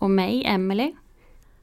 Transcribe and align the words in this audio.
Och 0.00 0.10
mig, 0.10 0.42
Emily. 0.46 0.92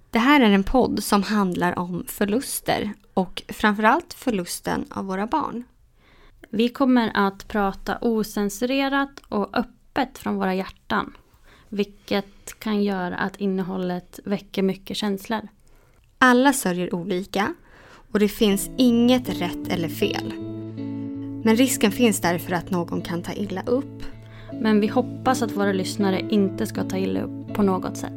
Det 0.10 0.20
här 0.20 0.42
är 0.42 0.52
en 0.52 0.64
podd 0.64 1.04
som 1.04 1.24
handlar 1.24 1.80
om 1.80 2.06
förluster 2.08 2.94
och 3.14 3.44
framförallt 3.48 4.14
förlusten 4.14 4.86
av 4.90 5.06
våra 5.06 5.28
barn. 5.28 5.64
Vi 6.50 6.70
kommer 6.70 7.12
att 7.14 7.48
prata 7.48 7.98
osensurerat 8.02 9.22
och 9.30 9.58
öppet 9.58 10.18
från 10.18 10.36
våra 10.36 10.56
hjärtan. 10.56 11.14
Vilket 11.70 12.60
kan 12.60 12.84
göra 12.84 13.18
att 13.18 13.36
innehållet 13.36 14.20
väcker 14.26 14.64
mycket 14.64 14.98
känslor. 14.98 15.48
Alla 16.18 16.54
sörjer 16.54 16.96
olika 16.96 17.54
och 18.12 18.20
det 18.20 18.30
finns 18.30 18.70
inget 18.78 19.30
rätt 19.30 19.68
eller 19.68 19.90
fel. 19.90 20.34
Men 21.44 21.56
risken 21.56 21.92
finns 21.92 22.22
därför 22.22 22.54
att 22.54 22.70
någon 22.70 23.02
kan 23.02 23.24
ta 23.24 23.34
illa 23.34 23.62
upp. 23.62 24.17
Men 24.60 24.80
vi 24.80 24.88
hoppas 24.88 25.42
att 25.42 25.52
våra 25.52 25.74
lyssnare 25.74 26.22
inte 26.30 26.68
ska 26.68 26.84
ta 26.84 26.98
illa 26.98 27.22
upp 27.22 27.54
på 27.54 27.64
något 27.64 27.98
sätt. 27.98 28.14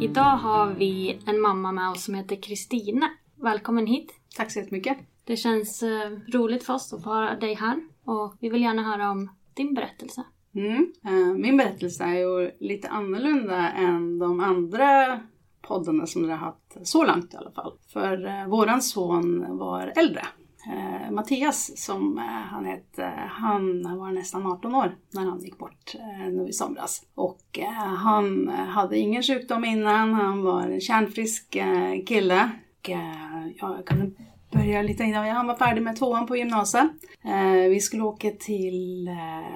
Idag 0.00 0.36
har 0.36 0.74
vi 0.74 1.18
en 1.26 1.40
mamma 1.40 1.72
med 1.72 1.90
oss 1.90 2.04
som 2.04 2.14
heter 2.14 2.42
Kristina. 2.42 3.10
Välkommen 3.34 3.86
hit. 3.86 4.12
Tack 4.36 4.52
så 4.52 4.58
jättemycket. 4.58 4.98
Det 5.24 5.36
känns 5.36 5.82
eh, 5.82 6.10
roligt 6.32 6.64
för 6.64 6.74
oss 6.74 6.92
att 6.92 7.04
ha 7.04 7.34
dig 7.34 7.54
här 7.54 7.80
och 8.04 8.34
vi 8.40 8.48
vill 8.48 8.62
gärna 8.62 8.82
höra 8.82 9.10
om 9.10 9.30
din 9.54 9.74
berättelse. 9.74 10.24
Mm. 10.54 10.92
Eh, 11.04 11.34
min 11.34 11.56
berättelse 11.56 12.04
är 12.04 12.18
ju 12.18 12.50
lite 12.60 12.88
annorlunda 12.88 13.70
än 13.70 14.18
de 14.18 14.40
andra 14.40 15.20
poddarna 15.62 16.06
som 16.06 16.22
vi 16.22 16.30
har 16.30 16.36
haft 16.36 16.76
så 16.82 17.04
långt 17.04 17.34
i 17.34 17.36
alla 17.36 17.50
fall. 17.50 17.72
För 17.92 18.26
eh, 18.26 18.48
våran 18.48 18.82
son 18.82 19.58
var 19.58 19.92
äldre. 19.96 20.22
Eh, 20.66 21.10
Mattias 21.10 21.78
som 21.84 22.18
han 22.50 22.64
hette, 22.64 23.12
han 23.28 23.82
var 23.98 24.12
nästan 24.12 24.46
18 24.46 24.74
år 24.74 24.96
när 25.10 25.24
han 25.26 25.40
gick 25.40 25.58
bort 25.58 25.94
nu 26.30 26.48
i 26.48 26.52
somras. 26.52 27.02
Och 27.14 27.58
han 27.96 28.48
hade 28.48 28.98
ingen 28.98 29.22
sjukdom 29.22 29.64
innan, 29.64 30.14
han 30.14 30.42
var 30.42 30.62
en 30.62 30.80
kärnfrisk 30.80 31.56
kille. 32.06 32.50
Och, 32.80 32.90
jag 33.56 33.86
kan 33.86 34.16
börja 34.52 34.82
lite 34.82 35.04
innan 35.04 35.28
han 35.28 35.46
var 35.46 35.54
färdig 35.54 35.82
med 35.82 35.96
tvåan 35.96 36.26
på 36.26 36.36
gymnasiet. 36.36 36.90
Vi 37.68 37.80
skulle 37.80 38.02
åka 38.02 38.30
till 38.30 39.10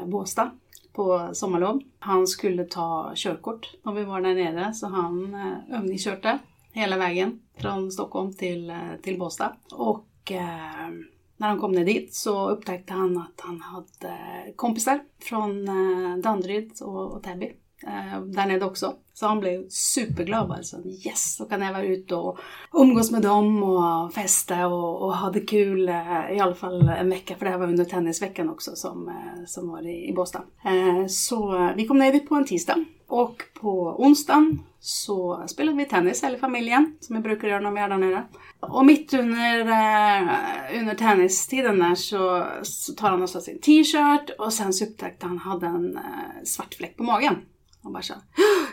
Båstad 0.06 0.50
på 0.94 1.31
sommarlov. 1.32 1.82
Han 1.99 2.27
skulle 2.27 2.65
ta 2.65 3.12
körkort 3.15 3.75
när 3.82 3.93
vi 3.93 4.05
var 4.05 4.21
där 4.21 4.34
nere 4.34 4.75
så 4.75 4.87
han 4.87 5.34
eh, 5.34 5.78
övningskörde 5.78 6.38
hela 6.72 6.97
vägen 6.97 7.41
från 7.59 7.93
Stockholm 7.93 8.32
till, 8.32 8.71
eh, 8.71 8.77
till 9.03 9.19
Båstad. 9.19 9.56
Och 9.72 10.32
eh, 10.32 10.88
när 11.37 11.49
han 11.49 11.60
kom 11.60 11.72
ner 11.72 11.84
dit 11.84 12.15
så 12.15 12.49
upptäckte 12.49 12.93
han 12.93 13.19
att 13.19 13.41
han 13.41 13.60
hade 13.60 14.19
kompisar 14.56 15.00
från 15.19 15.69
eh, 15.69 16.16
Danderyd 16.16 16.72
och, 16.82 17.12
och 17.12 17.22
Täby. 17.22 17.53
Eh, 17.87 18.21
där 18.21 18.47
nere 18.47 18.65
också. 18.65 18.95
Så 19.15 19.27
han 19.27 19.41
blev 19.41 19.69
superglad 19.69 20.53
alltså. 20.53 20.77
Yes, 21.06 21.37
då 21.39 21.45
kan 21.45 21.62
jag 21.62 21.72
vara 21.72 21.84
ute 21.84 22.15
och 22.15 22.39
umgås 22.72 23.11
med 23.11 23.22
dem 23.22 23.62
och 23.62 24.12
festa 24.12 24.67
och, 24.67 25.03
och 25.03 25.17
ha 25.17 25.31
det 25.31 25.41
kul 25.41 25.89
eh, 25.89 26.33
i 26.33 26.41
alla 26.41 26.55
fall 26.55 26.89
en 26.89 27.11
vecka. 27.11 27.34
För 27.37 27.44
det 27.44 27.50
här 27.50 27.59
var 27.59 27.67
under 27.67 27.84
tennisveckan 27.84 28.50
också 28.50 28.77
som, 28.77 29.09
eh, 29.09 29.44
som 29.47 29.69
var 29.69 29.87
i, 29.87 30.09
i 30.09 30.12
Båstad. 30.12 30.43
Eh, 30.65 31.06
så 31.06 31.71
vi 31.77 31.87
kom 31.87 31.99
ner 31.99 32.12
dit 32.12 32.28
på 32.28 32.34
en 32.34 32.47
tisdag. 32.47 32.84
Och 33.06 33.43
på 33.61 33.94
onsdagen 33.99 34.59
så 34.81 35.44
spelade 35.47 35.77
vi 35.78 35.84
tennis 35.84 36.25
hela 36.25 36.39
familjen, 36.39 36.97
som 37.00 37.17
vi 37.17 37.23
brukar 37.23 37.49
göra 37.49 37.61
när 37.61 37.71
vi 37.71 37.81
är 37.81 37.89
där 37.89 37.99
nere. 37.99 38.25
Och 38.61 38.87
mitt 38.87 39.15
under, 39.15 39.61
eh, 39.61 40.81
under 40.81 40.94
tennistiden 40.94 41.78
där 41.78 41.94
så, 41.94 42.47
så 42.62 42.93
tar 42.93 43.11
han 43.11 43.23
alltså 43.23 43.41
sin 43.41 43.61
t-shirt 43.61 44.31
och 44.39 44.53
sen 44.53 44.73
så 44.73 44.84
upptäckte 44.84 45.27
han 45.27 45.39
hade 45.39 45.67
en 45.67 45.97
eh, 45.97 46.03
svart 46.44 46.75
fläck 46.75 46.97
på 46.97 47.03
magen. 47.03 47.37
Han 47.84 47.93
bara 47.93 48.03
så, 48.03 48.15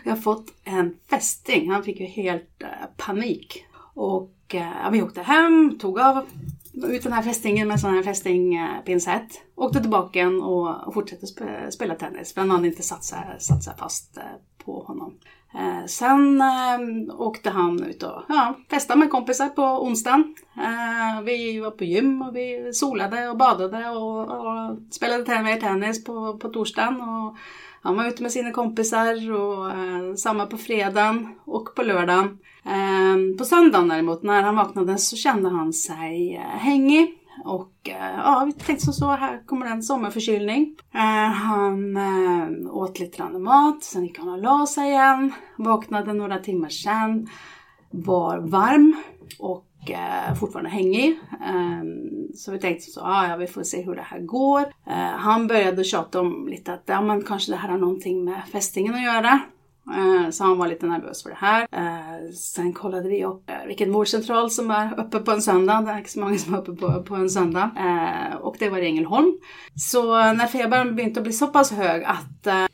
jag 0.04 0.12
har 0.12 0.18
fått 0.18 0.48
en 0.64 0.98
fästing. 1.10 1.72
Han 1.72 1.84
fick 1.84 2.00
ju 2.00 2.06
helt 2.06 2.64
eh, 2.64 2.70
panik. 2.98 3.66
Och 3.94 4.34
ja, 4.48 4.90
vi 4.92 5.02
åkte 5.02 5.22
hem, 5.22 5.78
tog 5.80 6.00
av 6.00 6.26
ut 6.74 7.04
den 7.04 7.14
här 7.14 7.22
fästingen 7.22 7.68
med 7.68 7.80
sån 7.80 7.94
här 7.94 8.04
fästingpinsett. 8.04 9.36
Eh, 9.36 9.64
åkte 9.64 9.82
tillbaka 9.82 10.20
igen 10.20 10.42
och 10.42 10.94
fortsatte 10.94 11.28
spela 11.72 11.96
tennis. 11.96 12.34
För 12.34 12.42
han 12.42 12.52
hade 12.52 12.68
inte 12.68 12.84
satt 12.84 13.04
sig, 13.04 13.20
satt 13.40 13.64
sig 13.64 13.74
fast 13.78 14.18
på 14.66 14.84
honom. 14.84 15.14
Eh, 15.54 15.86
sen 15.86 16.42
eh, 16.42 16.80
åkte 17.18 17.50
han 17.50 17.84
ut 17.84 18.04
och 18.04 18.24
ja, 18.28 18.56
festade 18.70 19.00
med 19.00 19.10
kompisar 19.10 19.50
på 19.50 19.64
onsdagen. 19.64 20.36
Eh, 20.58 21.22
vi 21.24 21.60
var 21.60 21.72
på 21.72 21.84
gym 21.84 22.22
och 22.22 22.36
vi 22.36 22.74
solade 22.74 23.30
och 23.30 23.38
badade 23.38 23.90
och, 23.90 24.22
och 24.22 24.78
spelade 24.92 25.44
mer 25.44 25.60
tennis 25.60 26.04
på, 26.04 26.38
på 26.38 26.50
torsdagen. 26.50 27.02
Och 27.02 27.36
han 27.84 27.96
var 27.96 28.08
ute 28.08 28.24
med 28.24 28.32
sina 28.32 28.52
kompisar 28.52 29.32
och 29.32 29.72
eh, 29.72 30.14
samma 30.16 30.46
på 30.46 30.58
fredagen 30.58 31.28
och 31.46 31.76
på 31.76 31.84
lördagen. 31.84 32.38
Eh, 32.66 33.38
på 33.38 33.46
söndagen 33.46 33.88
däremot, 33.88 34.24
när 34.24 34.44
han 34.44 34.56
vaknade 34.56 34.98
så 34.98 35.16
kände 35.16 35.50
han 35.50 35.74
sig 35.74 36.36
eh, 36.36 36.42
hängig. 36.42 37.18
Och 37.46 37.90
eh, 37.90 38.16
ja, 38.18 38.44
vi 38.46 38.54
tänkte 38.54 38.86
som 38.86 38.94
så 38.94 39.12
här 39.12 39.46
kommer 39.46 39.66
en 39.66 39.84
sommarförkylning. 39.84 40.76
Eh, 40.94 41.32
han 41.32 41.98
eh, 41.98 42.76
åt 42.76 43.00
lite 43.00 43.18
grann 43.18 43.44
mat, 43.44 43.84
sen 43.84 44.04
gick 44.04 44.20
han 44.20 44.30
och 44.30 44.42
la 44.42 44.66
sig 44.66 44.90
igen. 44.90 45.34
Vaknade 45.58 46.14
några 46.14 46.40
timmar 46.40 46.70
sen. 46.70 47.30
Var 47.92 48.38
varm 48.38 48.96
och 49.40 49.66
eh, 49.90 50.36
fortfarande 50.40 50.70
hängig. 50.70 51.20
Eh, 51.32 51.84
så 52.36 52.52
vi 52.52 52.60
tänkte 52.60 52.92
så, 52.92 53.02
ah, 53.02 53.28
ja 53.28 53.36
vi 53.36 53.48
får 53.48 53.64
se 53.64 53.82
hur 53.82 53.96
det 53.96 54.02
här 54.02 54.20
går. 54.20 54.62
Eh, 54.88 55.18
han 55.18 55.48
började 55.48 55.84
tjata 55.84 56.20
om 56.20 56.48
lite 56.48 56.74
att 56.74 56.84
ja, 56.86 57.02
men 57.02 57.24
kanske 57.24 57.52
det 57.52 57.58
här 57.58 57.70
har 57.70 57.78
någonting 57.78 58.26
med 58.26 58.42
fästingen 58.52 58.96
att 58.96 59.04
göra. 59.04 59.42
Eh, 59.98 60.30
så 60.30 60.44
han 60.44 60.58
var 60.58 60.68
lite 60.68 60.86
nervös 60.86 61.24
för 61.24 61.30
det 61.30 61.38
här. 61.40 61.68
Eh, 61.72 62.32
sen 62.34 62.74
kollade 62.74 63.10
vi 63.10 63.26
upp 63.26 63.50
eh, 63.50 63.68
vilken 63.68 63.92
vårdcentral 63.92 64.52
som 64.52 64.72
är 64.72 65.00
uppe 65.00 65.20
på 65.20 65.32
en 65.32 65.42
söndag. 65.42 65.82
Det 65.82 65.92
är 65.92 65.98
inte 65.98 66.12
så 66.12 66.20
många 66.20 66.38
som 66.38 66.54
är 66.54 66.58
uppe 66.58 66.72
på, 66.72 67.04
på 67.04 67.16
en 67.16 67.30
söndag. 67.30 67.72
Och 68.42 68.56
det 68.60 68.70
var 68.70 68.78
i 68.78 68.86
Ängelholm. 68.86 69.38
Så 69.76 70.16
när 70.16 70.48
febern 70.48 70.96
började 70.96 71.20
att 71.20 71.24
bli 71.24 71.34
så 71.34 71.48
pass 71.48 71.72
hög 71.72 72.04
att 72.04 72.70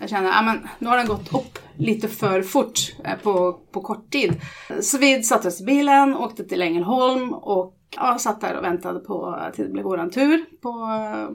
jag 0.00 0.10
kände 0.10 0.32
att 0.32 0.58
nu 0.78 0.88
har 0.88 0.96
den 0.96 1.06
gått 1.06 1.34
upp 1.34 1.58
lite 1.82 2.08
för 2.08 2.42
fort 2.42 2.78
eh, 3.04 3.18
på, 3.22 3.52
på 3.72 3.80
kort 3.80 4.10
tid. 4.10 4.40
Så 4.80 4.98
vi 4.98 5.22
satte 5.22 5.48
oss 5.48 5.60
i 5.60 5.64
bilen, 5.64 6.16
åkte 6.16 6.44
till 6.44 6.62
Ängelholm 6.62 7.32
och 7.32 7.78
ja, 7.96 8.18
satt 8.18 8.40
där 8.40 8.58
och 8.58 8.64
väntade 8.64 9.00
på 9.00 9.26
att 9.26 9.56
det 9.56 9.72
blev 9.72 9.84
våran 9.84 10.10
tur 10.10 10.44
på, 10.60 10.72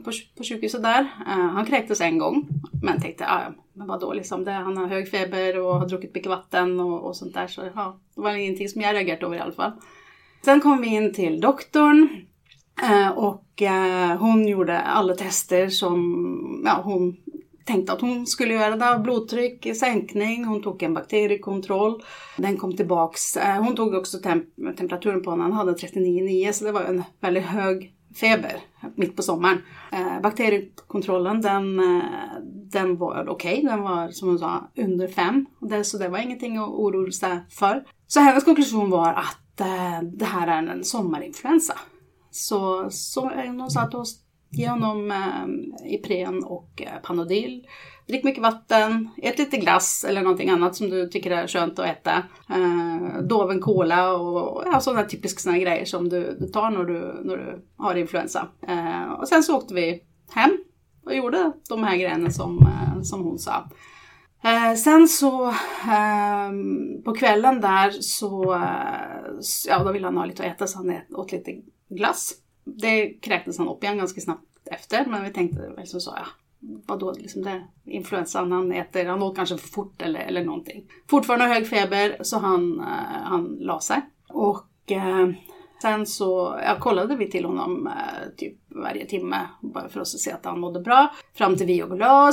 på, 0.04 0.10
på 0.36 0.44
sjukhuset 0.44 0.82
där. 0.82 1.00
Uh, 1.00 1.46
han 1.46 1.66
kräktes 1.66 2.00
en 2.00 2.18
gång, 2.18 2.48
men 2.82 3.00
tänkte, 3.00 3.26
ah, 3.26 3.42
ja, 3.42 3.62
men 3.72 3.86
vadå 3.86 4.12
liksom, 4.12 4.44
det, 4.44 4.52
han 4.52 4.76
har 4.76 4.86
hög 4.86 5.10
feber 5.10 5.58
och 5.58 5.74
har 5.74 5.88
druckit 5.88 6.14
mycket 6.14 6.30
vatten 6.30 6.80
och, 6.80 7.06
och 7.06 7.16
sånt 7.16 7.34
där. 7.34 7.46
Så 7.46 7.62
ja, 7.74 7.98
det 8.14 8.20
var 8.20 8.30
ingenting 8.30 8.68
som 8.68 8.80
jag 8.80 8.94
reagerat 8.94 9.22
över 9.22 9.36
i 9.36 9.40
alla 9.40 9.52
fall. 9.52 9.72
Sen 10.44 10.60
kom 10.60 10.80
vi 10.80 10.86
in 10.86 11.14
till 11.14 11.40
doktorn 11.40 12.08
eh, 12.82 13.08
och 13.08 13.44
hon 14.18 14.48
gjorde 14.48 14.80
alla 14.80 15.14
tester 15.14 15.68
som 15.68 16.62
ja, 16.64 16.80
hon 16.84 17.16
tänkte 17.68 17.92
att 17.92 18.00
hon 18.00 18.26
skulle 18.26 18.54
göra 18.54 18.76
det. 18.76 18.98
Blodtryck, 19.02 19.76
sänkning, 19.76 20.44
hon 20.44 20.62
tog 20.62 20.82
en 20.82 20.94
bakteriekontroll. 20.94 22.02
Den 22.36 22.56
kom 22.56 22.76
tillbaks. 22.76 23.36
Eh, 23.36 23.62
hon 23.64 23.76
tog 23.76 23.94
också 23.94 24.18
temp- 24.18 24.76
temperaturen 24.76 25.22
på 25.22 25.30
honom. 25.30 25.46
Han 25.46 25.52
hade 25.52 25.72
39,9 25.74 26.52
så 26.52 26.64
det 26.64 26.72
var 26.72 26.82
en 26.82 27.04
väldigt 27.20 27.44
hög 27.44 27.94
feber 28.20 28.60
mitt 28.96 29.16
på 29.16 29.22
sommaren. 29.22 29.58
Eh, 29.92 30.20
bakteriekontrollen 30.22 31.40
den, 31.40 31.80
eh, 31.80 32.02
den 32.72 32.96
var 32.96 33.28
okej. 33.28 33.62
Den 33.62 33.82
var 33.82 34.08
som 34.10 34.28
hon 34.28 34.38
sa 34.38 34.70
under 34.76 35.08
5. 35.08 35.46
Så 35.84 35.98
det 35.98 36.08
var 36.08 36.18
ingenting 36.18 36.56
att 36.56 36.68
oroa 36.68 37.10
sig 37.10 37.38
för. 37.50 37.84
Så 38.06 38.20
hennes 38.20 38.44
konklusion 38.44 38.90
var 38.90 39.12
att 39.12 39.38
det 40.18 40.24
här 40.24 40.46
är 40.46 40.66
en 40.66 40.84
sommarinfluensa. 40.84 41.74
Så, 42.30 42.86
så 42.90 43.30
hon 43.46 43.70
sa 43.70 43.80
att 43.80 43.94
genom 44.50 44.80
Ge 44.80 44.86
honom 44.86 45.10
eh, 45.10 45.94
Ipren 45.94 46.44
och 46.44 46.82
eh, 46.82 47.02
Panodil. 47.02 47.66
Drick 48.06 48.24
mycket 48.24 48.42
vatten, 48.42 49.08
ät 49.22 49.38
lite 49.38 49.56
glass 49.56 50.04
eller 50.08 50.22
någonting 50.22 50.50
annat 50.50 50.76
som 50.76 50.90
du 50.90 51.08
tycker 51.08 51.30
är 51.30 51.46
skönt 51.46 51.78
att 51.78 51.86
äta. 51.86 52.22
Eh, 52.50 53.22
Doven 53.22 53.60
cola 53.60 54.12
och 54.12 54.62
ja, 54.66 54.80
sådana 54.80 55.04
typiska 55.04 55.40
såna 55.40 55.58
grejer 55.58 55.84
som 55.84 56.08
du, 56.08 56.36
du 56.40 56.48
tar 56.48 56.70
när 56.70 56.84
du, 56.84 57.20
när 57.24 57.36
du 57.36 57.64
har 57.76 57.94
influensa. 57.94 58.48
Eh, 58.68 59.12
och 59.12 59.28
sen 59.28 59.42
så 59.42 59.56
åkte 59.56 59.74
vi 59.74 60.02
hem 60.30 60.58
och 61.04 61.14
gjorde 61.14 61.52
de 61.68 61.84
här 61.84 61.96
grejerna 61.96 62.30
som, 62.30 62.58
eh, 62.58 63.02
som 63.02 63.22
hon 63.22 63.38
sa. 63.38 63.70
Eh, 64.42 64.74
sen 64.74 65.08
så 65.08 65.48
eh, 65.48 66.50
på 67.04 67.14
kvällen 67.14 67.60
där 67.60 67.90
så, 67.90 68.54
eh, 68.54 69.40
ja 69.68 69.84
då 69.84 69.92
ville 69.92 70.06
han 70.06 70.16
ha 70.16 70.24
lite 70.24 70.42
att 70.42 70.54
äta 70.54 70.66
så 70.66 70.78
han 70.78 71.00
åt 71.10 71.32
lite 71.32 71.52
glass. 71.88 72.34
Det 72.76 73.08
kräktes 73.08 73.58
han 73.58 73.68
upp 73.68 73.84
igen 73.84 73.98
ganska 73.98 74.20
snabbt 74.20 74.68
efter 74.70 75.06
men 75.06 75.24
vi 75.24 75.30
tänkte 75.30 75.72
väl 75.76 75.86
så, 75.86 76.12
ja 76.16 76.26
vadå 76.60 77.12
liksom 77.12 77.42
det, 77.42 77.64
influensan 77.84 78.52
han 78.52 78.72
äter, 78.72 79.06
han 79.06 79.22
åt 79.22 79.36
kanske 79.36 79.56
för 79.56 79.68
fort 79.68 80.02
eller, 80.02 80.20
eller 80.20 80.44
någonting. 80.44 80.84
Fortfarande 81.10 81.46
hög 81.46 81.66
feber 81.66 82.16
så 82.20 82.38
han, 82.38 82.80
eh, 82.80 83.22
han 83.22 83.56
la 83.60 83.80
sig. 83.80 84.00
Och 84.28 84.92
eh, 84.92 85.28
sen 85.82 86.06
så 86.06 86.58
ja, 86.64 86.76
kollade 86.80 87.16
vi 87.16 87.30
till 87.30 87.44
honom 87.44 87.86
eh, 87.86 88.36
typ 88.36 88.54
varje 88.68 89.06
timme 89.06 89.36
bara 89.60 89.88
för 89.88 90.00
att 90.00 90.08
se 90.08 90.32
att 90.32 90.44
han 90.44 90.60
mådde 90.60 90.80
bra. 90.80 91.14
Fram 91.34 91.56
till 91.56 91.66
vi 91.66 91.82
och 91.82 91.98
la. 91.98 92.32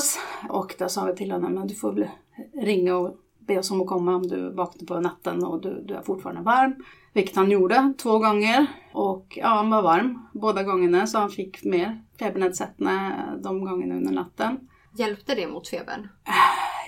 Och 0.49 0.75
då 0.79 0.89
sa 0.89 1.05
vi 1.05 1.15
till 1.15 1.31
honom, 1.31 1.53
men 1.53 1.67
du 1.67 1.75
får 1.75 1.93
väl 1.93 2.07
ringa 2.53 2.97
och 2.97 3.17
be 3.39 3.59
oss 3.59 3.71
om 3.71 3.81
att 3.81 3.87
komma 3.87 4.15
om 4.15 4.27
du 4.27 4.49
vaknar 4.49 4.85
på 4.85 4.99
natten 4.99 5.43
och 5.43 5.61
du, 5.61 5.83
du 5.85 5.93
är 5.93 6.01
fortfarande 6.01 6.41
varm. 6.41 6.75
Vilket 7.15 7.35
han 7.35 7.51
gjorde 7.51 7.93
två 7.97 8.19
gånger. 8.19 8.65
Och 8.93 9.25
ja, 9.41 9.47
han 9.47 9.69
var 9.69 9.81
varm 9.81 10.19
båda 10.33 10.63
gångerna 10.63 11.07
så 11.07 11.17
han 11.17 11.29
fick 11.29 11.63
mer 11.63 12.01
febernedsättning 12.19 13.11
de 13.43 13.65
gångerna 13.65 13.95
under 13.95 14.11
natten. 14.13 14.57
Hjälpte 14.97 15.35
det 15.35 15.47
mot 15.47 15.67
febern? 15.67 16.07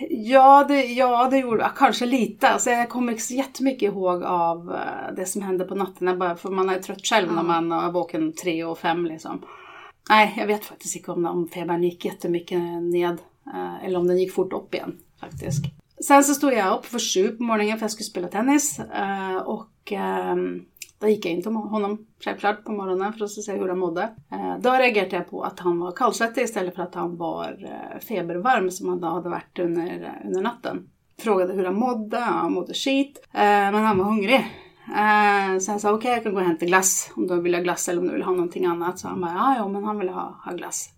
Ja, 0.09 0.65
det, 0.67 0.85
ja, 0.85 1.27
det 1.29 1.37
gjorde. 1.37 1.71
Kanske 1.77 2.05
lite. 2.05 2.49
Alltså, 2.49 2.69
jag 2.69 2.89
kommer 2.89 3.11
inte 3.11 3.23
så 3.23 3.33
jättemycket 3.33 3.93
ihåg 3.93 4.23
av 4.23 4.71
eh, 4.75 5.15
det 5.15 5.25
som 5.25 5.41
hände 5.41 5.65
på 5.65 5.75
nätterna. 5.75 6.15
Bara 6.15 6.35
för 6.35 6.49
man 6.49 6.69
är 6.69 6.79
trött 6.79 7.05
själv 7.07 7.33
när 7.33 7.43
man 7.43 7.71
är 7.71 7.91
vaken 7.91 8.33
tre 8.33 8.63
och 8.63 8.77
fem 8.79 9.05
liksom. 9.05 9.45
Nej, 10.09 10.33
jag 10.37 10.47
vet 10.47 10.65
faktiskt 10.65 10.95
inte 10.95 11.11
om, 11.11 11.25
om 11.25 11.47
febern 11.47 11.83
gick 11.83 12.05
jättemycket 12.05 12.61
ned. 12.81 13.17
eh, 13.53 13.85
Eller 13.85 13.99
om 13.99 14.07
den 14.07 14.17
gick 14.17 14.33
fort 14.33 14.53
upp 14.53 14.73
igen 14.73 14.97
faktiskt. 15.19 15.65
Sen 16.07 16.23
så 16.23 16.33
stod 16.33 16.53
jag 16.53 16.77
upp 16.77 16.85
för 16.85 16.99
sju 16.99 17.27
på 17.37 17.43
morgonen 17.43 17.77
för 17.77 17.83
jag 17.83 17.91
skulle 17.91 18.05
spela 18.05 18.27
tennis. 18.27 18.79
eh, 18.79 19.35
och 19.91 21.01
då 21.01 21.07
gick 21.07 21.25
jag 21.25 21.31
in 21.33 21.41
till 21.43 21.51
honom 21.51 22.05
självklart 22.23 22.63
på 22.63 22.71
morgonen 22.71 23.13
för 23.13 23.25
att 23.25 23.31
se 23.31 23.51
hur 23.57 23.67
han 23.67 23.79
mådde. 23.79 24.01
Eh, 24.31 24.57
Då 24.59 24.71
reagerade 24.71 25.15
jag 25.15 25.29
på 25.29 25.43
att 25.43 25.59
han 25.59 25.79
var 25.79 25.91
kallsvettig 25.91 26.41
istället 26.41 26.75
för 26.75 26.83
att 26.83 26.95
han 26.95 27.17
var 27.17 27.65
eh, 27.93 27.99
febervarm 27.99 28.71
som 28.71 28.89
han 28.89 28.99
då 29.01 29.07
hade 29.07 29.29
varit 29.29 29.59
under, 29.59 29.85
eh, 30.21 30.27
under 30.27 30.41
natten. 30.41 30.89
Frågade 31.19 31.53
hur 31.53 31.65
han 31.65 31.75
mådde, 31.75 32.17
han 32.19 32.53
mådde 32.53 32.73
skit, 32.73 33.27
eh, 33.33 33.41
men 33.41 33.75
han 33.75 33.97
var 33.97 34.05
hungrig. 34.05 34.45
Eh, 34.97 35.57
Så 35.59 35.71
jag 35.71 35.81
sa 35.81 35.93
okej 35.93 36.11
jag 36.11 36.23
kan 36.23 36.33
gå 36.33 36.39
och 36.39 36.45
hämta 36.45 36.65
glass 36.65 37.11
om 37.15 37.27
du 37.27 37.41
vill 37.41 37.55
ha 37.55 37.61
glass 37.61 37.89
eller 37.89 38.01
om 38.01 38.07
du 38.07 38.13
vill 38.13 38.23
ha 38.23 38.31
någonting 38.31 38.65
annat. 38.65 38.99
Så 38.99 39.07
han 39.07 39.21
bara 39.21 39.31
ja, 39.33 39.55
ja 39.57 39.67
men 39.67 39.83
han 39.83 39.99
vill 39.99 40.09
ha, 40.09 40.41
ha 40.45 40.51
glass. 40.51 40.89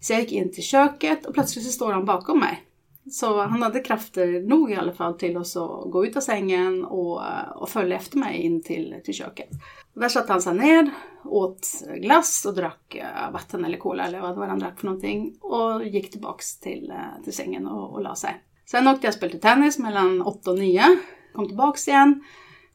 Så 0.00 0.12
jag 0.12 0.20
gick 0.20 0.32
in 0.32 0.52
till 0.52 0.62
köket 0.62 1.26
och 1.26 1.34
plötsligt 1.34 1.64
så 1.66 1.72
står 1.72 1.92
han 1.92 2.04
bakom 2.04 2.38
mig. 2.38 2.62
Så 3.10 3.42
han 3.42 3.62
hade 3.62 3.80
krafter 3.80 4.48
nog 4.48 4.70
i 4.70 4.74
alla 4.74 4.92
fall 4.92 5.14
till 5.14 5.36
oss 5.36 5.56
att 5.56 5.90
gå 5.90 6.06
ut 6.06 6.16
av 6.16 6.20
sängen 6.20 6.84
och, 6.84 7.22
och 7.54 7.68
följa 7.68 7.96
efter 7.96 8.18
mig 8.18 8.36
in 8.36 8.62
till, 8.62 8.94
till 9.04 9.14
köket. 9.14 9.50
Där 9.94 10.08
satt 10.08 10.28
han 10.28 10.42
sig 10.42 10.54
ner, 10.54 10.90
åt 11.24 11.68
glass 11.96 12.44
och 12.44 12.54
drack 12.54 12.94
eh, 12.94 13.32
vatten 13.32 13.64
eller 13.64 13.78
cola 13.78 14.06
eller 14.06 14.20
vad 14.20 14.30
det 14.30 14.40
var 14.40 14.46
han 14.46 14.58
drack 14.58 14.78
för 14.80 14.86
någonting. 14.86 15.38
Och 15.40 15.84
gick 15.84 16.10
tillbaks 16.10 16.60
till, 16.60 16.90
eh, 16.90 17.24
till 17.24 17.32
sängen 17.32 17.66
och, 17.66 17.92
och 17.92 18.02
la 18.02 18.14
sig. 18.14 18.42
Sen 18.66 18.88
åkte 18.88 19.06
jag 19.06 19.10
och 19.10 19.14
spelade 19.14 19.38
tennis 19.38 19.78
mellan 19.78 20.22
8 20.22 20.50
och 20.50 20.58
9. 20.58 20.82
Kom 21.34 21.46
tillbaks 21.46 21.88
igen. 21.88 22.24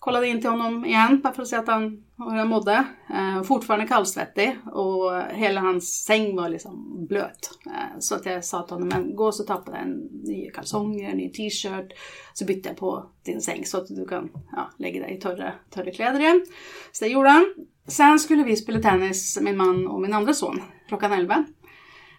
Kollade 0.04 0.28
in 0.28 0.42
till 0.42 0.50
honom 0.50 0.86
igen 0.86 1.22
bara 1.24 1.34
för 1.34 1.42
att 1.42 1.48
se 1.48 1.56
att 1.56 1.68
han, 1.68 2.04
hur 2.18 2.38
han 2.38 2.48
mådde. 2.48 2.86
Eh, 3.10 3.44
fortfarande 3.44 3.88
kallsvettig 3.88 4.58
och 4.72 5.22
hela 5.34 5.62
hans 5.62 6.04
säng 6.04 6.36
var 6.36 6.50
liksom 6.50 7.06
blöt. 7.08 7.50
Eh, 7.66 8.00
så 8.00 8.16
att 8.16 8.26
jag 8.26 8.46
sa 8.46 8.64
till 8.64 8.74
honom, 8.74 8.88
men 8.88 9.16
gå 9.16 9.32
så 9.32 9.44
ta 9.44 9.56
på 9.56 9.72
dig 9.72 9.82
en 9.82 9.92
ny 10.24 10.50
kalsonger, 10.50 11.10
en 11.10 11.18
ny 11.18 11.30
t-shirt. 11.30 11.92
Så 12.34 12.46
bytte 12.46 12.70
jag 12.70 12.78
på 12.78 13.06
din 13.26 13.42
säng 13.42 13.66
så 13.66 13.78
att 13.78 13.88
du 13.88 14.06
kan 14.06 14.30
ja, 14.52 14.70
lägga 14.78 15.02
dig 15.02 15.18
i 15.18 15.20
torra, 15.20 15.54
torra 15.70 15.92
kläder 15.92 16.20
igen. 16.20 16.46
Så 16.92 17.06
det 17.06 17.12
gjorde 17.12 17.30
han. 17.30 17.54
Sen 17.88 18.20
skulle 18.20 18.44
vi 18.44 18.56
spela 18.56 18.80
tennis, 18.80 19.40
min 19.42 19.58
man 19.58 19.88
och 19.88 20.02
min 20.02 20.14
andra 20.14 20.34
son, 20.34 20.62
klockan 20.88 21.12
11. 21.12 21.46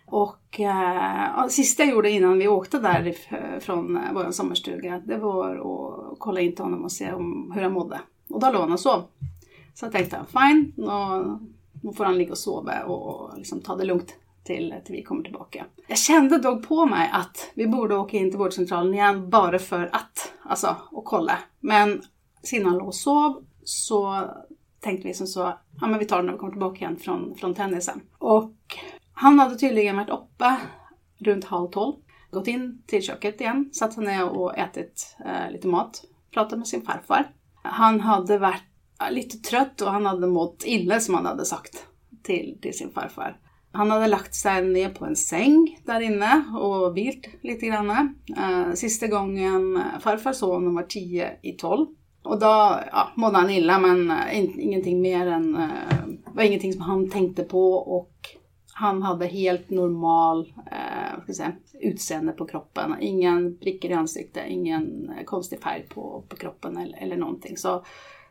Och 0.07 0.61
eh, 0.61 1.45
det 1.45 1.51
sista 1.51 1.83
jag 1.83 1.93
gjorde 1.93 2.11
innan 2.11 2.39
vi 2.39 2.49
åkte 2.49 2.79
därifrån 2.79 3.61
från 3.61 3.97
eh, 3.97 4.13
vår 4.13 4.31
sommarstuga, 4.31 5.03
det 5.07 5.17
var 5.17 5.57
att 6.13 6.19
kolla 6.19 6.41
in 6.41 6.55
till 6.55 6.65
honom 6.65 6.85
och 6.85 6.93
se 6.93 7.13
om, 7.13 7.53
hur 7.55 7.63
han 7.63 7.73
mådde. 7.73 8.01
Och 8.29 8.41
då 8.41 8.51
låg 8.51 8.61
han 8.61 8.73
och 8.73 8.81
sov. 8.81 9.03
Så 9.75 9.85
jag 9.87 9.93
tänkte, 9.93 10.21
fine, 10.33 10.73
nu, 10.77 11.39
nu 11.83 11.93
får 11.93 12.05
han 12.05 12.19
ligga 12.19 12.33
och 12.33 12.39
sova 12.39 12.85
och 12.85 13.39
liksom 13.39 13.61
ta 13.61 13.77
det 13.77 13.85
lugnt 13.85 14.15
till, 14.45 14.75
till 14.85 14.95
vi 14.95 15.03
kommer 15.03 15.23
tillbaka. 15.23 15.65
Jag 15.87 15.99
kände 15.99 16.39
dock 16.39 16.69
på 16.69 16.87
mig 16.87 17.11
att 17.13 17.51
vi 17.55 17.67
borde 17.67 17.97
åka 17.97 18.17
in 18.17 18.31
till 18.31 18.39
vårdcentralen 18.39 18.95
igen 18.95 19.31
bara 19.31 19.59
för 19.59 19.91
att, 19.93 20.33
alltså, 20.43 20.77
och 20.91 21.05
kolla. 21.05 21.39
Men 21.61 22.03
sedan 22.43 22.67
han 22.67 22.79
låg 22.79 22.89
och 22.89 22.95
sov 22.95 23.45
så 23.65 24.25
tänkte 24.81 25.09
vi 25.09 25.15
som 25.15 25.27
så, 25.27 25.41
ja 25.81 25.87
men 25.87 25.99
vi 25.99 26.05
tar 26.05 26.17
det 26.17 26.23
när 26.23 26.33
vi 26.33 26.39
kommer 26.39 26.53
tillbaka 26.53 26.77
igen 26.77 26.97
från, 26.97 27.35
från 27.35 27.55
tennisen. 27.55 28.01
Och 28.19 28.53
han 29.25 29.39
hade 29.39 29.57
tydligen 29.57 29.97
varit 29.97 30.11
uppe 30.11 30.57
runt 31.19 31.45
halv 31.45 31.69
tolv, 31.69 31.95
gått 32.31 32.49
in 32.49 32.83
till 32.87 33.03
köket 33.03 33.41
igen, 33.41 33.71
satt 33.73 33.93
sig 33.93 34.05
ner 34.05 34.29
och 34.29 34.59
ätit 34.59 35.17
eh, 35.25 35.53
lite 35.53 35.69
mat, 35.69 36.05
pratat 36.35 36.59
med 36.59 36.69
sin 36.69 36.83
farfar. 36.83 37.31
Han 37.63 38.01
hade 38.01 38.39
varit 38.39 38.63
eh, 39.01 39.15
lite 39.15 39.39
trött 39.39 39.81
och 39.81 39.93
han 39.93 40.07
hade 40.07 40.27
mått 40.27 40.63
illa 40.67 41.01
som 41.01 41.15
han 41.15 41.27
hade 41.27 41.45
sagt 41.45 41.87
till, 42.23 42.59
till 42.63 42.79
sin 42.79 42.93
farfar. 42.93 43.39
Han 43.73 43.91
hade 43.91 44.07
lagt 44.07 44.35
sig 44.35 44.63
ner 44.63 44.89
på 44.89 45.05
en 45.05 45.17
säng 45.17 45.79
där 45.85 46.01
inne 46.01 46.45
och 46.61 46.97
vilt 46.97 47.29
lite 47.43 47.67
grann. 47.67 47.91
Eh, 48.37 48.73
sista 48.75 49.07
gången 49.07 49.77
eh, 49.77 50.01
farfar 50.01 50.33
såg 50.33 50.51
honom 50.51 50.75
var 50.75 50.83
tio 50.83 51.33
i 51.43 51.53
tolv. 51.53 51.87
Och 52.23 52.39
då 52.41 52.81
ja, 52.93 53.13
mådde 53.15 53.37
han 53.37 53.51
illa 53.51 53.79
men 53.79 54.11
eh, 54.11 54.39
in, 54.39 54.61
ingenting 54.61 55.03
mer 55.03 55.27
än, 55.27 55.57
eh, 55.57 56.33
var 56.35 56.43
ingenting 56.43 56.73
som 56.73 56.83
han 56.83 57.11
tänkte 57.11 57.43
på 57.43 57.73
och 57.75 58.11
han 58.77 59.03
hade 59.03 59.27
helt 59.27 59.71
normal 59.71 60.53
eh, 60.71 61.33
säga, 61.35 61.53
utseende 61.81 62.33
på 62.33 62.47
kroppen. 62.47 62.95
Ingen 63.01 63.59
prickar 63.59 63.89
i 63.89 63.93
ansiktet, 63.93 64.45
ingen 64.49 65.11
eh, 65.19 65.25
konstig 65.25 65.61
färg 65.61 65.87
på, 65.89 66.25
på 66.29 66.37
kroppen 66.37 66.77
eller, 66.77 66.99
eller 66.99 67.17
någonting. 67.17 67.57
Så, 67.57 67.85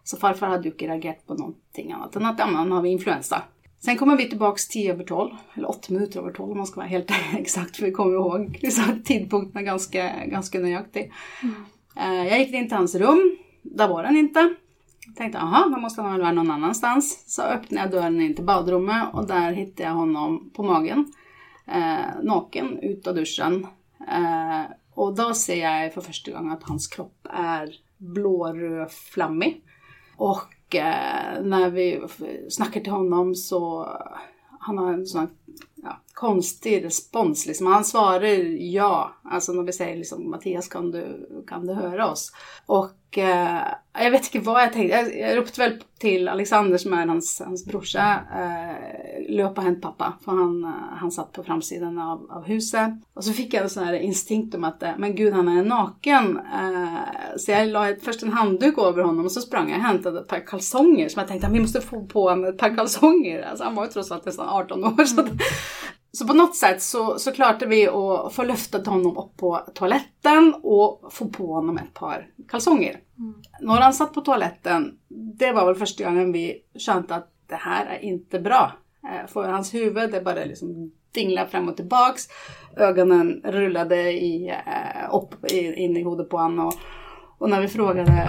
så 0.03 0.17
farfar 0.17 0.47
hade 0.47 0.63
ju 0.63 0.71
inte 0.71 0.87
reagerat 0.87 1.27
på 1.27 1.33
någonting 1.33 1.91
annat 1.91 2.15
än 2.15 2.25
att 2.25 2.39
ja, 2.39 2.45
han 2.45 2.71
har 2.71 2.85
influensa. 2.85 3.41
Sen 3.79 3.97
kommer 3.97 4.17
vi 4.17 4.29
tillbaks 4.29 4.67
tio 4.67 4.93
över 4.93 5.03
tolv, 5.03 5.31
eller 5.53 5.69
åtta 5.69 5.93
minuter 5.93 6.19
över 6.19 6.31
tolv 6.31 6.51
om 6.51 6.57
man 6.57 6.67
ska 6.67 6.75
vara 6.75 6.87
helt 6.87 7.11
exakt, 7.37 7.77
för 7.77 7.85
vi 7.85 7.91
kommer 7.91 8.13
ihåg 8.13 8.59
tidpunkterna 9.05 9.61
ganska, 9.61 10.25
ganska 10.25 10.59
nöjaktigt. 10.59 11.13
Mm. 11.43 12.27
Jag 12.27 12.39
gick 12.39 12.53
in 12.53 12.67
till 12.67 12.77
hans 12.77 12.95
rum, 12.95 13.37
där 13.61 13.87
var 13.87 14.03
han 14.03 14.17
inte. 14.17 14.55
Tänkte, 15.15 15.39
aha, 15.39 15.69
då 15.69 15.77
måste 15.77 16.01
han 16.01 16.11
väl 16.11 16.21
vara 16.21 16.31
någon 16.31 16.51
annanstans. 16.51 17.23
Så 17.27 17.41
öppnade 17.41 17.83
jag 17.83 17.91
dörren 17.91 18.21
in 18.21 18.35
till 18.35 18.45
badrummet 18.45 19.13
och 19.13 19.27
där 19.27 19.51
hittade 19.51 19.89
jag 19.89 19.95
honom 19.95 20.51
på 20.55 20.63
magen. 20.63 21.13
Eh, 21.67 22.23
naken, 22.23 22.79
ut 22.79 23.07
av 23.07 23.15
duschen. 23.15 23.67
Eh, 24.07 24.61
och 24.93 25.15
då 25.15 25.33
ser 25.33 25.55
jag 25.55 25.93
för 25.93 26.01
första 26.01 26.31
gången 26.31 26.51
att 26.51 26.63
hans 26.63 26.87
kropp 26.87 27.27
är 27.33 27.69
blåröd-flammig. 27.97 29.61
Och 30.17 30.75
eh, 30.75 31.43
när 31.43 31.69
vi 31.69 32.01
snackar 32.49 32.81
till 32.81 32.91
honom 32.91 33.35
så 33.35 33.87
han 34.59 34.77
har 34.77 34.93
en 34.93 35.05
sån 35.05 35.27
ja, 35.75 36.01
konstig 36.13 36.85
respons. 36.85 37.45
Liksom. 37.45 37.67
Han 37.67 37.85
svarar 37.85 38.23
ja. 38.73 39.15
Alltså 39.23 39.51
när 39.51 39.63
vi 39.63 39.73
säger 39.73 39.97
liksom, 39.97 40.29
Mattias 40.29 40.67
kan 40.67 40.91
du, 40.91 41.29
kan 41.47 41.67
du 41.67 41.73
höra 41.73 42.11
oss? 42.11 42.31
Och 42.65 43.17
eh, 43.17 43.61
jag 43.93 44.11
vet 44.11 44.35
inte 44.35 44.49
vad 44.49 44.61
jag 44.61 44.73
tänkte. 44.73 44.97
Jag, 44.97 45.19
jag 45.19 45.37
ropade 45.37 45.69
väl 45.69 45.83
till 45.99 46.27
Alexander 46.27 46.77
som 46.77 46.93
är 46.93 47.07
hans, 47.07 47.41
hans 47.45 47.65
brorsa. 47.65 48.19
Eh, 48.35 49.03
löp 49.29 49.57
och 49.57 49.63
hämt 49.63 49.81
pappa. 49.81 50.13
För 50.25 50.31
han, 50.31 50.63
eh, 50.63 50.69
han 50.97 51.11
satt 51.11 51.31
på 51.31 51.43
framsidan 51.43 51.99
av, 51.99 52.31
av 52.31 52.43
huset. 52.43 52.89
Och 53.13 53.23
så 53.23 53.33
fick 53.33 53.53
jag 53.53 53.63
en 53.63 53.69
sån 53.69 53.83
här 53.83 53.93
instinkt 53.93 54.55
om 54.55 54.63
att 54.63 54.83
eh, 54.83 54.91
men 54.97 55.15
gud 55.15 55.33
han 55.33 55.47
är 55.47 55.63
naken. 55.63 56.37
Eh, 56.37 57.37
så 57.37 57.51
jag 57.51 57.67
la 57.67 57.95
först 58.01 58.23
en 58.23 58.33
handduk 58.33 58.77
över 58.77 59.03
honom 59.03 59.25
och 59.25 59.31
så 59.31 59.41
sprang 59.41 59.69
jag 59.69 59.77
och 59.77 59.83
hämtade 59.83 60.19
ett 60.19 60.27
par 60.27 60.47
kalsonger. 60.47 61.09
Som 61.09 61.19
jag 61.19 61.27
tänkte 61.27 61.47
att 61.47 61.53
vi 61.53 61.59
måste 61.59 61.81
få 61.81 62.05
på 62.05 62.29
honom 62.29 62.45
ett 62.45 62.57
par 62.57 62.75
kalsonger. 62.75 63.41
Alltså 63.41 63.63
han 63.63 63.75
var 63.75 63.85
ju 63.85 63.91
trots 63.91 64.11
allt 64.11 64.25
nästan 64.25 64.49
18 64.49 64.83
år. 64.83 65.05
Så 65.05 65.21
mm 65.21 65.37
så 66.17 66.27
på 66.27 66.33
något 66.33 66.55
sätt 66.55 66.81
så, 66.81 67.19
så 67.19 67.31
klarade 67.31 67.65
vi 67.65 67.87
att 67.87 68.33
få 68.33 68.43
lyfta 68.43 68.91
honom 68.91 69.17
upp 69.17 69.37
på 69.37 69.61
toaletten 69.73 70.55
och 70.63 71.13
få 71.13 71.27
på 71.27 71.53
honom 71.53 71.77
ett 71.77 71.93
par 71.93 72.27
kalsonger. 72.49 72.99
Mm. 73.17 73.33
När 73.61 73.81
han 73.81 73.93
satt 73.93 74.13
på 74.13 74.21
toaletten, 74.21 74.97
det 75.09 75.51
var 75.51 75.65
väl 75.65 75.75
första 75.75 76.03
gången 76.03 76.31
vi 76.31 76.61
kände 76.75 77.15
att 77.15 77.29
det 77.47 77.55
här 77.55 77.85
är 77.85 77.99
inte 77.99 78.39
bra. 78.39 78.71
Eh, 79.03 79.27
för 79.27 79.49
hans 79.49 79.73
huvud, 79.73 80.11
det 80.11 80.21
bara 80.21 80.45
liksom 80.45 80.91
dinglade 81.11 81.49
fram 81.49 81.69
och 81.69 81.75
tillbaks. 81.75 82.27
Ögonen 82.77 83.41
rullade 83.43 84.11
i, 84.11 84.49
eh, 84.49 85.15
upp 85.15 85.45
in 85.51 85.97
i 85.97 86.03
huvudet 86.03 86.29
på 86.29 86.37
honom. 86.37 86.67
Och, 86.67 86.73
och 87.37 87.49
när 87.49 87.61
vi 87.61 87.67
frågade 87.67 88.27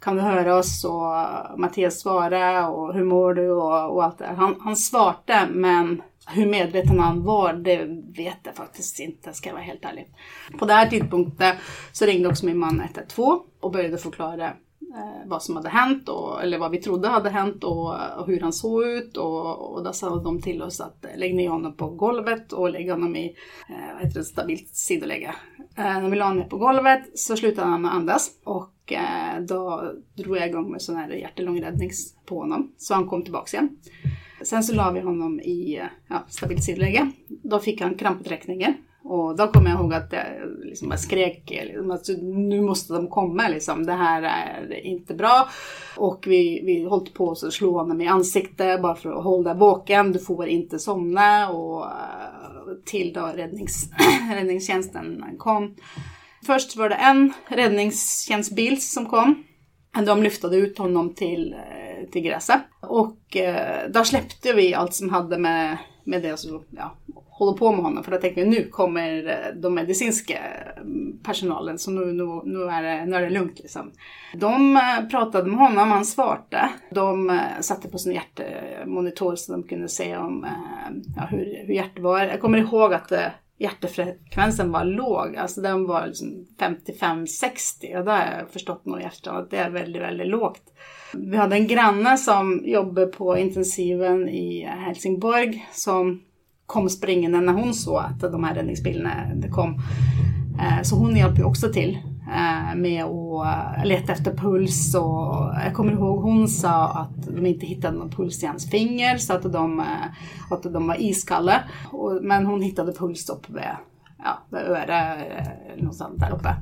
kan 0.00 0.16
du 0.16 0.22
höra 0.22 0.56
oss 0.56 0.84
och 0.84 1.60
Mattias 1.60 2.00
svarade 2.00 2.66
och 2.66 2.94
hur 2.94 3.04
mår 3.04 3.34
du 3.34 3.50
och, 3.50 3.94
och 3.94 4.04
allt 4.04 4.18
det 4.18 4.26
Han, 4.26 4.56
han 4.60 4.76
svarade 4.76 5.48
men 5.50 6.02
hur 6.28 6.46
medveten 6.46 7.00
han 7.00 7.24
var, 7.24 7.52
det 7.52 7.84
vet 8.16 8.38
jag 8.42 8.54
faktiskt 8.54 9.00
inte, 9.00 9.32
ska 9.32 9.48
jag 9.48 9.54
vara 9.54 9.64
helt 9.64 9.84
ärlig. 9.84 10.14
På 10.58 10.66
den 10.66 10.76
här 10.76 10.86
tidpunkten 10.86 11.56
så 11.92 12.06
ringde 12.06 12.28
också 12.28 12.46
min 12.46 12.58
man 12.58 12.80
112 12.80 13.40
och 13.60 13.72
började 13.72 13.98
förklara 13.98 14.46
eh, 14.46 15.26
vad 15.26 15.42
som 15.42 15.56
hade 15.56 15.68
hänt, 15.68 16.08
och, 16.08 16.42
eller 16.42 16.58
vad 16.58 16.70
vi 16.70 16.78
trodde 16.78 17.08
hade 17.08 17.30
hänt 17.30 17.64
och, 17.64 17.94
och 18.18 18.26
hur 18.26 18.40
han 18.40 18.52
såg 18.52 18.84
ut. 18.84 19.16
Och, 19.16 19.74
och 19.74 19.84
då 19.84 19.92
sa 19.92 20.16
de 20.16 20.42
till 20.42 20.62
oss 20.62 20.80
att 20.80 21.04
lägg 21.16 21.34
ner 21.34 21.48
honom 21.48 21.76
på 21.76 21.90
golvet 21.90 22.52
och 22.52 22.70
lägg 22.70 22.90
honom 22.90 23.16
i 23.16 23.36
eh, 23.68 23.94
vad 23.94 24.02
heter 24.02 24.18
det, 24.18 24.24
stabilt 24.24 24.68
sidoläge. 24.68 25.34
Eh, 25.76 25.84
när 25.84 26.10
vi 26.10 26.16
la 26.16 26.24
honom 26.24 26.48
på 26.48 26.58
golvet 26.58 27.18
så 27.18 27.36
slutade 27.36 27.66
han 27.66 27.86
andas 27.86 28.30
och 28.44 28.92
eh, 28.92 29.40
då 29.40 29.92
drog 30.14 30.36
jag 30.36 30.48
igång 30.48 30.70
med 30.70 30.82
sån 30.82 30.96
här 30.96 31.10
hjärt-lungräddnings 31.10 32.14
på 32.26 32.38
honom. 32.38 32.72
Så 32.76 32.94
han 32.94 33.08
kom 33.08 33.22
tillbaks 33.22 33.54
igen. 33.54 33.76
Sen 34.42 34.64
så 34.64 34.74
la 34.74 34.90
vi 34.90 35.00
honom 35.00 35.40
i 35.40 35.82
ja, 36.08 36.24
stabilt 36.28 36.64
sidläge. 36.64 37.10
Då 37.28 37.58
fick 37.58 37.80
han 37.80 37.94
kramputräckningar. 37.94 38.74
Och 39.02 39.36
då 39.36 39.46
kommer 39.46 39.70
jag 39.70 39.80
ihåg 39.80 39.94
att 39.94 40.12
jag 40.12 40.26
liksom 40.62 40.88
bara 40.88 40.98
skrek 40.98 41.50
liksom, 41.50 41.90
att 41.90 42.08
nu 42.22 42.60
måste 42.60 42.92
de 42.92 43.08
komma 43.08 43.48
liksom. 43.48 43.86
Det 43.86 43.92
här 43.92 44.22
är 44.22 44.86
inte 44.86 45.14
bra. 45.14 45.48
Och 45.96 46.24
vi, 46.26 46.62
vi 46.64 46.88
höll 46.88 47.06
på 47.06 47.30
att 47.30 47.52
slå 47.52 47.78
honom 47.78 48.00
i 48.00 48.06
ansiktet 48.06 48.82
bara 48.82 48.94
för 48.94 49.12
att 49.12 49.24
hålla 49.24 49.54
vaken. 49.54 50.12
Du 50.12 50.18
får 50.18 50.48
inte 50.48 50.78
somna. 50.78 51.50
Och 51.50 51.84
eh, 51.84 51.90
till 52.84 53.12
då 53.12 53.26
räddnings, 53.26 53.90
räddningstjänsten 54.34 55.24
kom. 55.38 55.74
Först 56.46 56.76
var 56.76 56.88
det 56.88 56.94
en 56.94 57.32
räddningstjänstbil 57.48 58.82
som 58.82 59.06
kom. 59.06 59.44
De 60.06 60.22
lyftade 60.22 60.56
ut 60.56 60.78
honom 60.78 61.14
till 61.14 61.52
eh, 61.52 61.88
till 62.10 62.22
gräset. 62.22 62.60
Och 62.80 63.36
eh, 63.36 63.90
då 63.90 64.04
släppte 64.04 64.52
vi 64.52 64.74
allt 64.74 64.94
som 64.94 65.10
hade 65.10 65.38
med, 65.38 65.78
med 66.04 66.22
det 66.22 66.36
som 66.36 66.62
ja, 66.70 66.96
håller 67.28 67.58
på 67.58 67.72
med 67.72 67.84
honom. 67.84 68.04
För 68.04 68.10
då 68.10 68.18
tänkte 68.18 68.40
vi 68.40 68.48
nu 68.48 68.64
kommer 68.64 69.28
eh, 69.28 69.60
de 69.60 69.74
medicinska 69.74 70.38
mm, 70.76 71.18
personalen 71.22 71.78
så 71.78 71.90
nu, 71.90 72.04
nu, 72.12 72.40
nu, 72.44 72.64
är, 72.64 72.82
det, 72.82 73.06
nu 73.06 73.16
är 73.16 73.20
det 73.20 73.30
lugnt 73.30 73.58
liksom. 73.58 73.92
De 74.34 74.76
eh, 74.76 75.08
pratade 75.10 75.50
med 75.50 75.58
honom, 75.58 75.90
han 75.90 76.04
svarade. 76.04 76.70
De 76.90 77.40
satte 77.60 77.88
på 77.88 77.98
sin 77.98 78.12
hjärtmonitor 78.12 79.36
så 79.36 79.52
de 79.52 79.62
kunde 79.62 79.88
se 79.88 80.16
om, 80.16 80.46
ja, 81.16 81.22
hur, 81.30 81.66
hur 81.66 81.74
hjärtat 81.74 82.02
var. 82.02 82.24
Jag 82.24 82.40
kommer 82.40 82.58
ihåg 82.58 82.94
att 82.94 83.12
hjärtfrekvensen 83.58 84.72
var 84.72 84.84
låg, 84.84 85.36
alltså 85.36 85.60
den 85.60 85.86
var 85.86 86.06
liksom 86.06 86.46
55-60 86.60 87.98
och 87.98 88.04
det 88.04 88.10
har 88.10 88.38
jag 88.38 88.50
förstått 88.50 88.86
nog 88.86 89.00
hjärtan 89.00 89.36
att 89.36 89.50
det 89.50 89.56
är 89.56 89.70
väldigt, 89.70 90.02
väldigt 90.02 90.28
lågt. 90.28 90.62
Vi 91.14 91.36
hade 91.36 91.56
en 91.56 91.66
granne 91.66 92.18
som 92.18 92.62
jobbade 92.64 93.06
på 93.06 93.38
intensiven 93.38 94.28
i 94.28 94.64
Helsingborg 94.64 95.68
som 95.72 96.22
kom 96.66 96.88
springande 96.88 97.40
när 97.40 97.52
hon 97.52 97.74
såg 97.74 97.98
att 97.98 98.20
de 98.20 98.44
här 98.44 98.54
räddningsbilarna 98.54 99.32
kom. 99.52 99.82
Eh, 100.58 100.82
så 100.82 100.96
hon 100.96 101.16
hjälpte 101.16 101.44
också 101.44 101.72
till 101.72 101.98
Eh, 102.30 102.76
med 102.76 103.04
att 103.04 103.78
eh, 103.78 103.84
leta 103.84 104.12
efter 104.12 104.36
puls 104.36 104.94
och 104.94 105.54
eh, 105.54 105.64
jag 105.64 105.74
kommer 105.74 105.92
ihåg 105.92 106.22
hon 106.22 106.48
sa 106.48 106.88
att 106.88 107.26
de 107.26 107.46
inte 107.46 107.66
hittade 107.66 107.98
någon 107.98 108.10
puls 108.10 108.42
i 108.42 108.46
hans 108.46 108.70
finger 108.70 109.16
så 109.16 109.32
att 109.32 109.52
de, 109.52 109.84
att 110.50 110.62
de 110.62 110.86
var 110.86 111.02
iskalla. 111.02 111.62
Men 112.22 112.46
hon 112.46 112.62
hittade 112.62 112.92
puls 112.92 113.30
uppe 113.30 113.52
vid, 113.52 113.62
ja, 114.18 114.38
vid 114.50 114.60
örat, 114.60 115.18
någonstans 115.76 116.20
där 116.20 116.34
uppe. 116.34 116.54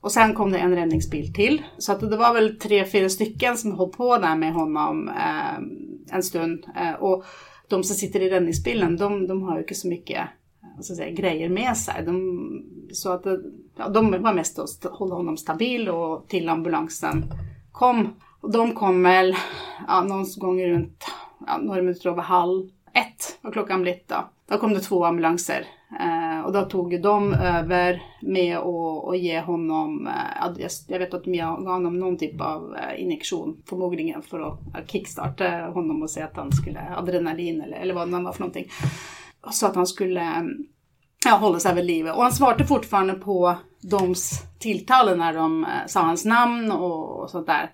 Och 0.00 0.12
sen 0.12 0.34
kom 0.34 0.52
det 0.52 0.58
en 0.58 0.74
räddningsbil 0.74 1.34
till. 1.34 1.62
Så 1.78 1.92
att 1.92 2.00
det 2.00 2.16
var 2.16 2.34
väl 2.34 2.58
tre, 2.58 2.84
fyra 2.84 3.08
stycken 3.08 3.56
som 3.56 3.78
höll 3.78 3.88
på 3.88 4.18
där 4.18 4.36
med 4.36 4.52
honom 4.52 5.08
eh, 5.08 6.14
en 6.16 6.22
stund. 6.22 6.66
Eh, 6.76 6.92
och 6.92 7.24
de 7.68 7.84
som 7.84 7.96
sitter 7.96 8.20
i 8.20 8.30
räddningsbilen, 8.30 8.96
de, 8.96 9.26
de 9.26 9.42
har 9.42 9.54
ju 9.54 9.60
inte 9.60 9.74
så 9.74 9.88
mycket 9.88 10.28
så 10.80 10.94
säga, 10.94 11.10
grejer 11.10 11.48
med 11.48 11.76
sig. 11.76 12.04
De, 12.04 12.42
så 12.92 13.12
att 13.12 13.24
ja, 13.76 13.88
de 13.88 14.22
var 14.22 14.34
mest 14.34 14.58
att 14.58 14.84
hålla 14.92 15.14
honom 15.14 15.36
stabil 15.36 15.88
och 15.88 16.28
till 16.28 16.48
ambulansen 16.48 17.24
kom. 17.72 18.08
Och 18.40 18.52
de 18.52 18.72
kom 18.72 19.02
väl 19.02 19.34
ja, 19.88 20.02
någon 20.02 20.26
gång 20.36 20.62
runt 20.62 21.04
ja, 21.46 21.58
några 21.58 21.82
minuter 21.82 22.10
över 22.10 22.22
halv 22.22 22.70
ett 22.94 23.38
var 23.42 23.52
klockan 23.52 23.82
blivit 23.82 24.08
då. 24.08 24.28
Då 24.48 24.58
kom 24.58 24.74
det 24.74 24.80
två 24.80 25.04
ambulanser 25.04 25.66
eh, 26.00 26.46
och 26.46 26.52
då 26.52 26.62
tog 26.62 27.02
de 27.02 27.34
över 27.34 28.02
med 28.22 28.58
att 28.58 29.18
ge 29.18 29.40
honom, 29.40 30.06
eh, 30.06 30.62
jag 30.88 30.98
vet 30.98 31.14
att 31.14 31.24
de 31.24 31.36
gav 31.36 31.66
honom 31.66 31.98
någon 31.98 32.18
typ 32.18 32.40
av 32.40 32.76
eh, 32.76 33.02
injektion 33.02 33.62
förmodligen 33.68 34.22
för 34.22 34.40
att 34.40 34.90
kickstarta 34.90 35.50
honom 35.50 36.02
och 36.02 36.10
säga 36.10 36.26
att 36.26 36.36
han 36.36 36.52
skulle 36.52 36.96
adrenalin 36.96 37.60
eller, 37.60 37.76
eller 37.76 37.94
vad 37.94 38.08
det 38.08 38.22
var 38.22 38.32
för 38.32 38.40
någonting. 38.40 38.68
Så 39.50 39.66
att 39.66 39.74
han 39.74 39.86
skulle 39.86 40.44
ja, 41.28 41.36
hålla 41.36 41.60
sig 41.60 41.74
vid 41.74 41.84
livet. 41.84 42.14
Och 42.14 42.22
han 42.22 42.32
svarade 42.32 42.66
fortfarande 42.66 43.14
på 43.14 43.56
doms 43.80 44.42
tilltalen 44.58 45.18
när 45.18 45.34
de 45.34 45.64
eh, 45.64 45.70
sa 45.86 46.00
hans 46.00 46.24
namn 46.24 46.72
och, 46.72 47.30
sånt 47.30 47.46
där. 47.46 47.70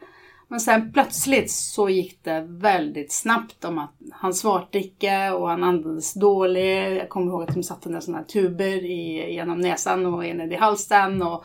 Men 0.48 0.60
sen 0.60 0.92
plötsligt 0.92 1.50
så 1.50 1.88
gick 1.88 2.24
det 2.24 2.46
väldigt 2.48 3.12
snabbt 3.12 3.64
om 3.64 3.78
att 3.78 3.94
han 4.12 4.34
svarade 4.34 4.78
icke 4.78 5.30
och 5.30 5.48
han 5.48 5.64
andades 5.64 6.14
dåligt. 6.14 6.98
Jag 6.98 7.08
kommer 7.08 7.26
ihåg 7.26 7.42
att 7.42 7.54
de 7.54 7.62
satte 7.62 7.88
ner 7.88 8.00
sådana 8.00 8.18
här 8.18 8.24
tuber 8.24 8.84
i, 8.84 9.32
genom 9.34 9.58
näsan 9.58 10.06
och 10.06 10.24
in 10.24 10.40
i 10.40 10.56
halsen. 10.56 11.22
Och, 11.22 11.44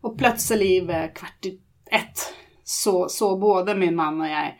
och 0.00 0.18
plötsligt 0.18 1.14
kvart 1.14 1.46
i 1.46 1.60
ett 1.90 2.34
så 2.64 3.08
såg 3.08 3.40
både 3.40 3.74
min 3.74 3.96
man 3.96 4.20
och 4.20 4.28
jag 4.28 4.58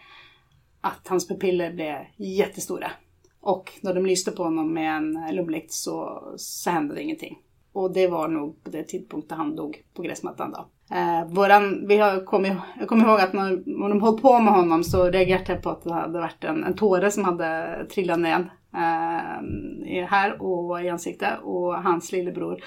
att 0.81 1.09
hans 1.09 1.29
pupiller 1.29 1.73
blev 1.73 1.97
jättestora. 2.17 2.91
Och 3.41 3.73
när 3.81 3.95
de 3.95 4.07
lyste 4.07 4.31
på 4.31 4.43
honom 4.43 4.75
med 4.75 4.97
en 4.97 5.19
lumblikt 5.33 5.73
så, 5.73 6.23
så 6.37 6.71
hände 6.71 6.95
det 6.95 7.03
ingenting. 7.03 7.39
Och 7.73 7.93
det 7.93 8.09
var 8.09 8.29
nog 8.29 8.65
på 8.65 8.71
det 8.71 8.83
tidpunkten 8.83 9.39
han 9.39 9.57
dog 9.57 9.85
på 9.95 10.03
gräsmattan 10.03 10.53
då. 10.53 10.67
Eh, 10.97 11.27
våran, 11.29 11.87
vi 11.87 11.99
har 11.99 12.25
kommit, 12.25 12.53
jag 12.79 12.89
kommer 12.89 13.05
ihåg 13.09 13.21
att 13.21 13.33
när, 13.33 13.63
när 13.67 13.89
de 13.89 14.03
höll 14.03 14.21
på 14.21 14.41
med 14.41 14.53
honom 14.53 14.85
så 14.85 15.11
reagerade 15.11 15.53
jag 15.53 15.63
på 15.63 15.71
att 15.71 15.83
det 15.83 15.93
hade 15.93 16.21
varit 16.21 16.45
en, 16.45 16.65
en 16.65 16.77
tåre 16.77 17.11
som 17.11 17.25
hade 17.25 17.87
trillat 17.91 18.19
ner 18.19 18.53
eh, 18.75 20.07
här 20.09 20.43
och 20.43 20.83
i 20.83 20.89
ansiktet. 20.89 21.35
Och 21.43 21.83
hans 21.83 22.13
lillebror 22.13 22.63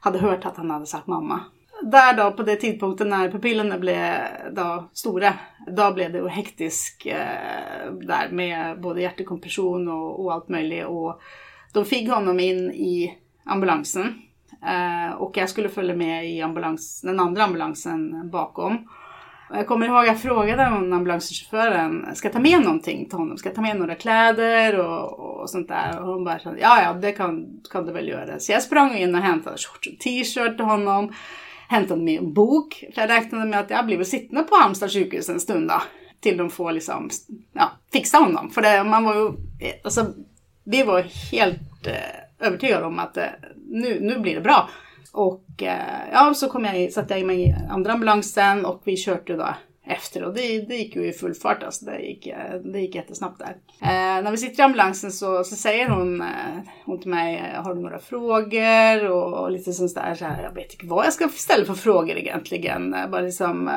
hade 0.00 0.18
hört 0.18 0.44
att 0.44 0.56
han 0.56 0.70
hade 0.70 0.86
sagt 0.86 1.06
mamma 1.06 1.40
där 1.82 2.16
då 2.16 2.32
på 2.32 2.42
den 2.42 2.58
tidpunkten 2.58 3.08
när 3.08 3.30
pupillerna 3.30 3.78
blev 3.78 4.14
då 4.52 4.90
stora, 4.92 5.34
då 5.66 5.92
blev 5.92 6.12
det 6.12 6.30
hektisk 6.30 7.06
eh, 7.06 7.92
där 8.00 8.28
med 8.30 8.80
både 8.80 9.02
hjärtkompression 9.02 9.88
och, 9.88 10.24
och, 10.24 10.32
allt 10.32 10.48
möjligt. 10.48 10.86
Och 10.86 11.20
de 11.72 11.84
fick 11.84 12.10
honom 12.10 12.40
in 12.40 12.70
i 12.70 13.18
ambulansen 13.44 14.14
eh, 14.66 15.14
och 15.16 15.36
jag 15.36 15.48
skulle 15.48 15.68
följa 15.68 15.96
med 15.96 16.30
i 16.30 16.42
ambulans, 16.42 17.00
den 17.00 17.20
andra 17.20 17.44
ambulansen 17.44 18.30
bakom. 18.30 18.88
Jag 19.50 19.66
kommer 19.66 19.86
ihåg 19.86 19.98
att 19.98 20.06
jag 20.06 20.20
frågade 20.20 20.66
ambulanschauffören, 20.66 22.14
ska 22.14 22.28
jag 22.28 22.32
ta 22.32 22.40
med 22.40 22.60
någonting 22.60 23.08
till 23.08 23.18
honom? 23.18 23.36
Ska 23.36 23.48
jag 23.48 23.56
ta 23.56 23.62
med 23.62 23.76
några 23.76 23.94
kläder 23.94 24.78
och, 24.78 25.40
och 25.40 25.50
sånt 25.50 25.68
där? 25.68 26.00
Och 26.00 26.06
hon 26.06 26.24
bara, 26.24 26.38
ja 26.44 26.82
ja 26.82 26.92
det 26.92 27.12
kan, 27.12 27.60
kan 27.72 27.86
du 27.86 27.92
väl 27.92 28.08
göra. 28.08 28.38
Så 28.38 28.52
jag 28.52 28.62
sprang 28.62 28.96
in 28.96 29.14
och 29.14 29.20
hämtade 29.20 29.56
shorts 29.56 29.88
och 29.88 29.98
t-shirt 29.98 30.56
till 30.56 30.66
honom. 30.66 31.12
Hämtade 31.68 32.02
med 32.02 32.18
en 32.18 32.32
bok. 32.32 32.84
För 32.94 33.00
jag 33.00 33.10
räknade 33.10 33.44
med 33.44 33.60
att 33.60 33.70
jag 33.70 33.86
blev 33.86 34.04
sittande 34.04 34.42
på 34.42 34.56
Halmstad 34.56 34.92
sjukhus 34.92 35.28
en 35.28 35.40
stund 35.40 35.68
då. 35.68 35.82
Till 36.20 36.36
de 36.36 36.50
får 36.50 36.72
liksom, 36.72 37.10
ja, 37.52 37.70
fixa 37.92 38.18
honom. 38.18 38.50
För 38.50 38.62
det, 38.62 38.84
man 38.84 39.04
var 39.04 39.14
ju, 39.14 39.32
alltså, 39.84 40.06
vi 40.64 40.82
var 40.82 41.02
helt 41.32 41.86
eh, 41.86 42.46
övertygade 42.46 42.86
om 42.86 42.98
att 42.98 43.16
eh, 43.16 43.24
nu, 43.68 44.00
nu 44.00 44.18
blir 44.18 44.34
det 44.34 44.40
bra. 44.40 44.68
Och 45.12 45.62
eh, 45.62 46.08
ja, 46.12 46.34
så 46.34 46.48
kom 46.48 46.64
jag, 46.64 46.92
satte 46.92 47.18
jag 47.18 47.26
mig 47.26 47.48
i 47.48 47.54
andra 47.70 47.92
ambulansen 47.92 48.64
och 48.64 48.82
vi 48.84 48.96
körde 48.96 49.36
då 49.36 49.54
efter 49.88 50.24
och 50.24 50.34
det, 50.34 50.60
det 50.60 50.76
gick 50.76 50.96
ju 50.96 51.08
i 51.08 51.12
full 51.12 51.34
fart 51.34 51.62
alltså. 51.62 51.84
Det 51.84 51.98
gick, 51.98 52.28
det 52.72 52.80
gick 52.80 52.94
jättesnabbt 52.94 53.38
där. 53.38 53.56
Eh, 53.80 54.22
när 54.22 54.30
vi 54.30 54.36
sitter 54.36 54.62
i 54.62 54.64
ambulansen 54.64 55.12
så, 55.12 55.44
så 55.44 55.56
säger 55.56 55.88
hon, 55.88 56.20
eh, 56.20 56.26
hon 56.84 57.00
till 57.00 57.10
mig, 57.10 57.36
eh, 57.36 57.62
har 57.62 57.74
du 57.74 57.80
några 57.80 57.98
frågor? 57.98 59.10
Och, 59.10 59.42
och 59.42 59.50
lite 59.50 59.72
sånt 59.72 59.94
där, 59.94 60.14
så 60.14 60.24
här, 60.24 60.42
jag 60.42 60.54
vet 60.54 60.72
inte 60.72 60.86
vad 60.86 61.06
jag 61.06 61.12
ska 61.12 61.28
ställa 61.28 61.64
för 61.64 61.74
frågor 61.74 62.16
egentligen. 62.16 62.94
Eh, 62.94 63.10
bara 63.10 63.20
liksom, 63.20 63.68
eh, 63.68 63.74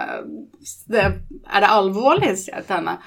det, 0.87 1.13
är 1.47 1.61
det 1.61 1.67
allvarligt? 1.67 2.39
säger 2.39 2.57
jag 2.57 2.65
till 2.65 2.75
henne. 2.75 2.97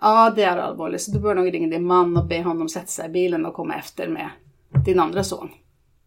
Ja, 0.00 0.32
det 0.36 0.42
är 0.42 0.56
allvarligt, 0.56 1.02
så 1.02 1.10
du 1.10 1.20
bör 1.20 1.34
nog 1.34 1.54
ringa 1.54 1.68
din 1.68 1.86
man 1.86 2.16
och 2.16 2.26
be 2.26 2.42
honom 2.42 2.68
sätta 2.68 2.86
sig 2.86 3.06
i 3.06 3.12
bilen 3.12 3.46
och 3.46 3.54
komma 3.54 3.74
efter 3.74 4.08
med 4.08 4.30
din 4.84 5.00
andra 5.00 5.24
son. 5.24 5.50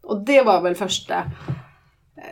Och 0.02 0.24
det 0.24 0.42
var 0.42 0.62
väl 0.62 0.74
första, 0.74 1.24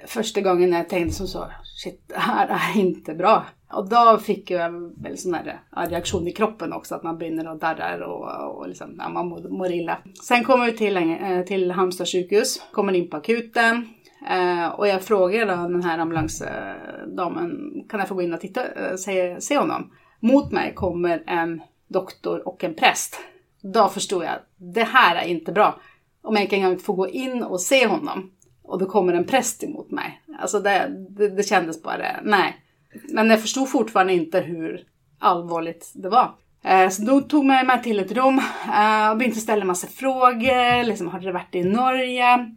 första 0.06 0.40
gången 0.40 0.72
jag 0.72 0.88
tänkte 0.88 1.16
som 1.16 1.26
så, 1.26 1.46
shit, 1.82 2.04
det 2.08 2.18
här 2.18 2.48
är 2.48 2.80
inte 2.80 3.14
bra. 3.14 3.46
Och 3.74 3.88
då 3.88 4.18
fick 4.18 4.50
jag 4.50 4.64
en 5.04 5.16
sån 5.16 5.32
där 5.32 5.60
reaktion 5.88 6.28
i 6.28 6.32
kroppen 6.32 6.72
också, 6.72 6.94
att 6.94 7.02
man 7.02 7.18
brinner 7.18 7.50
och 7.50 7.58
darrar 7.58 8.00
och, 8.00 8.56
och 8.56 8.68
liksom, 8.68 8.94
ja, 8.98 9.08
man 9.08 9.28
mår, 9.28 9.48
mår 9.48 9.72
illa. 9.72 9.98
Sen 10.22 10.44
kommer 10.44 10.66
vi 10.66 10.72
till, 10.72 10.96
eh, 10.96 11.42
till 11.46 11.70
Halmstad 11.70 12.08
sjukhus, 12.08 12.62
kommer 12.72 12.92
in 12.92 13.10
på 13.10 13.16
akuten. 13.16 13.88
Eh, 14.30 14.66
och 14.66 14.88
jag 14.88 15.02
frågar 15.02 15.46
då 15.46 15.68
den 15.68 15.82
här 15.82 15.98
ambulansdamen, 15.98 17.84
kan 17.88 18.00
jag 18.00 18.08
få 18.08 18.14
gå 18.14 18.22
in 18.22 18.34
och 18.34 18.40
titta, 18.40 18.64
eh, 18.64 18.96
se, 18.96 19.40
se 19.40 19.58
honom? 19.58 19.92
Mot 20.20 20.52
mig 20.52 20.74
kommer 20.74 21.22
en 21.26 21.62
doktor 21.88 22.48
och 22.48 22.64
en 22.64 22.74
präst. 22.74 23.20
Då 23.62 23.88
förstod 23.88 24.24
jag, 24.24 24.34
det 24.56 24.84
här 24.84 25.16
är 25.16 25.26
inte 25.26 25.52
bra 25.52 25.80
om 26.22 26.36
jag 26.36 26.50
kan 26.50 26.78
få 26.78 26.92
gå 26.92 27.08
in 27.08 27.42
och 27.42 27.60
se 27.60 27.86
honom 27.86 28.30
och 28.62 28.78
då 28.78 28.86
kommer 28.86 29.12
en 29.12 29.24
präst 29.24 29.64
emot 29.64 29.90
mig. 29.90 30.22
Alltså 30.40 30.60
det, 30.60 31.06
det, 31.08 31.28
det 31.28 31.42
kändes 31.42 31.82
bara, 31.82 32.04
nej. 32.22 32.63
Men 33.08 33.30
jag 33.30 33.40
förstod 33.40 33.70
fortfarande 33.70 34.12
inte 34.12 34.40
hur 34.40 34.80
allvarligt 35.18 35.92
det 35.94 36.08
var. 36.08 36.34
Eh, 36.64 36.88
så 36.88 37.02
då 37.02 37.20
tog 37.20 37.44
man 37.44 37.66
mig 37.66 37.82
till 37.82 37.98
ett 37.98 38.12
rum 38.12 38.38
eh, 38.74 39.10
och 39.10 39.16
började 39.16 39.34
ställa 39.34 39.60
en 39.60 39.66
massa 39.66 39.86
frågor. 39.86 40.84
Liksom, 40.84 41.08
har 41.08 41.18
du 41.18 41.32
varit 41.32 41.54
i 41.54 41.64
Norge? 41.64 42.50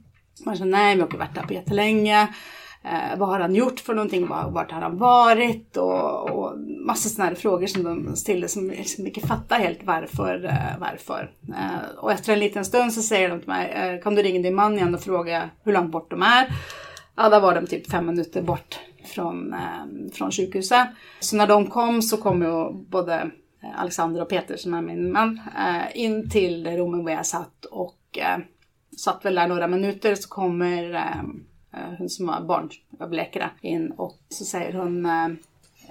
Man 0.46 0.58
sa 0.58 0.66
nej, 0.66 0.96
vi 0.96 1.02
har 1.02 1.08
inte 1.08 1.18
varit 1.18 1.36
där 1.36 1.42
på 1.42 1.54
jättelänge. 1.54 2.28
Eh, 2.84 3.18
vad 3.18 3.30
har 3.30 3.40
han 3.40 3.56
gjort 3.56 3.80
för 3.80 3.94
någonting? 3.94 4.28
Vart 4.28 4.72
har 4.72 4.82
han 4.82 4.98
varit? 4.98 5.78
Och, 5.78 6.30
och 6.30 6.60
massa 6.86 7.10
sådana 7.10 7.30
här 7.30 7.36
frågor 7.36 7.68
som 7.68 7.84
de 7.84 8.16
ställde 8.16 8.48
som, 8.48 8.70
liksom 8.70 9.08
inte 9.08 9.28
fattar 9.28 9.60
helt 9.60 9.84
varför. 9.84 10.46
Eh, 10.46 10.80
varför. 10.80 11.32
Eh, 11.50 11.98
och 11.98 12.12
efter 12.12 12.34
en 12.34 12.40
liten 12.40 12.66
stund 12.66 12.94
så 12.94 13.02
säger 13.02 13.30
de 13.30 13.40
till 13.40 13.50
mig, 13.50 13.72
eh, 13.72 14.04
kan 14.04 14.16
du 14.16 14.22
ringa 14.24 14.42
din 14.42 14.56
man 14.56 14.74
igen 14.74 14.96
och 14.96 15.02
fråga 15.02 15.50
hur 15.64 15.74
långt 15.74 15.92
bort 15.92 16.12
de 16.12 16.22
är? 16.22 16.48
Ja, 17.16 17.30
där 17.30 17.40
var 17.40 17.56
de 17.56 17.68
typ 17.68 17.92
fem 17.92 18.06
minuter 18.06 18.42
bort 18.42 18.80
från, 19.08 19.54
eh, 19.54 20.12
från 20.14 20.32
sjukhuset. 20.32 20.88
Så 21.20 21.36
när 21.36 21.48
de 21.48 21.68
kom 21.68 22.02
så 22.02 22.18
kom 22.18 22.42
ju 22.42 22.74
både 22.74 23.32
eh, 23.64 23.80
Alexander 23.82 24.22
och 24.22 24.30
Peter 24.30 24.58
som 24.58 24.74
är 24.74 24.82
min 24.82 25.12
man 25.12 25.42
eh, 25.58 26.02
in 26.02 26.30
till 26.30 26.64
det 26.64 26.78
rummet 26.78 27.06
där 27.06 27.14
jag 27.14 27.26
satt 27.26 27.66
och 27.66 28.18
eh, 28.18 28.38
satt 28.98 29.26
väl 29.26 29.36
där 29.36 29.48
några 29.48 29.68
minuter 29.68 30.16
så 30.16 30.30
kommer 30.30 30.94
eh, 30.94 31.20
eh, 31.74 31.94
hon 31.98 32.10
som 32.10 32.28
var 32.28 32.42
barnöverläkare 32.42 33.50
in 33.62 33.92
och 33.92 34.18
så 34.30 34.46
säger 34.46 34.74
hon 34.74 35.06
eh, 35.06 35.28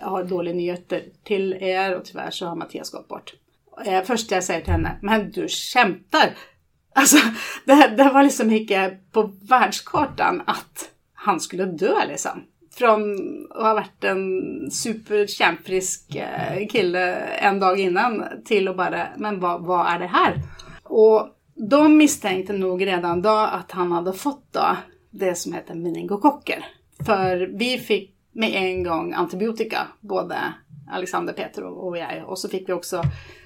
jag 0.01 0.07
har 0.07 0.25
dåliga 0.25 0.55
nyheter 0.55 1.05
till 1.25 1.53
er 1.53 1.97
och 1.97 2.05
tyvärr 2.05 2.31
så 2.31 2.47
har 2.47 2.57
Mattias 2.57 2.91
gått 2.91 3.09
bort. 3.09 3.35
Eh, 3.87 4.03
först 4.03 4.31
jag 4.31 4.45
säger 4.45 4.61
till 4.61 4.73
henne, 4.73 4.99
men 5.03 5.31
du 5.31 5.49
skämtar! 5.49 6.35
Alltså, 6.95 7.17
det, 7.65 7.95
det 7.97 8.11
var 8.11 8.23
liksom 8.23 8.51
inte 8.51 8.99
på 9.13 9.33
världskartan 9.43 10.43
att 10.47 10.91
han 11.15 11.41
skulle 11.41 11.65
dö 11.65 12.07
liksom. 12.09 12.43
Från 12.79 13.17
att 13.51 13.63
ha 13.63 13.75
varit 13.75 14.05
en 14.05 14.71
superkämpfrisk 14.71 16.17
eh, 16.17 16.67
kille 16.69 17.17
en 17.17 17.61
dag 17.61 17.81
innan 17.81 18.25
till 18.45 18.69
att 18.69 18.77
bara, 18.77 19.09
men 19.17 19.41
vad, 19.41 19.65
vad 19.65 19.87
är 19.87 19.99
det 19.99 20.07
här? 20.07 20.41
Och 20.85 21.29
de 21.55 21.97
misstänkte 21.97 22.53
nog 22.53 22.87
redan 22.87 23.23
då 23.23 23.37
att 23.37 23.73
han 23.73 23.93
hade 23.93 24.13
fått 24.13 24.53
då 24.53 24.77
det 25.11 25.35
som 25.35 25.53
heter 25.53 25.75
meningokocker. 25.75 26.65
För 27.07 27.51
vi 27.59 27.79
fick 27.79 28.17
med 28.33 28.51
en 28.55 28.83
gång 28.83 29.13
antibiotika, 29.13 29.87
både 30.01 30.37
Alexander, 30.91 31.33
Peter 31.33 31.65
och 31.65 31.99
jag. 31.99 32.29
Och 32.29 32.39
så 32.39 32.49
fick 32.49 32.69
vi 32.69 32.73
också 32.73 33.03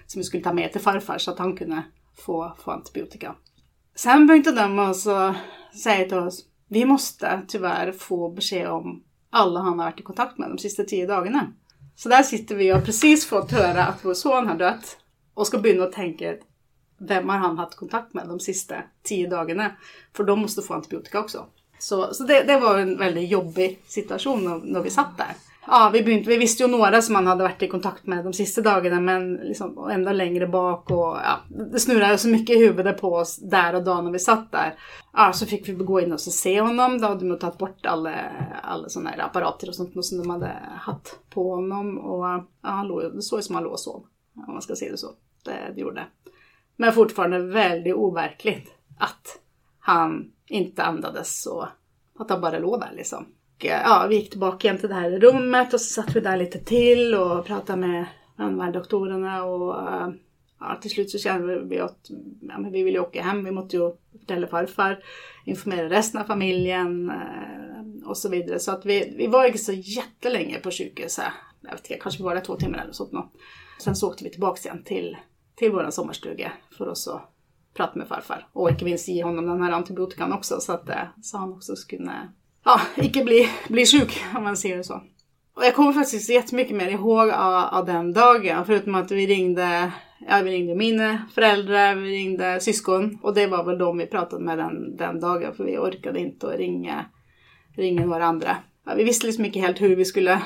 som 0.06 0.18
vi 0.18 0.24
skulle 0.24 0.42
ta 0.42 0.52
med 0.52 0.72
till 0.72 0.80
farfar 0.80 1.18
så 1.18 1.30
att 1.30 1.38
han 1.38 1.56
kunde 1.56 1.82
få, 2.16 2.52
få 2.58 2.70
antibiotika. 2.70 3.34
Sen 3.94 4.26
började 4.26 4.52
de 4.52 4.78
också 4.78 5.34
säga 5.82 6.08
till 6.08 6.18
oss, 6.18 6.44
vi 6.68 6.84
måste 6.84 7.42
tyvärr 7.48 7.92
få 7.92 8.30
besked 8.30 8.66
om 8.66 9.02
alla 9.30 9.60
han 9.60 9.78
har 9.78 9.86
varit 9.86 10.00
i 10.00 10.02
kontakt 10.02 10.38
med 10.38 10.48
de 10.48 10.58
sista 10.58 10.84
tio 10.84 11.06
dagarna. 11.06 11.52
Så 11.96 12.08
där 12.08 12.22
sitter 12.22 12.54
vi 12.54 12.72
och 12.72 12.76
har 12.76 12.84
precis 12.84 13.26
fått 13.26 13.52
höra 13.52 13.84
att 13.84 14.04
vår 14.04 14.14
son 14.14 14.48
har 14.48 14.54
dött 14.54 14.96
och 15.34 15.46
ska 15.46 15.58
börja 15.58 15.86
tänka, 15.86 16.34
vem 16.98 17.28
har 17.28 17.36
han 17.36 17.58
haft 17.58 17.76
kontakt 17.76 18.14
med 18.14 18.28
de 18.28 18.40
sista 18.40 18.76
tio 19.02 19.28
dagarna? 19.28 19.70
För 20.16 20.24
de 20.24 20.40
måste 20.40 20.62
få 20.62 20.74
antibiotika 20.74 21.20
också. 21.20 21.46
Så, 21.78 22.14
så 22.14 22.24
det, 22.24 22.42
det 22.42 22.60
var 22.60 22.78
en 22.78 22.98
väldigt 22.98 23.30
jobbig 23.30 23.82
situation 23.86 24.44
när, 24.44 24.58
när 24.58 24.80
vi 24.80 24.90
satt 24.90 25.18
där. 25.18 25.34
Ja, 25.66 25.90
vi, 25.92 26.02
började, 26.02 26.22
vi 26.22 26.36
visste 26.36 26.62
ju 26.62 26.68
några 26.68 27.02
som 27.02 27.12
man 27.12 27.26
hade 27.26 27.42
varit 27.42 27.62
i 27.62 27.68
kontakt 27.68 28.06
med 28.06 28.24
de 28.24 28.32
sista 28.32 28.60
dagarna 28.60 29.00
men 29.00 29.34
liksom 29.34 29.88
ända 29.90 30.12
längre 30.12 30.46
bak 30.46 30.90
och 30.90 31.16
ja, 31.24 31.38
det 31.72 31.80
snurrade 31.80 32.18
så 32.18 32.28
mycket 32.28 32.56
i 32.56 32.58
huvudet 32.58 33.00
på 33.00 33.14
oss 33.14 33.36
där 33.36 33.74
och 33.74 33.84
då 33.84 33.94
när 33.94 34.10
vi 34.10 34.18
satt 34.18 34.52
där. 34.52 34.74
Ja, 35.12 35.32
så 35.32 35.46
fick 35.46 35.68
vi 35.68 35.72
gå 35.72 36.00
in 36.00 36.12
och 36.12 36.20
se 36.20 36.60
honom. 36.60 37.00
Då 37.00 37.06
hade 37.06 37.28
de 37.28 37.38
tagit 37.38 37.58
bort 37.58 37.86
alla, 37.86 38.14
alla 38.62 38.88
sådana 38.88 39.10
här 39.10 39.18
apparater 39.18 39.68
och 39.68 39.74
sånt 39.74 40.04
som 40.04 40.18
de 40.18 40.30
hade 40.30 40.56
haft 40.80 41.18
på 41.30 41.54
honom. 41.54 41.98
Och 41.98 42.24
ja, 42.24 42.46
han 42.60 42.88
låg, 42.88 43.02
det 43.02 43.22
såg 43.22 43.38
ut 43.38 43.44
som 43.44 43.54
han 43.54 43.64
låg 43.64 43.72
och 43.72 43.80
sov. 43.80 44.04
Om 44.46 44.52
man 44.52 44.62
ska 44.62 44.74
se 44.74 44.90
det 44.90 44.98
så. 44.98 45.10
Det, 45.44 45.72
det 45.74 45.80
gjorde 45.80 45.94
det. 45.94 46.30
Men 46.76 46.92
fortfarande 46.92 47.38
väldigt 47.38 47.94
overkligt 47.94 48.74
att 48.98 49.38
han 49.78 50.32
inte 50.46 50.82
andades 50.82 51.46
och 51.46 51.66
att 52.18 52.30
han 52.30 52.40
bara 52.40 52.58
låg 52.58 52.80
där 52.80 52.92
liksom. 52.96 53.26
Eh, 53.64 53.80
ja, 53.84 54.06
vi 54.08 54.16
gick 54.16 54.30
tillbaka 54.30 54.68
igen 54.68 54.80
till 54.80 54.88
det 54.88 54.94
här 54.94 55.10
rummet 55.10 55.74
och 55.74 55.80
så 55.80 56.02
satt 56.02 56.16
vi 56.16 56.20
där 56.20 56.36
lite 56.36 56.58
till 56.58 57.14
och 57.14 57.46
pratade 57.46 57.78
med 57.78 58.06
de 58.36 58.60
här 58.60 58.72
doktorerna 58.72 59.44
och 59.44 59.92
eh, 59.92 60.08
ja, 60.60 60.78
till 60.82 60.90
slut 60.90 61.10
så 61.10 61.18
kände 61.18 61.60
vi 61.60 61.78
att 61.78 62.10
ja, 62.40 62.58
men 62.58 62.72
vi 62.72 62.82
ville 62.82 62.98
åka 62.98 63.22
hem. 63.22 63.44
Vi 63.44 63.50
måste 63.50 63.76
ju 63.76 63.92
förtälla 64.18 64.46
farfar, 64.46 65.04
informera 65.44 65.88
resten 65.88 66.20
av 66.20 66.24
familjen 66.24 67.10
eh, 67.10 68.08
och 68.08 68.16
så 68.16 68.28
vidare. 68.28 68.58
Så 68.58 68.72
att 68.72 68.86
vi, 68.86 69.14
vi 69.16 69.26
var 69.26 69.46
inte 69.46 69.58
så 69.58 69.72
jättelänge 69.72 70.58
på 70.58 70.70
sjukhuset. 70.70 71.24
Jag 71.60 71.70
vet 71.70 71.90
inte, 71.90 72.02
kanske 72.02 72.18
vi 72.18 72.24
var 72.24 72.34
där 72.34 72.42
två 72.42 72.56
timmar 72.56 72.78
eller 72.78 72.92
sånt. 72.92 73.32
Sen 73.80 73.96
så 73.96 74.08
åkte 74.08 74.24
vi 74.24 74.30
tillbaka 74.30 74.60
igen 74.68 74.82
till, 74.84 75.16
till 75.54 75.72
vår 75.72 75.90
sommarstuga 75.90 76.52
för 76.78 76.86
att 76.86 76.98
prata 77.74 77.98
med 77.98 78.08
farfar. 78.08 78.48
Och 78.52 78.70
inte 78.70 78.84
minst 78.84 79.08
ge 79.08 79.24
honom 79.24 79.46
den 79.46 79.62
här 79.62 79.72
antibiotikan 79.72 80.32
också 80.32 80.60
så 80.60 80.72
att 80.72 80.90
så 81.22 81.38
han 81.38 81.52
också 81.52 81.76
skulle 81.76 82.12
ja, 82.64 82.80
icke 82.96 83.24
bli, 83.24 83.48
bli 83.68 83.86
sjuk 83.86 84.24
om 84.36 84.44
man 84.44 84.56
ser 84.56 84.76
det 84.76 84.84
så. 84.84 85.02
Och 85.54 85.64
jag 85.66 85.74
kommer 85.74 85.92
faktiskt 85.92 86.30
jättemycket 86.30 86.76
mer 86.76 86.88
ihåg 86.88 87.30
av, 87.30 87.64
av 87.64 87.86
den 87.86 88.12
dagen. 88.12 88.64
Förutom 88.66 88.94
att 88.94 89.10
vi 89.10 89.26
ringde, 89.26 89.92
ja, 90.28 90.40
vi 90.44 90.50
ringde 90.50 90.74
mina 90.74 91.22
föräldrar, 91.34 91.94
vi 91.94 92.10
ringde 92.10 92.60
syskon. 92.60 93.18
Och 93.22 93.34
det 93.34 93.46
var 93.46 93.64
väl 93.64 93.78
de 93.78 93.98
vi 93.98 94.06
pratade 94.06 94.44
med 94.44 94.58
den, 94.58 94.96
den 94.96 95.20
dagen. 95.20 95.54
För 95.54 95.64
vi 95.64 95.78
orkade 95.78 96.20
inte 96.20 96.48
att 96.48 96.58
ringa, 96.58 97.04
ringa 97.76 98.06
varandra. 98.06 98.56
Ja, 98.86 98.94
vi 98.96 99.04
visste 99.04 99.26
liksom 99.26 99.44
inte 99.44 99.60
helt 99.60 99.80
hur 99.80 99.96
vi 99.96 100.04
skulle 100.04 100.42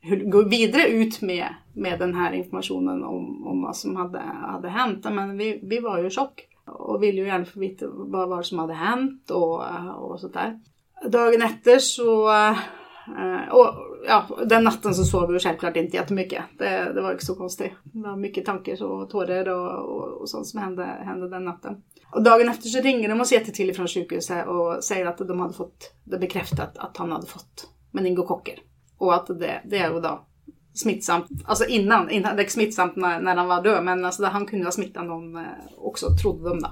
hur, 0.00 0.30
gå 0.30 0.42
vidare 0.42 0.88
ut 0.88 1.20
med, 1.20 1.46
med 1.72 1.98
den 1.98 2.14
här 2.14 2.32
informationen 2.32 3.04
om, 3.04 3.46
om 3.46 3.62
vad 3.62 3.76
som 3.76 3.96
hade, 3.96 4.18
hade 4.20 4.68
hänt. 4.68 5.04
Men 5.04 5.38
vi, 5.38 5.60
vi 5.62 5.80
var 5.80 5.98
ju 5.98 6.06
i 6.06 6.10
chock 6.10 6.48
och 6.64 7.02
ville 7.02 7.20
ju 7.20 7.26
gärna 7.26 7.44
få 7.44 7.60
veta 7.60 7.86
vad 7.90 8.28
vad 8.28 8.46
som 8.46 8.58
hade 8.58 8.74
hänt 8.74 9.30
och, 9.30 9.62
och 9.98 10.20
sådär 10.20 10.60
dagen 11.04 11.42
efter 11.42 11.78
så 11.78 12.28
eh, 12.28 13.48
och 13.50 13.74
ja, 14.06 14.26
den 14.46 14.64
natten 14.64 14.94
så 14.94 15.04
sov 15.04 15.32
vi 15.32 15.38
självklart 15.38 15.76
inte 15.76 15.96
jättemycket. 15.96 16.44
Det, 16.58 16.92
det 16.94 17.02
var 17.02 17.12
inte 17.12 17.26
så 17.26 17.34
konstigt. 17.34 17.72
Det 17.82 18.08
var 18.08 18.16
mycket 18.16 18.44
tankar 18.44 18.82
och 18.82 19.10
tårar 19.10 19.48
och, 19.48 19.96
och, 19.96 20.20
och 20.20 20.28
sånt 20.28 20.46
som 20.46 20.60
hände, 20.60 20.84
hände 20.84 21.28
den 21.28 21.44
natten. 21.44 21.82
Och 22.12 22.22
dagen 22.22 22.48
efter 22.48 22.68
så 22.68 22.80
ringer 22.80 23.08
de 23.08 23.20
oss 23.20 23.28
till 23.28 23.74
från 23.74 23.88
sjukhuset 23.88 24.46
och 24.46 24.84
säger 24.84 25.06
att 25.06 25.18
de 25.18 25.40
hade 25.40 25.54
fått 25.54 25.94
det 26.04 26.18
bekräftat 26.18 26.78
att 26.78 26.96
han 26.96 27.12
hade 27.12 27.26
fått 27.26 27.70
meningokocker. 27.90 28.58
Och 28.98 29.14
att 29.14 29.26
det, 29.26 29.62
det 29.64 29.78
är 29.78 29.92
ju 29.92 30.00
då 30.00 30.26
smittsamt, 30.74 31.26
alltså 31.44 31.64
innan, 31.64 32.10
innan 32.10 32.36
det 32.36 32.42
är 32.42 32.48
smittsamt 32.48 32.96
när, 32.96 33.20
när 33.20 33.36
han 33.36 33.48
var 33.48 33.62
död, 33.62 33.84
men 33.84 34.04
alltså 34.04 34.24
han 34.24 34.46
kunde 34.46 34.64
ha 34.64 34.72
smittat 34.72 35.06
någon 35.06 35.36
eh, 35.36 35.42
också, 35.78 36.06
trodde 36.22 36.48
de 36.48 36.60
då. 36.60 36.68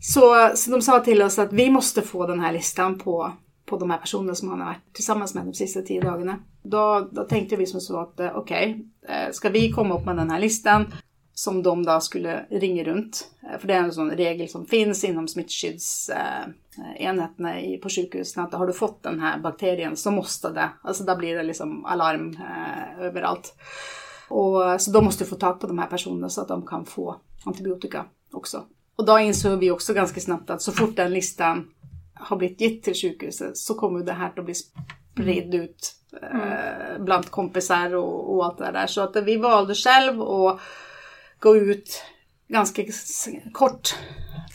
Så, 0.00 0.50
så 0.54 0.70
de 0.70 0.82
sa 0.82 1.00
till 1.00 1.22
oss 1.22 1.38
att 1.38 1.52
vi 1.52 1.70
måste 1.70 2.02
få 2.02 2.26
den 2.26 2.40
här 2.40 2.52
listan 2.52 2.98
på 2.98 3.32
på 3.72 3.78
de 3.78 3.90
här 3.90 3.98
personerna 3.98 4.34
som 4.34 4.48
han 4.48 4.60
har 4.60 4.66
varit 4.66 4.92
tillsammans 4.92 5.34
med 5.34 5.44
de 5.44 5.54
sista 5.54 5.82
tio 5.82 6.00
dagarna. 6.00 6.38
Då, 6.62 7.08
då 7.12 7.24
tänkte 7.24 7.56
vi 7.56 7.66
som 7.66 7.80
så 7.80 8.00
att 8.00 8.20
eh, 8.20 8.36
okej, 8.36 8.84
okay, 9.02 9.32
ska 9.32 9.48
vi 9.48 9.72
komma 9.72 9.98
upp 9.98 10.06
med 10.06 10.16
den 10.16 10.30
här 10.30 10.40
listan 10.40 10.94
som 11.34 11.62
de 11.62 11.84
då 11.84 12.00
skulle 12.00 12.46
ringa 12.50 12.84
runt. 12.84 13.30
Eh, 13.42 13.58
för 13.58 13.68
det 13.68 13.74
är 13.74 13.78
en 13.78 13.92
sån 13.92 14.10
regel 14.10 14.48
som 14.48 14.66
finns 14.66 15.04
inom 15.04 15.28
smittskyddsenheterna 15.28 17.54
på 17.82 17.88
sjukhusen 17.88 18.44
att 18.44 18.54
har 18.54 18.66
du 18.66 18.72
fått 18.72 19.02
den 19.02 19.20
här 19.20 19.38
bakterien 19.38 19.96
så 19.96 20.10
måste 20.10 20.50
det, 20.50 20.70
alltså 20.82 21.04
då 21.04 21.16
blir 21.16 21.36
det 21.36 21.42
liksom 21.42 21.84
alarm 21.84 22.30
eh, 22.30 23.00
överallt. 23.00 23.54
Och, 24.28 24.80
så 24.80 24.90
då 24.90 25.02
måste 25.02 25.24
du 25.24 25.28
få 25.28 25.36
tag 25.36 25.60
på 25.60 25.66
de 25.66 25.78
här 25.78 25.86
personerna 25.86 26.28
så 26.28 26.40
att 26.40 26.48
de 26.48 26.66
kan 26.66 26.86
få 26.86 27.16
antibiotika 27.44 28.04
också. 28.32 28.64
Och 28.96 29.06
då 29.06 29.18
insåg 29.18 29.58
vi 29.58 29.70
också 29.70 29.94
ganska 29.94 30.20
snabbt 30.20 30.50
att 30.50 30.62
så 30.62 30.72
fort 30.72 30.96
den 30.96 31.12
listan 31.12 31.68
har 32.22 32.36
blivit 32.36 32.60
gett 32.60 32.82
till 32.82 32.94
sjukhuset 32.94 33.56
så 33.56 33.74
kommer 33.74 34.04
det 34.04 34.12
här 34.12 34.32
att 34.36 34.44
bli 34.44 34.54
spridd 34.54 35.54
ut 35.54 35.94
eh, 36.22 37.02
bland 37.04 37.30
kompisar 37.30 37.94
och, 37.94 38.34
och, 38.34 38.44
allt 38.44 38.58
det 38.58 38.72
där. 38.72 38.86
Så 38.86 39.00
att 39.00 39.16
vi 39.16 39.36
valde 39.36 39.74
själv 39.74 40.22
att 40.22 40.60
gå 41.38 41.56
ut 41.56 42.04
ganska 42.48 42.84
kort 43.52 43.94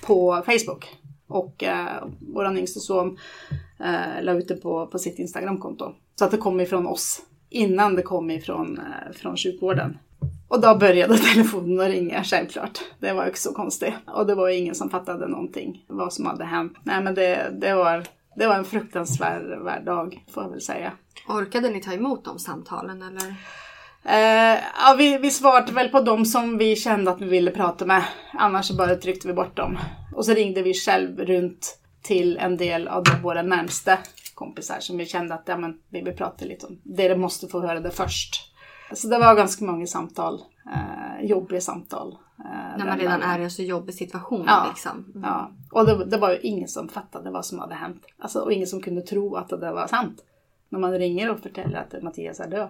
på 0.05 0.43
Facebook. 0.45 0.85
Och 1.27 1.63
eh, 1.63 2.05
vår 2.19 2.57
yngste 2.57 2.79
son 2.79 3.17
eh, 3.79 4.23
la 4.23 4.31
ut 4.31 4.47
det 4.47 4.55
på, 4.55 4.87
på 4.87 4.99
sitt 4.99 5.19
Instagramkonto. 5.19 5.93
Så 6.15 6.25
att 6.25 6.31
det 6.31 6.37
kom 6.37 6.59
ifrån 6.59 6.87
oss 6.87 7.21
innan 7.49 7.95
det 7.95 8.01
kom 8.01 8.31
ifrån 8.31 8.77
eh, 8.77 9.13
från 9.13 9.37
sjukvården. 9.37 9.97
Och 10.47 10.61
då 10.61 10.75
började 10.75 11.17
telefonen 11.33 11.79
att 11.79 11.87
ringa, 11.87 12.23
självklart. 12.23 12.79
Det 12.99 13.13
var 13.13 13.25
inte 13.25 13.39
så 13.39 13.53
konstigt. 13.53 13.93
Och 14.07 14.27
det 14.27 14.35
var 14.35 14.49
ingen 14.49 14.75
som 14.75 14.89
fattade 14.89 15.27
någonting, 15.27 15.85
vad 15.87 16.13
som 16.13 16.25
hade 16.25 16.45
hänt. 16.45 16.73
Nej 16.83 17.03
men 17.03 17.15
det, 17.15 17.49
det, 17.61 17.73
var, 17.73 18.03
det 18.35 18.47
var 18.47 18.55
en 18.55 18.65
fruktansvärd 18.65 19.85
dag, 19.85 20.23
får 20.33 20.43
jag 20.43 20.49
väl 20.49 20.61
säga. 20.61 20.91
Orkade 21.27 21.69
ni 21.69 21.81
ta 21.81 21.93
emot 21.93 22.25
de 22.25 22.39
samtalen 22.39 23.01
eller? 23.01 23.35
Eh, 24.05 24.59
ja, 24.79 24.95
vi, 24.97 25.17
vi 25.17 25.31
svarade 25.31 25.71
väl 25.71 25.89
på 25.89 26.01
dem 26.01 26.25
som 26.25 26.57
vi 26.57 26.75
kände 26.75 27.11
att 27.11 27.21
vi 27.21 27.25
ville 27.25 27.51
prata 27.51 27.85
med. 27.85 28.03
Annars 28.33 28.71
bara 28.71 28.95
tryckte 28.95 29.27
vi 29.27 29.33
bort 29.33 29.57
dem. 29.57 29.77
Och 30.15 30.25
så 30.25 30.33
ringde 30.33 30.61
vi 30.61 30.73
själv 30.73 31.19
runt 31.19 31.79
till 32.01 32.37
en 32.37 32.57
del 32.57 32.87
av 32.87 33.03
våra 33.23 33.41
närmsta 33.41 33.97
kompisar 34.33 34.79
som 34.79 34.97
vi 34.97 35.05
kände 35.05 35.33
att 35.33 35.43
ja, 35.45 35.57
men, 35.57 35.79
vi 35.89 36.01
vill 36.01 36.15
prata 36.15 36.45
lite 36.45 36.65
om. 36.65 36.79
Det 36.83 37.17
måste 37.17 37.47
få 37.47 37.61
höra 37.61 37.79
det 37.79 37.91
först. 37.91 38.53
Så 38.93 39.07
det 39.07 39.19
var 39.19 39.35
ganska 39.35 39.65
många 39.65 39.87
samtal, 39.87 40.43
eh, 40.73 41.25
jobbiga 41.25 41.61
samtal. 41.61 42.17
Eh, 42.39 42.77
När 42.77 42.85
man 42.85 42.99
redan 42.99 43.21
är 43.21 43.39
i 43.39 43.43
en 43.43 43.51
så 43.51 43.63
jobbig 43.63 43.95
situation. 43.95 44.45
Ja, 44.47 44.65
liksom. 44.69 45.05
mm. 45.15 45.21
ja. 45.23 45.51
och 45.71 45.85
det, 45.85 46.05
det, 46.05 46.17
var 46.17 46.31
ju 46.31 46.39
ingen 46.39 46.67
som 46.67 46.89
fattade 46.89 47.31
vad 47.31 47.45
som 47.45 47.59
hade 47.59 47.75
hänt. 47.75 48.05
Alltså, 48.19 48.39
och 48.39 48.51
ingen 48.51 48.67
som 48.67 48.81
kunde 48.81 49.01
tro 49.01 49.35
att 49.35 49.49
det 49.49 49.71
var 49.71 49.87
sant. 49.87 50.23
När 50.69 50.79
man 50.79 50.91
ringer 50.91 51.31
och 51.31 51.39
förtäller 51.39 51.77
att 51.77 52.03
Mattias 52.03 52.39
är 52.39 52.47
död. 52.47 52.69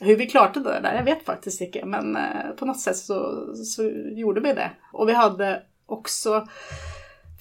Hur 0.00 0.16
vi 0.16 0.26
klarade 0.26 0.60
det 0.60 0.80
där, 0.80 0.94
jag 0.94 1.04
vet 1.04 1.24
faktiskt 1.24 1.60
inte. 1.60 1.84
Men 1.84 2.16
eh, 2.16 2.50
på 2.58 2.64
något 2.64 2.80
sätt 2.80 2.96
så, 2.96 3.46
så 3.56 3.82
gjorde 4.16 4.40
vi 4.40 4.52
det. 4.52 4.70
Och 4.92 5.08
vi 5.08 5.12
hade 5.12 5.62
också 5.86 6.46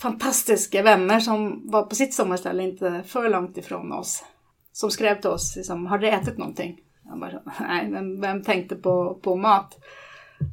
fantastiska 0.01 0.83
vänner 0.83 1.19
som 1.19 1.61
var 1.71 1.83
på 1.83 1.95
sitt 1.95 2.13
sommarställe 2.13 2.63
inte 2.63 3.03
för 3.05 3.29
långt 3.29 3.57
ifrån 3.57 3.91
oss. 3.91 4.23
Som 4.71 4.91
skrev 4.91 5.21
till 5.21 5.29
oss, 5.29 5.55
liksom, 5.55 5.85
har 5.85 5.97
du 5.97 6.09
ätit 6.09 6.37
någonting? 6.37 6.81
Jag 7.11 7.19
bara, 7.19 7.41
nej, 7.59 7.91
vem, 7.91 8.21
vem 8.21 8.43
tänkte 8.43 8.75
på, 8.75 9.19
på 9.21 9.35
mat? 9.35 9.77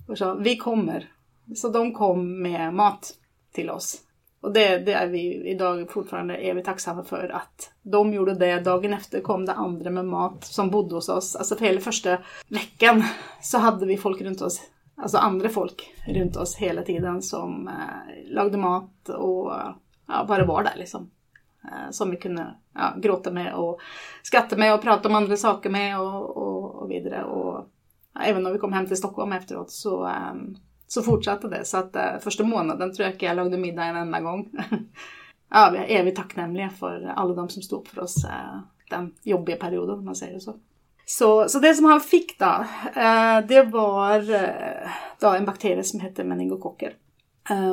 Och 0.09 0.19
så, 0.19 0.35
vi 0.35 0.57
kommer. 0.57 1.09
Så 1.57 1.69
de 1.69 1.95
kom 1.95 2.43
med 2.43 2.75
mat 2.75 3.15
till 3.53 3.71
oss. 3.71 4.03
Och 4.41 4.53
det, 4.53 4.79
det 4.79 4.93
är 4.93 5.07
vi 5.07 5.49
idag 5.51 5.91
fortfarande 5.91 6.37
är 6.37 6.55
vi 6.55 6.63
tacksamma 6.63 7.05
för 7.05 7.29
att 7.29 7.73
de 7.83 8.15
gjorde 8.15 8.35
det. 8.35 8.61
Dagen 8.61 8.93
efter 8.93 9.21
kom 9.21 9.47
det 9.47 9.53
andra 9.53 9.91
med 9.91 10.05
mat 10.05 10.45
som 10.45 10.71
bodde 10.71 10.95
hos 10.95 11.09
oss. 11.09 11.37
Alltså 11.37 11.57
för 11.57 11.65
hela 11.65 11.81
första 11.81 12.19
veckan 12.49 13.05
så 13.43 13.59
hade 13.59 13.87
vi 13.87 13.97
folk 13.97 14.21
runt 14.21 14.43
oss. 14.43 14.61
Alltså 14.97 15.19
andra 15.19 15.49
folk 15.49 15.95
runt 16.07 16.37
oss 16.37 16.57
hela 16.57 16.83
tiden 16.83 17.23
som 17.23 17.69
eh, 17.69 18.35
lagade 18.35 18.59
mat 18.59 19.09
och 19.09 19.53
ja, 20.07 20.25
bara 20.29 20.45
var 20.45 20.63
där 20.63 20.77
liksom. 20.77 21.11
Eh, 21.73 21.91
som 21.91 22.11
vi 22.11 22.17
kunde 22.17 22.55
ja, 22.75 22.95
gråta 22.97 23.31
med 23.31 23.55
och 23.55 23.81
skratta 24.23 24.57
med 24.57 24.75
och 24.75 24.83
prata 24.83 25.09
om 25.09 25.15
andra 25.15 25.37
saker 25.37 25.71
med 25.71 26.01
och, 26.01 26.37
och, 26.37 26.75
och 26.75 26.91
vidare. 26.91 27.25
Och, 27.25 27.67
ja, 28.15 28.21
även 28.21 28.43
när 28.43 28.53
vi 28.53 28.59
kom 28.59 28.73
hem 28.73 28.87
till 28.87 28.97
Stockholm 28.97 29.33
efteråt 29.33 29.71
så, 29.71 30.07
um, 30.07 30.57
så 30.87 31.03
fortsatte 31.03 31.49
det. 31.49 31.65
Så 31.65 31.77
att 31.77 31.97
uh, 31.97 32.21
första 32.21 32.45
månaden 32.45 32.95
tror 32.95 33.05
jag 33.05 33.15
inte 33.15 33.25
jag 33.25 33.37
lagade 33.37 33.59
middag 33.59 33.85
en 33.85 33.97
enda 33.97 34.21
gång. 34.21 34.51
ja, 35.51 35.71
vi 35.73 35.79
är 35.79 36.01
evigt 36.01 36.17
tacknämliga 36.17 36.71
för 36.71 37.13
alla 37.17 37.35
de 37.35 37.49
som 37.49 37.63
stod 37.63 37.89
för 37.89 38.03
oss 38.03 38.25
uh, 38.25 38.61
den 38.91 39.15
jobbiga 39.23 39.57
perioden 39.57 39.99
om 39.99 40.05
man 40.05 40.17
säger 40.17 40.39
så. 40.39 40.57
Så, 41.07 41.49
så 41.49 41.59
det 41.59 41.75
som 41.75 41.85
han 41.85 42.01
fick 42.01 42.39
då, 42.39 42.65
uh, 42.97 43.47
det 43.49 43.63
var 43.63 44.25
då 45.21 45.29
en 45.29 45.45
bakterie 45.45 45.85
som 45.85 46.01
hette 46.01 46.25
meningokocker. 46.25 46.95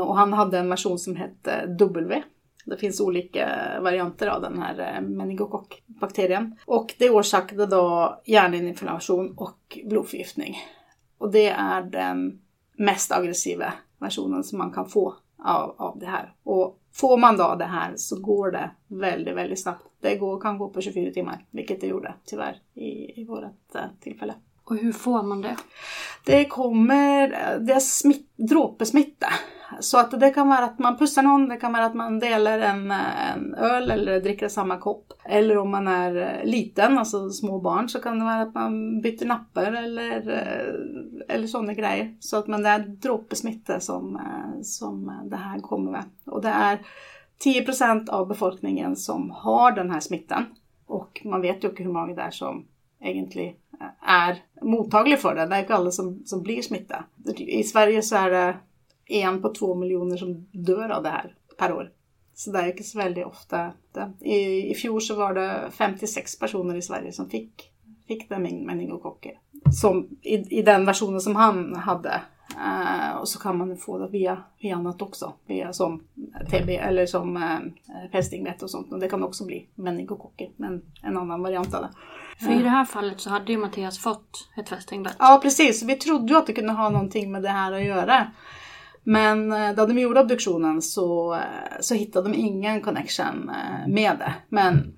Och 0.05 0.17
han 0.17 0.33
hade 0.33 0.57
en 0.59 0.69
version 0.69 0.99
som 0.99 1.15
hette 1.15 1.65
W 1.79 2.23
det 2.65 2.77
finns 2.77 3.01
olika 3.01 3.49
varianter 3.81 4.27
av 4.27 4.41
den 4.41 4.61
här 4.61 4.95
eh, 4.95 5.01
meningokockbakterien. 5.01 6.55
Och 6.65 6.95
det 6.97 7.09
orsakade 7.09 7.65
då 7.65 8.21
hjärninflammation 8.25 9.33
och 9.37 9.79
blodförgiftning. 9.85 10.57
Och 11.17 11.31
det 11.31 11.47
är 11.47 11.81
den 11.81 12.41
mest 12.77 13.11
aggressiva 13.11 13.73
versionen 13.99 14.43
som 14.43 14.57
man 14.57 14.71
kan 14.71 14.89
få 14.89 15.15
av, 15.43 15.75
av 15.77 15.99
det 15.99 16.05
här. 16.05 16.33
Och 16.43 16.79
får 16.93 17.17
man 17.17 17.37
då 17.37 17.55
det 17.55 17.65
här 17.65 17.93
så 17.95 18.21
går 18.21 18.51
det 18.51 18.71
väldigt, 18.87 19.35
väldigt 19.35 19.61
snabbt. 19.61 19.83
Det 20.01 20.15
går, 20.15 20.39
kan 20.39 20.57
gå 20.57 20.69
på 20.69 20.81
24 20.81 21.11
timmar, 21.11 21.45
vilket 21.51 21.81
det 21.81 21.87
gjorde 21.87 22.13
tyvärr 22.25 22.61
i, 22.73 23.21
i 23.21 23.25
vårt 23.25 23.43
äh, 23.75 23.81
tillfälle. 23.99 24.33
Och 24.63 24.77
hur 24.77 24.91
får 24.91 25.23
man 25.23 25.41
det? 25.41 25.55
Det 26.25 26.45
kommer, 26.45 27.27
det 27.59 27.73
är 27.73 27.79
smitt, 27.79 28.29
dråpesmitta. 28.35 29.27
Så 29.79 29.97
att 29.97 30.19
det 30.19 30.29
kan 30.29 30.49
vara 30.49 30.65
att 30.65 30.79
man 30.79 30.97
pussar 30.97 31.23
någon, 31.23 31.49
det 31.49 31.57
kan 31.57 31.73
vara 31.73 31.85
att 31.85 31.95
man 31.95 32.19
delar 32.19 32.59
en, 32.59 32.91
en 32.91 33.55
öl 33.55 33.91
eller 33.91 34.21
dricker 34.21 34.47
samma 34.47 34.77
kopp. 34.77 35.13
Eller 35.25 35.57
om 35.57 35.71
man 35.71 35.87
är 35.87 36.15
eh, 36.15 36.45
liten, 36.45 36.97
alltså 36.97 37.29
små 37.29 37.59
barn, 37.59 37.89
så 37.89 37.99
kan 37.99 38.19
det 38.19 38.25
vara 38.25 38.41
att 38.41 38.53
man 38.53 39.01
byter 39.01 39.25
nappar 39.25 39.71
eller, 39.71 40.29
eh, 40.29 41.35
eller 41.35 41.47
sådana 41.47 41.73
grejer. 41.73 42.15
Så 42.19 42.37
att 42.37 42.47
man 42.47 42.63
det 42.63 42.69
är 42.69 42.79
droppesmitta 42.79 43.79
som, 43.79 44.15
eh, 44.15 44.61
som 44.61 45.21
det 45.25 45.37
här 45.37 45.59
kommer 45.59 45.91
med. 45.91 46.03
Och 46.25 46.41
det 46.41 46.49
är 46.49 46.79
10% 47.43 48.09
av 48.09 48.27
befolkningen 48.27 48.95
som 48.95 49.31
har 49.31 49.71
den 49.71 49.91
här 49.91 49.99
smittan. 49.99 50.45
Och 50.85 51.21
man 51.25 51.41
vet 51.41 51.63
ju 51.63 51.69
inte 51.69 51.83
hur 51.83 51.93
många 51.93 52.13
det 52.13 52.21
är 52.21 52.31
som 52.31 52.65
egentligen 53.01 53.55
är 54.07 54.43
mottaglig 54.61 55.19
för 55.19 55.35
det. 55.35 55.45
Det 55.45 55.55
är 55.55 55.59
inte 55.59 55.75
alla 55.75 55.91
som, 55.91 56.21
som 56.25 56.43
blir 56.43 56.61
smittade. 56.61 57.03
I 57.37 57.63
Sverige 57.63 58.01
så 58.01 58.15
är 58.15 58.29
det 58.29 58.55
en 59.07 59.41
på 59.41 59.53
två 59.53 59.75
miljoner 59.75 60.17
som 60.17 60.47
dör 60.51 60.89
av 60.89 61.03
det 61.03 61.09
här 61.09 61.35
per 61.57 61.73
år. 61.73 61.91
Så 62.33 62.51
det 62.51 62.59
är 62.59 62.67
inte 62.67 62.83
så 62.83 62.97
väldigt 62.97 63.25
ofta. 63.25 63.71
I, 64.21 64.71
I 64.71 64.75
fjol 64.75 65.01
så 65.01 65.15
var 65.15 65.33
det 65.33 65.69
56 65.71 66.39
personer 66.39 66.75
i 66.75 66.81
Sverige 66.81 67.11
som 67.11 67.29
fick, 67.29 67.71
fick 68.07 68.29
det 68.29 68.39
meningokocker. 68.39 69.31
Som 69.71 70.07
i, 70.21 70.59
i 70.59 70.61
den 70.61 70.85
versionen 70.85 71.21
som 71.21 71.35
han 71.35 71.75
hade. 71.75 72.21
Uh, 72.55 73.17
och 73.17 73.27
så 73.27 73.39
kan 73.39 73.57
man 73.57 73.77
få 73.77 73.97
det 73.97 74.07
via, 74.07 74.43
via 74.61 74.75
annat 74.75 75.01
också. 75.01 75.33
Via 75.47 75.73
som 75.73 76.03
TB 76.51 76.69
eller 76.69 77.05
som 77.05 77.37
uh, 77.37 78.09
fästingvett 78.11 78.63
och 78.63 78.69
sånt. 78.69 78.93
Och 78.93 78.99
det 78.99 79.09
kan 79.09 79.23
också 79.23 79.45
bli 79.45 79.67
meningokocker. 79.75 80.49
Men 80.57 80.81
en 81.03 81.17
annan 81.17 81.41
variant 81.41 81.73
av 81.73 81.81
det. 81.81 81.89
För 82.45 82.59
i 82.59 82.63
det 82.63 82.69
här 82.69 82.85
fallet 82.85 83.19
så 83.19 83.29
hade 83.29 83.51
ju 83.51 83.57
Mattias 83.57 83.99
fått 83.99 84.49
ett 84.57 84.69
fästingbett. 84.69 85.15
Ja 85.19 85.39
precis, 85.43 85.83
vi 85.83 85.95
trodde 85.95 86.33
ju 86.33 86.39
att 86.39 86.47
det 86.47 86.53
kunde 86.53 86.73
ha 86.73 86.89
någonting 86.89 87.31
med 87.31 87.43
det 87.43 87.49
här 87.49 87.71
att 87.71 87.83
göra. 87.83 88.27
Men 89.07 89.51
eh, 89.51 89.75
då 89.75 89.85
de 89.85 89.99
gjorde 89.99 90.21
obduktionen 90.21 90.81
så, 90.81 91.33
eh, 91.33 91.39
så 91.79 91.95
hittade 91.95 92.29
de 92.29 92.35
ingen 92.35 92.81
connection 92.81 93.49
eh, 93.49 93.87
med 93.87 94.17
det. 94.19 94.33
Men 94.49 94.97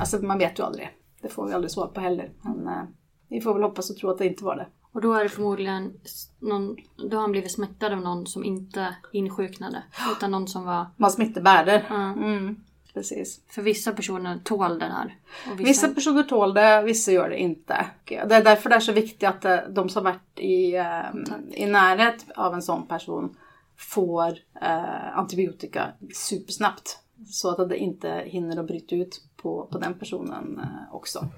alltså, 0.00 0.18
man 0.18 0.38
vet 0.38 0.58
ju 0.58 0.62
aldrig. 0.62 0.90
Det 1.22 1.28
får 1.28 1.46
vi 1.46 1.52
aldrig 1.52 1.70
svar 1.70 1.86
på 1.86 2.00
heller. 2.00 2.30
Men 2.42 2.86
vi 3.28 3.40
får 3.40 3.54
väl 3.54 3.62
hoppas 3.62 3.90
och 3.90 3.96
tro 3.96 4.10
att 4.10 4.18
det 4.18 4.26
inte 4.26 4.44
var 4.44 4.56
det. 4.56 4.66
Och 4.92 5.00
då 5.00 5.12
är 5.12 5.22
det 5.22 5.28
förmodligen 5.28 5.92
någon, 6.38 6.76
då 7.10 7.16
har 7.16 7.20
han 7.20 7.32
blivit 7.32 7.52
smittad 7.52 7.92
av 7.92 8.00
någon 8.00 8.26
som 8.26 8.44
inte 8.44 8.94
insjuknade. 9.12 9.82
Utan 10.16 10.30
någon 10.30 10.48
som 10.48 10.64
var... 10.64 10.86
Var 10.96 11.10
smittebärare. 11.10 11.80
Mm. 11.90 12.18
Mm. 12.18 12.56
precis. 12.94 13.40
För 13.48 13.62
vissa 13.62 13.92
personer 13.92 14.40
tål 14.44 14.78
det 14.78 14.84
här. 14.84 15.16
Och 15.52 15.60
Vissa 15.60 15.88
personer 15.88 16.22
tål 16.22 16.54
det, 16.54 16.82
vissa 16.82 17.12
gör 17.12 17.28
det 17.28 17.38
inte. 17.38 17.86
Det 18.04 18.34
är 18.34 18.44
därför 18.44 18.70
det 18.70 18.76
är 18.76 18.80
så 18.80 18.92
viktigt 18.92 19.28
att 19.28 19.74
de 19.74 19.88
som 19.88 20.04
varit 20.04 20.38
i, 20.38 20.74
i 21.50 21.66
närhet 21.66 22.24
av 22.36 22.54
en 22.54 22.62
sån 22.62 22.86
person 22.86 23.36
får 23.78 24.28
eh, 24.62 25.18
antibiotika 25.18 25.92
supersnabbt. 26.14 26.98
Så 27.26 27.50
att 27.50 27.68
det 27.68 27.76
inte 27.76 28.22
hinner 28.26 28.60
att 28.60 28.66
bryta 28.66 28.96
ut 28.96 29.22
på, 29.36 29.68
på 29.72 29.78
den 29.78 29.98
personen 29.98 30.58
eh, 30.58 30.94
också. 30.94 31.28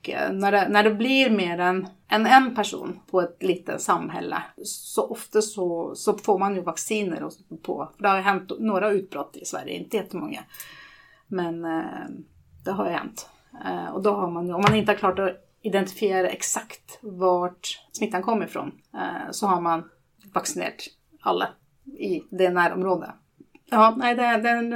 Och, 0.00 0.10
eh, 0.10 0.32
när, 0.32 0.52
det, 0.52 0.68
när 0.68 0.82
det 0.82 0.94
blir 0.94 1.30
mer 1.30 1.58
än, 1.58 1.88
än 2.08 2.26
en 2.26 2.54
person 2.54 3.00
på 3.10 3.20
ett 3.20 3.42
litet 3.42 3.80
samhälle 3.80 4.42
så 4.64 5.06
ofta 5.06 5.42
så, 5.42 5.94
så 5.94 6.18
får 6.18 6.38
man 6.38 6.54
ju 6.54 6.60
vacciner 6.60 7.22
och 7.22 7.32
på. 7.62 7.92
Det 7.98 8.08
har 8.08 8.16
ju 8.16 8.22
hänt 8.22 8.52
några 8.58 8.90
utbrott 8.90 9.36
i 9.36 9.44
Sverige, 9.44 9.78
inte 9.78 9.96
jättemånga. 9.96 10.44
Men 11.28 11.64
eh, 11.64 12.08
det 12.64 12.70
har 12.70 12.86
ju 12.86 12.92
hänt. 12.92 13.28
Eh, 13.64 13.94
och 13.94 14.02
då 14.02 14.10
har 14.10 14.30
man 14.30 14.46
ju, 14.46 14.52
om 14.52 14.60
man 14.60 14.74
inte 14.74 14.92
har 14.92 14.96
klart 14.96 15.18
att 15.18 15.36
identifiera 15.62 16.28
exakt 16.28 16.98
vart 17.02 17.80
smittan 17.92 18.22
kommer 18.22 18.46
ifrån 18.46 18.72
eh, 18.94 19.30
så 19.30 19.46
har 19.46 19.60
man 19.60 19.90
vaccinerat 20.32 20.82
alla 21.20 21.48
i 21.98 22.22
det 22.30 22.50
närområdet. 22.50 23.10
Ja, 23.70 23.94
nej, 23.98 24.14
det, 24.14 24.22
det 24.22 24.48
är 24.48 24.56
en, 24.56 24.72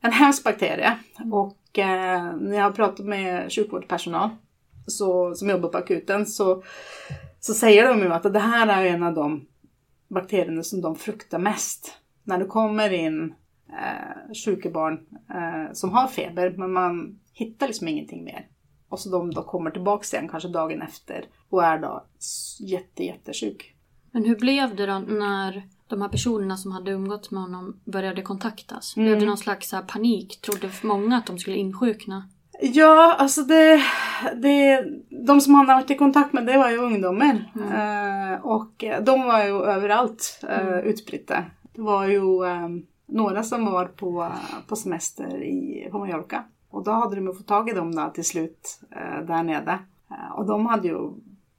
en 0.00 0.12
hemsk 0.12 0.44
bakterie. 0.44 0.98
Och 1.32 1.78
eh, 1.78 2.36
när 2.36 2.56
jag 2.56 2.64
har 2.64 2.72
pratat 2.72 3.06
med 3.06 3.52
sjukvårdspersonal 3.52 4.30
så, 4.86 5.34
som 5.34 5.50
jobbar 5.50 5.68
på 5.68 5.78
akuten 5.78 6.26
så, 6.26 6.62
så 7.40 7.54
säger 7.54 7.88
de 7.88 7.98
ju 7.98 8.12
att 8.12 8.32
det 8.32 8.38
här 8.38 8.66
är 8.66 8.86
en 8.86 9.02
av 9.02 9.14
de 9.14 9.46
bakterierna 10.08 10.62
som 10.62 10.80
de 10.80 10.96
fruktar 10.96 11.38
mest. 11.38 11.94
När 12.24 12.38
det 12.38 12.44
kommer 12.44 12.92
in 12.92 13.34
eh, 13.68 14.34
sjuka 14.44 14.70
barn 14.70 15.06
eh, 15.30 15.72
som 15.72 15.90
har 15.90 16.06
feber 16.06 16.54
men 16.56 16.72
man 16.72 17.20
hittar 17.32 17.66
liksom 17.66 17.88
ingenting 17.88 18.24
mer. 18.24 18.46
Och 18.88 19.00
så 19.00 19.10
de 19.10 19.30
då 19.30 19.42
kommer 19.42 19.70
tillbaka 19.70 20.16
igen 20.16 20.28
kanske 20.28 20.48
dagen 20.48 20.82
efter 20.82 21.24
och 21.50 21.64
är 21.64 21.78
då 21.78 22.04
jätte, 22.60 23.04
jättesjuk. 23.04 23.74
Men 24.10 24.24
hur 24.24 24.36
blev 24.36 24.76
det 24.76 24.86
då 24.86 24.98
när 24.98 25.62
de 25.88 26.02
här 26.02 26.08
personerna 26.08 26.56
som 26.56 26.72
hade 26.72 26.90
umgåtts 26.90 27.30
med 27.30 27.42
honom 27.42 27.80
började 27.84 28.22
kontaktas? 28.22 28.96
Mm. 28.96 29.06
Blev 29.06 29.20
det 29.20 29.26
någon 29.26 29.38
slags 29.38 29.72
här 29.72 29.82
panik? 29.82 30.40
Trodde 30.40 30.70
många 30.82 31.16
att 31.16 31.26
de 31.26 31.38
skulle 31.38 31.56
insjukna? 31.56 32.28
Ja, 32.60 33.16
alltså 33.18 33.42
det, 33.42 33.82
det, 34.42 34.84
de 35.26 35.40
som 35.40 35.54
han 35.54 35.68
har 35.68 35.74
varit 35.74 35.90
i 35.90 35.94
kontakt 35.94 36.32
med 36.32 36.46
det 36.46 36.58
var 36.58 36.70
ju 36.70 36.76
ungdomar. 36.76 37.52
Eh, 37.54 38.46
och 38.46 38.84
de 39.02 39.22
var 39.24 39.44
ju 39.44 39.62
överallt 39.64 40.44
eh, 40.48 40.78
utspridda. 40.78 41.44
Det 41.72 41.80
var 41.80 42.06
ju 42.06 42.44
eh, 42.44 42.68
några 43.06 43.42
som 43.42 43.64
var 43.64 43.86
på, 43.86 44.32
på 44.66 44.76
semester 44.76 45.42
i, 45.42 45.88
på 45.90 45.98
Mallorca. 45.98 46.44
Och 46.70 46.84
då 46.84 46.90
hade 46.90 47.16
de 47.16 47.34
fått 47.34 47.46
tag 47.46 47.70
i 47.70 47.72
dem 47.72 47.94
då 47.94 48.10
till 48.14 48.24
slut 48.24 48.80
eh, 48.90 49.26
där 49.26 49.42
nere. 49.42 49.78
Eh, 50.10 50.32
och 50.36 50.46
de 50.46 50.66
hade 50.66 50.88
ju 50.88 51.10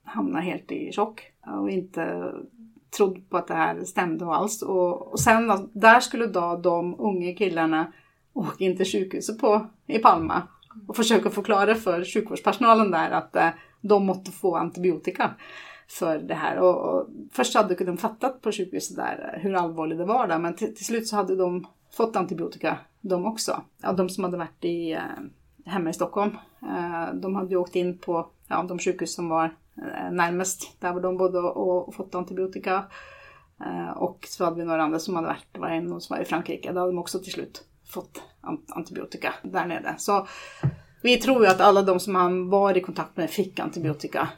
hamnat 0.03 0.43
helt 0.43 0.71
i 0.71 0.91
chock 0.91 1.21
och 1.45 1.69
inte 1.69 2.31
trodde 2.97 3.21
på 3.21 3.38
att 3.38 3.47
det 3.47 3.54
här 3.54 3.84
stämde 3.84 4.25
alls. 4.25 4.62
Och, 4.62 5.12
och 5.12 5.19
sen 5.19 5.47
då, 5.47 5.69
där 5.73 5.99
skulle 5.99 6.28
då 6.28 6.60
de 6.63 6.99
unga 6.99 7.34
killarna 7.34 7.91
åka 8.34 8.63
in 8.63 8.78
till 8.78 8.86
sjukhuset 8.86 9.39
på, 9.39 9.67
i 9.88 9.99
Palma 9.99 10.41
och 10.88 10.95
försöka 10.95 11.30
förklara 11.30 11.75
för 11.75 12.04
sjukvårdspersonalen 12.04 12.91
där 12.91 13.12
att 13.12 13.36
eh, 13.36 13.49
de 13.82 14.06
måste 14.06 14.32
få 14.32 14.56
antibiotika 14.56 15.34
för 15.88 16.19
det 16.19 16.34
här. 16.34 16.58
Och, 16.58 16.75
och 16.75 17.08
först 17.32 17.56
hade 17.56 17.75
de 17.75 17.97
fattat 17.97 18.41
på 18.41 18.52
sjukhuset 18.52 18.95
där 18.95 19.34
eh, 19.34 19.41
hur 19.41 19.54
allvarligt 19.54 19.97
det 19.97 20.06
var 20.06 20.28
där, 20.28 20.39
men 20.39 20.56
till, 20.56 20.75
till 20.75 20.86
slut 20.86 21.08
så 21.08 21.15
hade 21.15 21.36
de 21.36 21.67
fått 21.91 22.15
antibiotika 22.15 22.78
de 23.02 23.25
också. 23.25 23.62
Ja, 23.82 23.93
de 23.93 24.10
som 24.10 24.23
hade 24.23 24.38
varit 24.38 24.65
i, 24.65 24.91
eh, 24.91 25.02
hemma 25.65 25.89
i 25.89 25.93
Stockholm. 25.93 26.38
Eh, 26.62 27.13
de 27.13 27.36
hade 27.36 27.49
ju 27.49 27.56
åkt 27.56 27.75
in 27.75 27.97
på 27.97 28.30
ja, 28.47 28.63
de 28.63 28.80
sjukhus 28.80 29.15
som 29.15 29.30
var 29.30 29.56
Eh, 29.81 30.11
närmast. 30.11 30.81
Där 30.81 30.93
var 30.93 31.01
de 31.01 31.17
bodde 31.17 31.39
och, 31.39 31.87
och 31.87 31.95
fått 31.95 32.15
antibiotika. 32.15 32.85
Eh, 33.65 33.97
och 33.97 34.25
så 34.29 34.45
hade 34.45 34.55
vi 34.55 34.65
några 34.65 34.83
andra 34.83 34.99
som 34.99 35.15
hade 35.15 35.27
varit, 35.27 35.47
det 35.51 35.59
var 35.59 35.69
en 35.69 36.01
som 36.01 36.15
var 36.15 36.23
i 36.23 36.25
Frankrike. 36.25 36.71
Då 36.71 36.79
hade 36.79 36.91
de 36.91 36.99
också 36.99 37.19
till 37.19 37.31
slut 37.31 37.63
fått 37.85 38.21
antibiotika 38.67 39.33
där 39.43 39.65
nere. 39.65 39.95
Så 39.97 40.27
vi 41.03 41.17
tror 41.17 41.43
ju 41.43 41.47
att 41.49 41.61
alla 41.61 41.81
de 41.81 41.99
som 41.99 42.15
han 42.15 42.49
var 42.49 42.77
i 42.77 42.81
kontakt 42.81 43.17
med 43.17 43.29
fick 43.29 43.59
antibiotika. 43.59 44.29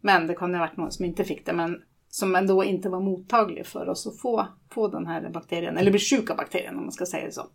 Men 0.00 0.26
det 0.26 0.34
kan 0.34 0.50
ju 0.50 0.54
ha 0.54 0.66
varit 0.66 0.76
någon 0.76 0.92
som 0.92 1.04
inte 1.04 1.24
fick 1.24 1.46
det. 1.46 1.52
Men 1.52 1.82
som 2.08 2.36
ändå 2.36 2.64
inte 2.64 2.88
var 2.88 3.00
mottaglig 3.00 3.66
för 3.66 3.88
oss 3.88 4.06
att 4.06 4.20
få, 4.20 4.46
få 4.70 4.88
den 4.88 5.06
här 5.06 5.30
bakterien. 5.30 5.76
Eller 5.76 5.90
bli 5.90 6.00
sjuk 6.00 6.30
av 6.30 6.36
bakterien 6.36 6.76
om 6.76 6.82
man 6.82 6.92
ska 6.92 7.06
säga 7.06 7.26
det 7.26 7.32
så. 7.32 7.46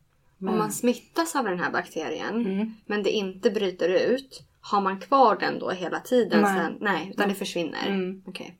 Om 0.49 0.57
man 0.57 0.71
smittas 0.71 1.35
av 1.35 1.43
den 1.45 1.59
här 1.59 1.71
bakterien 1.71 2.45
Mm. 2.45 2.73
men 2.85 3.03
det 3.03 3.11
inte 3.11 3.51
bryter 3.51 3.89
ut, 3.89 4.43
har 4.61 4.81
man 4.81 4.99
kvar 4.99 5.37
den 5.39 5.59
då 5.59 5.69
hela 5.69 5.99
tiden? 5.99 6.41
Nej. 6.41 6.55
Sen? 6.55 6.77
Nej, 6.81 7.09
utan 7.13 7.29
det 7.29 7.35
försvinner. 7.35 7.87
Mm. 7.87 8.23
Okej. 8.27 8.57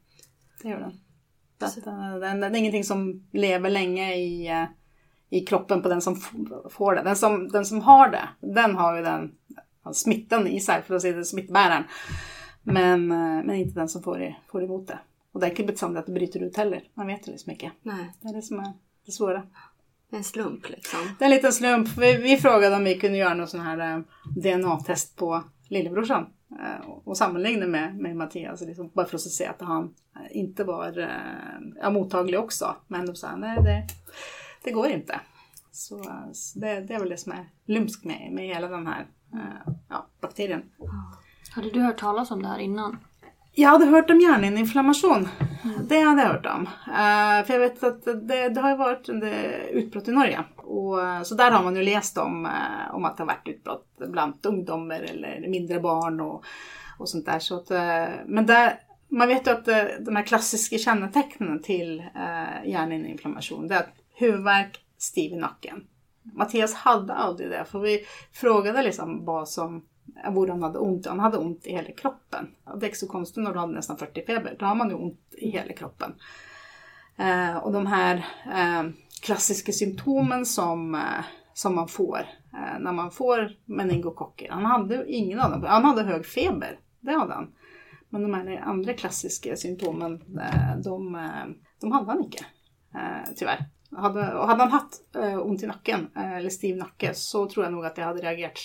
Det 0.61 0.69
gör 0.69 0.79
den. 0.79 0.99
Så 1.69 1.79
eh, 1.89 2.19
den, 2.19 2.39
den 2.39 2.55
är 2.55 2.59
ingenting 2.59 2.83
som 2.83 3.27
lever 3.31 3.69
länge 3.69 4.15
i, 4.15 4.47
eh, 4.47 4.63
i 5.29 5.45
kroppen 5.45 5.81
på 5.81 5.89
den 5.89 6.01
som 6.01 6.15
får 6.69 6.95
det. 6.95 7.01
Den 7.03 7.15
som, 7.15 7.47
den 7.47 7.65
som 7.65 7.81
har 7.81 8.09
det, 8.09 8.29
den 8.39 8.75
har 8.75 8.95
ju 8.97 9.03
den 9.03 9.31
smittan 9.93 10.47
i 10.47 10.59
sig, 10.59 10.81
för 10.81 10.95
att 10.95 11.01
säga 11.01 11.17
det, 11.17 11.25
smittbäraren. 11.25 11.83
Men, 12.63 13.11
eh, 13.11 13.17
men 13.45 13.51
inte 13.55 13.79
den 13.79 13.89
som 13.89 14.03
får, 14.03 14.19
det, 14.19 14.35
får 14.51 14.63
emot 14.63 14.87
det. 14.87 14.99
Och 15.31 15.39
det 15.39 15.45
är 15.45 15.49
inte 15.49 15.63
bestämt 15.63 15.97
att 15.97 16.05
det 16.05 16.11
bryter 16.11 16.39
ut 16.39 16.57
heller. 16.57 16.83
Man 16.93 17.07
vet 17.07 17.27
ju 17.27 17.31
liksom 17.31 17.51
inte. 17.51 17.71
Nej, 17.81 18.11
Det 18.21 18.27
är 18.27 18.33
det 18.33 18.41
som 18.41 18.59
är 18.59 18.73
det 19.05 19.11
svåra. 19.11 19.43
En 20.17 20.23
slump 20.23 20.69
liksom. 20.69 20.99
Det 21.19 21.25
är 21.25 21.29
en 21.29 21.35
liten 21.35 21.53
slump. 21.53 21.97
Vi, 21.97 22.17
vi 22.17 22.37
frågade 22.37 22.75
om 22.75 22.83
vi 22.83 22.99
kunde 22.99 23.17
göra 23.17 23.33
någon 23.33 23.47
sån 23.47 23.59
här 23.61 23.95
eh, 23.97 24.01
DNA-test 24.35 25.15
på 25.17 25.43
lillebrorsan. 25.69 26.25
Eh, 26.63 26.89
och- 26.89 27.17
sammanligna 27.17 27.67
med, 27.67 27.95
med 27.95 28.15
Mattias. 28.15 28.61
Liksom, 28.61 28.91
bara 28.93 29.05
för 29.05 29.15
att 29.15 29.21
se 29.21 29.45
att 29.45 29.61
han 29.61 29.83
eh, 30.15 30.37
inte 30.37 30.63
var 30.63 31.09
ja, 31.81 31.89
mottaglig 31.89 32.39
också. 32.39 32.75
Men 32.87 33.05
de 33.05 33.15
sa 33.15 33.35
nej, 33.35 33.57
det, 33.63 33.87
det 34.63 34.71
går 34.71 34.87
inte. 34.87 35.19
Så, 35.71 36.03
så 36.33 36.59
det, 36.59 36.81
det 36.81 36.93
är 36.93 36.99
väl 36.99 37.09
det 37.09 37.17
som 37.17 37.31
är 37.31 37.49
lumskt 37.65 38.05
med, 38.05 38.31
med 38.31 38.45
hela 38.45 38.67
den 38.67 38.87
här 38.87 39.07
ja, 39.89 40.07
bakterien. 40.21 40.63
Hade 41.55 41.69
du 41.69 41.79
hört 41.79 41.99
talas 41.99 42.31
om 42.31 42.41
det 42.41 42.47
här 42.47 42.59
innan? 42.59 42.97
Jag 43.53 43.69
hade 43.69 43.85
hört 43.85 44.09
om 44.09 44.19
hjärninflammation. 44.19 45.27
Det 45.89 45.99
hade 45.99 46.21
jag 46.21 46.29
hört 46.29 46.45
om. 46.45 46.67
Eh, 46.87 47.45
för 47.45 47.53
jag 47.53 47.59
vet 47.59 47.83
att 47.83 48.03
det, 48.03 48.49
det 48.49 48.61
har 48.61 48.69
ju 48.69 48.77
varit 48.77 49.09
en 49.09 49.23
utbrott 49.71 50.07
i 50.07 50.11
Norge. 50.11 50.43
Och, 50.55 51.01
eh, 51.03 51.21
så 51.21 51.35
där 51.35 51.51
har 51.51 51.63
man 51.63 51.75
ju 51.75 51.83
läst 51.83 52.17
om, 52.17 52.45
eh, 52.45 52.95
om 52.95 53.05
att 53.05 53.17
det 53.17 53.23
har 53.23 53.27
varit 53.27 53.47
utbrott 53.47 53.87
bland 54.07 54.45
ungdomar 54.45 54.99
eller 54.99 55.47
mindre 55.47 55.79
barn 55.79 56.21
och, 56.21 56.43
och 56.97 57.09
sånt 57.09 57.25
där. 57.25 57.39
Så 57.39 57.55
att, 57.55 57.69
men 58.25 58.45
där, 58.45 58.79
man 59.07 59.27
vet 59.27 59.47
ju 59.47 59.51
att 59.51 59.65
de 60.05 60.15
här 60.15 60.23
klassiska 60.23 60.77
kännetecknen 60.77 61.61
till 61.61 61.99
eh, 61.99 62.69
hjärninflammation 62.69 63.67
det 63.67 63.75
är 63.75 63.79
att 63.79 63.95
huvudvärk, 64.15 64.79
stiv 64.97 65.33
i 65.33 65.35
nacken. 65.35 65.83
Mattias 66.23 66.73
hade 66.73 67.13
aldrig 67.13 67.49
det, 67.49 67.65
för 67.65 67.79
vi 67.79 68.05
frågade 68.33 68.83
liksom 68.83 69.25
vad 69.25 69.49
som 69.49 69.85
var 70.27 70.47
han 70.47 70.63
hade 70.63 70.79
ont. 70.79 71.05
Han 71.05 71.19
hade 71.19 71.37
ont 71.37 71.67
i 71.67 71.71
hela 71.71 71.91
kroppen. 71.91 72.47
Och 72.63 72.79
Det 72.79 72.87
är 72.87 72.93
så 72.93 73.07
konstigt 73.07 73.43
när 73.43 73.53
du 73.53 73.59
hade 73.59 73.73
nästan 73.73 73.97
40 73.97 74.25
feber. 74.25 74.55
Då 74.59 74.65
har 74.65 74.75
man 74.75 74.89
ju 74.89 74.95
ont 74.95 75.33
i 75.37 75.49
hela 75.49 75.73
kroppen. 75.73 76.13
Eh, 77.17 77.57
och 77.57 77.71
de 77.71 77.85
här 77.85 78.15
eh, 78.45 78.91
klassiska 79.21 79.71
symptomen 79.71 80.45
som, 80.45 80.95
eh, 80.95 81.23
som 81.53 81.75
man 81.75 81.87
får 81.87 82.19
eh, 82.53 82.79
när 82.79 82.91
man 82.91 83.11
får 83.11 83.51
meningokocker. 83.65 84.49
Han 84.49 84.65
hade 84.65 85.11
ingen 85.11 85.39
av 85.39 85.51
dem. 85.51 85.63
Han 85.63 85.85
hade 85.85 86.03
hög 86.03 86.25
feber. 86.25 86.79
Det 86.99 87.11
hade 87.11 87.33
han. 87.33 87.53
Men 88.09 88.21
de 88.21 88.33
här 88.33 88.61
andra 88.65 88.93
klassiska 88.93 89.55
symptomen, 89.55 90.13
eh, 90.13 90.77
de, 90.83 91.15
eh, 91.15 91.45
de 91.81 91.91
hade 91.91 92.05
han 92.05 92.23
inte. 92.23 92.45
Tyvärr. 93.35 93.65
Hade, 93.91 94.33
och 94.33 94.47
hade 94.47 94.63
han 94.63 94.71
haft 94.71 95.01
ont 95.43 95.63
i 95.63 95.67
nacken 95.67 96.07
eller 96.15 96.49
stiv 96.49 96.77
nacke 96.77 97.13
så 97.13 97.49
tror 97.49 97.65
jag 97.65 97.73
nog 97.73 97.85
att 97.85 97.97
jag 97.97 98.05
hade 98.05 98.21
reagerat. 98.21 98.59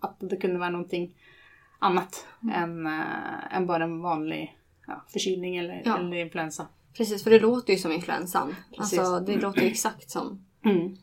Att 0.00 0.16
det 0.18 0.36
kunde 0.36 0.58
vara 0.58 0.70
någonting 0.70 1.14
annat 1.78 2.26
än, 2.54 2.86
eh, 2.86 3.56
än 3.56 3.66
bara 3.66 3.84
en 3.84 4.00
vanlig 4.00 4.56
ja, 4.86 5.04
förkylning 5.08 5.56
eller, 5.56 5.82
Ja. 5.84 5.98
eller 5.98 6.16
influensa. 6.16 6.66
Precis, 6.96 7.24
för 7.24 7.30
det 7.30 7.38
låter 7.38 7.72
ju 7.72 7.78
som 7.78 7.92
influensan. 7.92 8.54
Precis. 8.76 8.98
Alltså, 8.98 9.20
det 9.20 9.36
låter 9.40 9.60
ju 9.62 9.66
exakt 9.68 10.10
som 10.10 10.44
Mm. 10.64 10.96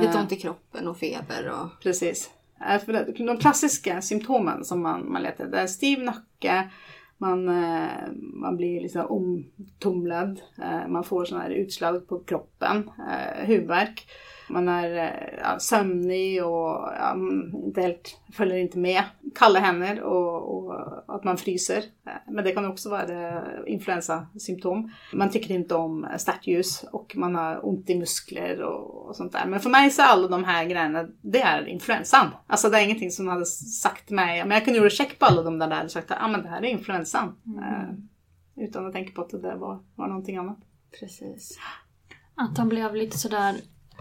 lite 0.00 0.18
ont 0.18 0.32
i 0.32 0.36
kroppen 0.36 0.88
och 0.88 0.96
feber 0.96 1.48
och... 1.50 1.82
Precis. 1.82 2.30
Eh, 2.68 2.82
De 3.26 3.36
klassiska 3.36 4.02
symptomen 4.02 4.64
som 4.64 4.82
man, 4.82 5.12
man 5.12 5.22
letar 5.22 5.46
det 5.46 5.58
är 5.60 5.66
stiv 5.66 5.98
nacke, 5.98 6.70
man, 7.18 7.48
eh, 7.48 7.88
man 8.12 8.56
blir 8.56 8.80
liksom 8.80 9.06
omtumlad, 9.06 10.40
eh, 10.62 10.88
man 10.88 11.04
får 11.04 11.24
sådana 11.24 11.44
här 11.44 11.50
utslag 11.50 12.08
på 12.08 12.18
kroppen, 12.18 12.90
eh, 13.10 13.44
huvudvärk. 13.46 14.06
Man 14.48 14.68
är 14.68 14.96
eh, 14.96 15.38
ja, 15.42 15.58
sömnig 15.58 16.44
och 16.44 16.88
ja, 16.98 17.16
inte 17.52 17.80
helt, 17.80 18.20
följer 18.32 18.56
inte 18.56 18.78
med. 18.78 19.02
Kalla 19.34 19.60
händer 19.60 20.00
och, 20.00 20.56
och, 20.56 20.74
att 21.14 21.24
man 21.24 21.36
fryser. 21.36 21.84
Men 22.26 22.44
det 22.44 22.52
kan 22.52 22.64
också 22.64 22.90
vara 22.90 23.42
influensasymptom. 23.66 24.92
Man 25.12 25.30
tycker 25.30 25.54
inte 25.54 25.74
om 25.74 26.06
startljus 26.18 26.84
och 26.92 27.16
man 27.16 27.34
har 27.34 27.66
ont 27.68 27.90
i 27.90 27.98
muskler 27.98 28.62
och, 28.62 29.08
och 29.08 29.16
sånt 29.16 29.32
där. 29.32 29.46
Men 29.46 29.60
för 29.60 29.70
mig 29.70 29.90
så 29.90 30.02
är 30.02 30.06
alla 30.06 30.28
de 30.28 30.44
här 30.44 30.64
grejerna, 30.64 31.06
det 31.22 31.40
är 31.40 31.68
influensan. 31.68 32.26
Alltså 32.46 32.70
det 32.70 32.78
är 32.78 32.84
ingenting 32.84 33.10
som 33.10 33.28
hade 33.28 33.46
sagt 33.46 34.10
mig, 34.10 34.44
men 34.44 34.50
jag 34.50 34.64
kunde 34.64 34.78
göra 34.78 34.90
check 34.90 35.18
på 35.18 35.24
alla 35.24 35.42
de 35.42 35.58
där 35.58 35.84
och 35.84 35.90
sagt 35.90 36.10
att 36.10 36.18
ah, 36.20 36.28
men 36.28 36.42
det 36.42 36.48
här 36.48 36.62
är 36.62 36.68
influensan. 36.68 37.36
Mm. 37.46 37.64
Uh, 37.64 37.94
utan 38.56 38.86
att 38.86 38.92
tänka 38.92 39.12
på 39.12 39.22
att 39.22 39.30
det 39.30 39.40
där 39.40 39.56
var, 39.56 39.82
var 39.94 40.08
någonting 40.08 40.36
annat. 40.36 40.58
Precis. 41.00 41.58
Att 42.34 42.58
han 42.58 42.68
blev 42.68 42.94
lite 42.94 43.18
sådär 43.18 43.56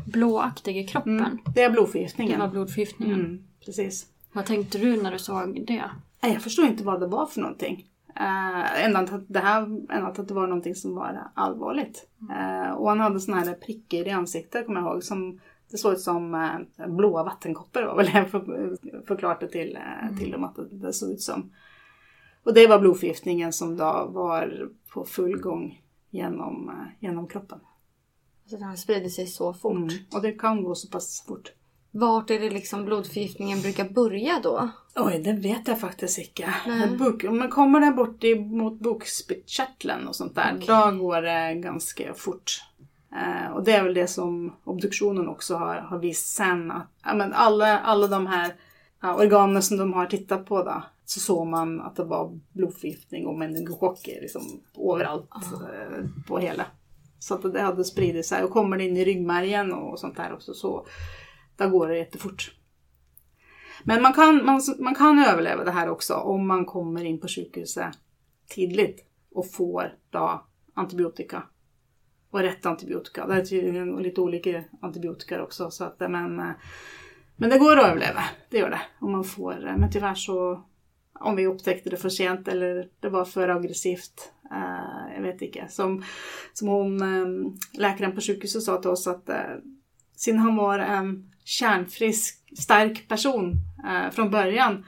blåaktig 0.06 0.78
i 0.78 0.88
kroppen. 0.88 1.20
Mm, 1.20 1.38
det 1.56 1.64
är 1.64 1.70
blodförgiftningen. 1.70 2.40
Det 2.40 2.46
var 2.46 2.52
blodförgiftningen. 2.52 3.20
Mm, 3.20 3.44
precis. 3.66 4.08
Vad 4.34 4.46
tänkte 4.46 4.78
du 4.78 5.02
när 5.02 5.12
du 5.12 5.20
såg 5.20 5.66
det? 5.68 5.84
Jag 6.22 6.42
förstod 6.42 6.66
inte 6.66 6.84
vad 6.84 7.00
det 7.00 7.08
var 7.08 7.26
för 7.26 7.42
någonting. 7.42 7.86
Uh, 8.20 8.86
ända 8.86 9.00
att 9.00 9.24
det 9.28 9.40
här, 9.40 9.86
att 9.90 10.28
det 10.28 10.34
var 10.34 10.48
någonting 10.48 10.76
som 10.76 10.96
var 10.96 11.24
allvarligt. 11.34 12.08
Uh, 12.22 12.72
och 12.72 12.90
han 12.90 13.00
hade 13.00 13.20
såna 13.20 13.38
här 13.38 13.54
prickar 13.54 14.08
i 14.08 14.12
ansiktet 14.12 14.66
kommer 14.66 14.82
jag 14.82 14.92
ihåg. 14.92 15.04
Som, 15.04 15.40
det 15.72 15.78
såg 15.78 15.94
ut 15.94 16.02
som 16.02 16.36
uh, 16.36 16.88
blåa 16.88 17.24
vattenkoppor 17.24 17.84
var 17.84 17.96
väl 17.96 18.10
jag 18.14 18.30
för, 18.30 18.78
förklarat 19.08 19.40
det 19.40 19.48
till, 19.48 19.78
mm. 20.02 20.18
till 20.18 20.32
dem 20.32 20.44
att 20.44 20.56
det, 20.56 20.68
det 20.72 20.94
såg 20.94 21.10
ut 21.10 21.22
som. 21.22 21.52
Och 22.44 22.54
det 22.54 22.68
var 22.68 22.80
blodförgiftningen 22.80 23.54
som 23.54 23.78
då 23.78 24.08
var 24.10 24.70
på 24.94 25.06
full 25.06 25.38
gång 25.38 25.82
genom, 26.10 26.72
genom 27.00 27.28
kroppen. 27.28 27.60
Så 28.48 28.58
den 28.58 28.78
sprider 28.78 29.10
sig 29.10 29.28
så 29.28 29.54
fort. 29.54 29.76
Mm. 29.76 29.90
Och 30.12 30.22
det 30.22 30.32
kan 30.32 30.64
gå 30.64 30.76
så 30.76 30.88
pass 30.88 31.26
fort. 31.28 31.52
Vart 31.92 32.30
är 32.30 32.40
det 32.40 32.50
liksom 32.50 32.86
blodförgiftningen 32.86 33.62
brukar 33.62 33.90
börja 33.90 34.40
då? 34.44 34.70
Oj, 34.96 35.22
det 35.24 35.34
vet 35.34 35.68
jag 35.68 35.80
faktiskt 35.80 36.18
inte. 36.18 36.54
Buk, 37.00 37.24
om 37.24 37.38
man 37.38 37.50
kommer 37.50 37.80
där 37.80 37.92
bort 37.92 38.24
mot 38.52 38.80
bukspyttkörteln 38.80 40.08
och 40.08 40.16
sånt 40.16 40.36
där, 40.36 40.56
okay. 40.58 40.68
då 40.68 41.04
går 41.04 41.22
det 41.22 41.54
ganska 41.56 42.14
fort. 42.14 42.64
Eh, 43.12 43.52
och 43.52 43.64
det 43.64 43.72
är 43.72 43.84
väl 43.84 43.94
det 43.94 44.08
som 44.08 44.54
obduktionen 44.64 45.28
också 45.28 45.56
har, 45.56 45.76
har 45.76 46.00
visat 46.00 46.26
sen. 46.26 46.72
Att 46.72 47.18
men 47.18 47.34
alla, 47.34 47.80
alla 47.80 48.08
de 48.08 48.28
här 48.28 48.56
ja, 49.02 49.16
organen 49.16 49.62
som 49.62 49.78
de 49.78 49.94
har 49.94 50.06
tittat 50.06 50.46
på 50.46 50.64
då, 50.64 50.84
så 51.06 51.20
såg 51.20 51.48
man 51.48 51.82
att 51.82 51.96
det 51.96 52.04
var 52.04 52.40
blodförgiftning 52.52 53.28
och 53.28 53.38
meningokocker 53.38 54.22
liksom, 54.22 54.42
överallt 54.94 55.32
oh. 55.32 55.64
eh, 55.64 56.06
på 56.28 56.40
hela. 56.40 56.66
Så 57.28 57.34
att 57.34 57.54
det 57.54 57.62
hade 57.62 57.84
spridit 57.84 58.26
sig 58.26 58.44
och 58.44 58.52
kommer 58.52 58.78
det 58.78 58.84
in 58.84 58.98
i 58.98 59.06
ryggmärgen 59.06 59.74
och 59.74 60.00
sånt 60.00 60.18
där 60.18 60.34
också 60.34 60.54
så 60.54 60.88
då 61.56 61.70
går 61.70 61.88
det 61.88 61.98
jättefort. 61.98 62.52
Men 63.84 64.02
man 64.02 64.14
kan, 64.14 64.46
man, 64.46 64.62
man 64.80 64.96
kan 64.96 65.20
överleva 65.20 65.64
det 65.64 65.72
här 65.72 65.90
också 65.90 66.14
om 66.14 66.48
man 66.48 66.66
kommer 66.66 67.04
in 67.04 67.20
på 67.20 67.28
sjukhuset 67.28 67.96
tidigt 68.50 69.06
och 69.32 69.52
får 69.52 69.94
då 70.10 70.46
antibiotika. 70.74 71.44
Och 72.30 72.40
rätt 72.40 72.66
antibiotika. 72.66 73.28
Det 73.28 73.36
är 73.36 73.46
tydligen 73.46 73.96
lite 73.96 74.22
olika 74.22 74.64
antibiotika 74.82 75.44
också. 75.44 75.72
Så 75.72 75.84
att, 75.84 76.00
men, 76.00 76.36
men 77.36 77.50
det 77.50 77.58
går 77.58 77.78
att 77.78 77.86
överleva, 77.86 78.24
det 78.50 78.58
gör 78.58 78.70
det. 78.70 78.82
Om 79.00 79.12
man 79.12 79.24
får, 79.24 79.76
men 79.78 79.92
tyvärr 79.92 80.16
så 80.16 80.64
om 81.20 81.36
vi 81.36 81.48
upptäckte 81.48 81.90
det 81.90 81.98
för 81.98 82.10
sent 82.10 82.48
eller 82.48 82.90
det 83.00 83.10
var 83.10 83.26
för 83.26 83.50
aggressivt. 83.50 84.32
Uh, 84.52 85.16
jag 85.16 85.22
vet 85.22 85.42
inte. 85.42 85.66
Som, 85.70 86.04
som 86.54 86.68
hon, 86.68 87.02
um, 87.02 87.58
läkaren 87.74 88.16
på 88.16 88.22
sjukhuset 88.22 88.64
sa 88.64 88.82
till 88.82 88.90
oss 88.90 89.08
att 89.08 89.30
eh, 89.30 89.36
uh, 89.36 89.42
sin 90.16 90.38
han 90.38 90.56
var 90.56 90.80
en 90.80 91.32
kärnfrisk, 91.44 92.58
stark 92.60 93.08
person 93.08 93.52
uh, 93.86 94.12
från 94.12 94.32
början 94.32 94.86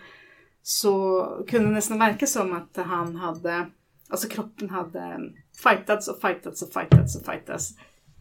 så 0.62 1.26
kunde 1.48 1.69
det 1.69 1.74
nästan 1.74 2.00
verka 2.00 2.28
som 2.28 2.54
att 2.54 2.78
han 2.78 3.15
hade, 3.15 3.67
alltså 4.10 4.28
kroppen 4.30 4.69
hade 4.69 5.19
fightats 5.63 6.08
och 6.08 6.22
fightats 6.22 6.62
och 6.62 6.74
fightats 6.74 7.15
och 7.15 7.26
fightats 7.26 7.74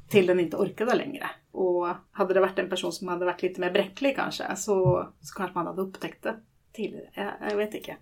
till 0.08 0.26
den 0.26 0.40
inte 0.40 0.56
orkade 0.56 0.94
längre. 0.94 1.30
Och 1.52 1.88
hade 2.10 2.34
det 2.34 2.40
varit 2.40 2.58
en 2.58 2.70
person 2.70 2.92
som 2.92 3.08
hade 3.08 3.24
varit 3.24 3.42
lite 3.42 3.60
mer 3.60 3.70
bräcklig 3.70 4.16
kanske 4.16 4.56
så, 4.56 5.08
så 5.20 5.34
kanske 5.34 5.54
man 5.54 5.66
hade 5.66 5.82
upptäckt 5.82 6.22
det 6.22 6.36
tidigare. 6.72 7.10
Jag, 7.14 7.50
jag 7.50 7.56
vet 7.56 7.74
inte. 7.74 7.96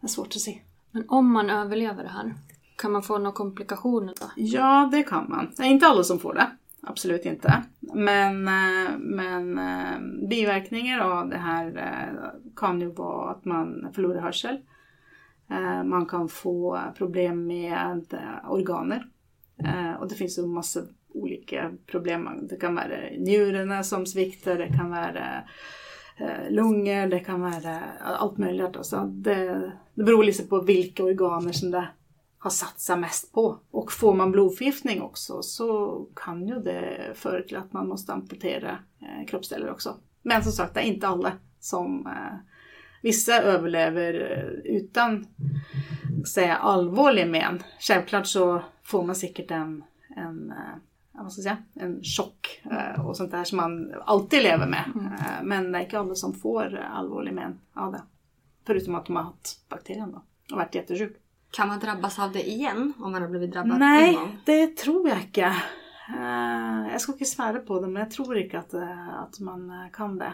Det 0.00 0.06
är 0.06 0.08
svårt 0.08 0.26
att 0.26 0.40
se. 0.40 0.60
Men 0.96 1.04
om 1.08 1.32
man 1.32 1.50
överlever 1.50 2.02
det 2.02 2.08
här, 2.08 2.34
kan 2.76 2.92
man 2.92 3.02
få 3.02 3.18
några 3.18 3.32
komplikationer 3.32 4.14
då? 4.20 4.26
Ja, 4.36 4.88
det 4.92 5.02
kan 5.02 5.30
man. 5.30 5.52
Det 5.56 5.62
är 5.62 5.66
inte 5.66 5.86
alla 5.86 6.02
som 6.02 6.18
får 6.18 6.34
det. 6.34 6.50
Absolut 6.82 7.24
inte. 7.24 7.62
Men, 7.80 8.48
eh, 8.48 8.98
men 8.98 9.58
eh, 9.58 10.28
biverkningar 10.28 11.00
av 11.00 11.28
det 11.28 11.36
här 11.36 11.66
eh, 11.66 12.30
kan 12.56 12.80
ju 12.80 12.92
vara 12.92 13.30
att 13.30 13.44
man 13.44 13.88
förlorar 13.94 14.20
hörsel. 14.20 14.58
Man 15.84 16.06
kan 16.06 16.28
få 16.28 16.80
problem 16.96 17.46
med 17.46 18.04
organer. 18.48 19.06
Och 20.00 20.08
det 20.08 20.14
finns 20.14 20.38
ju 20.38 20.46
massa 20.46 20.80
olika 21.14 21.72
problem. 21.86 22.28
Det 22.42 22.56
kan 22.56 22.74
vara 22.74 22.86
njurarna 23.18 23.82
som 23.82 24.06
sviktar, 24.06 24.58
det 24.58 24.68
kan 24.68 24.90
vara 24.90 25.42
Eh, 26.18 26.50
lungor, 26.50 27.06
det 27.06 27.20
kan 27.20 27.40
vara 27.40 27.80
allt 28.00 28.38
möjligt. 28.38 28.76
Alltså 28.76 29.04
det, 29.06 29.72
det 29.94 30.04
beror 30.04 30.24
lite 30.24 30.42
på 30.42 30.60
vilka 30.60 31.04
organer 31.04 31.52
som 31.52 31.70
det 31.70 31.88
har 32.38 32.50
satsat 32.50 32.98
mest 32.98 33.32
på. 33.32 33.58
Och 33.70 33.92
får 33.92 34.14
man 34.14 34.32
blodförgiftning 34.32 35.02
också 35.02 35.42
så 35.42 36.00
kan 36.16 36.46
ju 36.46 36.54
det 36.54 37.12
föra 37.14 37.42
till 37.42 37.56
att 37.56 37.72
man 37.72 37.88
måste 37.88 38.12
amputera 38.12 38.78
eh, 39.00 39.26
kroppsdelar 39.26 39.70
också. 39.70 39.96
Men 40.22 40.42
som 40.42 40.52
sagt, 40.52 40.74
det 40.74 40.80
är 40.80 40.84
inte 40.84 41.08
alla 41.08 41.32
som 41.60 42.06
eh, 42.06 42.52
Vissa 43.02 43.42
överlever 43.42 44.14
utan 44.64 45.26
säga 46.34 46.56
allvarlig 46.56 47.28
men. 47.28 47.62
Självklart 47.80 48.26
så 48.26 48.62
får 48.82 49.04
man 49.04 49.16
säkert 49.16 49.50
en, 49.50 49.84
en 50.16 50.52
vad 51.22 51.32
ska 51.32 51.42
säga, 51.42 51.58
en 51.74 52.02
chock 52.02 52.62
eh, 52.70 53.06
och 53.06 53.16
sånt 53.16 53.30
där 53.30 53.44
som 53.44 53.56
man 53.56 53.94
alltid 54.04 54.42
lever 54.42 54.66
med. 54.66 54.84
Mm. 54.94 55.06
Eh, 55.12 55.42
men 55.42 55.72
det 55.72 55.78
är 55.78 55.82
inte 55.82 55.98
alla 55.98 56.14
som 56.14 56.34
får 56.34 56.76
allvarlig 56.76 57.34
men 57.34 57.60
av 57.74 57.92
det. 57.92 58.02
Förutom 58.66 58.94
att 58.94 59.06
de 59.06 59.16
har 59.16 59.22
haft 59.22 59.68
bakterien 59.68 60.12
då 60.12 60.22
och 60.52 60.58
varit 60.58 60.74
jättesjuk. 60.74 61.16
Kan 61.50 61.68
man 61.68 61.78
drabbas 61.78 62.18
av 62.18 62.32
det 62.32 62.48
igen 62.48 62.92
om 62.98 63.12
man 63.12 63.22
har 63.22 63.28
blivit 63.28 63.52
drabbad 63.52 63.78
Nej, 63.78 64.08
en 64.08 64.14
gång? 64.14 64.38
det 64.44 64.76
tror 64.76 65.08
jag 65.08 65.22
inte. 65.22 65.40
Eh, 66.16 66.92
jag 66.92 67.00
ska 67.00 67.12
inte 67.12 67.24
svära 67.24 67.58
på 67.58 67.80
det 67.80 67.88
men 67.88 68.02
jag 68.02 68.10
tror 68.10 68.38
inte 68.38 68.58
att, 68.58 68.74
att 69.24 69.40
man 69.40 69.72
kan 69.92 70.18
det. 70.18 70.32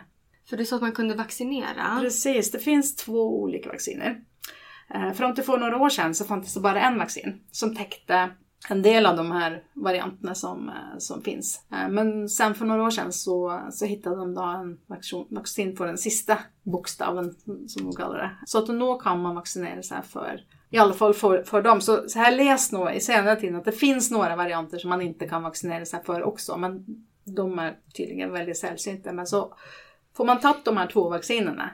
För 0.48 0.60
är 0.60 0.64
så 0.64 0.76
att 0.76 0.82
man 0.82 0.92
kunde 0.92 1.14
vaccinera? 1.14 1.98
Precis, 2.00 2.50
det 2.50 2.58
finns 2.58 2.96
två 2.96 3.42
olika 3.42 3.68
vacciner. 3.68 4.20
Fram 5.14 5.34
till 5.34 5.44
för 5.44 5.58
några 5.58 5.76
år 5.76 5.88
sedan 5.88 6.14
så 6.14 6.24
fanns 6.24 6.54
det 6.54 6.60
bara 6.60 6.80
en 6.80 6.98
vaccin 6.98 7.40
som 7.50 7.76
täckte 7.76 8.30
en 8.68 8.82
del 8.82 9.06
av 9.06 9.16
de 9.16 9.32
här 9.32 9.62
varianterna 9.74 10.34
som, 10.34 10.68
eh, 10.68 10.98
som 10.98 11.22
finns. 11.22 11.64
Eh, 11.72 11.88
men 11.88 12.28
sen 12.28 12.54
för 12.54 12.64
några 12.64 12.82
år 12.82 12.90
sedan 12.90 13.12
så, 13.12 13.60
så 13.70 13.84
hittade 13.86 14.16
de 14.16 14.34
då 14.34 14.42
en 14.42 14.78
vaccin 15.28 15.76
för 15.76 15.86
den 15.86 15.98
sista 15.98 16.38
bokstaven, 16.62 17.34
som 17.66 17.84
de 17.84 17.92
kallar 17.92 18.18
det. 18.18 18.30
Så 18.46 18.58
att 18.58 18.68
nu 18.68 18.98
kan 19.02 19.22
man 19.22 19.34
vaccinera 19.34 19.82
sig 19.82 20.02
för, 20.02 20.40
i 20.70 20.78
alla 20.78 20.94
fall 20.94 21.14
för, 21.14 21.42
för 21.42 21.62
dem. 21.62 21.80
Så, 21.80 22.08
så 22.08 22.18
här 22.18 22.36
läst 22.36 22.72
nu 22.72 22.90
i 22.90 23.00
senare 23.00 23.40
tid 23.40 23.56
att 23.56 23.64
det 23.64 23.72
finns 23.72 24.10
några 24.10 24.36
varianter 24.36 24.78
som 24.78 24.90
man 24.90 25.02
inte 25.02 25.28
kan 25.28 25.42
vaccinera 25.42 25.84
sig 25.84 26.02
för 26.04 26.22
också, 26.22 26.56
men 26.56 26.84
de 27.24 27.58
är 27.58 27.78
tydligen 27.96 28.32
väldigt 28.32 28.58
sällsynta. 28.58 29.12
Men 29.12 29.26
så 29.26 29.54
får 30.16 30.24
man 30.24 30.40
tagit 30.40 30.64
de 30.64 30.76
här 30.76 30.86
två 30.86 31.08
vaccinerna 31.08 31.70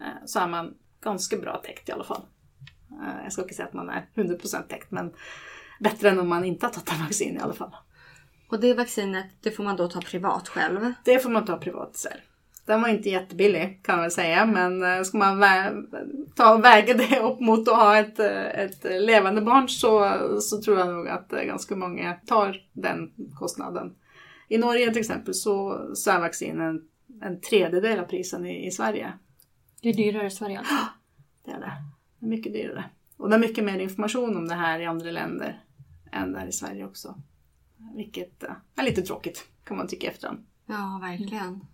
eh, 0.00 0.26
så 0.26 0.38
är 0.38 0.48
man 0.48 0.74
ganska 1.00 1.36
bra 1.36 1.62
täckt 1.64 1.88
i 1.88 1.92
alla 1.92 2.04
fall. 2.04 2.22
Jag 3.22 3.32
ska 3.32 3.42
inte 3.42 3.54
säga 3.54 3.68
att 3.68 3.74
man 3.74 3.90
är 3.90 4.06
100% 4.14 4.62
täckt, 4.68 4.90
men 4.90 5.12
bättre 5.82 6.10
än 6.10 6.20
om 6.20 6.28
man 6.28 6.44
inte 6.44 6.66
har 6.66 6.70
tagit 6.70 7.00
vaccin 7.00 7.36
i 7.36 7.40
alla 7.40 7.54
fall. 7.54 7.76
Och 8.48 8.60
det 8.60 8.74
vaccinet, 8.74 9.26
det 9.40 9.50
får 9.50 9.64
man 9.64 9.76
då 9.76 9.88
ta 9.88 10.00
privat 10.00 10.48
själv? 10.48 10.92
Det 11.04 11.18
får 11.18 11.30
man 11.30 11.44
ta 11.44 11.56
privat 11.56 11.96
själv. 11.96 12.20
Den 12.66 12.82
var 12.82 12.88
inte 12.88 13.10
jättebillig 13.10 13.80
kan 13.84 13.96
man 13.96 14.02
väl 14.02 14.10
säga, 14.10 14.46
men 14.46 14.82
eh, 14.82 15.02
ska 15.02 15.18
man 15.18 15.38
vä 15.38 15.72
ta 16.34 16.54
och 16.54 16.64
väga 16.64 16.94
det 16.94 17.20
upp 17.20 17.40
mot 17.40 17.68
att 17.68 17.76
ha 17.76 17.98
ett, 17.98 18.18
eh, 18.18 18.46
ett 18.46 18.84
levande 18.84 19.40
barn 19.40 19.68
så, 19.68 20.18
så 20.40 20.62
tror 20.62 20.78
jag 20.78 20.88
nog 20.88 21.08
att 21.08 21.32
eh, 21.32 21.42
ganska 21.42 21.76
många 21.76 22.14
tar 22.26 22.56
den 22.72 23.12
kostnaden. 23.38 23.94
I 24.48 24.58
Norge 24.58 24.90
till 24.90 25.00
exempel 25.00 25.34
så, 25.34 25.86
så 25.94 26.10
är 26.10 26.20
vaccinen 26.20 26.80
en 27.22 27.40
tredjedel 27.40 27.98
av 27.98 28.04
prisen 28.04 28.46
i, 28.46 28.66
i 28.66 28.70
Sverige. 28.70 29.12
Det 29.82 29.88
är 29.88 29.94
dyrare 29.94 30.26
i 30.26 30.30
Sverige 30.30 30.58
alltså? 30.58 30.74
Det 31.44 31.50
är 31.50 31.60
det. 31.60 31.72
Det 32.18 32.26
är 32.26 32.30
mycket 32.30 32.52
dyrare. 32.52 32.84
Och 33.16 33.28
det 33.28 33.34
är 33.34 33.40
mycket 33.40 33.64
mer 33.64 33.78
information 33.78 34.36
om 34.36 34.48
det 34.48 34.54
här 34.54 34.80
i 34.80 34.86
andra 34.86 35.10
länder 35.10 35.62
än 36.12 36.32
där 36.32 36.46
i 36.46 36.52
Sverige 36.52 36.84
också. 36.84 37.14
Vilket 37.94 38.42
eh, 38.42 38.50
är 38.76 38.82
lite 38.82 39.02
tråkigt 39.02 39.48
kan 39.64 39.76
man 39.76 39.88
tycka 39.88 40.10
efterhand. 40.10 40.46
Ja, 40.66 41.00
verkligen. 41.02 41.66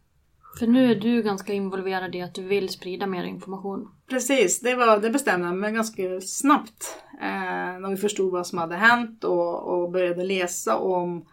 För 0.59 0.67
nu 0.67 0.91
är 0.91 0.95
du 0.95 1.23
ganska 1.23 1.53
involverad 1.53 2.15
i 2.15 2.23
att 2.23 2.35
du 2.35 2.43
vill 2.43 2.69
sprida 2.69 3.07
mer 3.07 3.25
information. 3.25 3.91
Precis, 4.09 4.61
det, 4.61 4.75
var, 4.75 4.99
det 4.99 5.11
bestämde 5.11 5.47
jag 5.47 5.57
mig 5.57 5.73
ganska 5.73 6.21
snabbt. 6.21 7.03
Eh, 7.21 7.81
när 7.81 7.91
vi 7.91 7.97
förstod 7.97 8.33
vad 8.33 8.47
som 8.47 8.59
hade 8.59 8.77
hänt 8.77 9.25
och, 9.25 9.63
och 9.63 9.91
började 9.91 10.25
läsa 10.25 10.77
om 10.77 11.27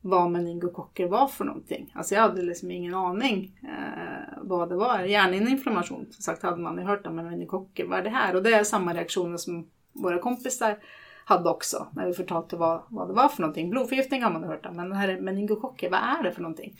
vad 0.00 0.30
meningokocker 0.30 1.08
var 1.08 1.28
för 1.28 1.44
någonting. 1.44 1.92
Alltså 1.94 2.14
jag 2.14 2.22
hade 2.22 2.42
liksom 2.42 2.70
ingen 2.70 2.94
aning 2.94 3.60
eh, 3.62 4.38
vad 4.42 4.68
det 4.68 4.76
var. 4.76 5.00
Hjärninflammation, 5.00 6.06
som 6.10 6.22
sagt 6.22 6.42
hade 6.42 6.62
man 6.62 6.78
ju 6.78 6.84
hört 6.84 7.06
om 7.06 7.16
meningokocker. 7.16 7.86
Vad 7.86 7.98
är 7.98 8.02
det 8.02 8.10
här? 8.10 8.36
Och 8.36 8.42
det 8.42 8.54
är 8.54 8.64
samma 8.64 8.94
reaktioner 8.94 9.36
som 9.36 9.68
våra 9.92 10.18
kompisar 10.18 10.78
hade 11.24 11.50
också 11.50 11.86
när 11.92 12.06
vi 12.06 12.12
förtalte 12.12 12.56
vad, 12.56 12.82
vad 12.88 13.08
det 13.08 13.12
var 13.12 13.28
för 13.28 13.40
någonting. 13.42 13.70
Blodförgiftning 13.70 14.22
har 14.22 14.30
man 14.30 14.44
hört 14.44 14.66
om, 14.66 14.76
men 14.76 14.88
den 14.88 14.98
här 14.98 15.20
meningokocker, 15.20 15.90
vad 15.90 16.00
är 16.00 16.22
det 16.22 16.32
för 16.32 16.42
någonting? 16.42 16.76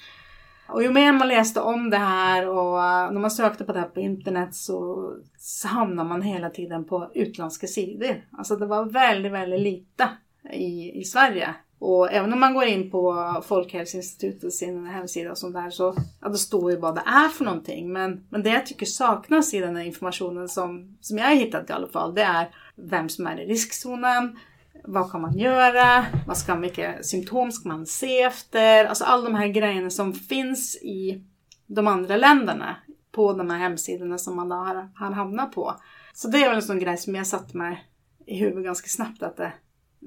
Och 0.68 0.82
ju 0.82 0.90
mer 0.90 1.12
man 1.12 1.28
läste 1.28 1.60
om 1.60 1.90
det 1.90 1.96
här 1.96 2.48
och 2.48 2.84
eh, 2.84 3.10
när 3.10 3.20
man 3.20 3.30
sökte 3.30 3.64
på 3.64 3.72
det 3.72 3.78
här 3.80 3.88
på 3.88 4.00
internet 4.00 4.54
så, 4.54 5.10
så 5.38 5.68
hamnade 5.68 6.08
man 6.08 6.22
hela 6.22 6.50
tiden 6.50 6.84
på 6.84 7.10
utländska 7.14 7.66
sidor. 7.66 8.24
Alltså 8.32 8.56
det 8.56 8.66
var 8.66 8.84
väldigt, 8.84 9.32
väldigt 9.32 9.60
lite 9.60 10.08
i, 10.52 11.00
i 11.00 11.04
Sverige. 11.04 11.54
Och 11.86 12.12
även 12.12 12.32
om 12.32 12.40
man 12.40 12.54
går 12.54 12.64
in 12.64 12.90
på 12.90 13.34
Folkhälsoinstitutets 13.46 14.62
hemsida 14.92 15.30
och 15.30 15.38
sånt 15.38 15.54
där 15.54 15.70
så 15.70 15.96
ja, 16.20 16.28
det 16.28 16.38
står 16.38 16.70
ju 16.70 16.76
vad 16.76 16.94
det 16.94 17.02
är 17.06 17.28
för 17.28 17.44
någonting. 17.44 17.92
Men, 17.92 18.26
men 18.28 18.42
det 18.42 18.50
jag 18.50 18.66
tycker 18.66 18.86
saknas 18.86 19.54
i 19.54 19.60
den 19.60 19.76
här 19.76 19.84
informationen 19.84 20.48
som, 20.48 20.96
som 21.00 21.18
jag 21.18 21.24
har 21.24 21.34
hittat 21.34 21.70
i 21.70 21.72
alla 21.72 21.86
fall, 21.86 22.14
det 22.14 22.22
är 22.22 22.48
vem 22.76 23.08
som 23.08 23.26
är 23.26 23.40
i 23.40 23.46
riskzonen, 23.46 24.38
vad 24.84 25.10
kan 25.10 25.20
man 25.20 25.38
göra? 25.38 26.06
Vad 26.26 26.38
ska, 26.38 26.54
mycket 26.54 27.06
symptom 27.06 27.52
ska 27.52 27.68
man 27.68 27.86
se 27.86 28.22
efter? 28.22 28.84
Alltså 28.84 29.04
alla 29.04 29.24
de 29.24 29.34
här 29.34 29.48
grejerna 29.48 29.90
som 29.90 30.12
finns 30.12 30.76
i 30.76 31.24
de 31.66 31.86
andra 31.86 32.16
länderna 32.16 32.76
på 33.12 33.32
de 33.32 33.50
här 33.50 33.58
hemsidorna 33.58 34.18
som 34.18 34.36
man 34.36 34.50
har, 34.50 34.88
har 34.94 35.10
hamnat 35.10 35.52
på. 35.52 35.74
Så 36.14 36.28
det 36.28 36.38
är 36.38 36.48
väl 36.48 36.56
en 36.56 36.62
sån 36.62 36.78
grej 36.78 36.96
som 36.96 37.14
jag 37.14 37.26
satt 37.26 37.54
mig 37.54 37.84
i 38.26 38.38
huvudet 38.38 38.64
ganska 38.64 38.88
snabbt 38.88 39.22
att 39.22 39.36
det, 39.36 39.52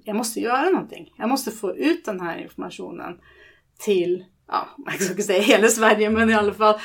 jag 0.04 0.16
måste 0.16 0.39
göra 0.39 0.70
någonting. 0.70 1.14
Jag 1.18 1.30
måste 1.30 1.52
få 1.52 1.76
ut 1.76 2.06
den 2.06 2.20
här 2.20 2.38
informationen 2.38 3.20
till, 3.78 4.26
ja, 4.48 4.68
man 4.78 4.93
ska 4.93 5.24
säga 5.24 5.41
hela 5.41 5.68
Sverige, 5.68 6.10
men 6.10 6.30
i 6.30 6.34
alla 6.34 6.54
fall 6.54 6.80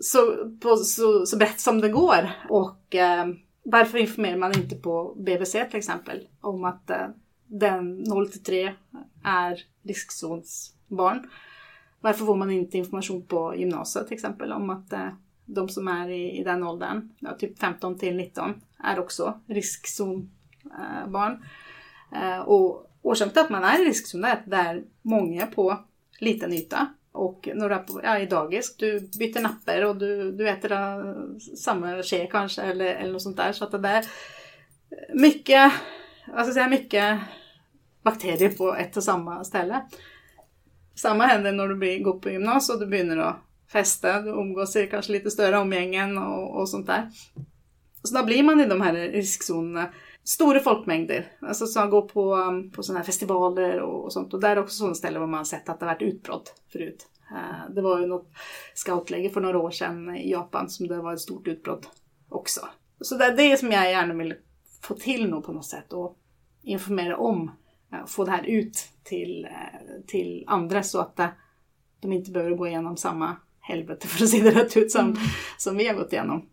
så, 0.00 0.50
på, 0.60 0.76
så, 0.76 1.26
så 1.26 1.36
brett 1.36 1.60
som 1.60 1.80
det 1.80 1.88
går. 1.88 2.30
Och 2.48 2.94
eh, 2.94 3.26
varför 3.64 3.98
informerar 3.98 4.36
man 4.36 4.58
inte 4.58 4.76
på 4.76 5.14
BVC 5.16 5.52
till 5.52 5.78
exempel 5.78 6.28
om 6.40 6.64
att 6.64 6.90
eh, 6.90 7.08
den 7.46 7.96
0 7.96 8.30
till 8.30 8.42
3 8.42 8.74
är 9.24 9.62
riskzonsbarn? 9.82 11.30
Varför 12.00 12.24
får 12.24 12.36
man 12.36 12.50
inte 12.50 12.78
information 12.78 13.26
på 13.26 13.56
gymnasiet 13.56 14.06
till 14.06 14.14
exempel 14.14 14.52
om 14.52 14.70
att 14.70 14.92
eh, 14.92 15.08
de 15.46 15.68
som 15.68 15.88
är 15.88 16.08
i, 16.08 16.40
i 16.40 16.44
den 16.44 16.62
åldern, 16.62 17.08
ja, 17.18 17.36
typ 17.38 17.58
15 17.58 17.98
till 17.98 18.16
19, 18.16 18.54
är 18.84 18.98
också 18.98 19.40
riskzonbarn? 19.46 21.32
Eh, 21.32 21.38
Eh, 22.14 22.40
och 22.40 22.90
orsaken 23.02 23.32
till 23.32 23.42
att 23.42 23.50
man 23.50 23.64
är 23.64 23.82
i 23.82 23.84
riskzon 23.84 24.24
är 24.24 24.32
att 24.32 24.50
det 24.50 24.56
är 24.56 24.82
många 25.02 25.46
på 25.46 25.78
liten 26.20 26.52
yta 26.52 26.88
och 27.14 27.48
några 27.54 27.78
på, 27.78 28.00
ja, 28.04 28.18
i 28.18 28.26
dagis, 28.26 28.76
du 28.76 29.00
byter 29.18 29.40
napper 29.40 29.84
och 29.84 29.96
du, 29.96 30.32
du 30.32 30.48
äter 30.48 30.72
uh, 30.72 31.38
samma 31.56 32.02
tjej 32.02 32.28
kanske 32.32 32.62
eller, 32.62 32.86
eller 32.86 33.12
något 33.12 33.22
sånt 33.22 33.36
där. 33.36 33.52
Så 33.52 33.64
att 33.64 33.82
det 33.82 33.88
är 33.88 33.98
eh, 33.98 34.04
mycket, 35.14 35.72
vad 36.34 36.44
ska 36.44 36.54
säga, 36.54 36.68
mycket 36.68 37.20
bakterier 38.02 38.50
på 38.50 38.74
ett 38.74 38.96
och 38.96 39.04
samma 39.04 39.44
ställe. 39.44 39.84
Samma 40.94 41.26
händer 41.26 41.52
när 41.52 41.68
du 41.68 41.76
blir, 41.76 42.02
går 42.02 42.18
på 42.18 42.30
gymnasiet 42.30 42.74
och 42.74 42.80
du 42.80 43.04
börjar 43.04 43.18
att 43.18 43.36
festa, 43.72 44.20
du 44.20 44.30
umgås 44.30 44.76
i 44.76 44.86
kanske 44.86 45.12
lite 45.12 45.30
större 45.30 45.58
omgängen 45.58 46.18
och, 46.18 46.60
och 46.60 46.68
sånt 46.68 46.86
där. 46.86 47.10
Så 48.02 48.18
då 48.18 48.24
blir 48.24 48.42
man 48.42 48.60
i 48.60 48.66
de 48.66 48.80
här 48.80 48.92
riskzonerna 48.92 49.88
stora 50.24 50.60
folkmängder. 50.60 51.32
Alltså 51.40 51.66
som 51.66 51.90
går 51.90 52.02
på, 52.02 52.34
um, 52.34 52.70
på 52.70 52.82
sådana 52.82 52.98
här 52.98 53.06
festivaler 53.06 53.80
och, 53.80 54.04
och 54.04 54.12
sånt. 54.12 54.34
Och 54.34 54.40
där 54.40 54.56
är 54.56 54.60
också 54.60 54.76
sådana 54.76 54.94
ställen 54.94 55.20
där 55.20 55.26
man 55.26 55.38
har 55.38 55.44
sett 55.44 55.68
att 55.68 55.80
det 55.80 55.86
har 55.86 55.94
varit 55.94 56.02
utbrott 56.02 56.62
förut. 56.72 57.06
Uh, 57.32 57.74
det 57.74 57.82
var 57.82 58.00
ju 58.00 58.06
något 58.06 58.30
scoutläge 58.74 59.30
för 59.30 59.40
några 59.40 59.58
år 59.58 59.70
sedan 59.70 60.16
i 60.16 60.30
Japan 60.30 60.70
som 60.70 60.88
det 60.88 60.96
var 60.96 61.12
ett 61.14 61.20
stort 61.20 61.46
utbrott 61.46 61.88
också. 62.28 62.60
Så 63.00 63.14
det 63.16 63.24
är 63.24 63.36
det 63.36 63.56
som 63.56 63.72
jag 63.72 63.90
gärna 63.90 64.14
vill 64.14 64.34
få 64.82 64.94
till 64.94 65.30
nu 65.30 65.40
på 65.40 65.52
något 65.52 65.66
sätt 65.66 65.92
och 65.92 66.18
informera 66.62 67.16
om. 67.16 67.50
Uh, 67.92 68.06
få 68.06 68.24
det 68.24 68.30
här 68.30 68.46
ut 68.46 68.88
till, 69.02 69.48
uh, 69.50 70.06
till 70.06 70.44
andra 70.46 70.82
så 70.82 71.00
att 71.00 71.20
de 72.00 72.12
inte 72.12 72.30
behöver 72.30 72.56
gå 72.56 72.66
igenom 72.66 72.96
samma 72.96 73.36
helvete 73.60 74.06
för 74.08 74.24
att 74.24 74.30
se 74.30 74.42
det 74.42 74.50
rätt 74.50 74.76
ut 74.76 74.92
som, 74.92 75.04
mm. 75.04 75.16
som 75.58 75.76
vi 75.76 75.88
har 75.88 75.94
gått 75.94 76.12
igenom. 76.12 76.48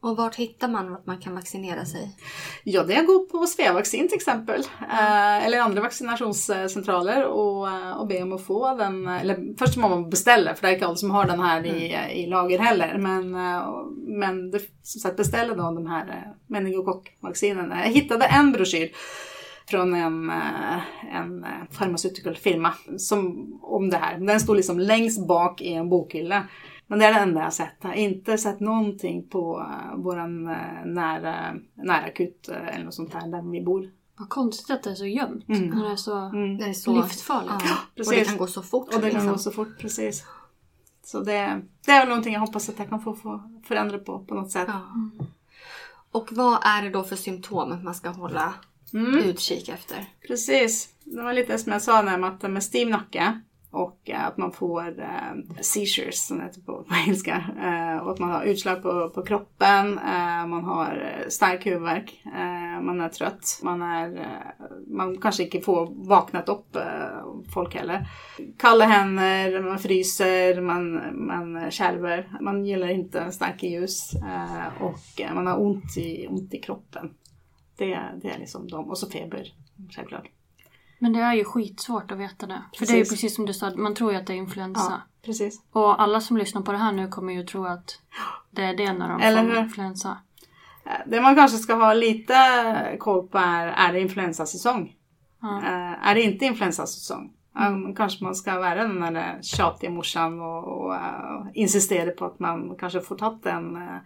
Och 0.00 0.16
vart 0.16 0.34
hittar 0.34 0.68
man 0.68 0.94
att 0.94 1.06
man 1.06 1.18
kan 1.18 1.34
vaccinera 1.34 1.84
sig? 1.84 2.16
Ja, 2.64 2.82
det 2.82 2.94
är 2.94 3.00
att 3.00 3.06
gå 3.06 3.26
på 3.26 3.46
Sveavaccin 3.46 4.08
till 4.08 4.16
exempel. 4.16 4.62
Mm. 4.90 5.44
eller 5.44 5.60
andra 5.60 5.82
vaccinationscentraler 5.82 7.24
och, 7.24 7.68
eh, 7.68 7.92
och 8.00 8.06
be 8.06 8.22
om 8.22 8.32
att 8.32 8.46
få 8.46 8.74
den. 8.74 9.08
Eller 9.08 9.58
först 9.58 9.76
må 9.76 9.88
man 9.88 10.10
beställa, 10.10 10.54
för 10.54 10.62
det 10.62 10.68
är 10.68 10.74
inte 10.74 10.86
alla 10.86 10.96
som 10.96 11.10
har 11.10 11.24
den 11.24 11.40
här 11.40 11.66
i, 11.66 11.94
mm. 11.94 12.10
i 12.10 12.26
lager 12.26 12.58
heller. 12.58 12.98
Men, 12.98 13.34
eh, 13.34 13.68
men 13.96 14.50
det, 14.50 14.60
som 14.82 15.00
sagt, 15.00 15.16
beställa 15.16 15.54
då 15.54 15.62
de 15.62 15.86
här 15.86 16.34
meningokockvaccinerna. 16.46 17.84
Jag 17.84 17.92
hittade 17.92 18.24
en 18.24 18.52
broschyr 18.52 18.90
från 19.70 19.94
en, 19.94 20.30
en 21.12 21.46
farmaceutical 21.70 22.36
som, 22.98 23.52
om 23.62 23.90
det 23.90 23.96
här. 23.96 24.18
Den 24.18 24.40
står 24.40 24.54
liksom 24.54 24.78
längst 24.78 25.26
bak 25.26 25.60
i 25.60 25.72
en 25.72 25.88
bokhylla. 25.88 26.44
Men 26.90 26.98
det 26.98 27.04
är 27.04 27.14
det 27.14 27.20
enda 27.20 27.40
jag 27.40 27.46
har 27.46 27.50
sett. 27.50 27.74
Jag 27.80 27.88
har 27.88 27.94
inte 27.94 28.38
sett 28.38 28.60
någonting 28.60 29.28
på 29.28 29.58
uh, 29.58 29.96
våran 29.96 30.48
uh, 30.48 30.86
nära, 30.86 31.54
nära 31.74 32.04
akut 32.04 32.48
uh, 32.50 32.74
eller 32.74 32.84
något 32.84 32.94
sånt 32.94 33.12
där, 33.12 33.28
där 33.28 33.50
vi 33.50 33.60
bor. 33.60 33.90
Vad 34.16 34.28
konstigt 34.28 34.70
att 34.70 34.82
det 34.82 34.90
är 34.90 34.94
så 34.94 35.06
gömt. 35.06 35.48
Mm. 35.48 35.78
Det 35.78 35.86
är 35.86 35.96
så, 35.96 36.16
mm. 36.16 36.58
det 36.58 36.64
är 36.64 36.72
så 36.72 37.02
livsfarligt. 37.02 37.64
Ja, 37.68 37.76
precis. 37.94 38.12
Och 38.12 38.18
det 38.18 38.24
kan 38.24 38.36
gå 38.36 38.46
så 38.46 38.62
fort. 38.62 38.94
Och 38.94 39.00
det 39.00 39.06
liksom. 39.06 39.20
kan 39.20 39.32
gå 39.32 39.38
så 39.38 39.50
fort, 39.50 39.78
precis. 39.78 40.24
Så 41.04 41.20
det, 41.20 41.62
det 41.86 41.92
är 41.92 42.00
väl 42.00 42.08
någonting 42.08 42.32
jag 42.32 42.40
hoppas 42.40 42.68
att 42.68 42.78
jag 42.78 42.88
kan 42.88 43.00
få, 43.00 43.14
få 43.14 43.42
förändra 43.64 43.98
på, 43.98 44.18
på 44.18 44.34
något 44.34 44.50
sätt. 44.50 44.68
Ja. 44.68 44.82
Och 46.10 46.28
vad 46.32 46.58
är 46.62 46.82
det 46.82 46.90
då 46.90 47.02
för 47.02 47.16
symptom 47.16 47.84
man 47.84 47.94
ska 47.94 48.08
hålla 48.08 48.54
mm. 48.94 49.18
utkik 49.18 49.68
efter? 49.68 50.08
Precis. 50.28 50.88
Det 51.04 51.22
var 51.22 51.32
lite 51.32 51.58
som 51.58 51.72
jag 51.72 51.82
sa 51.82 52.02
när 52.02 52.18
med, 52.18 52.50
med 52.50 52.64
stiv 52.64 52.88
nacke 52.88 53.40
och 53.70 54.10
eh, 54.10 54.26
att 54.26 54.36
man 54.36 54.52
får 54.52 55.00
eh, 55.00 55.60
seizures 55.60 56.26
som 56.26 56.38
det 56.38 56.44
heter 56.44 56.60
på, 56.60 56.72
på 56.88 56.94
engelska. 56.94 57.44
Eh, 57.58 58.02
och 58.02 58.12
att 58.12 58.18
man 58.18 58.30
har 58.30 58.42
utslag 58.42 58.82
på, 58.82 59.10
på 59.10 59.22
kroppen, 59.22 59.98
eh, 59.98 60.46
man 60.46 60.64
har 60.64 61.20
eh, 61.22 61.28
stark 61.28 61.66
huvudvärk, 61.66 62.22
eh, 62.24 62.82
man 62.82 63.00
är 63.00 63.08
trött, 63.08 63.60
man, 63.62 63.82
är, 63.82 64.16
eh, 64.16 64.66
man 64.86 65.20
kanske 65.20 65.42
inte 65.42 65.60
får 65.60 66.08
vaknat 66.08 66.48
upp 66.48 66.76
eh, 66.76 67.52
folk 67.54 67.74
heller. 67.74 68.08
Kalla 68.58 68.84
händer, 68.84 69.62
man 69.62 69.78
fryser, 69.78 70.60
man, 70.60 71.00
man 71.26 71.70
kärver, 71.70 72.30
man 72.40 72.64
gillar 72.64 72.88
inte 72.88 73.32
starka 73.32 73.66
ljus 73.66 74.14
eh, 74.14 74.82
och 74.82 75.34
man 75.34 75.46
har 75.46 75.60
ont 75.60 75.96
i, 75.96 76.26
ont 76.28 76.54
i 76.54 76.58
kroppen. 76.58 77.10
Det, 77.76 77.98
det 78.22 78.30
är 78.30 78.38
liksom 78.38 78.68
de, 78.68 78.90
och 78.90 78.98
så 78.98 79.10
feber 79.10 79.52
självklart. 79.90 80.28
Men 80.98 81.12
det 81.12 81.20
är 81.20 81.34
ju 81.34 81.44
skitsvårt 81.44 82.10
att 82.10 82.18
veta 82.18 82.46
det. 82.46 82.62
Precis. 82.72 82.78
För 82.78 82.86
det 82.86 82.98
är 83.00 83.04
ju 83.04 83.10
precis 83.10 83.34
som 83.34 83.46
du 83.46 83.54
sa, 83.54 83.70
man 83.76 83.94
tror 83.94 84.12
ju 84.12 84.18
att 84.18 84.26
det 84.26 84.32
är 84.32 84.36
influensa. 84.36 84.90
Ja, 84.90 85.00
precis. 85.24 85.62
Och 85.72 86.02
alla 86.02 86.20
som 86.20 86.36
lyssnar 86.36 86.62
på 86.62 86.72
det 86.72 86.78
här 86.78 86.92
nu 86.92 87.08
kommer 87.08 87.32
ju 87.32 87.42
tro 87.42 87.64
att 87.64 88.00
det 88.50 88.62
är 88.62 88.76
det 88.76 88.92
när 88.92 89.08
de 89.08 89.20
Eller 89.20 89.42
får 89.42 89.50
hur? 89.50 89.58
influensa. 89.58 90.18
Det 91.06 91.20
man 91.20 91.34
kanske 91.34 91.58
ska 91.58 91.74
ha 91.74 91.92
lite 91.92 92.36
koll 92.98 93.28
på 93.28 93.38
är, 93.38 93.66
är 93.66 93.92
det 93.92 94.00
influensasäsong? 94.00 94.94
Ja. 95.40 95.62
Är 96.02 96.14
det 96.14 96.22
inte 96.22 96.44
influensasäsong? 96.44 97.32
Mm. 97.58 97.94
Kanske 97.94 98.24
man 98.24 98.34
ska 98.34 98.58
vara 98.58 98.74
den 98.74 99.00
där 99.00 99.38
tjatiga 99.42 99.90
morsan 99.90 100.40
och, 100.40 100.64
och 100.64 100.92
uh, 100.92 101.46
insistera 101.54 102.10
på 102.10 102.24
att 102.24 102.38
man 102.38 102.76
kanske 102.78 103.00
får 103.00 103.16
ta 103.16 103.38
en, 103.44 103.76
uh, 103.76 103.96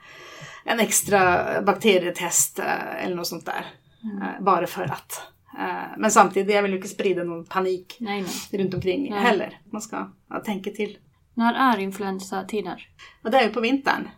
en 0.65 0.81
extra 0.81 1.45
bakterietest 1.63 2.59
uh, 2.59 3.05
eller 3.05 3.17
något 3.17 3.27
sånt 3.27 3.47
där. 3.47 3.67
Mm. 4.03 4.45
bara 4.45 4.67
för 4.67 4.83
att. 4.83 5.33
Eh, 5.59 5.99
men 5.99 6.11
samtidigt, 6.11 6.55
jag 6.55 6.63
vill 6.63 6.71
ju 6.71 6.77
inte 6.77 6.89
sprida 6.89 7.25
någon 7.25 7.45
panik 7.45 7.97
nej, 8.01 8.25
nej. 8.53 8.63
runt 8.63 8.75
omkring 8.75 9.11
nej. 9.11 9.21
heller. 9.21 9.61
Man 9.73 9.83
ska 9.83 10.11
ja, 10.29 10.41
tänka 10.41 10.71
till. 10.71 10.99
När 11.35 11.55
är 11.55 11.79
influensatider? 11.79 12.89
Ja, 13.23 13.31
det 13.31 13.39
är 13.39 13.43
ju 13.43 13.53
på 13.53 13.61
vintern. 13.61 14.09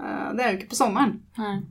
Eh, 0.00 0.34
det 0.34 0.42
är 0.42 0.48
ju 0.48 0.54
inte 0.54 0.66
på 0.66 0.74
sommaren. 0.74 1.22
Nej. 1.36 1.62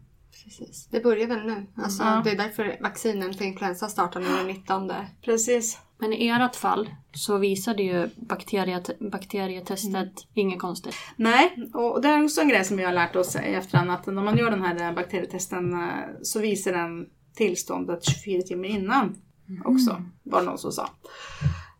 Precis. 0.43 0.88
Det 0.88 1.03
börjar 1.03 1.28
väl 1.28 1.45
nu. 1.45 1.66
Alltså, 1.76 2.03
ja. 2.03 2.22
Det 2.24 2.32
är 2.32 2.38
därför 2.38 2.78
vaccinen 2.82 3.34
för 3.34 3.45
influensa 3.45 3.88
startar 3.88 4.20
nu 4.20 4.28
den 4.28 4.47
19. 4.47 4.91
Precis. 5.22 5.80
Men 5.97 6.13
i 6.13 6.28
ert 6.28 6.55
fall 6.55 6.89
så 7.13 7.38
visade 7.38 7.84
ju 7.84 8.09
bakteriet, 8.16 8.99
bakterietestet 8.99 9.93
mm. 9.93 10.11
inget 10.34 10.59
konstigt. 10.59 10.95
Nej, 11.16 11.70
och 11.74 12.01
det 12.01 12.07
är 12.07 12.24
också 12.24 12.41
en 12.41 12.49
grej 12.49 12.63
som 12.63 12.78
vi 12.78 12.84
har 12.84 12.93
lärt 12.93 13.16
oss 13.16 13.36
i 13.36 13.39
efterhand 13.39 13.91
att 13.91 14.05
när 14.05 14.24
man 14.24 14.38
gör 14.38 14.51
den 14.51 14.61
här 14.61 14.93
bakterietesten 14.93 15.74
eh, 15.74 15.89
så 16.22 16.39
visar 16.39 16.74
den 16.74 17.09
tillståndet 17.36 18.04
24 18.04 18.42
timmar 18.42 18.66
innan 18.66 19.16
också, 19.66 19.90
mm. 19.90 20.04
var 20.24 20.40
det 20.40 20.46
någon 20.46 20.58
som 20.58 20.72
sa. 20.72 20.90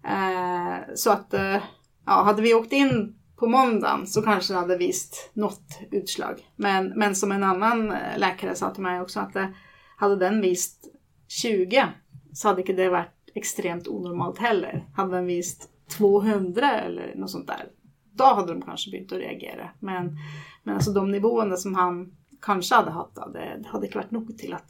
Eh, 0.04 0.96
så 0.96 1.12
att, 1.12 1.34
eh, 1.34 1.58
ja, 2.06 2.24
hade 2.24 2.42
vi 2.42 2.54
åkt 2.54 2.74
in 2.74 3.16
på 3.36 3.48
måndagen 3.48 4.08
så 4.08 4.22
kanske 4.22 4.54
det 4.54 4.60
hade 4.60 4.78
visst 4.78 5.32
något 5.34 5.80
utslag. 5.92 6.52
Men, 6.56 6.88
men 6.88 7.16
som 7.16 7.32
en 7.32 7.44
annan 7.44 7.92
eh, 7.92 8.18
läkare 8.18 8.56
sa 8.56 8.74
till 8.74 8.84
mig 8.84 9.02
också 9.02 9.20
att 9.20 9.34
det, 9.34 9.54
hade 9.98 10.16
den 10.16 10.42
visst 10.42 10.86
20 11.28 11.88
så 12.34 12.48
hade 12.48 12.62
inte 12.62 12.74
det 12.74 12.90
varit 12.90 13.32
extremt 13.36 13.88
onormalt 13.88 14.40
heller. 14.40 14.86
Hade 14.94 15.16
den 15.16 15.26
visst 15.26 15.70
200 15.98 16.72
eller 16.72 17.16
något 17.16 17.32
sånt 17.32 17.48
där. 17.48 17.70
Då 18.12 18.24
hade 18.24 18.54
de 18.54 18.62
kanske 18.62 18.92
börjat 18.92 19.12
att 19.12 19.20
reagera. 19.20 19.70
Men, 19.80 20.18
men 20.64 20.76
alltså 20.76 20.92
de 20.92 21.12
nivåerna 21.12 21.56
som 21.56 21.76
han 21.76 22.16
kanske 22.42 22.76
hade 22.76 22.92
haft, 22.92 23.16
det 23.16 23.64
hade 23.68 23.86
inte 23.86 23.98
varit 23.98 24.12
nog 24.12 24.38
till 24.38 24.54
att 24.54 24.70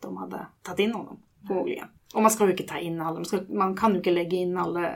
de 0.00 0.16
hade 0.16 0.46
tagit 0.62 0.78
in 0.78 0.92
honom 0.92 1.20
förmodligen. 1.46 1.88
Och 2.14 2.22
man 2.22 2.30
ska 2.30 2.44
ju 2.44 2.50
inte 2.50 2.62
ta 2.62 2.78
in 2.78 3.00
alla, 3.00 3.14
man, 3.14 3.24
ska, 3.24 3.40
man 3.48 3.76
kan 3.76 3.90
ju 3.90 3.96
inte 3.96 4.10
lägga 4.10 4.38
in 4.38 4.58
alla 4.58 4.92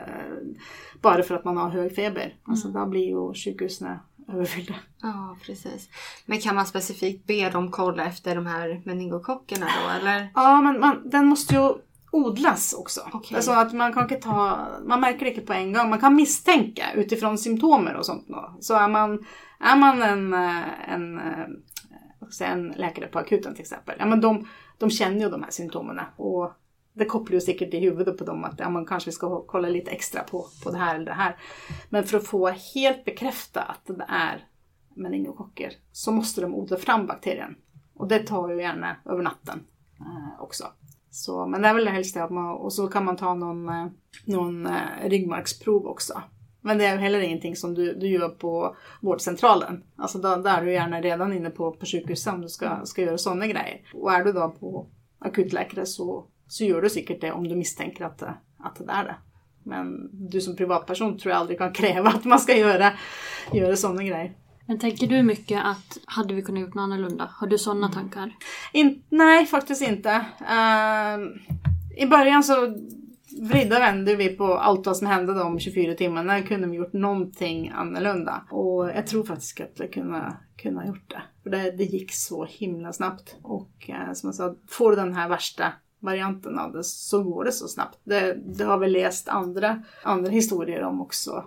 bara 1.00 1.22
för 1.22 1.34
att 1.34 1.44
man 1.44 1.56
har 1.56 1.70
hög 1.70 1.94
feber. 1.94 2.34
Alltså 2.44 2.68
då 2.68 2.86
blir 2.86 3.08
ju 3.08 3.34
sjukhusen 3.34 3.98
överfyllda. 4.28 4.74
Ja, 5.02 5.36
precis. 5.46 5.88
Men 6.26 6.40
kan 6.40 6.54
man 6.54 6.66
specifikt 6.66 7.26
be 7.26 7.50
dem 7.50 7.70
kolla 7.70 8.06
efter 8.06 8.34
de 8.34 8.46
här 8.46 8.82
meningokockerna 8.84 9.66
då 9.66 9.90
eller? 9.90 10.30
Ja, 10.34 10.60
men 10.60 10.80
man, 10.80 11.10
den 11.10 11.26
måste 11.26 11.54
ju 11.54 11.74
odlas 12.12 12.72
också. 12.72 13.00
Okej. 13.12 13.36
Alltså 13.36 13.52
att 13.52 13.72
man 13.72 13.92
kan 13.92 14.02
inte 14.02 14.14
ta, 14.14 14.68
man 14.86 15.00
märker 15.00 15.24
det 15.24 15.30
inte 15.30 15.46
på 15.46 15.52
en 15.52 15.72
gång. 15.72 15.90
Man 15.90 16.00
kan 16.00 16.14
misstänka 16.14 16.92
utifrån 16.94 17.38
symptomer 17.38 17.94
och 17.96 18.06
sånt. 18.06 18.28
Då. 18.28 18.56
Så 18.60 18.74
är 18.74 18.88
man, 18.88 19.24
är 19.60 19.76
man 19.76 20.02
en, 20.02 20.34
eh, 20.34 20.92
en, 20.92 21.18
eh, 21.18 22.50
en 22.50 22.68
läkare 22.68 23.06
på 23.06 23.18
akuten 23.18 23.54
till 23.54 23.62
exempel. 23.62 23.96
Ja, 23.98 24.06
men 24.06 24.20
de, 24.20 24.48
de 24.82 24.90
känner 24.90 25.20
ju 25.20 25.30
de 25.30 25.42
här 25.42 25.50
symptomen 25.50 26.00
och 26.16 26.52
det 26.92 27.04
kopplar 27.04 27.34
ju 27.34 27.40
säkert 27.40 27.74
i 27.74 27.80
huvudet 27.80 28.18
på 28.18 28.24
dem 28.24 28.44
att 28.44 28.58
ja, 28.58 28.70
man 28.70 28.86
kanske 28.86 29.12
ska 29.12 29.42
kolla 29.46 29.68
lite 29.68 29.90
extra 29.90 30.22
på, 30.22 30.46
på 30.64 30.70
det 30.70 30.78
här 30.78 30.94
eller 30.94 31.04
det 31.04 31.12
här. 31.12 31.36
Men 31.88 32.04
för 32.04 32.18
att 32.18 32.26
få 32.26 32.48
helt 32.48 33.04
bekräfta 33.04 33.62
att 33.62 33.86
det 33.86 34.04
är 34.08 34.48
meningokocker 34.94 35.72
så 35.92 36.12
måste 36.12 36.40
de 36.40 36.54
odla 36.54 36.76
fram 36.76 37.06
bakterien. 37.06 37.54
Och 37.94 38.08
det 38.08 38.18
tar 38.18 38.48
ju 38.48 38.60
gärna 38.60 38.96
över 39.04 39.22
natten 39.22 39.64
eh, 40.00 40.42
också. 40.42 40.64
Så, 41.10 41.46
men 41.46 41.62
det 41.62 41.68
är 41.68 41.74
väl 41.74 41.84
det 41.84 41.90
helst 41.90 42.14
det 42.14 42.24
att 42.24 42.30
man, 42.30 42.54
och 42.54 42.72
så 42.72 42.88
kan 42.88 43.04
man 43.04 43.16
ta 43.16 43.34
någon, 43.34 43.68
eh, 43.68 43.86
någon 44.24 44.66
eh, 44.66 45.08
ryggmärgsprov 45.08 45.86
också. 45.86 46.22
Men 46.62 46.78
det 46.78 46.86
är 46.86 46.96
heller 46.96 47.20
ingenting 47.20 47.56
som 47.56 47.74
du, 47.74 47.94
du 47.94 48.06
gör 48.06 48.28
på 48.28 48.76
vårdcentralen. 49.00 49.82
Alltså 49.96 50.18
då, 50.18 50.36
där 50.36 50.60
är 50.60 50.64
du 50.64 50.72
gärna 50.72 51.00
redan 51.00 51.32
inne 51.32 51.50
på, 51.50 51.72
på 51.72 51.86
sjukhuset 51.86 52.34
om 52.34 52.40
du 52.40 52.48
ska, 52.48 52.80
ska 52.84 53.02
göra 53.02 53.18
sådana 53.18 53.46
grejer. 53.46 53.80
Och 53.94 54.12
är 54.12 54.24
du 54.24 54.32
då 54.32 54.54
på 54.60 54.86
akutläkare 55.18 55.86
så, 55.86 56.26
så 56.48 56.64
gör 56.64 56.82
du 56.82 56.90
säkert 56.90 57.20
det 57.20 57.32
om 57.32 57.48
du 57.48 57.56
misstänker 57.56 58.04
att, 58.04 58.22
att 58.58 58.76
det 58.78 58.92
är 58.92 59.04
det. 59.04 59.16
Men 59.62 60.10
du 60.12 60.40
som 60.40 60.56
privatperson 60.56 61.18
tror 61.18 61.32
jag 61.32 61.40
aldrig 61.40 61.58
kan 61.58 61.72
kräva 61.74 62.08
att 62.08 62.24
man 62.24 62.38
ska 62.38 62.56
göra, 62.56 62.92
göra 63.52 63.76
sådana 63.76 64.02
grejer. 64.02 64.32
Men 64.66 64.78
tänker 64.78 65.06
du 65.06 65.22
mycket 65.22 65.64
att 65.64 65.98
hade 66.06 66.34
vi 66.34 66.42
kunnat 66.42 66.60
gjort 66.60 66.74
något 66.74 66.82
annorlunda? 66.82 67.30
Har 67.32 67.46
du 67.46 67.58
sådana 67.58 67.88
tankar? 67.88 68.36
In, 68.72 69.02
nej, 69.08 69.46
faktiskt 69.46 69.82
inte. 69.82 70.26
Ehm, 70.48 71.28
I 71.96 72.06
början 72.06 72.44
så 72.44 72.74
vrida 73.40 73.78
vänder 73.78 73.80
vände 73.80 74.16
vi 74.16 74.28
på 74.28 74.54
allt 74.54 74.86
vad 74.86 74.96
som 74.96 75.06
hände 75.06 75.34
de 75.34 75.58
24 75.58 75.94
timmarna. 75.94 76.42
Kunde 76.42 76.68
vi 76.68 76.76
gjort 76.76 76.92
någonting 76.92 77.72
annorlunda? 77.74 78.42
Och 78.50 78.88
jag 78.88 79.06
tror 79.06 79.24
faktiskt 79.24 79.60
att 79.60 79.80
vi 79.80 79.88
kunde, 79.88 80.36
kunde 80.56 80.80
ha 80.80 80.86
gjort 80.86 81.10
det. 81.10 81.22
För 81.42 81.50
det, 81.50 81.70
det 81.70 81.84
gick 81.84 82.12
så 82.12 82.44
himla 82.44 82.92
snabbt. 82.92 83.36
Och 83.42 83.90
eh, 83.90 84.12
som 84.12 84.28
jag 84.28 84.34
sa, 84.34 84.54
får 84.68 84.90
du 84.90 84.96
den 84.96 85.14
här 85.14 85.28
värsta 85.28 85.72
varianten 86.00 86.58
av 86.58 86.72
det 86.72 86.84
så 86.84 87.22
går 87.22 87.44
det 87.44 87.52
så 87.52 87.68
snabbt. 87.68 87.98
Det, 88.04 88.34
det 88.34 88.64
har 88.64 88.78
vi 88.78 88.88
läst 88.88 89.28
andra, 89.28 89.82
andra 90.02 90.30
historier 90.30 90.82
om 90.82 91.00
också 91.00 91.44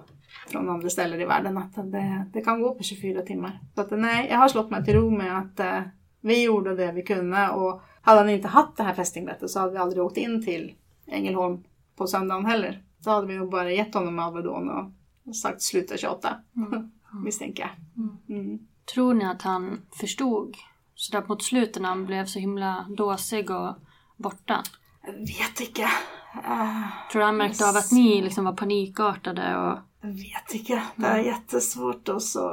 från 0.48 0.70
andra 0.70 0.90
ställen 0.90 1.22
i 1.22 1.26
världen 1.26 1.58
att 1.58 1.76
det, 1.76 2.26
det 2.34 2.42
kan 2.42 2.62
gå 2.62 2.76
på 2.76 2.84
24 2.84 3.22
timmar. 3.22 3.60
Så 3.76 3.82
att, 3.82 3.92
nej, 3.92 4.28
jag 4.30 4.38
har 4.38 4.48
slått 4.48 4.70
mig 4.70 4.86
till 4.86 4.94
ro 4.94 5.10
med 5.10 5.38
att 5.38 5.60
eh, 5.60 5.82
vi 6.22 6.44
gjorde 6.44 6.76
det 6.76 6.92
vi 6.92 7.04
kunde 7.04 7.50
och 7.50 7.82
hade 8.02 8.20
han 8.20 8.30
inte 8.30 8.48
haft 8.48 8.78
det 8.78 8.84
här 8.84 8.94
fästingbettet 8.94 9.50
så 9.50 9.60
hade 9.60 9.72
vi 9.72 9.78
aldrig 9.78 10.04
åkt 10.04 10.18
in 10.18 10.46
till 10.46 10.74
Ängelholm 11.08 11.64
på 11.96 12.08
söndagen 12.08 12.46
heller. 12.46 12.84
Då 12.98 13.12
hade 13.12 13.28
vi 13.28 13.38
nog 13.38 13.52
bara 13.52 13.72
gett 13.72 13.94
honom 13.94 14.20
Alvedon 14.20 14.70
och 14.70 15.36
sagt 15.36 15.62
sluta 15.62 15.98
tjata. 15.98 16.36
Misstänker 17.24 17.64
jag. 17.64 18.38
Mm. 18.38 18.60
Tror 18.94 19.14
ni 19.14 19.26
att 19.26 19.42
han 19.42 19.82
förstod? 20.00 20.56
Sådär 20.96 21.26
mot 21.28 21.44
slutet 21.44 21.82
när 21.82 21.90
han 21.90 22.06
blev 22.06 22.26
så 22.26 22.40
himla 22.40 22.86
dåsig 22.98 23.50
och 23.52 23.76
borta. 24.18 24.64
Jag 25.06 25.14
vet 25.14 25.60
inte. 25.60 25.82
Eh, 25.82 26.82
Tror 27.12 27.20
du 27.20 27.26
han 27.26 27.38
märkte 27.38 27.70
av 27.70 27.76
att 27.76 27.92
ni 27.92 28.22
liksom 28.22 28.46
var 28.46 28.54
panikartade 28.54 29.58
och... 29.58 29.78
Jag 30.02 30.10
vet 30.10 30.54
inte. 30.54 30.82
Det 30.96 31.08
är 31.08 31.20
jättesvårt 31.20 32.10
att 32.10 32.22
så, 32.22 32.50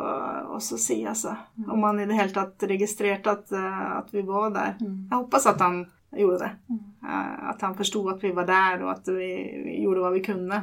att 0.56 0.62
så 0.62 0.78
se 0.78 1.06
alltså. 1.06 1.36
Om 1.68 1.80
man 1.80 2.00
i 2.00 2.06
det 2.06 2.14
hela 2.14 2.28
taget 2.28 2.62
registrerat 2.62 3.26
att, 3.26 3.52
eh, 3.52 3.96
att 3.96 4.08
vi 4.10 4.22
var 4.22 4.50
där. 4.50 4.76
Jag 5.10 5.16
hoppas 5.16 5.46
att 5.46 5.60
han 5.60 5.86
gjorde 6.20 6.38
det. 6.38 6.56
Eh, 7.02 7.48
Att 7.48 7.62
han 7.62 7.74
förstod 7.74 8.12
att 8.12 8.24
vi 8.24 8.32
var 8.32 8.46
där 8.46 8.82
och 8.82 8.90
att 8.92 9.08
vi, 9.08 9.62
vi 9.64 9.82
gjorde 9.82 10.00
vad 10.00 10.12
vi 10.12 10.20
kunde 10.20 10.62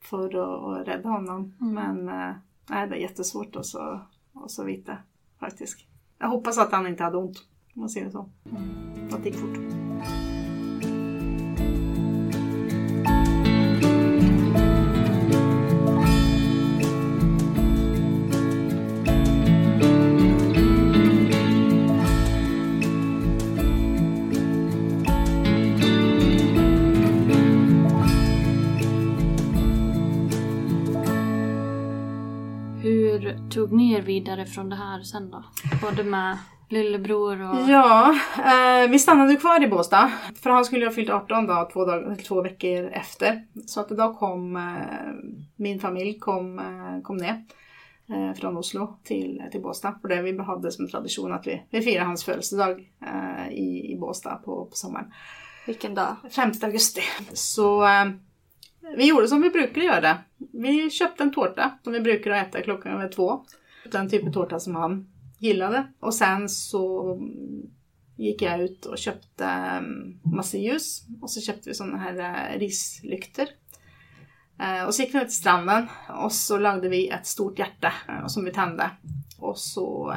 för 0.00 0.26
att, 0.28 0.80
att 0.80 0.88
rädda 0.88 1.08
honom. 1.08 1.54
Men 1.58 2.08
eh, 2.08 2.34
nej, 2.70 2.88
det 2.88 2.94
är 2.96 3.00
jättesvårt 3.00 3.56
att 3.56 3.66
så, 3.66 4.00
att 4.34 4.50
så 4.50 4.64
veta 4.64 4.96
faktiskt. 5.40 5.78
Jag 6.18 6.28
hoppas 6.28 6.58
att 6.58 6.72
han 6.72 6.86
inte 6.86 7.04
hade 7.04 7.16
ont. 7.16 7.38
Om 7.74 7.80
man 7.80 7.88
det 8.04 8.10
så. 8.10 8.28
Att 9.12 9.22
det 9.22 9.28
gick 9.28 9.38
fort. 9.38 9.87
Vidare 34.18 34.46
från 34.46 34.68
det 34.68 34.76
här 34.76 35.02
sen 35.02 35.30
då? 35.30 35.44
Både 35.82 36.04
med 36.04 36.38
lillebror 36.68 37.42
och... 37.42 37.70
Ja, 37.70 38.18
eh, 38.36 38.90
vi 38.90 38.98
stannade 38.98 39.36
kvar 39.36 39.64
i 39.64 39.68
Båstad. 39.68 40.12
För 40.42 40.50
han 40.50 40.64
skulle 40.64 40.86
ha 40.86 40.92
fyllt 40.92 41.10
18 41.10 41.46
då, 41.46 41.68
två, 41.72 41.84
dag, 41.84 42.24
två 42.24 42.42
veckor 42.42 42.90
efter. 42.92 43.44
Så 43.66 43.80
att 43.80 43.88
då 43.88 44.14
kom 44.14 44.56
eh, 44.56 44.62
min 45.56 45.80
familj 45.80 46.18
kom, 46.18 46.58
eh, 46.58 47.02
kom 47.02 47.16
ner 47.16 47.44
eh, 48.08 48.34
från 48.34 48.56
Oslo 48.56 48.98
till, 49.04 49.42
till 49.52 49.62
Båstad. 49.62 49.98
För 50.00 50.08
det 50.08 50.22
vi 50.22 50.38
hade 50.38 50.72
som 50.72 50.88
tradition 50.88 51.32
att 51.32 51.46
vi, 51.46 51.62
vi 51.70 51.82
firade 51.82 52.06
hans 52.06 52.24
födelsedag 52.24 52.90
eh, 53.06 53.52
i, 53.52 53.92
i 53.92 53.96
Båstad 54.00 54.36
på, 54.36 54.64
på 54.64 54.76
sommaren. 54.76 55.12
Vilken 55.66 55.94
dag? 55.94 56.16
5 56.30 56.52
augusti. 56.62 57.02
Så 57.32 57.84
eh, 57.84 58.04
vi 58.96 59.08
gjorde 59.08 59.28
som 59.28 59.42
vi 59.42 59.50
brukar 59.50 59.82
göra. 59.82 60.18
Vi 60.52 60.90
köpte 60.90 61.22
en 61.22 61.34
tårta 61.34 61.70
som 61.84 61.92
vi 61.92 62.00
brukar 62.00 62.30
äta 62.30 62.62
klockan 62.62 62.92
över 62.92 63.08
två. 63.08 63.44
Den 63.92 64.10
typen 64.10 64.28
av 64.28 64.32
tårta 64.32 64.60
som 64.60 64.74
han 64.74 65.08
gillade. 65.38 65.86
Och 66.00 66.14
sen 66.14 66.48
så 66.48 67.18
gick 68.16 68.42
jag 68.42 68.60
ut 68.60 68.86
och 68.86 68.98
köpte 68.98 69.44
mm, 69.44 70.20
massa 70.22 70.56
ljus. 70.56 71.06
Och 71.20 71.30
så 71.30 71.40
köpte 71.40 71.68
vi 71.68 71.74
sådana 71.74 71.98
här 71.98 72.18
eh, 72.18 72.58
rislykter. 72.58 73.42
rislyktor. 73.42 74.86
Och 74.86 74.94
så 74.94 75.02
gick 75.02 75.14
vi 75.14 75.18
ner 75.18 75.24
till 75.24 75.34
stranden 75.34 75.86
och 76.24 76.32
så 76.32 76.58
lagde 76.58 76.88
vi 76.88 77.08
ett 77.08 77.26
stort 77.26 77.58
hjärta 77.58 77.92
eh, 78.08 78.26
som 78.26 78.44
vi 78.44 78.52
tände. 78.52 78.90
Och 79.38 79.58
så 79.58 80.14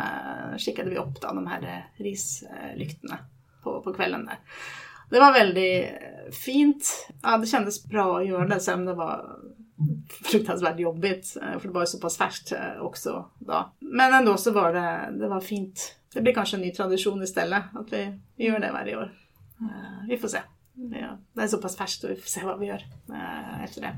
skickade 0.57 0.89
vi 0.89 0.97
upp 0.97 1.21
då, 1.21 1.27
de 1.27 1.47
här 1.47 1.89
rislyktorna 1.95 3.17
på, 3.63 3.81
på 3.81 3.93
kvällen 3.93 4.25
där. 4.25 4.39
Det 5.09 5.19
var 5.19 5.33
väldigt 5.33 5.85
fint. 6.45 7.07
Ja, 7.21 7.37
det 7.37 7.47
kändes 7.47 7.85
bra 7.85 8.19
att 8.19 8.27
göra 8.27 8.47
det, 8.47 8.59
sen 8.59 8.85
det 8.85 8.93
var 8.93 9.39
fruktansvärt 10.23 10.79
jobbigt. 10.79 11.37
Eh, 11.41 11.59
för 11.59 11.67
det 11.67 11.73
var 11.73 11.81
ju 11.81 11.85
så 11.87 11.99
pass 11.99 12.17
färskt 12.17 12.51
eh, 12.51 12.81
också 12.81 13.25
då. 13.39 13.71
Men 13.79 14.13
ändå 14.13 14.37
så 14.37 14.51
var 14.51 14.73
det, 14.73 15.09
det 15.19 15.27
var 15.27 15.39
fint. 15.41 15.95
Det 16.13 16.21
blir 16.21 16.33
kanske 16.33 16.57
en 16.57 16.61
ny 16.61 16.71
tradition 16.71 17.23
istället, 17.23 17.63
att 17.73 17.93
vi, 17.93 18.19
vi 18.35 18.45
gör 18.45 18.59
det 18.59 18.71
varje 18.71 18.97
år. 18.97 19.13
Eh, 19.59 20.07
vi 20.09 20.17
får 20.17 20.27
se. 20.27 20.39
Det- 20.73 21.41
är 21.41 21.47
så 21.47 21.57
pass 21.57 21.77
färskt 21.77 22.03
och 22.03 22.09
vi 22.09 22.15
får 22.15 22.27
se 22.29 22.45
vad 22.45 22.59
vi 22.59 22.65
gör 22.65 22.83
efter 23.63 23.81
det. 23.81 23.95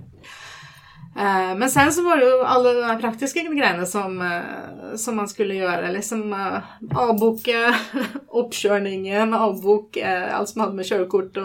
Eh, 1.16 1.56
Men 1.58 1.70
sen 1.70 1.92
så 1.92 2.04
var 2.04 2.18
det 2.18 2.26
ju 2.26 2.42
alla 2.44 2.74
de 2.74 2.84
här 2.84 3.00
praktiska 3.00 3.40
grejerna 3.40 3.86
som, 3.86 4.22
eh, 4.22 4.96
som 4.96 5.16
man 5.16 5.28
skulle 5.28 5.56
göra. 5.56 5.92
Liksom 5.92 6.34
eh, 6.34 6.58
avboka 7.00 7.76
uppkörningen, 8.32 9.34
avboka 9.34 10.32
allt 10.32 10.50
som 10.50 10.62
hade 10.62 10.74
med 10.74 10.86
körkort 10.86 11.38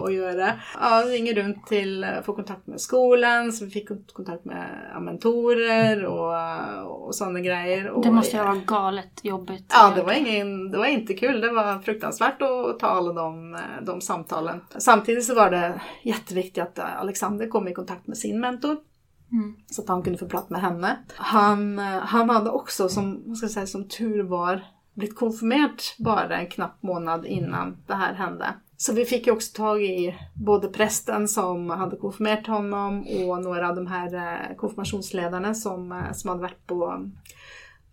och 0.00 0.12
göra. 0.12 0.52
Ja, 0.80 1.02
ringa 1.06 1.32
runt 1.32 1.66
till, 1.66 2.06
få 2.24 2.34
kontakt 2.34 2.66
med 2.66 2.80
skolan, 2.80 3.52
så 3.52 3.64
vi 3.64 3.70
fick 3.70 3.88
kontakt 4.12 4.44
med 4.44 4.66
mentorer 5.00 6.04
och, 6.04 7.06
och 7.06 7.14
sådana 7.14 7.40
grejer. 7.40 7.90
Och, 7.90 8.02
Det 8.02 8.10
måste 8.10 8.36
ju 8.36 8.42
vara 8.42 8.60
galet 8.66 9.20
jobbigt. 9.22 9.72
Ja, 9.74 9.92
det 9.96 10.02
var, 10.02 10.12
ingen, 10.12 10.70
det 10.70 10.78
var 10.78 10.86
inte 10.86 11.14
kul. 11.14 11.40
Det 11.40 11.52
var 11.52 11.78
fruktansvärt 11.78 12.42
att 12.42 12.78
ta 12.78 12.86
alla 12.86 13.12
de, 13.12 13.58
de 13.82 14.00
samtalen. 14.00 14.60
Samtidigt 14.78 15.24
så 15.24 15.34
var 15.34 15.50
det 15.50 15.80
jätteviktigt 16.02 16.62
att 16.62 16.78
Alexander 16.78 17.48
kom 17.48 17.68
i 17.68 17.74
kontakt 17.74 18.06
med 18.06 18.18
sin 18.18 18.40
mentor. 18.40 18.76
Mm. 19.32 19.56
Så 19.66 19.82
att 19.82 19.88
han 19.88 20.02
kunde 20.02 20.18
få 20.18 20.26
prata 20.26 20.46
med 20.48 20.60
henne. 20.60 20.98
Han, 21.16 21.78
eh, 21.78 21.84
han 21.84 22.30
hade 22.30 22.50
också, 22.50 22.88
som, 22.88 23.22
vad 23.26 23.36
ska 23.36 23.44
jag 23.44 23.50
säga, 23.50 23.66
som 23.66 23.88
tur 23.88 24.22
var, 24.22 24.64
blivit 24.94 25.16
konfirmerad 25.16 25.82
bara 25.98 26.38
en 26.38 26.46
knapp 26.46 26.82
månad 26.82 27.26
innan 27.26 27.76
det 27.86 27.94
här 27.94 28.14
hände. 28.14 28.54
Så 28.76 28.92
vi 28.92 29.04
fick 29.04 29.26
ju 29.26 29.32
också 29.32 29.56
tag 29.56 29.82
i 29.82 30.14
både 30.34 30.68
prästen 30.68 31.28
som 31.28 31.70
hade 31.70 31.96
konfirmerat 31.96 32.46
honom 32.46 33.00
och 33.00 33.42
några 33.42 33.68
av 33.68 33.76
de 33.76 33.86
här 33.86 34.14
eh, 34.14 34.56
konfirmationsledarna 34.56 35.54
som, 35.54 35.92
eh, 35.92 36.12
som 36.12 36.28
hade 36.28 36.42
varit 36.42 36.66
på, 36.66 37.10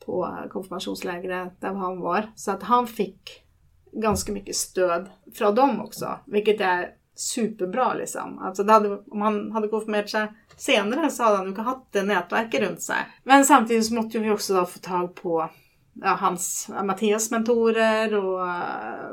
på 0.05 0.37
konfirmationslägret 0.49 1.61
där 1.61 1.73
han 1.73 1.99
var. 1.99 2.31
Så 2.35 2.51
att 2.51 2.63
han 2.63 2.87
fick 2.87 3.45
ganska 3.91 4.31
mycket 4.31 4.55
stöd 4.55 5.09
från 5.33 5.55
dem 5.55 5.81
också, 5.81 6.19
vilket 6.25 6.61
är 6.61 6.89
superbra 7.15 7.93
liksom. 7.93 8.39
Alltså 8.39 8.67
hade, 8.67 8.99
om 9.11 9.21
han 9.21 9.51
hade 9.51 9.67
konfirmerat 9.67 10.09
sig 10.09 10.27
senare 10.57 11.09
så 11.09 11.23
hade 11.23 11.37
han 11.37 11.45
ju 11.47 11.55
haft 11.55 11.91
det 11.91 12.03
nätverket 12.03 12.61
runt 12.61 12.81
sig. 12.81 12.97
Men 13.23 13.45
samtidigt 13.45 13.85
så 13.85 13.93
måste 13.93 14.19
vi 14.19 14.29
också 14.29 14.65
få 14.65 14.79
tag 14.79 15.15
på 15.15 15.49
ja, 15.93 16.09
hans, 16.09 16.69
eh, 16.69 16.83
Mattias 16.83 17.31
mentorer 17.31 18.15
och 18.15 18.47
eh, 18.47 19.09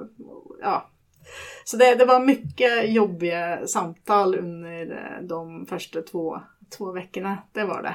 ja. 0.62 0.88
Så 1.64 1.76
det, 1.76 1.94
det 1.94 2.04
var 2.04 2.20
mycket 2.20 2.92
jobbiga 2.92 3.66
samtal 3.66 4.34
under 4.34 4.90
eh, 4.90 5.26
de 5.26 5.66
första 5.66 6.02
två, 6.02 6.40
två 6.78 6.92
veckorna. 6.92 7.38
Det 7.52 7.64
var 7.64 7.82
det. 7.82 7.94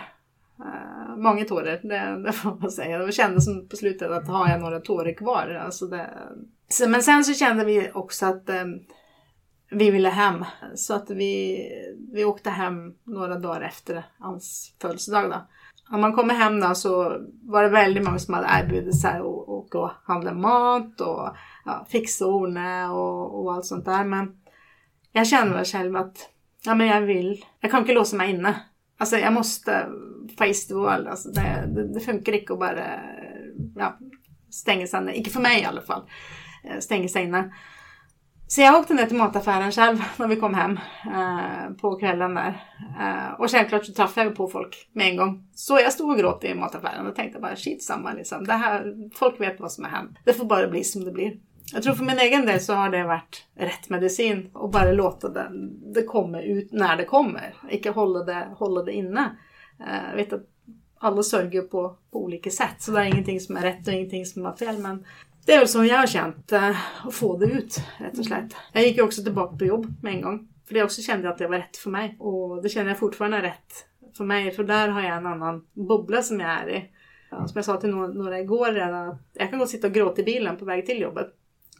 Uh, 0.59 1.17
många 1.17 1.45
tårar, 1.45 1.79
det, 1.83 2.23
det 2.23 2.31
får 2.31 2.57
man 2.61 2.71
säga. 2.71 2.97
Det 2.97 3.11
kändes 3.11 3.45
som 3.45 3.67
på 3.67 3.75
slutet 3.75 4.11
att 4.11 4.27
har 4.27 4.49
jag 4.49 4.61
några 4.61 4.79
tårar 4.79 5.13
kvar. 5.13 5.61
Alltså 5.65 5.87
det... 5.87 6.09
så, 6.69 6.89
men 6.89 7.03
sen 7.03 7.23
så 7.23 7.33
kände 7.33 7.65
vi 7.65 7.91
också 7.93 8.25
att 8.25 8.49
um, 8.49 8.79
vi 9.69 9.91
ville 9.91 10.09
hem. 10.09 10.45
Så 10.75 10.93
att 10.93 11.09
vi, 11.09 11.59
vi 12.13 12.25
åkte 12.25 12.49
hem 12.49 12.93
några 13.03 13.39
dagar 13.39 13.61
efter 13.61 14.05
hans 14.19 14.73
födelsedag. 14.81 15.29
Då. 15.29 15.47
När 15.91 15.99
man 15.99 16.13
kommer 16.13 16.33
hem 16.33 16.59
då 16.59 16.75
så 16.75 17.21
var 17.43 17.63
det 17.63 17.69
väldigt 17.69 18.03
många 18.03 18.19
som 18.19 18.33
hade 18.33 18.47
erbjudit 18.51 19.01
sig 19.01 19.17
att 19.17 19.25
åka 19.25 19.79
och 19.79 19.91
handla 20.03 20.33
mat 20.33 21.01
och 21.01 21.35
ja, 21.65 21.85
fixa 21.89 22.25
och 22.25 22.33
ordna 22.33 22.93
och, 22.93 23.43
och 23.43 23.53
allt 23.53 23.65
sånt 23.65 23.85
där. 23.85 24.03
Men 24.03 24.37
jag 25.11 25.27
kände 25.27 25.53
väl 25.53 25.65
själv 25.65 25.95
att 25.95 26.29
ja, 26.63 26.75
men 26.75 26.87
jag 26.87 27.01
vill, 27.01 27.45
jag 27.59 27.71
kan 27.71 27.79
inte 27.79 27.93
låsa 27.93 28.15
mig 28.15 28.29
inne. 28.29 28.61
Alltså 28.97 29.17
jag 29.17 29.33
måste 29.33 29.89
face 30.37 30.67
the 30.67 30.73
world. 30.73 31.07
Alltså 31.07 31.29
det, 31.29 31.69
det, 31.75 31.93
det 31.93 31.99
funkar 31.99 32.33
inte 32.33 32.53
att 32.53 32.59
bara 32.59 32.99
ja, 33.75 33.97
stänga 34.49 34.87
sig 34.87 35.01
inne. 35.01 35.13
Inte 35.13 35.29
för 35.29 35.39
mig 35.39 35.61
i 35.61 35.65
alla 35.65 35.81
fall. 35.81 36.09
Eh, 36.63 36.79
stänga 36.79 37.07
sig 37.07 37.23
inne. 37.23 37.53
Så 38.49 38.61
jag 38.61 38.79
åkte 38.79 38.93
ner 38.93 39.05
till 39.05 39.17
mataffären 39.17 39.71
själv 39.71 39.97
när 40.17 40.27
vi 40.27 40.35
kom 40.35 40.53
hem 40.53 40.79
eh, 41.05 41.73
på 41.81 41.95
kvällen 41.95 42.33
där. 42.33 42.63
Eh, 42.99 43.39
och 43.39 43.51
självklart 43.51 43.85
så 43.85 43.93
träffade 43.93 44.27
jag 44.27 44.35
på 44.35 44.47
folk 44.47 44.89
med 44.93 45.07
en 45.07 45.17
gång. 45.17 45.47
Så 45.55 45.79
jag 45.79 45.93
stod 45.93 46.09
och 46.09 46.17
grät 46.17 46.43
i 46.43 46.55
mataffären 46.55 47.07
och 47.07 47.15
tänkte 47.15 47.39
bara 47.39 47.55
shit 47.55 47.83
samma 47.83 48.13
liksom. 48.13 48.45
Det 48.45 48.53
här, 48.53 48.93
folk 49.15 49.41
vet 49.41 49.59
vad 49.59 49.71
som 49.71 49.83
har 49.83 49.91
hänt. 49.91 50.17
Det 50.25 50.33
får 50.33 50.45
bara 50.45 50.67
bli 50.67 50.83
som 50.83 51.03
det 51.03 51.11
blir. 51.11 51.37
Jag 51.73 51.83
tror 51.83 51.93
för 51.93 52.05
min 52.05 52.19
egen 52.19 52.45
del 52.45 52.59
så 52.59 52.73
har 52.73 52.89
det 52.89 53.03
varit 53.03 53.47
rätt 53.55 53.89
medicin 53.89 54.49
och 54.53 54.69
bara 54.69 54.91
låta 54.91 55.29
det, 55.29 55.47
det 55.93 56.03
komma 56.03 56.41
ut 56.41 56.71
när 56.71 56.97
det 56.97 57.05
kommer. 57.05 57.55
Inte 57.69 57.89
hålla 57.89 58.23
det, 58.23 58.47
hålla 58.57 58.83
det 58.83 58.91
inne. 58.91 59.37
Eh, 59.79 60.09
jag 60.09 60.15
vet 60.15 60.33
att 60.33 60.43
alla 60.99 61.23
sörjer 61.23 61.61
på, 61.61 61.97
på 62.11 62.23
olika 62.23 62.49
sätt 62.49 62.75
så 62.79 62.91
det 62.91 62.99
är 62.99 63.05
ingenting 63.05 63.39
som 63.39 63.57
är 63.57 63.61
rätt 63.61 63.87
och 63.87 63.93
ingenting 63.93 64.25
som 64.25 64.45
är 64.45 64.53
fel. 64.53 64.77
Men 64.77 65.05
det 65.47 65.53
är 65.53 65.59
väl 65.59 65.67
så 65.67 65.85
jag 65.85 65.97
har 65.97 66.07
känt, 66.07 66.51
eh, 66.51 67.05
att 67.07 67.13
få 67.13 67.37
det 67.37 67.45
ut 67.45 67.81
rätt 67.97 68.19
och 68.19 68.25
slätt. 68.25 68.55
Jag 68.73 68.83
gick 68.83 68.97
ju 68.97 69.03
också 69.03 69.23
tillbaka 69.23 69.57
på 69.57 69.65
jobb 69.65 69.93
med 70.01 70.13
en 70.13 70.21
gång. 70.21 70.47
För 70.67 70.73
det 70.73 70.83
också 70.83 71.01
kände 71.01 71.23
jag 71.23 71.31
att 71.31 71.37
det 71.37 71.47
var 71.47 71.57
rätt 71.57 71.77
för 71.77 71.89
mig. 71.89 72.15
Och 72.19 72.61
det 72.63 72.69
känner 72.69 72.89
jag 72.89 72.99
fortfarande 72.99 73.37
är 73.37 73.41
rätt 73.41 73.85
för 74.17 74.23
mig. 74.23 74.51
För 74.51 74.63
där 74.63 74.87
har 74.87 75.01
jag 75.01 75.17
en 75.17 75.25
annan 75.25 75.65
bubbla 75.73 76.21
som 76.21 76.39
jag 76.39 76.49
är 76.49 76.69
i. 76.69 76.91
Som 77.29 77.51
jag 77.55 77.65
sa 77.65 77.77
till 77.77 77.89
några 77.89 78.39
igår 78.39 78.71
redan. 78.71 79.17
Jag 79.33 79.49
kan 79.49 79.59
gå 79.59 79.63
och 79.63 79.69
sitta 79.69 79.87
och 79.87 79.93
gråta 79.93 80.21
i 80.21 80.23
bilen 80.23 80.57
på 80.57 80.65
väg 80.65 80.85
till 80.85 81.01
jobbet. 81.01 81.27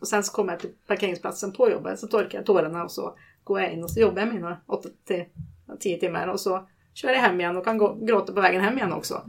Och 0.01 0.07
sen 0.07 0.23
så 0.23 0.33
kommer 0.33 0.53
jag 0.53 0.59
till 0.59 0.69
parkeringsplatsen 0.87 1.51
på 1.51 1.69
jobbet. 1.69 1.99
Så 1.99 2.07
torkar 2.07 2.37
jag 2.37 2.45
tårarna 2.45 2.83
och 2.83 2.91
så 2.91 3.17
går 3.43 3.61
jag 3.61 3.73
in 3.73 3.83
och 3.83 3.91
så 3.91 3.99
jobbar 3.99 4.21
jag 4.21 4.33
mina 4.33 4.57
8 4.65 4.89
till 5.07 5.25
10 5.79 5.99
timmar. 5.99 6.27
Och 6.27 6.39
så 6.39 6.67
kör 6.93 7.09
jag 7.09 7.19
hem 7.19 7.39
igen 7.39 7.57
och 7.57 7.65
kan 7.65 7.77
gå, 7.77 7.95
gråta 8.01 8.33
på 8.33 8.41
vägen 8.41 8.61
hem 8.61 8.77
igen 8.77 8.93
också. 8.93 9.21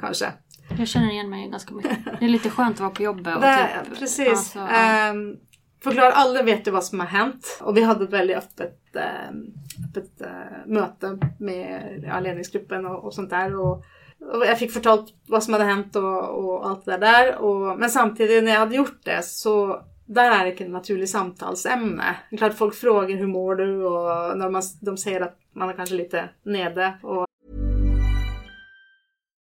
Kanske. 0.00 0.32
Jag 0.78 0.88
känner 0.88 1.10
igen 1.10 1.30
mig 1.30 1.48
ganska 1.48 1.74
mycket. 1.74 1.98
Det 2.20 2.24
är 2.24 2.28
lite 2.28 2.50
skönt 2.50 2.74
att 2.74 2.80
vara 2.80 2.90
på 2.90 3.02
jobbet. 3.02 3.36
Och 3.36 3.42
det, 3.42 3.68
typ, 3.84 3.98
precis. 3.98 4.28
Alltså, 4.28 4.58
um, 4.58 5.36
förklara 5.82 6.12
aldrig 6.12 6.44
vet 6.44 6.64
du 6.64 6.70
vad 6.70 6.84
som 6.84 7.00
har 7.00 7.06
hänt. 7.06 7.58
Och 7.60 7.76
vi 7.76 7.82
hade 7.82 8.04
ett 8.04 8.12
väldigt 8.12 8.36
öppet, 8.36 8.80
um, 9.30 9.54
öppet 9.88 10.20
uh, 10.20 10.72
möte 10.72 11.18
med 11.38 12.04
ja, 12.06 12.20
ledningsgruppen 12.20 12.86
och, 12.86 13.04
och 13.04 13.14
sånt 13.14 13.30
där. 13.30 13.60
Och, 13.60 13.84
och, 14.34 14.46
jag 14.46 14.58
fick 14.58 14.72
förtalt 14.72 15.14
vad 15.28 15.42
som 15.42 15.52
hade 15.52 15.64
hänt 15.64 15.96
och, 15.96 16.44
och 16.44 16.68
allt 16.68 16.84
det 16.84 16.98
där. 16.98 17.36
Och, 17.36 17.78
men 17.78 17.90
samtidigt 17.90 18.44
när 18.44 18.52
jag 18.52 18.60
hade 18.60 18.76
gjort 18.76 19.00
det 19.04 19.24
så 19.24 19.82
där 20.06 20.30
är 20.30 20.44
det 20.44 20.60
ett 20.60 20.70
naturligt 20.70 21.10
samtalsämne. 21.10 22.16
Klart 22.38 22.54
folk 22.54 22.74
frågar 22.74 23.16
hur 23.16 23.26
mår 23.26 23.54
du 23.54 23.84
och 23.84 24.38
när 24.38 24.50
man, 24.50 24.62
de 24.80 24.96
säger 24.96 25.20
att 25.20 25.38
man 25.52 25.68
är 25.68 25.72
kanske 25.72 25.94
lite 25.94 26.28
nere. 26.42 26.94
Och 27.02 27.26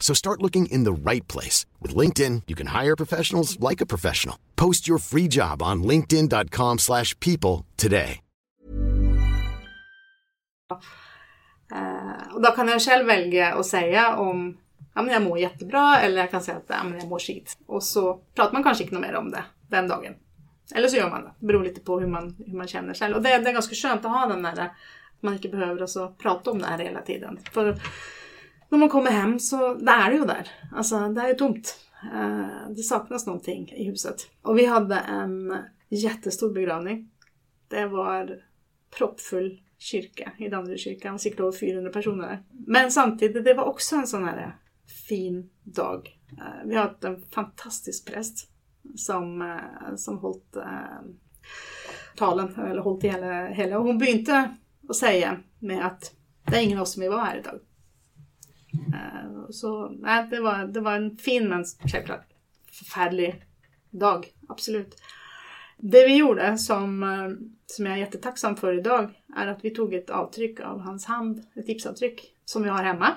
So 0.00 0.14
start 0.14 0.42
looking 0.42 0.66
in 0.66 0.84
the 0.84 1.10
right 1.10 1.28
place. 1.28 1.66
With 1.82 1.94
LinkedIn, 1.94 2.42
you 2.46 2.56
can 2.56 2.68
hire 2.68 2.96
professionals 2.96 3.60
like 3.60 3.82
a 3.82 3.86
professional. 3.86 4.36
Post 4.56 4.88
your 4.88 4.98
free 4.98 5.28
job 5.28 5.62
on 5.62 5.82
linkedin.com 5.82 6.78
slash 6.78 7.14
people 7.20 7.66
today. 7.76 8.20
Uh, 11.72 12.40
då 12.42 12.50
kan 12.50 12.68
jag 12.68 12.82
själv 12.82 13.06
välja 13.06 13.54
att 13.54 13.66
säga 13.66 14.16
om 14.16 14.58
ja, 14.94 15.02
men 15.02 15.14
jag 15.14 15.22
mår 15.22 15.38
jättebra 15.38 16.00
eller 16.00 16.16
jag 16.16 16.30
kan 16.30 16.42
säga 16.42 16.56
att 16.56 16.64
ja, 16.66 16.84
men 16.84 16.98
jag 16.98 17.08
mår 17.08 17.18
skit. 17.18 17.58
Och 17.66 17.82
så 17.82 18.20
pratar 18.34 18.52
man 18.52 18.62
kanske 18.62 18.84
inte 18.84 18.98
mer 18.98 19.14
om 19.14 19.30
det 19.30 19.44
den 19.68 19.88
dagen. 19.88 20.14
Eller 20.74 20.88
så 20.88 20.96
gör 20.96 21.10
man 21.10 21.22
det. 21.22 21.32
Det 21.38 21.46
beror 21.46 21.64
lite 21.64 21.80
på 21.80 22.00
hur 22.00 22.06
man, 22.06 22.36
hur 22.46 22.56
man 22.56 22.68
känner 22.68 22.94
själv. 22.94 23.16
Och 23.16 23.22
det, 23.22 23.38
det 23.38 23.48
är 23.48 23.52
ganska 23.52 23.74
skönt 23.74 24.04
att 24.04 24.10
ha 24.10 24.26
den 24.26 24.42
där 24.42 24.52
att 24.60 24.70
man 25.20 25.34
inte 25.34 25.48
behöver 25.48 25.80
alltså 25.80 26.14
prata 26.18 26.50
om 26.50 26.58
det 26.58 26.66
här 26.66 26.78
hela 26.78 27.00
tiden. 27.00 27.38
För 27.52 27.80
när 28.68 28.78
man 28.78 28.88
kommer 28.88 29.10
hem 29.10 29.38
så 29.38 29.74
det 29.74 29.90
är 29.90 30.10
det 30.10 30.16
ju 30.16 30.24
där. 30.24 30.50
Alltså 30.72 31.08
det 31.08 31.20
är 31.20 31.34
tomt. 31.34 31.76
Eh, 32.14 32.70
det 32.76 32.82
saknas 32.82 33.26
någonting 33.26 33.72
i 33.72 33.84
huset. 33.84 34.16
Och 34.42 34.58
vi 34.58 34.66
hade 34.66 34.94
en 34.94 35.56
jättestor 35.88 36.54
begravning. 36.54 37.10
Det 37.68 37.86
var 37.86 38.42
proppfull 38.98 39.60
kyrka 39.78 40.32
i 40.38 40.48
Danderydskyrkan. 40.48 41.18
cirka 41.18 41.42
över 41.42 41.52
400 41.52 41.92
personer. 41.92 42.42
Men 42.66 42.90
samtidigt, 42.90 43.44
det 43.44 43.54
var 43.54 43.64
också 43.64 43.96
en 43.96 44.06
sån 44.06 44.24
här 44.24 44.56
fin 45.08 45.50
dag. 45.62 46.18
Eh, 46.38 46.66
vi 46.66 46.74
har 46.74 46.82
haft 46.82 47.04
en 47.04 47.22
fantastisk 47.22 48.12
präst 48.12 48.48
som, 48.96 49.42
eh, 49.42 49.96
som 49.96 50.18
hållit 50.18 50.56
talen, 52.16 52.54
eller 52.54 52.80
hållit 52.80 53.04
i 53.04 53.08
hela, 53.08 53.46
hela. 53.46 53.78
Och 53.78 53.84
hon 53.84 53.98
började 53.98 54.54
att 54.88 54.96
säga 54.96 55.40
med 55.58 55.86
att 55.86 56.12
det 56.46 56.56
är 56.56 56.62
ingen 56.62 56.78
av 56.78 56.82
oss 56.82 56.92
som 56.92 57.00
vill 57.00 57.10
vara 57.10 57.24
här 57.24 57.38
idag. 57.38 57.60
Eh, 58.94 59.50
så 59.50 59.88
nej, 59.88 60.26
det, 60.30 60.40
var, 60.40 60.64
det 60.64 60.80
var 60.80 60.92
en 60.92 61.16
fin 61.16 61.48
men 61.48 61.64
självklart 61.64 62.26
förfärlig 62.72 63.44
dag. 63.90 64.26
Absolut. 64.48 64.96
Det 65.76 66.06
vi 66.06 66.16
gjorde 66.16 66.58
som, 66.58 67.02
eh, 67.02 67.48
som 67.66 67.86
jag 67.86 67.94
är 67.94 67.98
jättetacksam 67.98 68.56
för 68.56 68.78
idag 68.78 69.10
är 69.36 69.46
att 69.46 69.64
vi 69.64 69.70
tog 69.70 69.94
ett 69.94 70.10
avtryck 70.10 70.60
av 70.60 70.80
hans 70.80 71.06
hand, 71.06 71.42
ett 71.54 71.68
gipsavtryck 71.68 72.34
som 72.44 72.62
vi 72.62 72.68
har 72.68 72.82
hemma. 72.82 73.08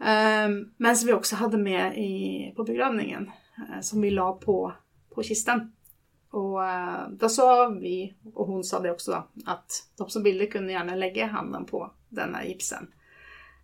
Eh, 0.00 0.66
men 0.76 0.96
som 0.96 1.06
vi 1.06 1.12
också 1.12 1.36
hade 1.36 1.58
med 1.58 1.98
i, 1.98 2.52
på 2.56 2.64
begravningen 2.64 3.30
som 3.80 4.00
vi 4.00 4.10
la 4.10 4.32
på, 4.32 4.72
på 5.14 5.22
kistan. 5.22 5.72
Och 6.30 6.60
då 7.10 7.28
sa 7.28 7.68
vi, 7.68 8.14
och 8.34 8.46
hon 8.46 8.64
sa 8.64 8.80
det 8.80 8.90
också, 8.90 9.10
då, 9.10 9.50
att 9.50 9.88
de 9.98 10.10
som 10.10 10.22
ville 10.22 10.46
kunde 10.46 10.72
gärna 10.72 10.94
lägga 10.94 11.26
handen 11.26 11.64
på 11.64 11.92
denna 12.08 12.44
gipsen 12.44 12.88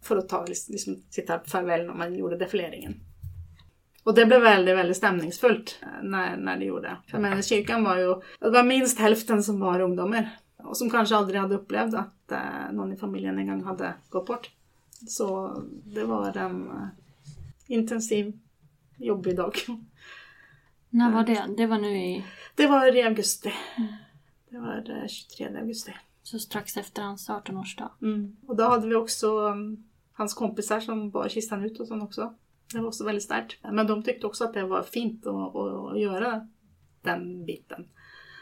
för 0.03 0.17
att 0.17 0.29
ta 0.29 0.45
liksom, 0.47 1.03
sitta 1.11 1.41
farväl 1.41 1.87
när 1.87 1.95
man 1.95 2.15
gjorde 2.15 2.37
defileringen. 2.37 3.01
Och 4.05 4.15
det 4.15 4.27
blev 4.27 4.43
väldigt, 4.43 4.77
väldigt 4.77 4.97
stämningsfullt 4.97 5.79
eh, 5.83 6.03
när, 6.03 6.37
när 6.37 6.59
det 6.59 6.65
gjorde. 6.65 6.97
För 7.07 7.19
men 7.19 7.43
kyrkan 7.43 7.85
var 7.85 7.97
ju, 7.97 8.15
det 8.41 8.51
var 8.51 8.63
minst 8.63 8.99
hälften 8.99 9.43
som 9.43 9.61
var 9.61 9.81
ungdomar. 9.81 10.31
Och 10.57 10.77
som 10.77 10.91
kanske 10.91 11.17
aldrig 11.17 11.41
hade 11.41 11.55
upplevt 11.55 11.95
att 11.95 12.33
eh, 12.33 12.73
någon 12.73 12.93
i 12.93 12.97
familjen 12.97 13.39
en 13.39 13.47
gång 13.47 13.65
hade 13.65 13.95
gått 14.09 14.27
bort. 14.27 14.51
Så 15.09 15.57
det 15.85 16.05
var 16.05 16.37
en 16.37 16.71
eh, 16.71 16.87
intensiv, 17.67 18.39
jobbig 18.97 19.37
dag. 19.37 19.57
När 20.91 21.13
var 21.13 21.25
det? 21.25 21.45
Det 21.57 21.67
var 21.67 21.79
nu 21.79 21.97
i... 21.97 22.25
Det 22.55 22.67
var 22.67 22.97
i 22.97 23.03
augusti. 23.03 23.53
Mm. 23.77 23.93
Det 24.51 24.59
var 24.59 25.09
23 25.09 25.47
eh, 25.47 25.61
augusti. 25.61 25.93
Så 26.23 26.39
strax 26.39 26.77
efter 26.77 27.03
hans 27.03 27.29
18-årsdag. 27.29 27.89
Mm. 28.03 28.37
Och 28.47 28.57
då 28.57 28.65
hade 28.65 28.89
vi 28.89 28.95
också 28.95 29.39
um, 29.39 29.85
hans 30.23 30.35
kompisar 30.35 30.81
som 30.81 31.11
bar 31.11 31.29
kistan 31.29 31.65
ut 31.65 31.81
och 31.81 31.89
sånt 31.89 32.03
också. 32.03 32.35
Det 32.73 32.81
var 32.81 32.89
också 32.89 33.05
väldigt 33.05 33.25
starkt. 33.25 33.59
Men 33.73 33.87
de 33.87 34.03
tyckte 34.03 34.27
också 34.27 34.45
att 34.45 34.55
det 34.55 34.65
var 34.65 34.83
fint 34.83 35.27
att, 35.27 35.57
att, 35.57 36.01
göra 36.01 36.49
den 37.03 37.45
biten. 37.45 37.89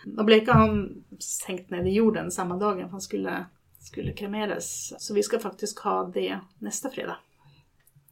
Då 0.05 0.25
blev 0.25 0.49
han 0.49 1.05
sänkt 1.19 1.71
ner 1.71 1.85
i 1.85 1.93
jorden 1.93 2.31
samma 2.31 2.57
dag 2.57 2.81
han 2.91 3.01
skulle, 3.01 3.47
skulle 3.79 4.13
kremeras. 4.13 4.95
Så 4.99 5.15
vi 5.15 5.23
ska 5.23 5.39
faktiskt 5.39 5.79
ha 5.79 6.05
det 6.15 6.41
nästa 6.59 6.91
fredag. 6.91 7.17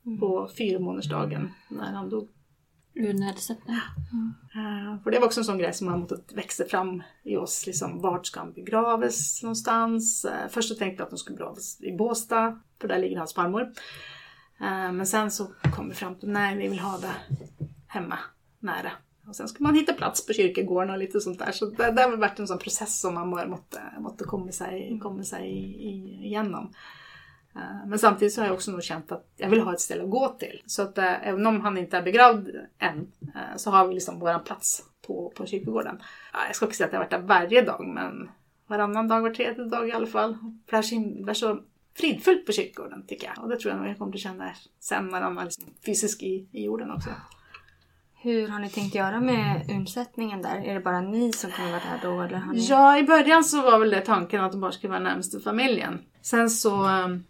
Mm. 0.06 0.20
På 0.20 0.50
fyramånadersdagen 0.58 1.50
när 1.68 1.92
han 1.92 2.10
dog. 2.10 2.28
Ur 2.94 3.14
nedsättning. 3.14 3.76
Mm. 4.12 4.34
Uh, 4.66 5.02
för 5.02 5.10
det 5.10 5.18
var 5.18 5.26
också 5.26 5.40
en 5.40 5.44
sån 5.44 5.58
grej 5.58 5.72
som 5.72 5.88
har 5.88 5.96
måttet 5.96 6.32
växa 6.32 6.64
fram 6.64 7.02
i 7.22 7.36
oss. 7.36 7.66
Liksom, 7.66 8.00
vart 8.00 8.26
ska 8.26 8.40
han 8.40 8.52
begravas 8.52 9.42
någonstans? 9.42 10.24
Uh, 10.24 10.48
först 10.50 10.68
så 10.68 10.74
tänkte 10.74 11.00
jag 11.00 11.06
att 11.06 11.12
han 11.12 11.18
skulle 11.18 11.36
begravas 11.36 11.80
i 11.80 11.96
Båstad, 11.96 12.60
för 12.80 12.88
där 12.88 12.98
ligger 12.98 13.18
hans 13.18 13.34
farmor. 13.34 13.62
Eh, 14.60 14.92
men 14.92 15.06
sen 15.06 15.30
så 15.30 15.46
kom 15.76 15.88
vi 15.88 15.94
fram 15.94 16.14
till, 16.14 16.28
nej 16.28 16.56
vi 16.56 16.68
vill 16.68 16.78
ha 16.78 16.98
det 16.98 17.14
hemma, 17.86 18.18
nära. 18.58 18.90
Och 19.26 19.36
sen 19.36 19.48
ska 19.48 19.64
man 19.64 19.74
hitta 19.74 19.92
plats 19.92 20.26
på 20.26 20.32
kyrkogården 20.32 20.90
och 20.90 20.98
lite 20.98 21.20
sånt 21.20 21.38
där. 21.38 21.52
Så 21.52 21.66
det, 21.66 21.90
det 21.90 22.02
har 22.02 22.16
varit 22.16 22.38
en 22.38 22.48
sån 22.48 22.58
process 22.58 23.00
som 23.00 23.14
man 23.14 23.30
bara 23.30 23.48
måste, 23.48 23.80
måste 23.98 24.24
komma 24.24 24.52
sig, 24.52 24.98
komma 25.02 25.22
sig 25.22 25.48
igenom. 26.24 26.74
Eh, 27.54 27.86
men 27.86 27.98
samtidigt 27.98 28.34
så 28.34 28.40
har 28.40 28.46
jag 28.46 28.54
också 28.54 28.70
nog 28.70 28.82
känt 28.82 29.12
att 29.12 29.26
jag 29.36 29.48
vill 29.48 29.60
ha 29.60 29.72
ett 29.72 29.80
ställe 29.80 30.04
att 30.04 30.10
gå 30.10 30.28
till. 30.28 30.62
Så 30.66 30.82
att 30.82 30.98
eh, 30.98 31.28
även 31.28 31.46
om 31.46 31.60
han 31.60 31.78
inte 31.78 31.96
är 31.96 32.02
begravd 32.02 32.48
än 32.78 33.12
så 33.56 33.70
har 33.70 33.88
vi 33.88 33.94
liksom 33.94 34.18
våran 34.18 34.44
plats 34.44 34.82
på, 35.06 35.32
på 35.36 35.46
kyrkogården. 35.46 36.02
Jag 36.46 36.56
ska 36.56 36.66
också 36.66 36.76
säga 36.76 36.86
att 36.86 36.92
jag 36.92 37.00
har 37.00 37.04
varit 37.04 37.10
där 37.10 37.28
varje 37.28 37.62
dag 37.62 37.86
men 37.86 38.30
varannan 38.66 39.08
dag, 39.08 39.20
var 39.20 39.30
tredje 39.30 39.64
dag 39.64 39.88
i 39.88 39.92
alla 39.92 40.06
fall. 40.06 40.38
För 40.66 40.76
det 41.24 41.30
är 41.30 41.34
så 41.34 41.60
fridfullt 41.98 42.46
på 42.46 42.52
kyrkogården 42.52 43.06
tycker 43.06 43.26
jag. 43.26 43.44
Och 43.44 43.50
det 43.50 43.58
tror 43.58 43.72
jag 43.72 43.80
nog 43.80 43.90
jag 43.90 43.98
kommer 43.98 44.14
att 44.14 44.20
känna 44.20 44.50
sen 44.80 45.08
när 45.08 45.20
han 45.20 45.38
är 45.38 45.44
liksom 45.44 45.64
fysisk 45.86 46.22
i, 46.22 46.48
i 46.52 46.64
jorden 46.64 46.90
också. 46.90 47.10
Hur 48.20 48.48
har 48.48 48.58
ni 48.58 48.70
tänkt 48.70 48.94
göra 48.94 49.20
med 49.20 49.70
undsättningen 49.70 50.42
där? 50.42 50.56
Är 50.56 50.74
det 50.74 50.80
bara 50.80 51.00
ni 51.00 51.32
som 51.32 51.50
kommer 51.50 51.70
vara 51.70 51.80
där 51.80 52.00
då? 52.02 52.22
Eller 52.22 52.36
har 52.36 52.52
ni... 52.52 52.66
Ja, 52.66 52.98
i 52.98 53.02
början 53.02 53.44
så 53.44 53.62
var 53.62 53.78
väl 53.78 53.90
det 53.90 54.00
tanken 54.00 54.44
att 54.44 54.52
de 54.52 54.60
bara 54.60 54.72
skulle 54.72 54.90
vara 54.90 55.00
närmaste 55.00 55.40
familjen. 55.40 55.98
Sen 56.22 56.50
så 56.50 56.88
ähm, 56.88 57.24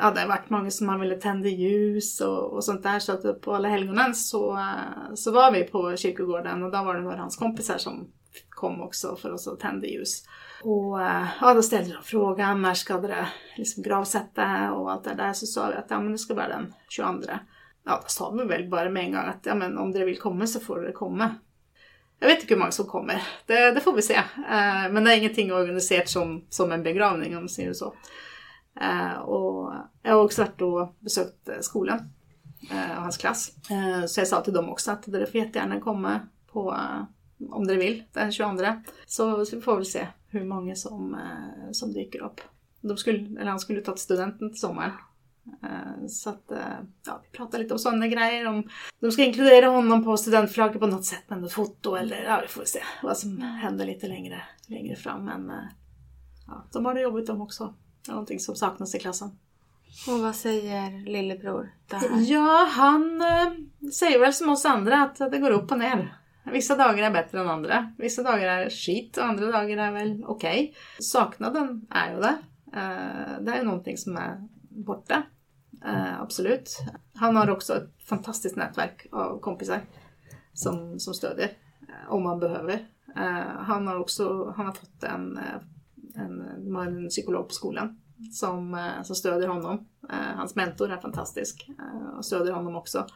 ja, 0.00 0.10
det 0.10 0.20
har 0.20 0.28
varit 0.28 0.50
många 0.50 0.70
som 0.70 0.88
har 0.88 0.98
velat 0.98 1.20
tända 1.20 1.48
ljus 1.48 2.20
och, 2.20 2.52
och 2.52 2.64
sånt 2.64 2.82
där. 2.82 2.98
Så 2.98 3.12
att 3.12 3.40
på 3.40 3.54
alla 3.54 3.68
helgonen 3.68 4.14
så, 4.14 4.56
äh, 4.56 5.14
så 5.14 5.32
var 5.32 5.52
vi 5.52 5.64
på 5.64 5.96
kyrkogården 5.96 6.62
och 6.62 6.70
då 6.70 6.84
var 6.84 6.94
det 6.94 7.00
några 7.00 7.16
hans 7.16 7.36
kompisar 7.36 7.78
som 7.78 8.08
kom 8.48 8.82
också 8.82 9.16
för 9.16 9.32
oss 9.32 9.48
att 9.48 9.60
tända 9.60 9.86
ljus. 9.86 10.24
Och 10.62 11.02
eh, 11.02 11.26
ja, 11.40 11.54
då 11.54 11.62
ställde 11.62 11.92
de 11.92 12.02
frågan 12.02 12.62
när 12.62 12.74
ska 12.74 12.98
det 12.98 13.28
liksom 13.56 13.82
gravsätta 13.82 14.72
och 14.72 14.92
allt 14.92 15.04
det 15.04 15.14
där. 15.14 15.32
Så 15.32 15.46
sa 15.46 15.68
vi 15.68 15.74
att 15.74 15.86
ja, 15.88 16.00
men 16.00 16.12
det 16.12 16.18
ska 16.18 16.34
vara 16.34 16.48
den 16.48 16.74
22 16.88 17.20
ja, 17.84 18.00
då 18.02 18.08
sa 18.08 18.30
de 18.30 18.48
väl 18.48 18.68
bara 18.68 18.90
med 18.90 19.04
en 19.04 19.12
gång 19.12 19.24
att 19.24 19.46
ja, 19.46 19.54
men 19.54 19.78
om 19.78 19.92
det 19.92 20.04
vill 20.04 20.18
komma 20.18 20.46
så 20.46 20.60
får 20.60 20.80
det 20.80 20.92
komma. 20.92 21.34
Jag 22.18 22.28
vet 22.28 22.40
inte 22.40 22.54
hur 22.54 22.58
många 22.58 22.70
som 22.70 22.86
kommer, 22.86 23.22
det, 23.46 23.70
det 23.70 23.80
får 23.80 23.92
vi 23.92 24.02
se. 24.02 24.14
Uh, 24.14 24.92
men 24.92 25.04
det 25.04 25.12
är 25.12 25.18
ingenting 25.18 25.52
organiserat 25.52 26.08
som, 26.08 26.44
som 26.48 26.72
en 26.72 26.82
begravning 26.82 27.36
om 27.36 27.42
man 27.42 27.48
säger 27.48 27.72
så. 27.72 27.94
Uh, 28.82 29.18
och 29.18 29.74
jag 30.02 30.14
har 30.14 30.24
också 30.24 30.42
varit 30.42 30.60
och 30.60 30.94
besökt 30.98 31.48
skolan 31.60 31.98
uh, 32.72 32.96
och 32.96 33.02
hans 33.02 33.16
klass. 33.16 33.52
så 34.08 34.20
jag 34.20 34.28
sa 34.28 34.40
till 34.40 34.52
dem 34.52 34.68
också 34.68 34.90
att 34.90 35.02
det 35.06 35.26
får 35.26 35.40
jättegärna 35.40 35.80
komma 35.80 36.20
på, 36.52 36.76
om 37.50 37.66
det 37.66 37.76
vill, 37.76 38.04
den 38.12 38.32
22. 38.32 38.64
Så, 39.06 39.46
så 39.46 39.56
vi 39.56 39.62
får 39.62 39.76
väl 39.76 39.86
se 39.86 40.06
hur 40.32 40.44
många 40.44 40.74
som, 40.74 41.16
som 41.72 41.92
dyker 41.92 42.22
upp. 42.22 42.40
De 42.80 42.96
skulle, 42.96 43.40
eller 43.40 43.50
han 43.50 43.60
skulle 43.60 43.80
ta 43.80 43.96
studenten 43.96 44.50
till 44.50 44.60
sommaren. 44.60 44.92
Eh, 45.62 46.06
så 46.08 46.30
att, 46.30 46.50
eh, 46.50 46.78
ja, 47.06 47.20
vi 47.22 47.38
pratar 47.38 47.58
lite 47.58 47.74
om 47.74 47.78
sådana 47.78 48.08
grejer. 48.08 48.46
Om 48.46 48.68
de 49.00 49.12
ska 49.12 49.24
inkludera 49.24 49.68
honom 49.68 50.04
på 50.04 50.16
studentflaggan 50.16 50.78
på 50.78 50.86
något 50.86 51.04
sätt 51.04 51.30
med 51.30 51.40
något 51.40 51.52
foto 51.52 51.94
eller 51.94 52.22
ja, 52.24 52.38
vi 52.42 52.48
får 52.48 52.64
se 52.64 52.82
vad 53.02 53.18
som 53.18 53.42
händer 53.42 53.86
lite 53.86 54.08
längre, 54.08 54.42
längre 54.66 54.96
fram. 54.96 55.24
Men 55.24 55.50
eh, 55.50 55.64
ja, 56.46 56.64
de 56.72 56.84
har 56.84 56.94
det 56.94 57.00
jobbigt 57.00 57.26
de 57.26 57.40
också. 57.40 57.74
Det 58.04 58.10
är 58.10 58.12
någonting 58.12 58.40
som 58.40 58.54
saknas 58.54 58.94
i 58.94 58.98
klassen. 58.98 59.38
Och 60.08 60.18
vad 60.18 60.36
säger 60.36 61.06
lillebror? 61.06 61.74
Ja, 62.26 62.68
han 62.70 63.22
säger 63.92 64.18
väl 64.18 64.32
som 64.32 64.48
oss 64.48 64.64
andra 64.64 65.02
att 65.02 65.16
det 65.16 65.38
går 65.38 65.50
upp 65.50 65.72
och 65.72 65.78
ner. 65.78 66.21
Vissa 66.44 66.76
dagar 66.76 67.02
är 67.02 67.10
bättre 67.10 67.40
än 67.40 67.48
andra. 67.48 67.92
Vissa 67.98 68.22
dagar 68.22 68.46
är 68.46 68.70
skit 68.70 69.16
och 69.16 69.24
andra 69.24 69.46
dagar 69.46 69.78
är 69.78 69.92
väl 69.92 70.24
okej. 70.26 70.62
Okay. 70.62 70.74
Saknaden 71.00 71.86
är 71.90 72.10
ju 72.10 72.16
eh, 72.16 72.20
det. 72.20 72.38
Det 73.40 73.52
är 73.52 73.58
ju 73.58 73.64
någonting 73.64 73.96
som 73.96 74.16
är 74.16 74.48
borta. 74.68 75.22
Eh, 75.84 76.20
absolut. 76.20 76.78
Han 77.14 77.36
har 77.36 77.50
också 77.50 77.76
ett 77.76 77.90
fantastiskt 78.08 78.56
nätverk 78.56 79.06
av 79.12 79.40
kompisar 79.40 79.80
som, 80.52 81.00
som 81.00 81.14
stödjer 81.14 81.50
eh, 81.88 82.12
om 82.12 82.22
man 82.22 82.40
behöver. 82.40 82.86
Han 83.58 83.86
har 83.86 83.96
också 83.96 84.54
han 84.56 84.66
har 84.66 84.72
fått 84.72 85.02
en, 85.02 85.40
en, 86.14 86.76
en 86.76 87.08
psykolog 87.08 87.48
på 87.48 87.54
skolan 87.54 88.00
som, 88.32 88.90
som 89.04 89.16
stödjer 89.16 89.48
honom. 89.48 89.86
Hans 90.36 90.54
mentor 90.54 90.92
är 90.92 90.96
fantastisk 90.96 91.70
och 92.16 92.24
stödjer 92.24 92.52
honom 92.52 92.76
också. 92.76 93.06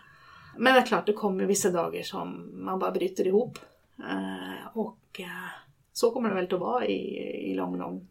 Men 0.59 0.75
det 0.75 0.81
är 0.81 0.87
klart, 0.87 1.07
det 1.07 1.13
kommer 1.13 1.45
vissa 1.45 1.71
dagar 1.71 2.03
som 2.03 2.51
man 2.65 2.79
bara 2.79 2.91
bryter 2.91 3.27
ihop. 3.27 3.59
Eh, 3.99 4.77
och 4.77 5.21
eh, 5.21 5.51
så 5.93 6.11
kommer 6.11 6.29
det 6.29 6.35
väl 6.35 6.55
att 6.55 6.61
vara 6.61 6.87
i, 6.87 7.01
i 7.51 7.55
lång, 7.55 7.79
lång 7.79 8.09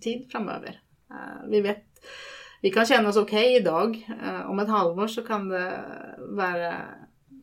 tid 0.00 0.26
framöver. 0.30 0.80
Eh, 1.10 1.48
vi 1.48 1.60
vet 1.60 1.84
vi 2.60 2.70
kan 2.70 2.86
känna 2.86 3.08
oss 3.08 3.16
okej 3.16 3.44
okay 3.44 3.56
idag. 3.56 4.08
Eh, 4.26 4.50
om 4.50 4.58
ett 4.58 4.68
halvår 4.68 5.06
så 5.06 5.22
kan 5.22 5.48
det 5.48 5.84
vara 6.18 6.74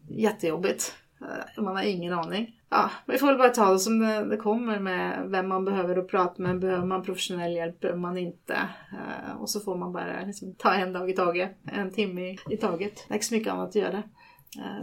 jättejobbigt. 0.09 0.93
Eh, 1.21 1.63
man 1.63 1.75
har 1.75 1.83
ingen 1.83 2.13
aning. 2.13 2.59
Ja, 2.69 2.89
vi 3.05 3.17
får 3.17 3.27
väl 3.27 3.37
bara 3.37 3.49
ta 3.49 3.71
det 3.71 3.79
som 3.79 3.99
det, 3.99 4.25
det 4.25 4.37
kommer 4.37 4.79
med 4.79 5.29
vem 5.29 5.47
man 5.47 5.65
behöver 5.65 5.97
att 5.97 6.07
prata 6.07 6.41
med. 6.41 6.59
Behöver 6.59 6.85
man 6.85 7.03
professionell 7.03 7.55
hjälp? 7.55 7.79
Behöver 7.79 7.99
man 7.99 8.17
inte? 8.17 8.53
Eh, 8.91 9.41
och 9.41 9.49
så 9.49 9.59
får 9.59 9.75
man 9.75 9.93
bara 9.93 10.25
liksom 10.25 10.55
ta 10.57 10.73
en 10.73 10.93
dag 10.93 11.09
i 11.09 11.13
taget. 11.13 11.57
En 11.65 11.91
timme 11.91 12.21
i, 12.21 12.37
i 12.49 12.57
taget. 12.57 13.05
Det 13.07 13.13
är 13.13 13.15
inte 13.15 13.25
så 13.25 13.33
mycket 13.33 13.53
annat 13.53 13.69
att 13.69 13.75
göra. 13.75 14.03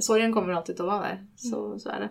Sorgen 0.01 0.33
kommer 0.33 0.53
alltid 0.53 0.81
att 0.81 0.87
vara 0.87 1.01
där. 1.01 1.27
Så, 1.37 1.79
så 1.79 1.89
är 1.89 2.01
det. 2.01 2.09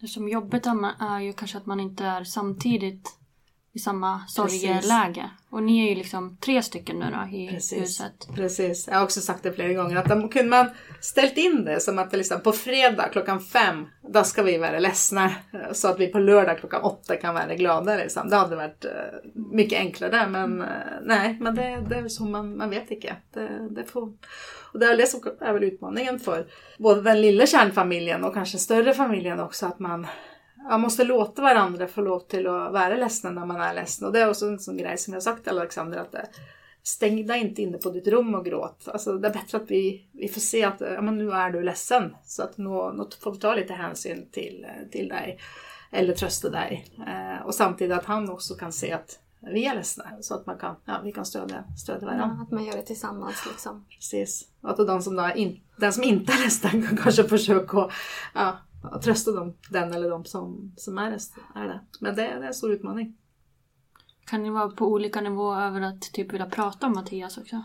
Det 0.00 0.08
som 0.08 0.28
jobbigt 0.28 0.66
är 0.66 1.20
ju 1.20 1.32
kanske 1.32 1.58
att 1.58 1.66
man 1.66 1.80
inte 1.80 2.04
är 2.04 2.24
samtidigt 2.24 3.18
i 3.74 3.78
samma 3.78 4.26
sorgeläge. 4.26 5.30
Och 5.50 5.62
ni 5.62 5.84
är 5.84 5.88
ju 5.88 5.94
liksom 5.94 6.36
tre 6.36 6.62
stycken 6.62 6.98
nu 6.98 7.06
då 7.10 7.36
i 7.36 7.48
Precis. 7.48 7.82
huset. 7.82 8.28
Precis. 8.34 8.88
Jag 8.88 8.96
har 8.96 9.04
också 9.04 9.20
sagt 9.20 9.42
det 9.42 9.52
flera 9.52 9.72
gånger 9.72 9.96
att 9.96 10.08
de 10.08 10.28
kunde 10.28 10.50
man 10.50 10.66
ställt 11.00 11.36
in 11.36 11.64
det 11.64 11.80
som 11.80 11.98
att 11.98 12.10
det 12.10 12.16
liksom 12.16 12.40
på 12.40 12.52
fredag 12.52 13.08
klockan 13.08 13.40
fem, 13.40 13.86
då 14.08 14.24
ska 14.24 14.42
vi 14.42 14.58
vara 14.58 14.78
ledsna. 14.78 15.30
Så 15.72 15.88
att 15.88 16.00
vi 16.00 16.06
på 16.06 16.18
lördag 16.18 16.58
klockan 16.58 16.82
åtta 16.82 17.16
kan 17.16 17.34
vara 17.34 17.54
glada. 17.54 17.96
Liksom. 17.96 18.28
Det 18.28 18.36
hade 18.36 18.56
varit 18.56 18.84
uh, 18.84 19.30
mycket 19.52 19.78
enklare. 19.78 20.28
Men 20.28 20.60
uh, 20.60 20.68
nej, 21.02 21.38
men 21.40 21.54
det, 21.54 21.86
det 21.88 21.94
är 21.94 22.08
så 22.08 22.24
man, 22.24 22.56
man 22.56 22.70
vet 22.70 22.90
inte. 22.90 23.16
Det, 23.34 23.68
det 23.70 23.84
får... 23.84 24.12
Och 24.72 24.78
det 24.78 24.86
är 24.86 24.96
det 24.96 25.06
som 25.06 25.20
är 25.40 25.52
väl 25.52 25.64
utmaningen 25.64 26.18
för 26.18 26.46
både 26.78 27.02
den 27.02 27.20
lilla 27.20 27.46
kärnfamiljen 27.46 28.24
och 28.24 28.34
kanske 28.34 28.58
större 28.58 28.94
familjen 28.94 29.40
också. 29.40 29.66
Att 29.66 29.78
man 29.78 30.06
man 30.70 30.80
måste 30.80 31.04
låta 31.04 31.42
varandra 31.42 31.86
få 31.86 32.00
lov 32.00 32.20
till 32.20 32.46
att 32.46 32.72
vara 32.72 32.96
ledsna 32.96 33.30
när 33.30 33.46
man 33.46 33.60
är 33.60 33.74
ledsen. 33.74 34.06
Och 34.06 34.12
det 34.12 34.20
är 34.20 34.30
också 34.30 34.46
en 34.46 34.58
sån 34.58 34.76
grej 34.76 34.98
som 34.98 35.14
jag 35.14 35.22
sagt 35.22 35.44
till 35.44 35.58
Alexander 35.58 35.98
att 35.98 36.12
det, 36.12 36.28
stäng 36.82 37.26
dig 37.26 37.40
inte 37.40 37.62
inne 37.62 37.78
på 37.78 37.90
ditt 37.90 38.08
rum 38.08 38.34
och 38.34 38.44
gråt. 38.44 38.88
Alltså, 38.88 39.18
det 39.18 39.28
är 39.28 39.32
bättre 39.32 39.58
att 39.58 39.70
vi, 39.70 40.06
vi 40.12 40.28
får 40.28 40.40
se 40.40 40.64
att 40.64 40.80
ja, 40.80 41.02
men 41.02 41.18
nu 41.18 41.30
är 41.30 41.50
du 41.50 41.62
ledsen. 41.62 42.16
Så 42.24 42.42
att 42.42 42.58
nu, 42.58 42.92
nu 42.94 43.04
får 43.20 43.32
vi 43.32 43.38
ta 43.38 43.54
lite 43.54 43.72
hänsyn 43.72 44.30
till, 44.30 44.66
till 44.92 45.08
dig. 45.08 45.38
Eller 45.92 46.14
trösta 46.14 46.50
dig. 46.50 46.86
Eh, 47.06 47.46
och 47.46 47.54
samtidigt 47.54 47.98
att 47.98 48.04
han 48.04 48.30
också 48.30 48.54
kan 48.54 48.72
se 48.72 48.92
att 48.92 49.18
vi 49.42 49.66
är 49.66 49.74
ledsna. 49.74 50.04
Så 50.20 50.34
att 50.34 50.46
man 50.46 50.58
kan, 50.58 50.76
ja, 50.84 51.00
vi 51.04 51.12
kan 51.12 51.26
stödja, 51.26 51.64
stödja 51.76 52.06
varandra. 52.06 52.36
Ja, 52.38 52.42
att 52.42 52.50
man 52.50 52.64
gör 52.64 52.76
det 52.76 52.82
tillsammans 52.82 53.46
liksom. 53.46 53.84
Precis. 53.90 54.48
Och 54.60 54.70
att 54.70 54.76
den 54.76 55.02
som, 55.02 55.16
då 55.16 55.30
in, 55.34 55.60
den 55.76 55.92
som 55.92 56.02
inte 56.02 56.32
är 56.32 56.42
ledsen 56.42 56.86
kan 56.86 56.96
kanske 57.02 57.24
försöka 57.24 57.88
ja, 58.34 58.58
ja, 58.82 59.00
trösta 59.00 59.32
dem, 59.32 59.54
den 59.70 59.92
eller 59.92 60.10
de 60.10 60.24
som, 60.24 60.72
som 60.76 60.98
är, 60.98 61.18
är 61.54 61.64
det. 61.68 61.80
Men 62.00 62.14
det, 62.14 62.22
det 62.22 62.28
är 62.28 62.42
en 62.42 62.54
stor 62.54 62.72
utmaning. 62.72 63.16
Kan 64.26 64.42
ni 64.42 64.50
vara 64.50 64.68
på 64.68 64.86
olika 64.86 65.20
nivåer 65.20 65.62
över 65.62 65.80
att 65.80 66.00
typ 66.00 66.32
vilja 66.32 66.46
prata 66.46 66.86
om 66.86 66.92
Mattias 66.92 67.38
också? 67.38 67.64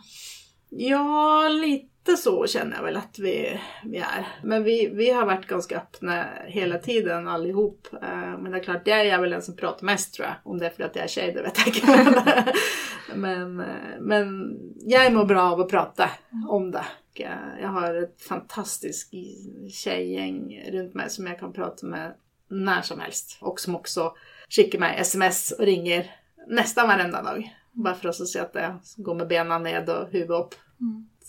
Ja, 0.69 1.49
lite 1.49 1.96
så 2.15 2.47
känner 2.47 2.75
jag 2.75 2.83
väl 2.83 2.97
att 2.97 3.19
vi, 3.19 3.59
vi 3.83 3.97
är. 3.97 4.27
Men 4.43 4.63
vi, 4.63 4.89
vi 4.93 5.11
har 5.11 5.25
varit 5.25 5.47
ganska 5.47 5.77
öppna 5.77 6.25
hela 6.45 6.77
tiden 6.77 7.27
allihop. 7.27 7.87
Eh, 8.01 8.37
Men 8.39 8.51
det 8.51 8.57
är 8.57 8.63
klart, 8.63 8.81
jag 8.87 9.07
är 9.07 9.21
väl 9.21 9.29
den 9.29 9.41
som 9.41 9.55
pratar 9.55 9.85
mest 9.85 10.13
tror 10.13 10.27
jag. 10.27 10.35
Om 10.43 10.57
det 10.57 10.65
är 10.65 10.69
för 10.69 10.83
att 10.83 10.95
jag 10.95 11.03
är 11.03 11.09
tjej, 11.09 11.33
det 11.33 11.41
vet 11.41 11.57
jag 11.57 11.67
inte. 11.67 12.53
men, 13.15 13.59
eh, 13.59 13.65
men 13.99 14.57
jag 14.79 15.13
mår 15.13 15.25
bra 15.25 15.41
av 15.41 15.61
att 15.61 15.69
prata 15.69 16.09
om 16.49 16.71
det. 16.71 16.85
Jag 17.61 17.69
har 17.69 18.03
ett 18.03 18.21
fantastiskt 18.21 19.13
tjejgäng 19.69 20.63
runt 20.71 20.93
mig 20.93 21.09
som 21.09 21.27
jag 21.27 21.39
kan 21.39 21.53
prata 21.53 21.85
med 21.85 22.13
när 22.49 22.81
som 22.81 22.99
helst. 22.99 23.37
Och 23.41 23.59
som 23.59 23.75
också 23.75 24.13
skickar 24.49 24.79
mig 24.79 24.97
sms 24.99 25.51
och 25.51 25.65
ringer 25.65 26.11
nästan 26.47 26.87
varenda 26.87 27.21
dag. 27.21 27.53
Bara 27.71 27.95
för 27.95 28.09
att 28.09 28.27
se 28.27 28.39
att 28.39 28.53
det 28.53 28.75
går 28.95 29.15
med 29.15 29.27
benen 29.27 29.63
ned 29.63 29.89
och 29.89 30.07
huvudet 30.11 30.39
upp. 30.45 30.55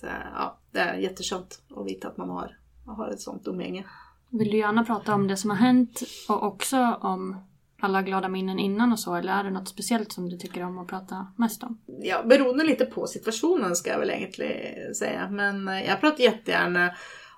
Så, 0.00 0.06
ja, 0.34 0.58
det 0.70 0.78
är 0.78 0.94
jätteskönt 0.94 1.62
att 1.76 1.86
veta 1.86 2.08
att 2.08 2.16
man 2.16 2.30
har, 2.30 2.58
har 2.86 3.08
ett 3.08 3.20
sånt 3.20 3.46
umgänge. 3.46 3.84
Vill 4.30 4.50
du 4.50 4.56
gärna 4.56 4.84
prata 4.84 5.14
om 5.14 5.28
det 5.28 5.36
som 5.36 5.50
har 5.50 5.56
hänt 5.56 6.02
och 6.28 6.42
också 6.42 6.98
om 7.00 7.36
alla 7.80 8.02
glada 8.02 8.28
minnen 8.28 8.58
innan 8.58 8.92
och 8.92 8.98
så? 8.98 9.14
Eller 9.14 9.32
är 9.32 9.44
det 9.44 9.50
något 9.50 9.68
speciellt 9.68 10.12
som 10.12 10.28
du 10.28 10.36
tycker 10.36 10.62
om 10.62 10.78
att 10.78 10.88
prata 10.88 11.26
mest 11.36 11.62
om? 11.62 11.78
Ja, 11.86 12.22
beroende 12.22 12.64
lite 12.64 12.86
på 12.86 13.06
situationen 13.06 13.76
ska 13.76 13.90
jag 13.90 13.98
väl 13.98 14.10
egentligen 14.10 14.94
säga. 14.94 15.30
Men 15.30 15.68
eh, 15.68 15.86
jag 15.86 16.00
pratar 16.00 16.24
jättegärna 16.24 16.94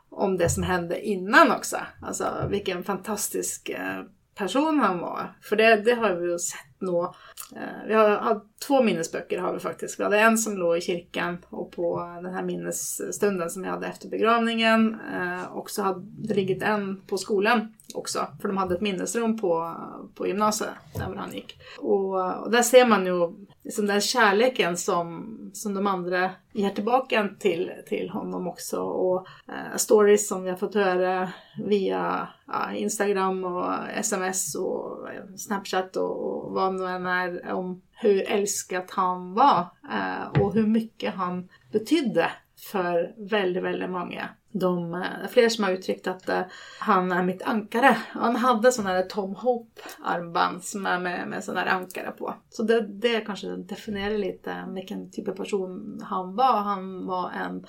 om 0.08 0.36
det 0.36 0.48
som 0.48 0.62
hände 0.62 1.06
innan 1.06 1.52
också. 1.52 1.76
Alltså 2.02 2.46
vilken 2.50 2.84
fantastisk 2.84 3.68
eh, 3.68 4.02
person 4.34 4.80
han 4.80 4.98
var. 4.98 5.36
För 5.42 5.56
det, 5.56 5.76
det 5.76 5.94
har 5.94 6.14
vi 6.14 6.30
ju 6.30 6.38
sett 6.38 6.69
nå. 6.80 7.14
Eh, 7.56 7.86
Vi 7.86 7.94
har, 7.94 8.08
har 8.08 8.40
två 8.66 8.82
minnesböcker 8.82 9.38
har 9.38 9.52
vi 9.52 9.58
faktiskt. 9.58 10.00
Vi 10.00 10.04
hade 10.04 10.18
en 10.20 10.38
som 10.38 10.56
låg 10.56 10.76
i 10.76 10.80
kyrkan 10.80 11.38
och 11.48 11.72
på 11.72 12.18
den 12.22 12.34
här 12.34 12.42
minnesstunden 12.42 13.50
som 13.50 13.62
vi 13.62 13.68
hade 13.68 13.86
efter 13.86 14.08
begravningen. 14.08 14.96
Eh, 15.14 15.52
Och 15.52 15.70
så 15.70 15.82
hade 15.82 16.00
det 16.28 16.34
ligget 16.34 16.62
en 16.62 17.00
på 17.06 17.18
skolan 17.18 17.74
också. 17.94 18.26
För 18.40 18.48
de 18.48 18.56
hade 18.56 18.74
ett 18.74 18.80
minnesrum 18.80 19.38
på, 19.38 19.74
på 20.14 20.26
gymnasiet 20.26 20.70
där 20.94 21.14
han 21.16 21.32
gick. 21.32 21.58
Och, 21.78 22.40
och 22.42 22.50
där 22.50 22.62
ser 22.62 22.86
man 22.86 23.06
ju 23.06 23.32
liksom 23.64 23.86
den 23.86 24.00
kärleken 24.00 24.76
som, 24.76 25.36
som 25.54 25.74
de 25.74 25.86
andra 25.86 26.30
ger 26.52 26.70
tillbaka 26.70 27.28
till, 27.38 27.72
till 27.88 28.10
honom 28.10 28.46
också. 28.48 28.80
Och 28.80 29.26
eh, 29.48 29.76
stories 29.76 30.28
som 30.28 30.42
vi 30.42 30.50
har 30.50 30.56
fått 30.56 30.74
höra 30.74 31.28
via 31.64 32.28
ja, 32.46 32.72
Instagram 32.74 33.44
och 33.44 33.64
sms 33.94 34.54
och 34.54 34.98
Snapchat 35.36 35.96
och, 35.96 36.26
och 36.26 36.52
vad 36.52 36.69
om 36.70 36.76
nu 36.76 37.10
är 37.10 37.52
om 37.52 37.82
hur 37.92 38.30
älskad 38.30 38.84
han 38.90 39.34
var 39.34 39.66
eh, 39.90 40.40
och 40.42 40.54
hur 40.54 40.66
mycket 40.66 41.14
han 41.14 41.48
betydde 41.72 42.30
för 42.60 43.14
väldigt, 43.30 43.62
väldigt 43.62 43.90
många. 43.90 44.28
De, 44.52 44.92
det 44.92 45.24
är 45.24 45.28
fler 45.28 45.48
som 45.48 45.64
har 45.64 45.70
uttryckt 45.70 46.06
att 46.06 46.28
eh, 46.28 46.42
han 46.80 47.12
är 47.12 47.22
mitt 47.22 47.42
ankare. 47.42 47.96
Han 48.08 48.36
hade 48.36 48.72
sån 48.72 48.86
här 48.86 49.02
Tom 49.02 49.34
Hope 49.34 49.82
armband 50.04 50.64
som 50.64 50.86
är 50.86 50.98
med, 50.98 51.28
med 51.28 51.44
sån 51.44 51.56
här 51.56 51.66
ankare 51.66 52.10
på. 52.10 52.34
Så 52.50 52.62
det, 52.62 52.80
det 52.80 53.20
kanske 53.20 53.56
definierar 53.56 54.18
lite 54.18 54.64
vilken 54.74 55.10
typ 55.10 55.28
av 55.28 55.32
person 55.32 56.00
han 56.04 56.36
var. 56.36 56.56
Han 56.56 57.06
var 57.06 57.30
en 57.30 57.66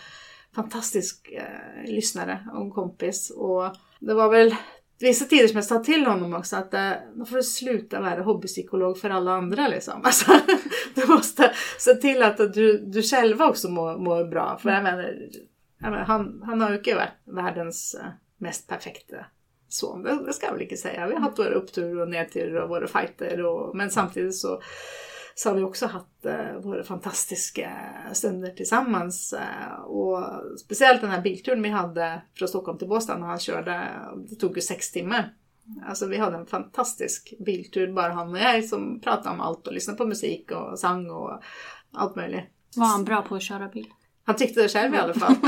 fantastisk 0.56 1.32
eh, 1.32 1.92
lyssnare 1.92 2.48
och 2.54 2.74
kompis. 2.74 3.30
Och 3.30 3.76
det 4.00 4.14
var 4.14 4.30
väl 4.30 4.56
vissa 5.02 5.26
tider 5.26 5.48
som 5.48 5.56
jag 5.56 5.66
sa 5.66 5.80
till 5.80 6.06
honom 6.06 6.34
också 6.34 6.56
att 6.56 6.74
eh, 6.74 6.92
då 7.16 7.26
får 7.26 7.36
du 7.36 7.44
sluta 7.44 8.02
vara 8.02 8.22
hobbypsykolog 8.22 8.98
för 8.98 9.10
alla 9.10 9.32
andra 9.32 9.68
liksom. 9.68 10.02
Alltså, 10.04 10.32
du 10.96 11.08
måste 11.08 11.54
se 11.80 11.96
till 11.96 12.24
att 12.24 12.38
du, 12.38 12.78
du 12.78 13.04
själva 13.04 13.48
också 13.48 13.70
mår, 13.70 13.98
mår 13.98 14.26
bra. 14.26 14.60
För 14.62 14.70
jag 14.70 14.84
menar, 14.84 15.16
jag 15.80 15.92
menar, 15.92 16.06
han, 16.06 16.42
han 16.46 16.62
har 16.62 16.72
ju 16.72 16.96
varit 16.96 17.10
världens 17.26 17.96
eh, 17.96 18.10
mest 18.38 18.68
perfekta 18.68 19.16
son. 19.68 20.04
Det, 20.04 20.26
det 20.26 20.34
ska 20.34 20.46
jag 20.46 20.54
väl 20.54 20.62
inte 20.62 20.78
säga. 20.78 21.08
Vi 21.08 21.14
har 21.14 21.22
haft 21.22 21.40
våra 21.40 21.54
uppturer 21.54 22.02
och 22.02 22.10
nedturer 22.10 22.62
och 22.62 22.70
våra 22.70 22.88
fighter. 22.88 23.46
Och, 23.46 23.76
men 23.76 23.92
samtidigt 23.92 24.36
så, 24.36 24.62
så 25.36 25.50
har 25.50 25.56
vi 25.56 25.64
också 25.64 25.86
haft 25.86 26.26
eh, 26.26 26.62
våra 26.64 26.84
fantastiska 26.84 27.72
stunder 28.14 28.50
tillsammans. 28.50 29.34
Eh, 29.34 29.82
och 29.82 30.26
speciellt 30.60 31.02
den 31.02 31.10
här 31.10 31.22
bilturen 31.22 31.64
vi 31.64 31.70
hade 31.70 32.22
från 32.38 32.48
Stockholm 32.48 32.78
till 32.78 32.88
Båstad 32.88 33.18
när 33.18 33.28
han 33.28 33.40
körde. 33.40 33.88
Det 34.30 34.36
tog 34.36 34.56
ju 34.56 34.62
sex 34.62 34.92
timmar. 34.92 35.34
Alltså 35.86 36.08
vi 36.08 36.18
hade 36.18 36.38
en 36.38 36.46
fantastisk 36.46 37.34
biltur, 37.46 37.94
bara 37.94 38.14
han 38.14 38.32
och 38.32 38.40
jag 38.40 38.66
som 38.66 39.00
pratade 39.00 39.30
om 39.30 39.42
allt 39.42 39.68
och 39.68 39.74
lyssnade 39.74 39.98
på 39.98 40.06
musik 40.06 40.52
och 40.52 40.80
sang 40.80 41.10
och 41.10 41.42
allt 41.94 42.16
möjligt. 42.16 42.44
Var 42.76 42.86
han 42.86 43.04
bra 43.04 43.22
på 43.22 43.36
att 43.36 43.42
köra 43.42 43.68
bil? 43.68 43.88
Han 44.24 44.36
tyckte 44.36 44.62
det 44.62 44.70
själv 44.70 44.94
i 44.94 44.98
alla 44.98 45.14
fall. 45.14 45.36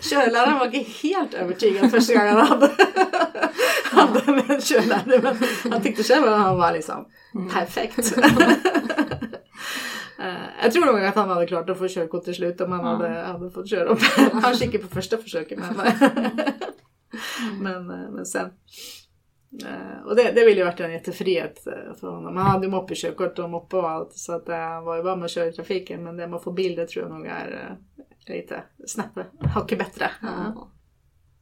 Körläraren 0.00 0.58
var 0.58 0.66
inte 0.66 0.90
helt 1.02 1.34
övertygad 1.34 1.90
första 1.90 2.14
gången 2.14 2.36
han 2.36 2.46
hade, 2.46 2.70
hade 4.08 4.54
en 4.54 4.60
körlärare. 4.60 5.20
Men 5.22 5.36
han 5.72 5.82
tyckte 5.82 6.02
själv 6.02 6.24
att 6.24 6.38
han 6.40 6.56
var 6.58 6.72
liksom 6.72 7.06
perfekt. 7.52 8.16
Eh, 10.20 10.34
Jag 10.62 10.72
tror 10.72 10.86
nog 10.86 11.04
att 11.04 11.14
han 11.14 11.28
hade 11.28 11.46
klart 11.46 11.70
att 11.70 11.78
få 11.78 11.88
körkort 11.88 12.24
till 12.24 12.34
slut 12.34 12.60
om 12.60 12.72
han 12.72 12.84
hade, 12.84 13.08
hade 13.08 13.50
fått 13.50 13.68
köra. 13.70 13.96
Han 14.42 14.54
gick 14.54 14.82
på 14.82 14.88
första 14.88 15.18
försöket. 15.18 15.58
Men, 15.58 15.92
men, 17.62 17.90
eh, 17.90 18.10
men 18.10 18.26
sen. 18.26 18.50
eh, 19.64 20.02
Och 20.06 20.16
det, 20.16 20.22
det 20.22 20.44
ville 20.44 20.58
ju 20.60 20.64
varit 20.64 20.80
en 20.80 20.92
jättefrihet 20.92 21.58
för 22.00 22.10
honom. 22.10 22.36
Han 22.36 22.46
hade 22.46 22.66
ju 22.66 22.70
moppekörkort 22.70 23.38
och 23.38 23.50
moppe 23.50 23.76
och 23.76 23.90
allt. 23.90 24.12
Så 24.12 24.32
att 24.32 24.48
han 24.48 24.84
var 24.84 24.96
ju 24.96 25.02
bara 25.02 25.16
med 25.16 25.24
att 25.24 25.30
köra 25.30 25.46
i 25.48 25.52
trafiken. 25.52 26.04
Men 26.04 26.16
det 26.16 26.26
med 26.26 26.36
att 26.36 26.44
få 26.44 26.52
bilder 26.52 26.86
tror 26.86 27.04
jag 27.04 27.14
nog 27.18 27.26
är 27.26 27.76
lite 28.26 28.62
snäppet 28.86 29.26
hacket 29.54 29.78
bättre. 29.78 30.10
Ja. 30.22 30.70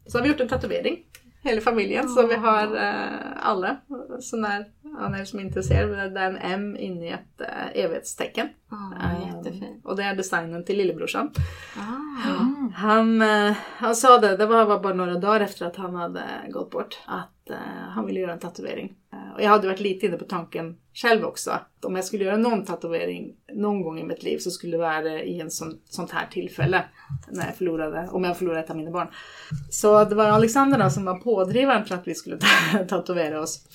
Så 0.06 0.18
har 0.18 0.22
vi 0.22 0.28
gjort 0.28 0.40
en 0.40 0.48
tatuering. 0.48 0.98
Hela 1.46 1.60
familjen. 1.60 2.08
Så 2.08 2.26
vi 2.26 2.34
har 2.34 2.76
eh, 2.76 3.46
alla. 3.46 3.76
Så 4.20 4.36
när 4.36 4.66
han 4.98 5.14
är 5.14 5.24
som 5.24 5.40
inte 5.40 5.62
ser. 5.62 5.86
Det 5.86 6.20
är 6.20 6.30
en 6.30 6.36
M 6.36 6.76
inne 6.76 7.06
i 7.06 7.10
ett 7.10 7.40
eh, 7.40 7.84
evighetstecken. 7.84 8.48
Ja, 8.70 9.26
jättefint. 9.26 9.84
Och 9.84 9.96
det 9.96 10.02
är 10.02 10.14
designen 10.14 10.64
till 10.64 10.76
lillebrorsan. 10.76 11.30
Ah. 11.76 12.46
Han, 12.74 13.22
eh, 13.22 13.56
han 13.76 13.96
sa 13.96 14.18
det, 14.18 14.36
det 14.36 14.46
var 14.46 14.64
var 14.64 14.80
bara 14.80 14.94
några 14.94 15.14
dagar 15.14 15.40
efter 15.40 15.66
att 15.66 15.76
han 15.76 15.94
hade 15.94 16.22
gått 16.48 16.70
bort, 16.70 16.98
att 17.06 17.50
eh, 17.50 17.56
han 17.90 18.06
ville 18.06 18.20
göra 18.20 18.32
en 18.32 18.38
tatuering. 18.38 18.96
Och 19.36 19.42
jag 19.42 19.48
hade 19.48 19.66
varit 19.66 19.80
lite 19.80 20.06
inne 20.06 20.16
på 20.16 20.24
tanken 20.24 20.76
själv 20.94 21.24
också, 21.24 21.50
att 21.50 21.84
om 21.84 21.96
jag 21.96 22.04
skulle 22.04 22.24
göra 22.24 22.36
någon 22.36 22.64
tatuering 22.64 23.36
någon 23.52 23.82
gång 23.82 24.00
i 24.00 24.04
mitt 24.04 24.22
liv 24.22 24.38
så 24.38 24.50
skulle 24.50 24.72
det 24.72 24.78
vara 24.78 25.22
i 25.22 25.40
en 25.40 25.50
sån, 25.50 25.78
sånt 25.84 26.10
här 26.10 26.26
tillfälle. 26.26 26.84
När 27.28 27.46
jag 27.46 27.56
förlorade, 27.56 28.08
om 28.12 28.24
jag 28.24 28.38
förlorade 28.38 28.60
ett 28.60 28.70
av 28.70 28.76
mina 28.76 28.90
barn. 28.90 29.08
Så 29.70 30.04
det 30.04 30.14
var 30.14 30.24
Alexander 30.24 30.78
då 30.78 30.90
som 30.90 31.04
var 31.04 31.18
pådrivaren 31.18 31.84
för 31.84 31.94
att 31.94 32.08
vi 32.08 32.14
skulle 32.14 32.38
tatuera 32.88 33.40
oss. 33.40 33.66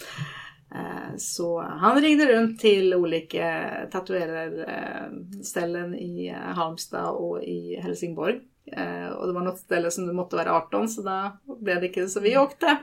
Eh, 0.76 1.16
så 1.18 1.62
han 1.62 2.02
ringde 2.02 2.26
runt 2.26 2.60
till 2.60 2.94
olika 2.94 3.72
tatuerarställen 3.92 5.94
eh, 5.94 6.00
i 6.00 6.36
Halmstad 6.44 7.10
och 7.10 7.44
i 7.44 7.76
Helsingborg. 7.76 8.40
Eh, 8.66 9.08
och 9.08 9.28
det 9.28 9.34
var 9.34 9.42
något 9.42 9.60
ställe 9.60 9.92
som 9.92 10.08
du 10.08 10.14
måste 10.14 10.36
vara 10.36 10.54
18 10.54 10.90
så 10.90 11.02
då 11.02 11.32
blev 11.56 11.82
det 11.82 11.88
inte. 11.88 12.08
Så 12.08 12.20
vi 12.20 12.38
åkte 12.38 12.78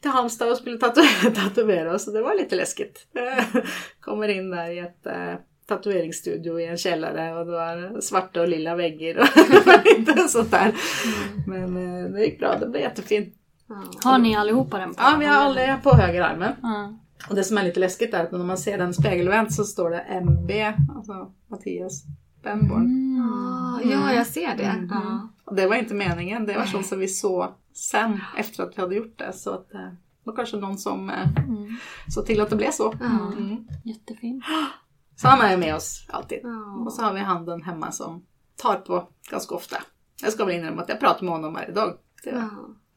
till 0.00 0.10
Halmstad 0.10 0.50
och 0.50 0.56
skulle 0.56 0.78
tatuera, 0.78 1.30
tatuera 1.34 1.94
oss 1.94 2.12
det 2.12 2.22
var 2.22 2.34
lite 2.34 2.56
läskigt. 2.56 3.06
Kommer 4.00 4.28
in 4.28 4.50
där 4.50 4.70
i 4.70 4.78
ett 4.78 5.06
eh, 5.06 5.34
tatueringsstudio 5.66 6.60
i 6.60 6.66
en 6.66 6.76
källare 6.76 7.38
och 7.38 7.46
det 7.46 7.52
var 7.52 8.00
svarta 8.00 8.40
och 8.40 8.48
lila 8.48 8.76
väggar 8.76 9.18
och 9.18 9.98
inte 9.98 10.28
sånt 10.28 10.50
där. 10.50 10.74
Men 11.46 11.76
eh, 11.76 12.10
det 12.10 12.24
gick 12.24 12.38
bra, 12.38 12.56
det 12.60 12.68
blev 12.68 12.82
jättefint. 12.82 13.34
Har 14.04 14.18
ni 14.18 14.36
allihopa 14.36 14.78
den 14.78 14.94
på? 14.94 15.02
Ja, 15.02 15.16
vi 15.20 15.26
har 15.26 15.34
alla 15.34 15.76
på 15.76 15.94
höger 15.94 16.22
armen. 16.22 16.52
Ja. 16.62 16.98
Och 17.28 17.34
det 17.34 17.44
som 17.44 17.58
är 17.58 17.62
lite 17.62 17.80
läskigt 17.80 18.14
är 18.14 18.24
att 18.24 18.32
när 18.32 18.38
man 18.38 18.58
ser 18.58 18.78
den 18.78 18.94
spegelvänt 18.94 19.54
så 19.54 19.64
står 19.64 19.90
det 19.90 20.00
MB, 20.00 20.50
alltså 20.96 21.32
Mattias 21.50 22.04
Benborn. 22.42 22.86
Ah, 23.20 23.80
ja, 23.90 24.14
jag 24.14 24.26
ser 24.26 24.56
det. 24.56 24.64
Mm. 24.64 24.88
Ja. 24.90 25.28
Och 25.44 25.56
det 25.56 25.66
var 25.66 25.76
inte 25.76 25.94
meningen, 25.94 26.46
det 26.46 26.54
var 26.54 26.64
sånt 26.64 26.86
som 26.86 26.98
vi 26.98 27.08
såg 27.08 27.48
sen 27.80 28.20
efter 28.36 28.62
att 28.62 28.76
vi 28.78 28.80
hade 28.80 28.94
gjort 28.94 29.18
det. 29.18 29.32
Så 29.32 29.50
att, 29.50 29.74
eh, 29.74 29.80
det 29.80 29.96
var 30.24 30.36
kanske 30.36 30.56
någon 30.56 30.78
som 30.78 31.10
eh, 31.10 31.28
såg 32.08 32.26
till 32.26 32.40
att 32.40 32.50
det 32.50 32.56
blev 32.56 32.70
så. 32.70 32.92
Mm. 32.92 33.68
Jättefint. 33.84 34.44
Så 35.16 35.28
han 35.28 35.40
är 35.40 35.56
med 35.56 35.74
oss 35.74 36.06
alltid. 36.08 36.38
Ja. 36.42 36.84
Och 36.84 36.92
så 36.92 37.02
har 37.02 37.12
vi 37.14 37.20
handen 37.20 37.62
hemma 37.62 37.92
som 37.92 38.26
tar 38.56 38.76
på 38.76 39.08
ganska 39.30 39.54
ofta. 39.54 39.76
Jag 40.22 40.32
ska 40.32 40.44
väl 40.44 40.54
inrymma 40.54 40.82
att 40.82 40.88
jag 40.88 41.00
pratar 41.00 41.24
med 41.24 41.34
honom 41.34 41.54
varje 41.54 41.72
dag. 41.72 41.98
Det 42.24 42.50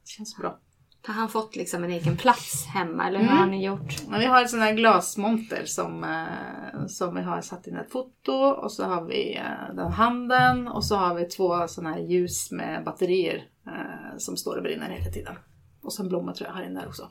känns 0.06 0.38
bra. 0.38 0.60
Har 1.08 1.14
han 1.14 1.30
fått 1.30 1.56
liksom 1.56 1.84
en 1.84 1.90
egen 1.92 2.18
plats 2.18 2.66
hemma 2.68 3.08
eller 3.08 3.20
hur 3.20 3.26
Mm. 3.28 3.38
har 3.38 3.46
ni 3.48 3.66
gjort? 3.66 4.08
Men 4.10 4.20
vi 4.20 4.26
har 4.26 4.42
en 4.42 4.50
sån 4.50 4.60
här 4.60 4.74
glasmonter 4.74 5.66
som, 5.66 6.04
eh, 6.04 6.86
som 6.88 7.16
vi 7.16 7.22
har 7.22 7.42
satt 7.42 7.68
in 7.68 7.78
ett 7.78 7.92
foto 7.92 8.32
och 8.34 8.72
så 8.72 8.84
har 8.84 9.02
vi 9.06 9.36
eh, 9.38 9.76
den 9.76 9.92
handen 9.92 10.68
och 10.68 10.86
så 10.86 10.96
har 10.96 11.16
vi 11.16 11.26
två 11.26 11.68
såna 11.68 11.90
här 11.90 12.00
ljus 12.00 12.52
med 12.52 12.84
batterier 12.84 13.44
eh, 13.68 14.18
som 14.18 14.38
står 14.38 14.58
och 14.58 14.64
brinner 14.64 14.90
hela 14.90 15.12
tiden. 15.12 15.36
Och 15.82 15.94
så 15.94 16.04
en 16.04 16.10
blomma 16.10 16.34
tror 16.34 16.48
jag 16.50 16.56
har 16.56 16.64
in 16.64 16.74
där 16.74 16.88
också. 16.88 17.10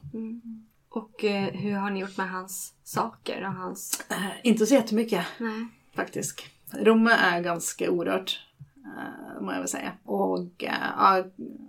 Och 0.89 1.25
eh, 1.25 1.45
hur 1.55 1.73
har 1.77 1.91
ni 1.91 2.01
gjort 2.01 2.17
med 2.17 2.31
hans 2.31 2.75
saker 2.85 3.47
och 3.47 3.53
hans... 3.53 4.05
Eh, 4.11 4.17
inte 4.43 4.67
så 4.67 4.75
jättemycket 4.75 5.27
Nej. 5.39 5.67
faktiskt. 5.97 6.41
Rummet 6.73 7.19
är 7.21 7.41
ganska 7.41 7.91
orört, 7.91 8.41
eh, 8.85 9.43
må 9.43 9.53
jag 9.53 9.59
väl 9.59 9.69
säga. 9.69 9.93
Och 10.05 10.65
eh, 10.65 10.75
ja, 10.99 11.25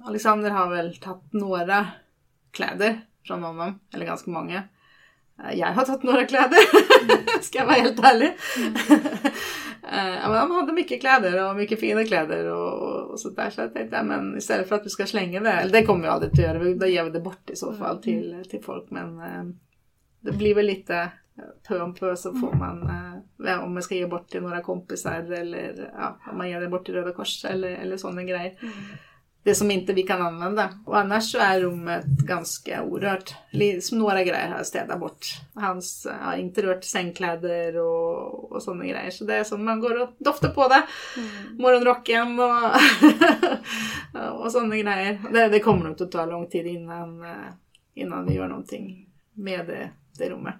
Alexander 0.06 0.50
har 0.50 0.70
väl 0.70 0.98
tagit 0.98 1.34
några 1.34 1.88
kläder 2.54 3.02
från 3.28 3.44
honom, 3.44 3.80
eller 3.94 4.06
ganska 4.06 4.32
många. 4.32 4.64
Eh, 5.44 5.60
Jag 5.60 5.68
har 5.68 5.86
tagit 5.86 6.04
några 6.04 6.26
kläder, 6.26 6.60
ska 7.42 7.58
jag 7.58 7.66
vara 7.66 7.76
helt 7.76 8.00
ärlig. 8.04 8.34
Eh, 9.92 10.30
men 10.30 10.38
Han 10.38 10.52
hade 10.52 10.74
mycket 10.74 11.02
kläder 11.02 11.50
och 11.50 11.56
mycket 11.56 11.80
fina 11.80 12.04
kläder 12.04 12.46
och, 12.52 13.12
och 13.12 13.20
sådär. 13.20 13.50
Så 13.50 13.62
jag 13.62 13.74
tänkte, 13.74 14.04
men 14.04 14.38
istället 14.38 14.70
för 14.70 14.76
att 14.76 14.86
vi 14.86 14.90
ska 14.90 15.06
slänga 15.06 15.40
det, 15.40 15.52
eller 15.52 15.72
det 15.72 15.86
kommer 15.86 16.02
vi 16.02 16.08
aldrig 16.08 16.32
att 16.32 16.38
göra, 16.40 16.60
då 16.76 16.86
ger 16.86 17.04
vi 17.04 17.10
det 17.10 17.20
bort 17.20 17.50
i 17.50 17.56
så 17.56 17.74
fall 17.74 18.02
till, 18.04 18.44
till 18.50 18.64
folk. 18.64 18.90
Men 18.90 19.20
eh, 19.20 19.44
det 20.22 20.32
blir 20.32 20.56
väl 20.56 20.66
lite 20.66 21.12
pö 21.68 21.82
om 21.82 21.94
pö 21.94 22.16
så 22.16 22.34
får 22.34 22.54
man, 22.54 22.90
eh, 23.48 23.64
om 23.64 23.74
man 23.74 23.84
ska 23.84 23.96
ge 23.96 24.08
bort 24.08 24.28
till 24.28 24.42
några 24.42 24.62
kompisar 24.62 25.32
eller 25.32 25.92
ja, 25.94 26.20
om 26.32 26.38
man 26.38 26.50
ger 26.50 26.62
det 26.62 26.68
bort 26.68 26.86
till 26.86 26.94
Röda 26.94 27.14
Kors 27.14 27.46
eller, 27.46 27.70
eller 27.70 27.98
sådana 27.98 28.24
grejer. 28.24 28.54
Det 29.44 29.56
som 29.56 29.72
inte 29.72 29.94
vi 29.94 30.04
kan 30.04 30.22
använda. 30.22 30.70
Och 30.86 30.98
annars 30.98 31.32
så 31.32 31.38
är 31.38 31.62
rummet 31.62 32.06
ganska 32.06 32.84
orört. 32.84 33.36
Som 33.82 34.00
Några 34.00 34.24
grejer 34.24 34.48
har 34.50 34.58
jag 34.58 34.66
städat 34.66 35.00
bort. 35.00 35.26
Hans 35.54 36.08
har 36.22 36.38
inte 36.38 36.62
rört 36.62 36.84
sängkläder 36.84 37.78
och, 37.78 38.52
och 38.52 38.64
sådana 38.64 38.86
grejer. 38.86 39.12
Så 39.12 39.24
det 39.26 39.36
är 39.36 39.44
som 39.44 39.66
man 39.66 39.80
går 39.80 40.02
och 40.02 40.10
doftar 40.18 40.50
på 40.50 40.68
det. 40.68 40.84
Morgonrocken 41.64 42.40
och, 42.40 42.72
och 44.46 44.52
sådana 44.52 44.78
grejer. 44.78 45.22
Det, 45.32 45.48
det 45.48 45.60
kommer 45.60 45.84
nog 45.84 46.02
att 46.02 46.12
ta 46.12 46.26
lång 46.26 46.48
tid 46.50 46.68
innan, 46.68 47.24
eh, 47.24 47.32
innan 47.94 48.26
vi 48.26 48.34
gör 48.34 48.48
någonting 48.48 49.10
med 49.34 49.68
det, 49.68 49.90
det 50.18 50.30
rummet. 50.30 50.56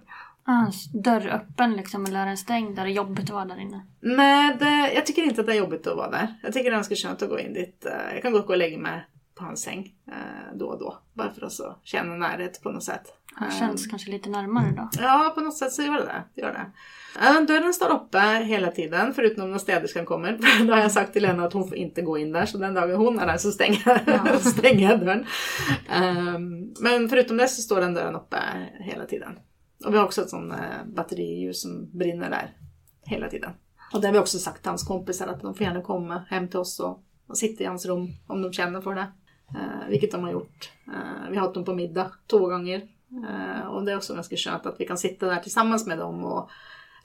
Hans 0.46 0.92
dörr 0.92 1.26
öppen 1.28 1.72
liksom 1.76 2.04
eller 2.06 2.20
är 2.20 2.26
den 2.26 2.36
stängd? 2.36 2.78
Är 2.78 2.84
det 2.84 2.90
jobbigt 2.90 3.24
att 3.24 3.30
vara 3.30 3.44
där 3.44 3.60
inne? 3.60 3.86
Nej, 4.00 4.56
det, 4.58 4.92
jag 4.94 5.06
tycker 5.06 5.22
inte 5.22 5.40
att 5.40 5.46
det 5.46 5.52
är 5.52 5.56
jobbigt 5.58 5.86
att 5.86 5.96
vara 5.96 6.10
där. 6.10 6.34
Jag 6.42 6.52
tycker 6.52 6.70
det 6.70 6.74
är 6.74 6.78
ganska 6.78 6.94
skönt 6.94 7.22
att 7.22 7.28
gå 7.28 7.38
in 7.38 7.52
dit. 7.52 7.86
Eh, 7.86 8.14
Jag 8.14 8.22
kan 8.22 8.32
gå 8.32 8.38
och 8.38 8.56
lägga 8.56 8.78
mig 8.78 9.04
på 9.38 9.44
hans 9.44 9.62
säng 9.62 9.92
eh, 10.08 10.56
då 10.58 10.66
och 10.66 10.78
då. 10.78 10.98
Bara 11.12 11.30
för 11.30 11.46
att 11.46 11.52
så 11.52 11.76
känna 11.84 12.14
närhet 12.14 12.62
på 12.62 12.70
något 12.70 12.84
sätt. 12.84 13.02
Han 13.34 13.48
Eh, 13.48 13.54
känns 13.58 13.86
kanske 13.86 14.10
lite 14.10 14.30
närmare 14.30 14.70
då. 14.76 14.88
Ja, 15.00 15.32
på 15.34 15.40
något 15.40 15.56
sätt 15.56 15.72
så 15.72 15.82
gör 15.82 15.92
det 15.92 16.04
det. 16.34 16.40
gör 16.42 16.52
det. 16.52 16.66
Ja, 17.22 17.40
dörren 17.40 17.74
står 17.74 17.90
uppe 17.90 18.18
hela 18.20 18.70
tiden, 18.70 19.14
förutom 19.14 19.50
när 19.50 19.58
städerskan 19.58 20.04
kommer. 20.06 20.38
Då 20.66 20.72
har 20.74 20.80
jag 20.80 20.92
sagt 20.92 21.12
till 21.12 21.26
henne 21.26 21.44
att 21.44 21.52
hon 21.52 21.68
får 21.68 21.76
inte 21.76 22.02
gå 22.02 22.18
in 22.18 22.32
där, 22.32 22.46
så 22.46 22.58
den 22.58 22.74
dagen 22.74 22.96
hon 22.96 23.18
är 23.18 23.26
där 23.26 23.36
så 23.36 23.50
stänger, 23.50 24.02
jag- 24.06 24.40
stänger 24.40 24.90
jag 24.90 25.00
dörren. 25.00 25.26
Ehm, 25.90 26.74
men 26.80 27.08
förutom 27.08 27.36
det 27.36 27.48
så 27.48 27.62
står 27.62 27.80
den 27.80 27.94
dörren 27.94 28.14
uppe 28.14 28.36
hela 28.80 29.04
tiden. 29.06 29.38
Och 29.84 29.94
vi 29.94 29.98
har 29.98 30.04
också 30.04 30.22
ett 30.22 30.30
sånt 30.30 30.52
eh, 30.52 30.86
batteriljus 30.86 31.62
som 31.62 31.90
brinner 31.92 32.30
där 32.30 32.56
hela 33.02 33.28
tiden. 33.28 33.50
Och 33.92 34.00
det 34.00 34.06
har 34.06 34.12
vi 34.12 34.18
också 34.18 34.38
sagt 34.38 34.62
till 34.62 34.70
hans 34.70 34.82
kompisar 34.82 35.28
att 35.28 35.42
de 35.42 35.54
får 35.54 35.66
gärna 35.66 35.82
komma 35.82 36.24
hem 36.28 36.48
till 36.48 36.58
oss 36.58 36.80
och, 36.80 37.02
och 37.26 37.38
sitta 37.38 37.64
i 37.64 37.66
hans 37.66 37.86
rum 37.86 38.08
om 38.26 38.42
de 38.42 38.52
känner 38.52 38.80
för 38.80 38.94
det. 38.94 39.06
Eh, 39.48 39.88
vilket 39.88 40.12
de 40.12 40.22
har 40.22 40.30
gjort. 40.30 40.72
Eh, 40.86 41.30
vi 41.30 41.36
har 41.36 41.42
haft 41.42 41.54
dem 41.54 41.64
på 41.64 41.74
middag 41.74 42.10
två 42.30 42.38
gånger. 42.38 42.88
Eh, 43.28 43.66
och 43.66 43.84
det 43.84 43.92
är 43.92 43.96
också 43.96 44.14
ganska 44.14 44.36
skönt 44.36 44.66
att 44.66 44.80
vi 44.80 44.86
kan 44.86 44.98
sitta 44.98 45.26
där 45.26 45.40
tillsammans 45.40 45.86
med 45.86 45.98
dem 45.98 46.24
och 46.24 46.50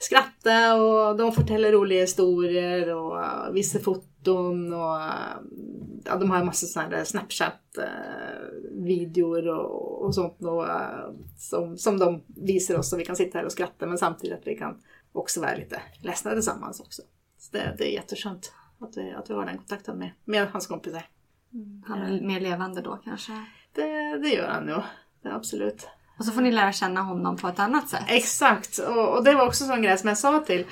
skratta 0.00 0.82
och 0.82 1.16
de 1.16 1.32
fortäller 1.32 1.72
roliga 1.72 2.00
historier 2.00 2.94
och 2.94 3.22
visar 3.56 3.80
foton 3.80 4.72
och 4.72 5.00
ja, 6.04 6.16
de 6.20 6.30
har 6.30 6.38
en 6.38 6.46
massa 6.46 6.66
sådana 6.66 6.96
här 6.96 7.04
Snapchat-videor 7.04 9.48
och, 9.48 10.04
och 10.04 10.14
sånt 10.14 10.42
och, 10.42 10.66
som, 11.38 11.78
som 11.78 11.98
de 11.98 12.22
visar 12.26 12.78
oss 12.78 12.92
och 12.92 12.98
vi 12.98 13.04
kan 13.04 13.16
sitta 13.16 13.38
här 13.38 13.44
och 13.44 13.52
skratta 13.52 13.86
men 13.86 13.98
samtidigt 13.98 14.38
att 14.38 14.46
vi 14.46 14.56
kan 14.56 14.82
också 15.12 15.40
vara 15.40 15.54
lite 15.54 15.82
ledsna 16.02 16.30
tillsammans 16.30 16.80
också. 16.80 17.02
Så 17.38 17.52
det, 17.52 17.74
det 17.78 17.84
är 17.84 17.92
jätteskönt 17.92 18.52
att 18.78 18.96
vi, 18.96 19.10
att 19.10 19.30
vi 19.30 19.34
har 19.34 19.46
den 19.46 19.56
kontakten 19.56 19.98
med, 19.98 20.10
med 20.24 20.48
hans 20.48 20.66
kompisar. 20.66 21.08
Han 21.86 22.02
är 22.02 22.20
mer 22.20 22.40
levande 22.40 22.80
då 22.80 22.98
kanske. 23.04 23.32
Det, 23.72 24.18
det 24.18 24.28
gör 24.28 24.48
han 24.48 24.66
nog, 24.66 24.82
det 25.22 25.34
absolut. 25.34 25.88
Och 26.20 26.26
så 26.26 26.32
får 26.32 26.40
ni 26.40 26.52
lära 26.52 26.72
känna 26.72 27.00
honom 27.00 27.36
på 27.36 27.48
ett 27.48 27.58
annat 27.58 27.88
sätt. 27.88 28.04
Exakt, 28.08 28.78
och, 28.78 29.16
och 29.16 29.24
det 29.24 29.34
var 29.34 29.46
också 29.46 29.64
en 29.64 29.70
sån 29.70 29.82
grej 29.82 29.98
som 29.98 30.08
jag 30.08 30.18
sa 30.18 30.40
till, 30.40 30.64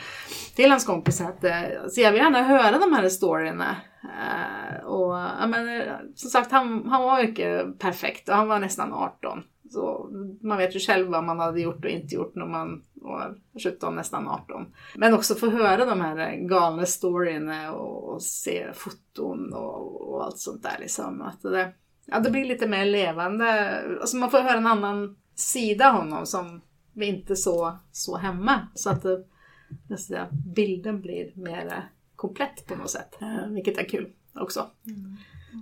till 0.56 0.70
hans 0.70 0.84
kompis 0.84 1.20
att 1.20 1.44
så 1.90 2.00
jag 2.00 2.12
vill 2.12 2.20
gärna 2.20 2.42
höra 2.42 2.78
de 2.78 2.92
här 2.92 3.08
storyna. 3.08 3.76
Eh, 4.02 4.84
och 4.84 5.18
ja, 5.18 5.46
men, 5.46 5.80
eh, 5.80 5.92
som 6.14 6.30
sagt, 6.30 6.52
han, 6.52 6.88
han 6.88 7.02
var 7.02 7.20
ju 7.20 7.28
inte 7.28 7.72
perfekt 7.78 8.28
och 8.28 8.34
han 8.34 8.48
var 8.48 8.58
nästan 8.58 8.92
18. 8.92 9.42
Så 9.70 10.10
man 10.42 10.58
vet 10.58 10.76
ju 10.76 10.80
själv 10.80 11.08
vad 11.08 11.24
man 11.24 11.38
hade 11.38 11.60
gjort 11.60 11.84
och 11.84 11.90
inte 11.90 12.14
gjort 12.14 12.34
när 12.34 12.46
man 12.46 12.82
var 12.94 13.34
17, 13.62 13.94
nästan 13.94 14.28
18. 14.28 14.66
Men 14.94 15.14
också 15.14 15.34
få 15.34 15.50
höra 15.50 15.84
de 15.84 16.00
här 16.00 16.36
galna 16.48 16.86
storyna 16.86 17.72
och, 17.72 18.14
och 18.14 18.22
se 18.22 18.72
foton 18.74 19.52
och, 19.52 20.10
och 20.10 20.24
allt 20.24 20.38
sånt 20.38 20.62
där 20.62 20.76
liksom. 20.80 21.22
Att 21.22 21.42
det, 21.42 21.72
ja, 22.06 22.20
det 22.20 22.30
blir 22.30 22.44
lite 22.44 22.68
mer 22.68 22.84
levande. 22.84 23.80
Alltså 24.00 24.16
man 24.16 24.30
får 24.30 24.38
höra 24.38 24.58
en 24.58 24.66
annan 24.66 25.16
sida 25.38 25.90
honom 25.90 26.26
som 26.26 26.60
vi 26.92 27.06
inte 27.06 27.36
så, 27.36 27.78
så 27.92 28.16
hemma. 28.16 28.68
Så 28.74 28.90
att 28.90 29.02
det, 29.02 29.24
nästan, 29.88 30.26
bilden 30.54 31.00
blir 31.00 31.32
mer 31.34 31.66
eh, 31.66 31.82
komplett 32.16 32.66
på 32.66 32.76
något 32.76 32.90
sätt. 32.90 33.18
Eh, 33.20 33.48
vilket 33.48 33.78
är 33.78 33.84
kul 33.84 34.12
också. 34.34 34.66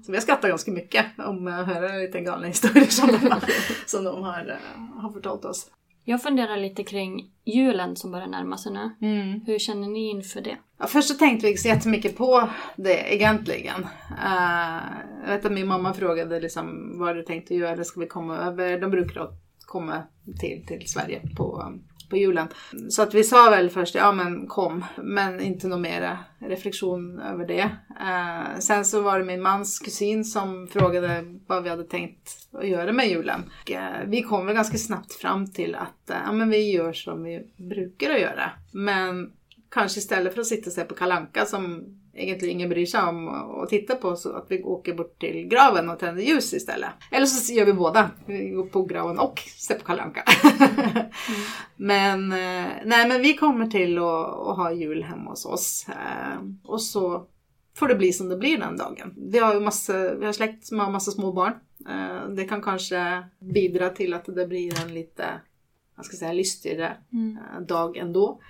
Så 0.07 0.13
vi 0.13 0.17
har 0.17 0.23
skrattat 0.23 0.51
ganska 0.51 0.71
mycket 0.71 1.07
om 1.19 1.47
att 1.47 1.67
höra 1.67 1.97
lite 1.97 2.21
galna 2.21 2.47
historier 2.47 2.87
som 2.87 3.07
de, 3.09 3.17
har- 3.17 3.43
som 3.89 4.05
de 4.05 4.23
har, 4.23 4.49
eh, 4.49 5.01
har 5.03 5.11
förtalt 5.13 5.45
oss. 5.45 5.71
Jag 6.09 6.23
funderar 6.23 6.57
lite 6.57 6.85
kring 6.85 7.31
julen 7.45 7.97
som 7.97 8.11
börjar 8.13 8.27
närma 8.27 8.57
sig 8.59 8.73
nu. 8.73 8.91
Mm. 9.09 9.41
Hur 9.47 9.59
känner 9.59 9.89
ni 9.89 10.11
inför 10.11 10.41
det? 10.41 10.57
Ja, 10.79 10.87
först 10.87 11.09
så 11.09 11.15
tänkte 11.15 11.47
vi 11.47 11.51
inte 11.51 11.63
så 11.63 11.69
jättemycket 11.69 12.17
på 12.17 12.49
det 12.77 13.15
egentligen. 13.15 13.81
Uh, 14.11 14.83
jag 15.25 15.29
vet 15.29 15.45
att 15.45 15.53
min 15.53 15.67
mamma 15.67 15.95
frågade 15.95 16.41
liksom, 16.41 16.93
vad 16.99 17.17
du 17.17 17.23
tänkte 17.23 17.55
göra, 17.55 17.85
ska 17.85 18.01
vi 18.01 18.07
komma 18.07 18.37
över? 18.37 18.81
De 18.81 18.91
brukar 18.91 19.21
komma 19.67 20.03
till, 20.41 20.67
till 20.67 20.89
Sverige 20.89 21.21
på, 21.37 21.73
på 22.11 22.17
julen. 22.17 22.49
Så 22.91 23.03
att 23.03 23.15
vi 23.15 23.25
sa 23.25 23.51
väl 23.51 23.71
först, 23.71 23.95
ja 23.95 24.13
men 24.13 24.47
kom, 24.47 24.85
men 24.97 25.41
inte 25.41 25.69
någon 25.69 25.83
mera 25.83 26.19
reflektion 26.39 27.19
över 27.19 27.47
det. 27.47 27.71
Eh, 28.01 28.59
sen 28.59 28.85
så 28.85 29.03
var 29.03 29.19
det 29.19 29.25
min 29.25 29.43
mans 29.43 29.79
kusin 29.79 30.25
som 30.25 30.69
frågade 30.69 31.25
vad 31.47 31.63
vi 31.63 31.69
hade 31.69 31.85
tänkt 31.85 32.49
att 32.53 32.69
göra 32.69 32.93
med 32.93 33.09
julen. 33.09 33.51
Och, 33.63 33.71
eh, 33.71 34.07
vi 34.07 34.23
kom 34.23 34.47
väl 34.47 34.55
ganska 34.55 34.79
snabbt 34.79 35.13
fram 35.13 35.53
till 35.53 35.75
att 35.75 36.11
eh, 36.11 36.17
ja, 36.27 36.33
men 36.33 36.51
vi 36.51 36.73
gör 36.73 36.93
som 36.93 37.23
vi 37.23 37.47
brukar 37.57 38.11
att 38.11 38.21
göra. 38.21 38.51
Men 38.73 39.33
kanske 39.69 39.99
istället 39.99 40.35
för 40.35 40.41
att 40.41 40.47
sitta 40.47 40.71
och 40.71 40.75
se 40.75 40.85
på 40.85 40.95
Kalanka 40.95 41.47
som 41.47 41.85
egentligen 42.17 42.57
ingen 42.57 42.69
bryr 42.69 42.87
sig 42.87 43.01
om 43.03 43.29
och 43.29 43.69
titta 43.69 43.95
på 43.95 44.17
så 44.17 44.33
att 44.37 44.47
vi 44.49 44.63
åker 44.63 44.95
bort 44.95 45.21
till 45.21 45.49
graven 45.49 45.91
och 45.91 45.99
tänder 45.99 46.23
ljus 46.23 46.55
istället. 46.55 46.91
Eller 47.11 47.27
så 47.27 47.53
gör 47.53 47.65
vi 47.67 47.73
båda. 47.73 48.11
Vi 48.27 48.49
går 48.51 48.67
på 48.67 48.83
graven 48.85 49.19
och 49.19 49.39
ser 49.41 49.75
på 49.75 49.85
Kalanka. 49.85 50.23
Men, 51.77 52.33
eh, 52.33 52.67
nej, 52.85 53.09
men 53.09 53.23
vi 53.23 53.35
kommer 53.35 53.67
till 53.67 53.99
att, 53.99 54.49
att 54.49 54.57
ha 54.57 54.73
jul 54.73 55.03
hemma 55.03 55.31
hos 55.31 55.47
oss. 55.47 55.87
Eh, 55.89 56.39
Och 56.65 56.83
så 56.83 57.27
får 57.77 57.89
det 57.89 57.95
bli 57.95 58.13
som 58.13 58.29
det 58.29 58.37
blir 58.37 58.59
den 58.59 58.77
dagen. 58.77 59.15
Vi 59.17 59.39
har 59.39 59.55
ju 59.55 59.61
massa, 59.61 60.15
vi 60.15 60.27
har 60.27 60.33
släkt 60.33 60.67
som 60.67 60.79
har 60.81 60.91
massa 60.91 61.11
små 61.11 61.33
barn. 61.33 61.53
Eh, 61.89 62.29
Det 62.29 62.45
kan 62.45 62.63
kanske 62.63 63.25
bidra 63.55 63.91
till 63.91 64.15
att 64.15 64.25
det 64.25 64.47
blir 64.47 64.83
en 64.85 64.95
lite, 64.95 65.25
vad 65.97 66.07
ska 66.07 66.15
jag 66.15 66.19
säga, 66.19 66.33
lystigare 66.33 66.97
eh, 67.57 67.61
dag 67.61 67.97
ändå. 67.97 68.41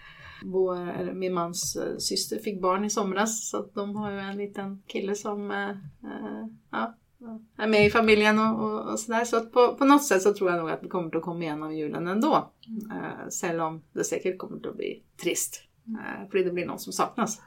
Vår, 0.44 1.12
min 1.14 1.34
mans 1.34 1.76
eh, 1.76 1.96
syster 1.98 2.38
fick 2.38 2.60
barn 2.62 2.84
i 2.84 2.90
somras 2.90 3.50
så 3.50 3.66
de 3.74 3.96
har 3.96 4.10
ju 4.10 4.18
en 4.18 4.36
liten 4.36 4.82
kille 4.86 5.14
som 5.14 5.50
eh, 5.50 5.68
eh, 5.70 6.46
ja, 6.70 6.94
är 7.58 7.66
med 7.66 7.86
i 7.86 7.90
familjen 7.90 8.38
och, 8.38 8.64
och, 8.64 8.92
och 8.92 9.00
sådär. 9.00 9.24
Så 9.24 9.36
att 9.36 9.52
på, 9.52 9.74
på 9.74 9.84
något 9.84 10.04
sätt 10.04 10.22
så 10.22 10.34
tror 10.34 10.50
jag 10.50 10.58
nog 10.58 10.70
att 10.70 10.82
vi 10.82 10.88
kommer 10.88 11.16
att 11.16 11.22
komma 11.22 11.42
igenom 11.42 11.74
julen 11.76 12.08
ändå. 12.08 12.52
Eh, 12.92 13.28
Selv 13.28 13.60
om 13.60 13.82
det 13.92 14.04
säkert 14.04 14.38
kommer 14.38 14.68
att 14.68 14.76
bli 14.76 15.02
trist. 15.22 15.62
Eh, 15.86 16.30
för 16.30 16.38
det 16.44 16.50
blir 16.50 16.66
någon 16.66 16.78
som 16.78 16.92
saknas. 16.92 17.42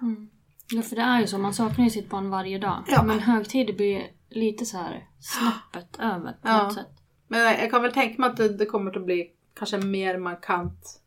Ja, 0.72 0.82
för 0.82 0.96
det 0.96 1.02
är 1.02 1.20
ju 1.22 1.28
så. 1.28 1.38
Man 1.38 1.54
saknar 1.54 1.84
ju 1.86 1.90
sitt 1.92 2.10
barn 2.10 2.30
varje 2.30 2.58
dag. 2.60 2.84
Ja. 2.88 3.04
Men 3.04 3.20
högtider 3.20 3.74
blir 3.74 4.02
lite 4.30 4.66
så 4.66 4.78
här 4.78 5.08
snäppet 5.20 6.00
över 6.00 6.32
på 6.32 6.38
Ja. 6.48 6.64
något 6.64 6.74
sätt. 6.74 6.88
Men 7.28 7.40
jag 7.40 7.64
jag 7.64 7.72
kan 7.72 7.82
väl 7.82 7.92
tänka 7.94 8.22
mig 8.22 8.30
att 8.30 8.38
det, 8.38 8.50
det 8.58 8.66
kommer 8.66 8.98
att 8.98 9.06
bli 9.06 9.32
kanske 9.56 9.78
mer 9.78 10.18
markant 10.18 11.02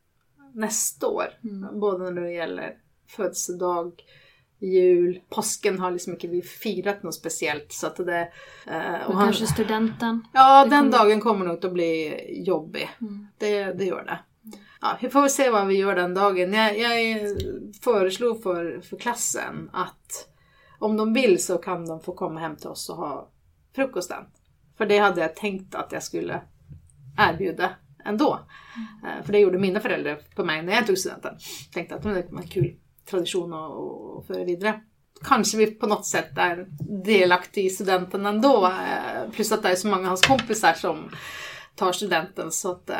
nästa 0.55 1.07
år. 1.07 1.24
Både 1.80 2.11
när 2.11 2.22
det 2.22 2.32
gäller 2.32 2.74
födelsedag, 3.09 3.92
jul, 4.59 5.20
påsken 5.30 5.78
har 5.78 5.90
liksom 5.90 6.12
inte 6.12 6.28
vi 6.28 6.42
firat 6.42 7.03
något 7.03 7.14
speciellt. 7.14 7.72
Så 7.72 7.86
att 7.86 7.96
det, 7.96 8.20
eh, 8.66 9.07
och 9.07 9.14
han- 9.14 9.24
kanske 9.24 9.46
studenten. 9.46 10.26
Ja, 10.32 10.64
Det 10.64 10.70
den 10.70 10.78
kommer- 10.90 11.05
dagen 11.05 11.20
kommer 11.20 11.46
nog 11.46 11.64
att 11.64 11.72
bli 11.72 12.14
jobbig. 12.46 12.90
Det, 13.38 13.64
det 13.72 13.84
gör 13.84 14.05
det. 14.05 14.18
Ja, 14.80 14.98
vi 15.00 15.09
får 15.09 15.28
se 15.28 15.50
vad 15.50 15.66
vi 15.66 15.74
gör 15.76 15.94
den 15.94 16.14
dagen. 16.14 16.53
Jag, 16.53 16.78
jag 16.78 17.20
föreslog 17.82 18.42
för, 18.42 18.80
för 18.80 18.96
klassen 18.96 19.70
att 19.72 20.28
om 20.78 20.96
de 20.96 21.12
vill 21.14 21.42
så 21.44 21.59
kan 21.59 21.86
de 21.86 22.00
få 22.00 22.12
komma 22.14 22.40
hem 22.40 22.57
till 22.57 22.68
oss 22.68 22.88
och 22.90 22.96
ha 22.96 23.28
frukosten. 23.76 24.24
För 24.78 24.86
det 24.86 24.98
hade 24.98 25.20
jag 25.20 25.36
tänkt 25.36 25.74
att 25.74 25.92
jag 25.92 26.03
skulle 26.03 26.40
erbjuda 27.18 27.70
ändå. 28.05 28.38
Mm. 29.05 29.24
För 29.24 29.32
det 29.32 29.38
gjorde 29.38 29.59
mina 29.59 29.80
föräldrar 29.80 30.18
på 30.36 30.44
mig 30.44 30.62
när 30.62 30.72
jag 30.72 30.86
tog 30.86 30.98
studenten. 30.98 31.34
Tänkte 31.72 31.94
att 31.94 32.03
det 32.03 32.09
var 32.30 32.40
en 32.40 32.48
kul 32.48 32.76
tradition 33.11 33.53
att 33.53 34.26
föra 34.26 34.44
vidare. 34.44 34.80
Kanske 35.24 35.57
vi 35.59 35.66
på 35.66 35.86
något 35.86 36.07
sätt 36.07 36.38
är 36.38 36.66
delaktiga 37.05 37.64
i 37.64 37.70
studenten 37.70 38.26
ändå. 38.26 38.66
Eh, 38.66 39.30
plus 39.32 39.53
att 39.53 39.62
det 39.62 39.68
är 39.68 39.74
så 39.74 39.88
många 39.88 40.00
av 40.03 40.07
hans 40.07 40.26
kompisar 40.26 40.72
som 40.72 41.11
tar 41.76 41.92
studenten 41.92 42.53
så 42.53 42.72
att 42.72 42.90
eh, 42.90 42.96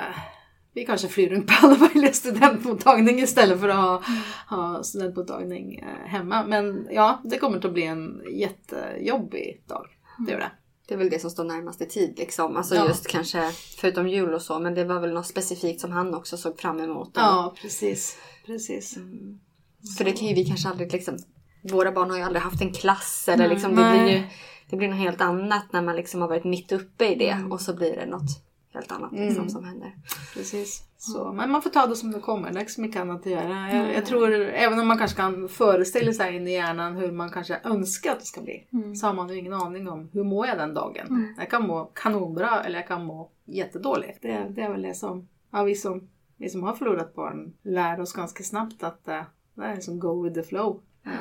vi 0.75 0.87
kanske 0.87 1.09
flyr 1.09 1.29
runt 1.29 1.47
på 1.47 1.67
alla 1.67 1.77
möjliga 1.79 2.13
studentmottagningar 2.13 3.25
istället 3.25 3.61
för 3.61 3.69
att 3.69 3.77
ha, 3.77 4.03
ha 4.49 4.83
studentmottagning 4.83 5.85
hemma. 6.07 6.45
Men 6.45 6.89
ja, 6.91 7.21
det 7.25 7.39
kommer 7.39 7.67
att 7.67 7.73
bli 7.73 7.85
en 7.85 8.23
jättejobbig 8.31 9.63
dag. 9.67 9.87
Det 10.19 10.33
gör 10.33 10.39
det. 10.39 10.51
Det 10.89 10.95
är 10.95 10.99
väl 10.99 11.11
det 11.11 11.19
som 11.19 11.31
står 11.31 11.45
närmast 11.45 11.81
i 11.81 11.87
tid 11.87 12.15
liksom. 12.19 12.57
Alltså 12.57 12.75
Ja. 12.75 12.89
just 12.89 13.07
kanske 13.07 13.53
förutom 13.77 14.09
jul 14.09 14.35
och 14.35 14.43
så. 14.43 14.59
Men 14.59 14.75
det 14.75 14.85
var 14.85 15.01
väl 15.01 15.13
något 15.13 15.27
specifikt 15.27 15.81
som 15.81 15.93
han 15.93 16.15
också 16.15 16.37
såg 16.37 16.61
fram 16.61 16.81
emot. 16.81 17.11
Ja, 17.15 17.55
precis. 17.63 18.17
precis. 18.47 18.99
För 19.99 20.05
det 20.05 20.13
kan 20.13 20.29
ju 20.29 20.35
vi 20.35 20.45
kanske 20.45 20.69
aldrig 20.69 20.93
liksom. 20.93 21.19
Våra 21.63 21.93
barn 21.93 22.11
har 22.11 22.17
ju 22.17 22.23
aldrig 22.23 22.43
haft 22.43 22.63
en 22.63 22.73
klass 22.73 23.29
eller 23.29 23.49
liksom. 23.49 23.77
Det 23.77 23.91
blir 23.91 24.17
ju 24.17 24.23
det 24.71 24.77
blir 24.77 24.89
något 24.89 24.99
helt 24.99 25.21
annat 25.21 25.73
när 25.73 25.83
man 25.83 25.97
liksom 25.97 26.21
har 26.21 26.29
varit 26.29 26.45
mitt 26.45 26.73
uppe 26.73 27.07
i 27.07 27.15
det. 27.15 27.47
Och 27.51 27.61
så 27.61 27.75
blir 27.75 27.97
det 27.97 28.07
något 28.07 28.45
helt 28.75 28.93
annat 28.93 29.13
liksom, 29.13 29.49
som 29.49 29.65
händer. 29.65 29.93
Precis. 30.35 30.83
Så, 30.99 31.33
men 31.33 31.51
man 31.51 31.63
får 31.63 31.71
ta 31.71 31.87
det 31.87 31.97
som 31.97 32.11
det 32.11 32.21
kommer. 32.21 32.51
Det 32.51 32.59
är 32.59 32.61
inte 32.61 32.73
så 32.73 32.81
mycket 32.81 33.01
annat 33.01 33.21
att 33.21 33.33
göra. 33.33 33.73
Jag, 33.73 33.95
jag 33.95 34.07
tror, 34.07 34.33
även 34.33 34.79
om 34.79 34.89
man 34.89 34.99
kanske 34.99 35.17
kan 35.17 35.49
föreställa 35.49 36.13
sig 36.13 36.37
in 36.37 36.49
i 36.49 36.53
hjärnan 36.53 36.97
hur 36.97 37.13
man 37.13 37.31
kanske 37.31 37.61
önskar 37.65 38.13
att 38.13 38.21
det 38.21 38.27
ska 38.27 38.41
bli. 38.41 38.67
Så 39.01 39.07
har 39.07 39.15
man 39.15 39.29
ju 39.29 39.39
ingen 39.39 39.53
aning 39.53 39.89
om 39.89 40.09
hur 40.13 40.25
mår 40.25 40.47
jag 40.47 40.59
den 40.59 40.75
dagen. 40.75 41.35
Jag 41.39 41.51
kan 41.51 41.67
må 41.67 41.85
kanonbra 41.85 42.65
eller 42.65 42.79
jag 42.79 42.89
kan 42.89 43.05
må 43.05 43.31
jättedåligt. 43.45 44.23
Det, 44.23 44.47
det 44.51 44.63
är 44.63 44.71
väl 44.71 44.83
det 44.83 44.95
som, 44.95 45.29
ja, 45.51 45.63
vi, 45.63 45.75
som 45.75 46.09
vi 46.37 46.49
som 46.49 46.63
har 46.63 46.75
förlorat 46.75 47.15
barn 47.15 47.53
lär 47.63 48.01
oss 48.01 48.13
ganska 48.13 48.45
snabbt 48.45 48.83
att 48.83 49.09
eh, 49.09 49.23
det 49.55 49.65
är 49.65 49.81
som 49.81 50.01
go 50.01 50.23
with 50.23 50.35
the 50.35 50.43
flow. 50.43 50.81
Eh, 51.07 51.13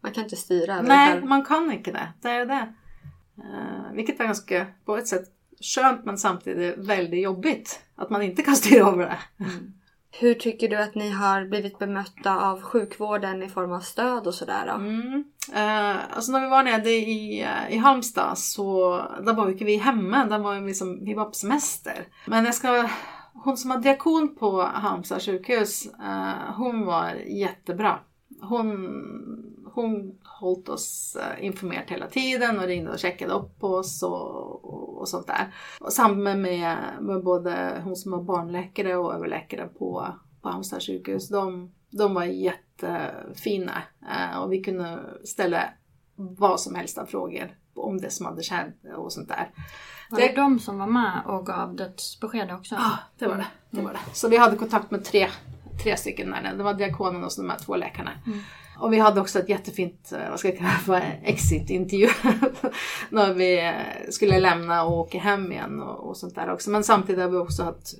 Man 0.00 0.12
kan 0.12 0.24
inte 0.24 0.36
styra 0.36 0.82
Nej, 0.82 1.24
man 1.24 1.44
kan 1.44 1.72
inte 1.72 1.92
det. 1.92 2.12
Det 2.22 2.28
är 2.28 2.46
det. 2.46 2.74
Uh, 3.38 3.92
vilket 3.94 4.20
är 4.20 4.24
ganska, 4.24 4.66
på 4.84 4.96
ett 4.96 5.08
sätt, 5.08 5.24
skönt 5.60 6.04
men 6.04 6.18
samtidigt 6.18 6.78
väldigt 6.78 7.22
jobbigt. 7.22 7.80
Att 7.96 8.10
man 8.10 8.22
inte 8.22 8.42
kan 8.42 8.56
styra 8.56 8.88
över 8.88 9.06
det. 9.06 9.18
Hur 10.18 10.34
tycker 10.34 10.68
du 10.68 10.76
att 10.76 10.94
ni 10.94 11.10
har 11.10 11.44
blivit 11.44 11.78
bemötta 11.78 12.50
av 12.50 12.62
sjukvården 12.62 13.42
i 13.42 13.48
form 13.48 13.72
av 13.72 13.80
stöd 13.80 14.26
och 14.26 14.34
sådär? 14.34 14.66
Mm. 14.74 15.24
Eh, 15.54 16.16
alltså 16.16 16.32
när 16.32 16.40
vi 16.40 16.48
var 16.48 16.62
nere 16.62 16.90
i, 16.90 17.42
eh, 17.42 17.74
i 17.74 17.76
Halmstad 17.76 18.38
så 18.38 18.96
där 19.20 19.32
var 19.32 19.50
inte 19.50 19.64
vi 19.64 19.76
hemma. 19.76 20.24
Där 20.24 20.38
var 20.38 20.60
vi, 20.60 20.74
som, 20.74 21.04
vi 21.04 21.14
var 21.14 21.24
på 21.24 21.32
semester. 21.32 22.06
Men 22.26 22.44
jag 22.44 22.54
ska, 22.54 22.88
hon 23.34 23.56
som 23.56 23.70
var 23.70 23.78
diakon 23.78 24.36
på 24.36 24.62
Halmstad 24.62 25.22
sjukhus, 25.22 25.86
eh, 25.86 26.54
hon 26.56 26.86
var 26.86 27.10
jättebra. 27.26 27.98
Hon, 28.40 28.86
hon 29.76 30.18
hållit 30.24 30.68
oss 30.68 31.16
eh, 31.16 31.44
informerat 31.44 31.90
hela 31.90 32.06
tiden 32.06 32.58
och 32.58 32.66
ringde 32.66 32.90
och 32.90 32.98
checkade 32.98 33.32
upp 33.32 33.58
på 33.60 33.68
oss 33.68 34.02
och, 34.02 34.64
och, 34.64 34.98
och 34.98 35.08
sånt 35.08 35.26
där. 35.26 35.54
Och 35.80 35.92
samma 35.92 36.34
med, 36.34 36.78
med 37.00 37.24
både 37.24 37.80
hon 37.84 37.96
som 37.96 38.12
var 38.12 38.22
barnläkare 38.22 38.96
och 38.96 39.14
överläkare 39.14 39.68
på, 39.78 40.06
på 40.42 40.48
Halmstad 40.48 40.82
sjukhus. 40.82 41.28
De, 41.28 41.72
de 41.90 42.14
var 42.14 42.24
jättefina 42.24 43.82
eh, 44.10 44.38
och 44.38 44.52
vi 44.52 44.62
kunde 44.62 45.00
ställa 45.24 45.64
vad 46.14 46.60
som 46.60 46.74
helst 46.74 46.98
av 46.98 47.06
frågor 47.06 47.56
om 47.74 48.00
det 48.00 48.10
som 48.10 48.26
hade 48.26 48.42
hänt 48.50 48.76
och 48.96 49.12
sånt 49.12 49.28
där. 49.28 49.50
Var 50.10 50.20
det 50.20 50.32
de 50.36 50.58
som 50.58 50.78
var 50.78 50.86
med 50.86 51.22
och 51.26 51.46
gav 51.46 51.76
dödsbesked 51.76 52.52
också? 52.52 52.74
Ja, 52.74 52.98
det 53.18 53.26
var 53.26 53.36
det. 53.36 53.46
det, 53.70 53.82
var 53.82 53.92
det. 53.92 54.00
Så 54.12 54.28
vi 54.28 54.36
hade 54.36 54.56
kontakt 54.56 54.90
med 54.90 55.04
tre, 55.04 55.28
tre 55.82 55.96
stycken 55.96 56.30
där. 56.30 56.54
Det 56.56 56.62
var 56.62 56.74
diakonen 56.74 57.24
och 57.24 57.32
så 57.32 57.42
de 57.42 57.50
här 57.50 57.58
två 57.58 57.76
läkarna. 57.76 58.10
Och 58.78 58.92
vi 58.92 58.98
hade 58.98 59.20
också 59.20 59.38
ett 59.38 59.48
jättefint, 59.48 60.12
eh, 60.12 60.30
vad 60.30 60.38
ska 60.38 60.48
jag 60.48 60.58
kalla 60.58 60.70
det 60.70 60.84
för, 60.84 61.20
exit-intervju. 61.24 62.08
när 63.10 63.34
vi 63.34 63.66
eh, 63.66 64.10
skulle 64.10 64.40
lämna 64.40 64.84
och 64.84 64.98
åka 64.98 65.18
hem 65.18 65.52
igen 65.52 65.82
och, 65.82 66.08
och 66.08 66.16
sånt 66.16 66.34
där 66.34 66.52
också. 66.52 66.70
Men 66.70 66.84
samtidigt 66.84 67.22
har 67.22 67.30
vi 67.30 67.36
också 67.36 67.62
haft 67.62 67.94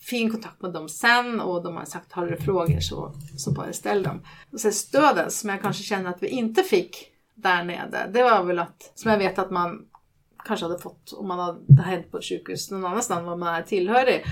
fin 0.00 0.30
kontakt 0.30 0.62
med 0.62 0.72
dem 0.72 0.88
sen 0.88 1.40
och 1.40 1.62
de 1.62 1.76
har 1.76 1.84
sagt 1.84 2.12
har 2.12 2.26
du 2.26 2.36
frågor 2.36 2.80
så, 2.80 3.12
så 3.36 3.52
bara 3.52 3.72
ställ 3.72 4.02
dem. 4.02 4.22
Och 4.52 4.60
sen 4.60 4.72
stödet 4.72 5.32
som 5.32 5.50
jag 5.50 5.62
kanske 5.62 5.82
känner 5.82 6.10
att 6.10 6.22
vi 6.22 6.28
inte 6.28 6.62
fick 6.62 7.08
där 7.34 7.64
nere, 7.64 8.10
det 8.12 8.22
var 8.22 8.44
väl 8.44 8.58
att, 8.58 8.92
som 8.94 9.10
jag 9.10 9.18
vet 9.18 9.38
att 9.38 9.50
man 9.50 9.86
kanske 10.44 10.66
hade 10.66 10.78
fått 10.78 11.12
om 11.12 11.28
man 11.28 11.38
hade 11.38 11.82
hänt 11.82 12.10
på 12.10 12.18
ett 12.18 12.24
sjukhus 12.24 12.70
någon 12.70 12.84
annanstans 12.84 13.26
var 13.26 13.36
man 13.36 13.54
är 13.54 13.62
tillhörig. 13.62 14.24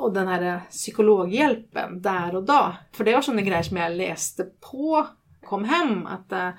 Och 0.00 0.12
den 0.12 0.28
här 0.28 0.60
psykologhjälpen 0.70 2.02
där 2.02 2.36
och 2.36 2.44
då. 2.44 2.72
För 2.92 3.04
det 3.04 3.14
var 3.14 3.22
sådana 3.22 3.42
grejer 3.42 3.62
som 3.62 3.76
jag 3.76 3.92
läste 3.92 4.44
på, 4.70 5.06
kom 5.44 5.64
hem 5.64 6.06
att 6.06 6.32
eh, 6.32 6.50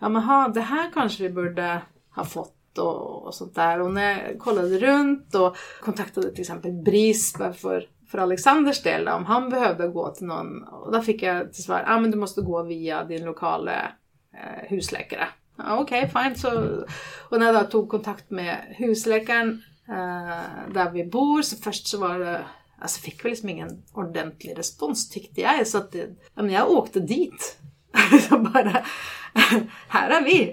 ja 0.00 0.08
men 0.08 0.22
ha, 0.22 0.48
det 0.48 0.60
här 0.60 0.90
kanske 0.94 1.22
vi 1.22 1.30
borde 1.30 1.82
ha 2.14 2.24
fått 2.24 2.78
och, 2.78 3.26
och 3.26 3.34
sånt 3.34 3.54
där. 3.54 3.80
Och 3.80 3.92
när 3.92 4.28
jag 4.28 4.38
kollade 4.38 4.78
runt 4.78 5.34
och 5.34 5.56
kontaktade 5.80 6.30
till 6.30 6.40
exempel 6.40 6.72
BRIS 6.72 7.32
för, 7.32 7.86
för 8.10 8.18
Alexanders 8.18 8.82
del 8.82 9.08
om 9.08 9.24
han 9.24 9.50
behövde 9.50 9.88
gå 9.88 10.10
till 10.10 10.26
någon. 10.26 10.62
Och 10.62 10.92
då 10.92 11.02
fick 11.02 11.22
jag 11.22 11.52
till 11.52 11.64
svar, 11.64 11.84
ja 11.86 11.94
ah, 11.94 12.00
men 12.00 12.10
du 12.10 12.16
måste 12.16 12.40
gå 12.40 12.62
via 12.62 13.04
din 13.04 13.24
lokala 13.24 13.72
eh, 14.34 14.68
husläkare. 14.68 15.28
Ja, 15.56 15.78
Okej, 15.78 16.10
fine. 16.14 16.36
Så, 16.36 16.50
och 17.28 17.38
när 17.38 17.46
jag 17.46 17.54
då 17.54 17.70
tog 17.70 17.88
kontakt 17.88 18.30
med 18.30 18.56
husläkaren 18.78 19.62
eh, 19.88 20.72
där 20.74 20.90
vi 20.90 21.04
bor 21.04 21.42
så 21.42 21.56
först 21.56 21.86
så 21.86 21.98
var 21.98 22.18
det 22.18 22.44
Alltså 22.80 23.00
fick 23.00 23.24
väl 23.24 23.30
liksom 23.30 23.48
ingen 23.48 23.82
ordentlig 23.92 24.58
respons 24.58 25.08
tyckte 25.08 25.40
jag. 25.40 25.66
Så 25.66 25.78
att 25.78 25.92
det, 25.92 26.16
ja, 26.34 26.42
men 26.42 26.50
jag 26.50 26.70
åkte 26.70 27.00
dit. 27.00 27.58
så 28.28 28.38
bara, 28.38 28.84
här 29.88 30.10
är 30.10 30.24
vi. 30.24 30.52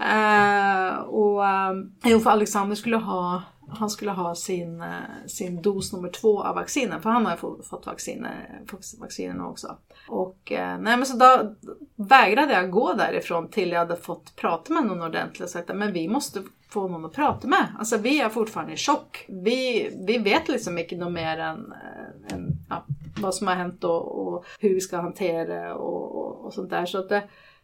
uh, 0.00 0.98
och 1.08 1.46
eh, 1.46 1.74
jo, 2.04 2.20
för 2.20 2.30
Alexander 2.30 2.76
skulle 2.76 2.96
ha 2.96 3.42
han 3.74 3.90
skulle 3.90 4.10
ha 4.10 4.34
sin, 4.34 4.80
eh, 4.80 5.26
sin 5.26 5.62
dos 5.62 5.92
nummer 5.92 6.08
två 6.08 6.42
av 6.42 6.54
vaccinen, 6.54 7.02
för 7.02 7.10
han 7.10 7.24
har 7.24 7.32
ju 7.32 7.38
fått, 7.38 7.66
fått 7.66 7.86
vacciner, 7.86 9.46
också. 9.46 9.76
Och 10.08 10.52
nej 10.56 10.96
men 10.96 11.06
så 11.06 11.16
då 11.16 11.54
vägrade 11.96 12.52
jag 12.52 12.70
gå 12.70 12.92
därifrån 12.92 13.48
till 13.48 13.70
jag 13.70 13.78
hade 13.78 13.96
fått 13.96 14.36
prata 14.36 14.72
med 14.72 14.86
någon 14.86 15.02
ordentligt 15.02 15.42
och 15.42 15.50
sagt 15.50 15.70
att 15.70 15.76
men 15.76 15.92
vi 15.92 16.08
måste 16.08 16.42
få 16.72 16.88
någon 16.88 17.04
att 17.04 17.12
prata 17.12 17.48
med. 17.48 17.66
Alltså 17.78 17.96
vi 17.96 18.20
är 18.20 18.28
fortfarande 18.28 18.72
i 18.72 18.76
chock. 18.76 19.24
Vi, 19.28 19.90
vi 20.06 20.18
vet 20.18 20.48
liksom 20.48 20.78
inte 20.78 20.96
något 20.96 21.12
mer 21.12 21.38
än, 21.38 21.72
eh, 21.72 22.34
än 22.34 22.52
ja, 22.68 22.84
vad 23.20 23.34
som 23.34 23.46
har 23.46 23.54
hänt 23.54 23.84
och, 23.84 24.26
och 24.26 24.44
hur 24.60 24.74
vi 24.74 24.80
ska 24.80 24.96
hantera 24.96 25.44
det 25.44 25.72
och, 25.72 26.16
och, 26.16 26.44
och 26.44 26.54
sånt 26.54 26.70
där. 26.70 26.86
Så 26.86 26.98
att 26.98 27.08
det, 27.08 27.22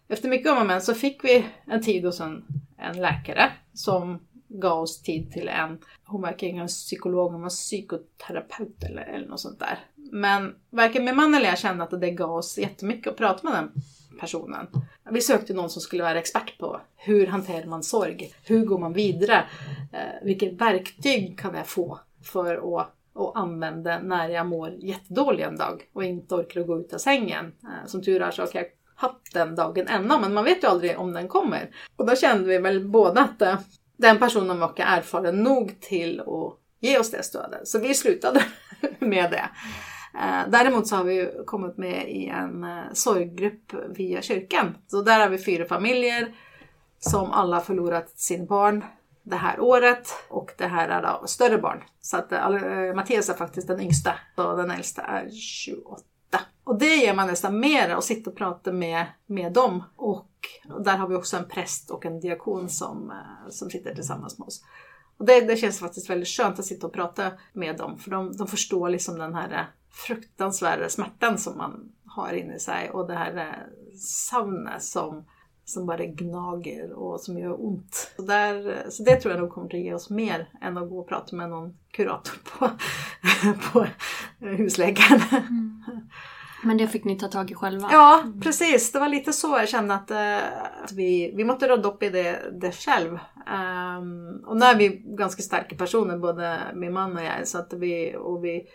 efter 0.08 0.28
mycket 0.28 0.52
om 0.52 0.58
och 0.58 0.66
men 0.66 0.82
så 0.82 0.94
fick 0.94 1.24
vi 1.24 1.46
en 1.64 1.82
tid 1.82 2.04
hos 2.04 2.20
en, 2.20 2.44
en 2.78 3.00
läkare 3.00 3.50
som 3.72 4.18
gav 4.48 4.82
oss 4.82 5.02
tid 5.02 5.32
till 5.32 5.48
en, 5.48 5.78
hon 6.04 6.22
verkar 6.22 6.46
ingen 6.46 6.68
psykolog, 6.68 7.32
hon 7.32 7.42
var 7.42 7.48
psykoterapeut 7.48 8.82
eller, 8.82 9.02
eller 9.02 9.28
något 9.28 9.40
sånt 9.40 9.58
där. 9.58 9.78
Men 9.94 10.54
varken 10.70 11.04
min 11.04 11.16
man 11.16 11.34
eller 11.34 11.48
jag 11.48 11.58
kände 11.58 11.84
att 11.84 12.00
det 12.00 12.10
gav 12.10 12.30
oss 12.30 12.58
jättemycket 12.58 13.12
att 13.12 13.16
prata 13.16 13.50
med 13.50 13.52
den 13.52 13.82
personen. 14.18 14.66
Vi 15.10 15.20
sökte 15.20 15.54
någon 15.54 15.70
som 15.70 15.82
skulle 15.82 16.02
vara 16.02 16.18
expert 16.18 16.58
på 16.58 16.80
hur 16.96 17.26
hanterar 17.26 17.66
man 17.66 17.82
sorg? 17.82 18.34
Hur 18.44 18.64
går 18.64 18.78
man 18.78 18.92
vidare? 18.92 19.44
Eh, 19.92 19.98
vilket 20.22 20.52
verktyg 20.52 21.38
kan 21.38 21.54
jag 21.54 21.66
få 21.66 21.98
för 22.22 22.80
att, 22.80 22.94
och 23.12 23.38
använda 23.38 24.00
när 24.02 24.28
jag 24.28 24.46
mår 24.46 24.70
jättedålig 24.78 25.44
en 25.44 25.56
dag 25.56 25.88
och 25.92 26.04
inte 26.04 26.34
orkar 26.34 26.62
gå 26.62 26.78
ut 26.78 26.92
ur 26.92 26.98
sängen? 26.98 27.52
Eh, 27.62 27.86
som 27.86 28.02
tur 28.02 28.22
är 28.22 28.30
så 28.30 28.42
har 28.42 28.50
jag 28.52 28.64
haft 28.94 29.32
den 29.32 29.54
dagen 29.54 29.88
ännu, 29.88 30.18
men 30.20 30.34
man 30.34 30.44
vet 30.44 30.62
ju 30.62 30.68
aldrig 30.68 30.98
om 30.98 31.12
den 31.12 31.28
kommer. 31.28 31.70
Och 31.96 32.06
då 32.06 32.16
kände 32.16 32.48
vi 32.48 32.58
väl 32.58 32.88
båda 32.88 33.20
att 33.20 33.42
eh, 33.42 33.58
den 33.96 34.18
personen 34.18 34.60
var 34.60 34.72
erfaren 34.76 35.42
nog 35.42 35.80
till 35.80 36.20
att 36.20 36.58
ge 36.80 36.98
oss 36.98 37.10
det 37.10 37.22
stödet. 37.22 37.68
Så 37.68 37.78
vi 37.78 37.94
slutade 37.94 38.44
med 38.98 39.30
det. 39.30 39.48
Eh, 40.18 40.48
däremot 40.48 40.86
så 40.86 40.96
har 40.96 41.04
vi 41.04 41.30
kommit 41.46 41.76
med 41.76 42.10
i 42.10 42.26
en 42.26 42.64
eh, 42.64 42.92
sorggrupp 42.92 43.72
via 43.88 44.22
kyrkan. 44.22 44.76
Så 44.86 45.02
där 45.02 45.20
har 45.20 45.28
vi 45.28 45.38
fyra 45.38 45.64
familjer 45.64 46.34
som 46.98 47.32
alla 47.32 47.60
förlorat 47.60 48.10
sin 48.10 48.46
barn 48.46 48.84
det 49.22 49.36
här 49.36 49.60
året 49.60 50.08
och 50.28 50.50
det 50.58 50.66
här 50.66 50.88
är 50.88 51.02
då 51.02 51.26
större 51.26 51.58
barn. 51.58 51.82
Så 52.00 52.16
att 52.16 52.32
eh, 52.32 52.94
Mattias 52.94 53.28
är 53.28 53.34
faktiskt 53.34 53.68
den 53.68 53.80
yngsta 53.80 54.14
och 54.36 54.56
den 54.56 54.70
äldsta 54.70 55.02
är 55.02 55.30
28. 55.30 56.04
Och 56.64 56.78
det 56.78 56.96
ger 56.96 57.14
man 57.14 57.26
nästan 57.26 57.60
mer 57.60 57.90
att 57.90 58.04
sitta 58.04 58.30
och 58.30 58.36
prata 58.36 58.72
med, 58.72 59.06
med 59.26 59.52
dem. 59.52 59.84
Och 59.96 60.30
där 60.84 60.96
har 60.96 61.08
vi 61.08 61.14
också 61.14 61.36
en 61.36 61.48
präst 61.48 61.90
och 61.90 62.06
en 62.06 62.20
diakon 62.20 62.68
som, 62.68 63.12
som 63.50 63.70
sitter 63.70 63.94
tillsammans 63.94 64.38
med 64.38 64.46
oss. 64.46 64.64
Och 65.18 65.24
det, 65.24 65.40
det 65.40 65.56
känns 65.56 65.78
faktiskt 65.78 66.10
väldigt 66.10 66.28
skönt 66.28 66.58
att 66.58 66.64
sitta 66.64 66.86
och 66.86 66.92
prata 66.92 67.30
med 67.52 67.76
dem 67.76 67.98
för 67.98 68.10
de, 68.10 68.36
de 68.36 68.46
förstår 68.46 68.88
liksom 68.88 69.18
den 69.18 69.34
här 69.34 69.68
fruktansvärda 70.06 70.88
smärtan 70.88 71.38
som 71.38 71.58
man 71.58 71.92
har 72.06 72.32
inne 72.32 72.54
i 72.54 72.58
sig 72.58 72.90
och 72.90 73.06
det 73.06 73.14
här 73.14 73.66
savnet 74.30 74.82
som, 74.82 75.24
som 75.64 75.86
bara 75.86 76.06
gnager 76.06 76.92
och 76.92 77.20
som 77.20 77.38
gör 77.38 77.66
ont. 77.66 78.12
Så, 78.16 78.22
där, 78.22 78.82
så 78.90 79.02
det 79.02 79.16
tror 79.16 79.34
jag 79.34 79.40
nog 79.40 79.50
kommer 79.50 79.66
att 79.66 79.80
ge 79.80 79.94
oss 79.94 80.10
mer 80.10 80.48
än 80.60 80.78
att 80.78 80.88
gå 80.88 80.98
och 80.98 81.08
prata 81.08 81.36
med 81.36 81.50
någon 81.50 81.78
kurator 81.90 82.38
på, 82.44 82.70
på 83.72 83.86
husläkaren. 84.46 85.20
Mm. 85.30 86.08
Men 86.62 86.76
det 86.76 86.88
fick 86.88 87.04
ni 87.04 87.18
ta 87.18 87.28
tag 87.28 87.50
i 87.50 87.54
själva? 87.54 87.88
Ja, 87.92 88.24
precis. 88.42 88.92
Det 88.92 88.98
var 88.98 89.08
lite 89.08 89.32
så 89.32 89.48
jag 89.58 89.68
kände 89.68 89.94
att, 89.94 90.10
eh, 90.10 90.36
att 90.84 90.92
vi, 90.92 91.32
vi 91.36 91.44
måste 91.44 91.68
råda 91.68 91.88
upp 91.88 92.02
i 92.02 92.10
det, 92.10 92.52
det 92.60 92.72
själv. 92.72 93.12
Um, 93.12 94.44
och 94.46 94.56
nu 94.56 94.64
är 94.64 94.76
vi 94.76 94.88
ganska 95.04 95.42
starka 95.42 95.76
personer, 95.76 96.18
både 96.18 96.58
min 96.74 96.92
man 96.92 97.16
och 97.16 97.22
jag. 97.22 97.48
Så 97.48 97.58
att 97.58 97.72
vi, 97.72 98.16
och 98.16 98.44
vi, 98.44 98.66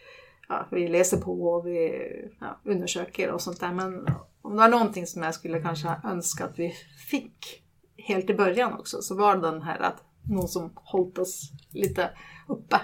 ja, 0.48 0.68
vi 0.72 0.88
läser 0.88 1.18
på 1.18 1.45
och 1.45 1.68
vi 1.68 2.06
ja, 2.40 2.60
undersöker 2.64 3.32
och 3.32 3.41
sånt 3.41 3.60
där. 3.60 3.74
Men 3.74 4.07
om 4.41 4.52
det 4.52 4.57
var 4.57 4.70
någonting 4.70 5.07
som 5.07 5.24
jag 5.24 5.34
skulle 5.34 5.61
kanske 5.61 5.95
önska 6.03 6.45
att 6.45 6.60
vi 6.60 6.74
fick 7.10 7.64
helt 7.98 8.30
i 8.30 8.34
början 8.34 8.74
också 8.74 9.02
så 9.02 9.15
var 9.15 9.36
det 9.36 9.41
den 9.41 9.61
här 9.61 9.80
att 9.80 10.03
någon 10.30 10.48
som 10.48 10.72
hållit 10.76 11.18
oss 11.18 11.52
lite 11.70 12.10
uppe 12.48 12.82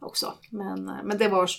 också. 0.00 0.34
Men, 0.50 0.84
men 1.04 1.18
det 1.18 1.28
var 1.28 1.50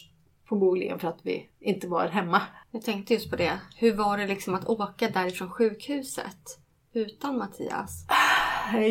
förmodligen 0.49 0.99
för 0.99 1.07
att 1.07 1.19
vi 1.23 1.49
inte 1.59 1.87
var 1.87 2.07
hemma. 2.07 2.41
Jag 2.71 2.81
tänkte 2.81 3.13
just 3.13 3.29
på 3.29 3.35
det. 3.35 3.59
Hur 3.75 3.95
var 3.95 4.17
det 4.17 4.27
liksom 4.27 4.55
att 4.55 4.65
åka 4.65 5.09
därifrån 5.09 5.49
sjukhuset 5.49 6.59
utan 6.93 7.37
Mattias? 7.37 8.05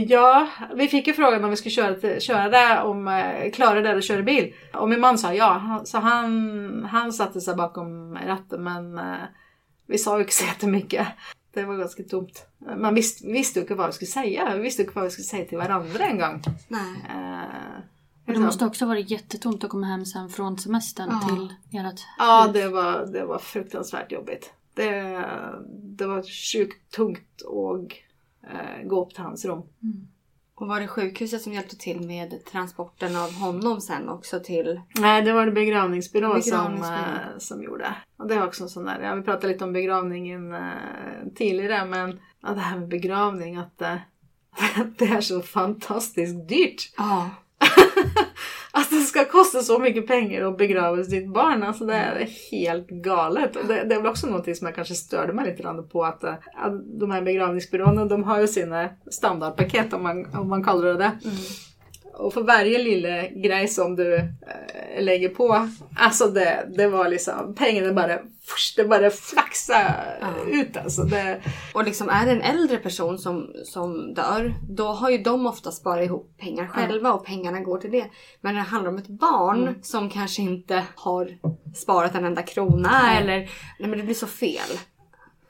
Ja, 0.09 0.49
vi 0.75 0.89
fick 0.89 1.07
ju 1.07 1.13
frågan 1.13 1.45
om 1.45 1.51
vi 1.51 1.57
skulle 1.57 1.73
köra, 1.73 2.21
köra 2.21 2.49
där, 2.49 2.83
om 2.83 3.09
eh, 3.09 3.51
Klara 3.51 3.81
där 3.81 3.97
och 3.97 4.03
köra 4.03 4.23
bil. 4.23 4.55
Och 4.75 4.89
min 4.89 5.01
man 5.01 5.19
sa 5.19 5.35
ja, 5.35 5.83
så 5.85 5.99
han, 5.99 6.85
han 6.91 7.13
satte 7.13 7.41
sig 7.41 7.55
bakom 7.55 8.15
ratten 8.27 8.63
men 8.65 8.99
eh, 8.99 9.17
vi 9.87 9.99
sa 9.99 10.17
ju 10.17 10.21
inte 10.23 10.35
så 10.35 10.45
jättemycket. 10.45 11.09
Det 11.55 11.65
var 11.65 11.77
ganska 11.77 12.03
tomt. 12.03 12.47
Man 12.77 12.95
visste, 12.95 13.27
vi 13.27 13.33
visste 13.33 13.59
ju 13.59 13.63
inte 13.63 13.75
vad 13.75 13.87
vi 13.87 13.93
skulle 13.93 14.09
säga. 14.11 14.55
Vi 14.57 14.63
visste 14.63 14.83
ju 14.83 14.87
inte 14.87 14.97
vad 14.97 15.05
vi 15.05 15.11
skulle 15.11 15.25
säga 15.25 15.45
till 15.45 15.59
varandra 15.59 16.05
en 16.05 16.19
gång. 16.19 16.43
Nej. 16.69 16.95
Eh, 17.11 17.79
Och 18.27 18.33
det 18.35 18.41
måste 18.41 18.67
också 18.67 18.85
ha 18.85 18.89
varit 18.89 19.11
jättetomt 19.11 19.65
att 19.65 19.71
komma 19.71 19.87
hem 19.87 20.05
sen 20.07 20.29
från 20.29 20.59
semestern 20.59 21.09
Ja. 21.11 21.29
till 21.29 21.79
ert 21.81 22.01
Ja, 22.19 22.49
det 22.53 22.69
var, 22.69 23.07
det 23.13 23.25
var 23.25 23.39
fruktansvärt 23.39 24.13
jobbigt. 24.13 24.53
Det, 24.75 25.25
det 25.99 26.07
var 26.07 26.23
sjukt 26.53 26.95
tungt 26.95 27.43
att 27.47 27.93
eh, 27.93 27.97
gå 28.85 29.05
upp 29.05 29.15
till 29.15 29.23
hans 29.23 29.45
rum. 29.45 29.63
Och 30.55 30.69
var 30.69 30.81
det 30.81 30.89
sjukhuset 30.89 31.43
som 31.43 31.53
hjälpte 31.53 31.77
till 31.77 32.01
med 32.01 32.45
transporten 32.45 33.17
av 33.17 33.33
honom 33.35 33.81
sen 33.81 34.09
också 34.09 34.41
till... 34.41 34.81
Nej, 34.99 35.23
det 35.23 35.33
var 35.33 35.47
det 35.47 35.53
begravningsbyrå, 35.53 36.31
Som, 36.31 36.41
Begravningsbyrå. 36.51 36.99
eh, 36.99 37.39
som 37.39 37.63
gjorde. 37.63 37.95
Och 38.17 38.29
det 38.29 38.35
var 38.39 38.47
också 38.47 38.63
en 38.63 38.69
sån 38.69 38.85
där, 38.85 39.01
ja, 39.01 39.15
vi 39.15 39.23
pratade 39.23 39.53
lite 39.53 39.65
om 39.65 39.73
begravningen 39.73 40.55
eh, 40.55 40.61
tidigare, 41.35 41.85
men 41.85 42.21
ja, 42.43 42.51
det 42.51 42.61
här 42.61 42.79
med 42.79 42.89
begravning, 42.89 43.57
att 43.57 43.83
eh, 43.83 43.97
det 44.99 45.05
är 45.05 45.21
så 45.21 45.41
fantastiskt 45.43 46.49
dyrt. 46.49 46.93
Ja. 46.97 47.31
Att 48.73 48.91
det 48.91 49.01
ska 49.01 49.25
kosta 49.25 49.63
så 49.63 49.79
mycket 49.79 50.07
pengar 50.07 50.45
att 50.45 50.59
begrava 50.59 51.05
sitt 51.05 51.29
barn, 51.29 51.63
alltså 51.63 51.85
det 51.85 51.95
är 51.95 52.29
helt 52.51 52.89
galet. 52.89 53.57
Och 53.57 53.67
Det, 53.67 53.85
det 53.85 53.95
är 53.95 53.99
väl 53.99 54.07
också 54.07 54.27
någonting 54.27 54.55
som 54.55 54.67
jag 54.67 54.75
kanske 54.75 54.95
störde 54.95 55.33
mig 55.33 55.47
lite 55.47 55.63
grann 55.63 55.89
på 55.89 56.05
att, 56.05 56.25
eh, 56.25 56.35
att 56.57 57.01
de 57.01 57.11
här 57.11 57.23
begravningsbyråerna, 57.23 58.05
de 58.05 58.25
har 58.25 58.41
ju 58.41 58.49
sina 58.49 58.89
standardpaket 59.11 59.93
om 59.93 60.03
man, 60.03 60.35
om 60.35 60.49
man 60.49 60.65
kallar 60.65 60.87
det 60.87 60.97
det. 60.99 61.13
Mm. 61.25 61.37
Och 62.19 62.35
för 62.35 62.43
varje 62.43 62.79
lilla 62.79 63.29
grej 63.29 63.69
som 63.69 63.97
du 63.97 64.15
eh, 64.17 65.03
lägger 65.03 65.29
på, 65.29 65.69
alltså 65.97 66.27
det, 66.27 66.69
det 66.77 66.89
var 66.89 67.09
liksom, 67.09 67.55
pengarna 67.55 67.93
bara, 67.93 68.19
det 68.77 68.85
bara 68.85 69.11
flaxade 69.11 69.95
ut 70.51 70.77
alltså. 70.77 71.03
Det, 71.03 71.41
Och 71.75 71.85
liksom 71.85 72.09
är 72.09 72.27
det 72.27 72.33
en 72.33 72.43
äldre 72.43 72.77
person 72.77 73.19
som, 73.19 73.53
som 73.65 74.15
dör, 74.15 74.55
då 74.69 74.87
har 74.87 75.11
ju 75.11 75.19
de 75.19 75.47
ofta 75.47 75.71
sparat 75.73 76.05
ihop 76.05 76.35
pengar 76.39 76.67
själva 76.67 77.13
och 77.13 77.25
pengarna 77.25 77.61
går 77.61 77.79
till 77.79 77.91
det. 77.91 78.07
Men 78.41 78.55
när 78.55 78.61
det 78.61 78.69
handlar 78.69 78.91
om 78.91 78.99
ett 78.99 79.09
barn 79.09 79.75
som 79.83 80.11
kanske 80.11 80.43
inte 80.43 80.85
har 80.95 81.39
sparat 81.75 82.15
en 82.15 82.25
enda 82.25 82.43
krona 82.43 83.19
eller... 83.19 83.37
Nej 83.79 83.89
men 83.89 83.99
det 83.99 84.03
blir 84.05 84.15
så 84.15 84.27
fel. 84.27 84.79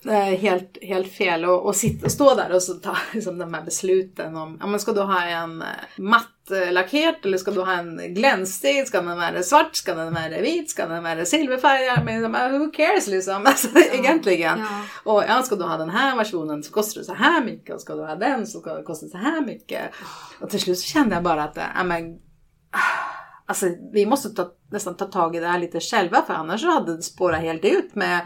Är 0.04 0.36
helt, 0.36 0.78
helt 0.82 1.12
fel 1.12 1.44
att 1.44 1.50
och 1.50 1.76
sitta 1.76 2.06
och 2.06 2.12
stå 2.12 2.34
där 2.34 2.54
och 2.54 2.62
så 2.62 2.74
ta 2.74 2.96
liksom, 3.12 3.38
de 3.38 3.54
här 3.54 3.62
besluten 3.62 4.36
om, 4.36 4.56
ja 4.60 4.66
men 4.66 4.80
ska 4.80 4.92
du 4.92 5.00
ha 5.00 5.22
en 5.22 5.62
eh, 5.62 5.68
matt 5.96 6.37
lackerat 6.50 7.24
eller 7.24 7.38
ska 7.38 7.50
du 7.50 7.60
ha 7.60 7.72
en 7.72 8.14
glänstig? 8.14 8.86
Ska 8.86 9.02
den 9.02 9.16
vara 9.16 9.42
svart? 9.42 9.76
Ska 9.76 9.94
den 9.94 10.14
vara 10.14 10.28
vit? 10.28 10.70
Ska 10.70 10.86
den 10.86 11.02
vara 11.02 11.24
silverfärgad? 11.24 12.04
Men 12.04 12.58
who 12.58 12.70
cares 12.70 13.06
liksom? 13.06 13.46
Alltså, 13.46 13.68
egentligen. 13.78 14.58
Ja. 14.58 14.84
Och 15.12 15.24
ja, 15.28 15.42
ska 15.42 15.56
du 15.56 15.64
ha 15.64 15.76
den 15.76 15.90
här 15.90 16.16
versionen 16.16 16.62
så 16.62 16.72
kostar 16.72 17.00
det 17.00 17.04
så 17.04 17.14
här 17.14 17.44
mycket 17.44 17.74
och 17.74 17.80
ska 17.80 17.94
du 17.94 18.02
ha 18.02 18.14
den 18.14 18.46
så 18.46 18.60
ska 18.60 18.74
det 18.74 18.94
så 18.94 19.18
här 19.18 19.40
mycket. 19.40 19.82
Och 20.40 20.50
till 20.50 20.60
slut 20.60 20.78
så 20.78 20.86
kände 20.86 21.14
jag 21.14 21.24
bara 21.24 21.44
att, 21.44 21.56
eh, 21.56 21.64
ja 21.76 21.84
men 21.84 22.18
Alltså 23.48 23.66
vi 23.92 24.06
måste 24.06 24.30
ta, 24.30 24.50
nästan 24.70 24.96
ta 24.96 25.04
tag 25.04 25.36
i 25.36 25.40
det 25.40 25.46
här 25.46 25.58
lite 25.58 25.80
själva 25.80 26.22
för 26.26 26.34
annars 26.34 26.60
så 26.60 26.70
hade 26.70 26.96
det 26.96 27.02
spårat 27.02 27.40
helt 27.40 27.64
ut 27.64 27.94
med 27.94 28.20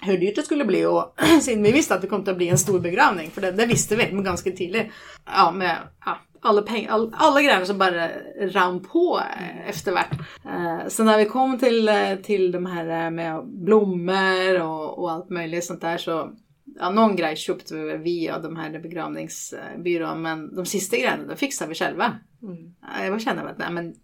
hur 0.00 0.18
dyrt 0.18 0.36
det 0.36 0.42
skulle 0.42 0.64
bli. 0.64 0.86
Och 0.86 1.14
sen 1.42 1.62
vi 1.62 1.72
visste 1.72 1.94
att 1.94 2.00
det 2.00 2.06
kommer 2.06 2.30
att 2.30 2.36
bli 2.36 2.48
en 2.48 2.58
stor 2.58 2.80
begravning 2.80 3.30
för 3.30 3.40
det, 3.40 3.52
det 3.52 3.66
visste 3.66 3.96
vi 3.96 4.04
ganska 4.04 4.50
tidigt. 4.50 4.86
Ja, 5.26 5.50
med 5.50 5.76
ja, 6.04 6.18
alla, 6.40 6.62
pengar, 6.62 6.90
all, 6.90 7.14
alla 7.16 7.42
grejer 7.42 7.64
som 7.64 7.78
bara 7.78 8.08
rann 8.40 8.80
på 8.80 9.20
eh, 9.36 9.68
eftervärt. 9.68 10.12
Eh, 10.44 10.88
så 10.88 11.04
när 11.04 11.18
vi 11.18 11.24
kom 11.24 11.58
till, 11.58 11.88
eh, 11.88 12.16
till 12.22 12.52
de 12.52 12.66
här 12.66 13.04
eh, 13.06 13.10
med 13.10 13.46
blommor 13.46 14.60
och, 14.62 14.98
och 14.98 15.10
allt 15.12 15.30
möjligt 15.30 15.64
sånt 15.64 15.80
där 15.80 15.98
så 15.98 16.32
Ja, 16.78 16.90
någon 16.90 17.16
grej 17.16 17.36
köpte 17.36 17.74
vi 17.74 17.96
via 17.96 18.38
de 18.38 18.56
här 18.56 18.78
begravningsbyrån 18.78 20.22
men 20.22 20.54
de 20.54 20.66
sista 20.66 20.96
grejerna 20.96 21.24
de 21.24 21.36
fixade 21.36 21.68
vi 21.68 21.74
själva. 21.74 22.18
Ja, 22.80 23.04
Jag 23.04 23.22
kände 23.22 23.42
att 23.42 23.58
nej 23.58 23.72
men 23.72 23.94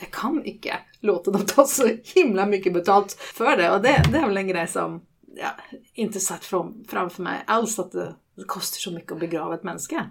jag 0.00 0.10
kan 0.10 0.44
inte 0.44 0.76
låta 1.00 1.30
dem 1.30 1.46
ta 1.46 1.64
så 1.64 1.88
himla 2.14 2.46
mycket 2.46 2.72
betalt 2.72 3.12
för 3.12 3.56
det. 3.56 3.70
Och 3.70 3.82
det, 3.82 4.02
det 4.12 4.18
är 4.18 4.26
väl 4.26 4.36
en 4.36 4.48
grej 4.48 4.66
som 4.66 5.02
ja, 5.36 5.50
inte 5.94 6.20
satt 6.20 6.44
fram, 6.44 6.84
framför 6.88 7.22
mig 7.22 7.42
alls 7.46 7.78
att 7.78 7.92
det, 7.92 8.14
det 8.36 8.44
kostar 8.44 8.78
så 8.78 8.90
mycket 8.90 9.12
att 9.12 9.20
begrava 9.20 9.54
ett 9.54 9.62
människa. 9.64 10.10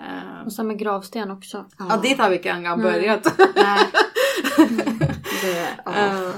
Eh, 0.00 0.44
Och 0.46 0.52
sen 0.52 0.66
med 0.66 0.78
gravsten 0.78 1.30
också. 1.30 1.66
ja, 1.78 1.96
dit 1.96 2.18
har 2.18 2.30
vi 2.30 2.36
inte 2.36 2.50
engang 2.50 2.82
börjat. 2.82 3.38
Nej. 3.56 3.86
Det, 5.42 5.68
ja. 5.84 6.32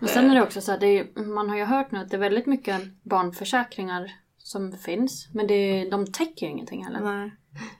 Och 0.00 0.08
sen 0.08 0.30
är 0.30 0.34
det 0.34 0.42
också 0.42 0.60
så 0.60 0.72
att 0.72 0.80
det 0.80 0.86
är, 0.98 1.24
man 1.34 1.48
har 1.48 1.56
ju 1.56 1.64
hört 1.64 1.90
nu 1.90 1.98
att 1.98 2.10
det 2.10 2.16
är 2.16 2.20
väldigt 2.20 2.46
mycket 2.46 2.82
barnförsäkringar 3.02 4.12
som 4.38 4.72
finns. 4.72 5.28
Men 5.34 5.46
det, 5.46 5.90
de 5.90 6.06
täcker 6.06 6.46
ju 6.46 6.52
ingenting 6.52 6.84
heller. 6.84 7.00
nej, 7.00 7.32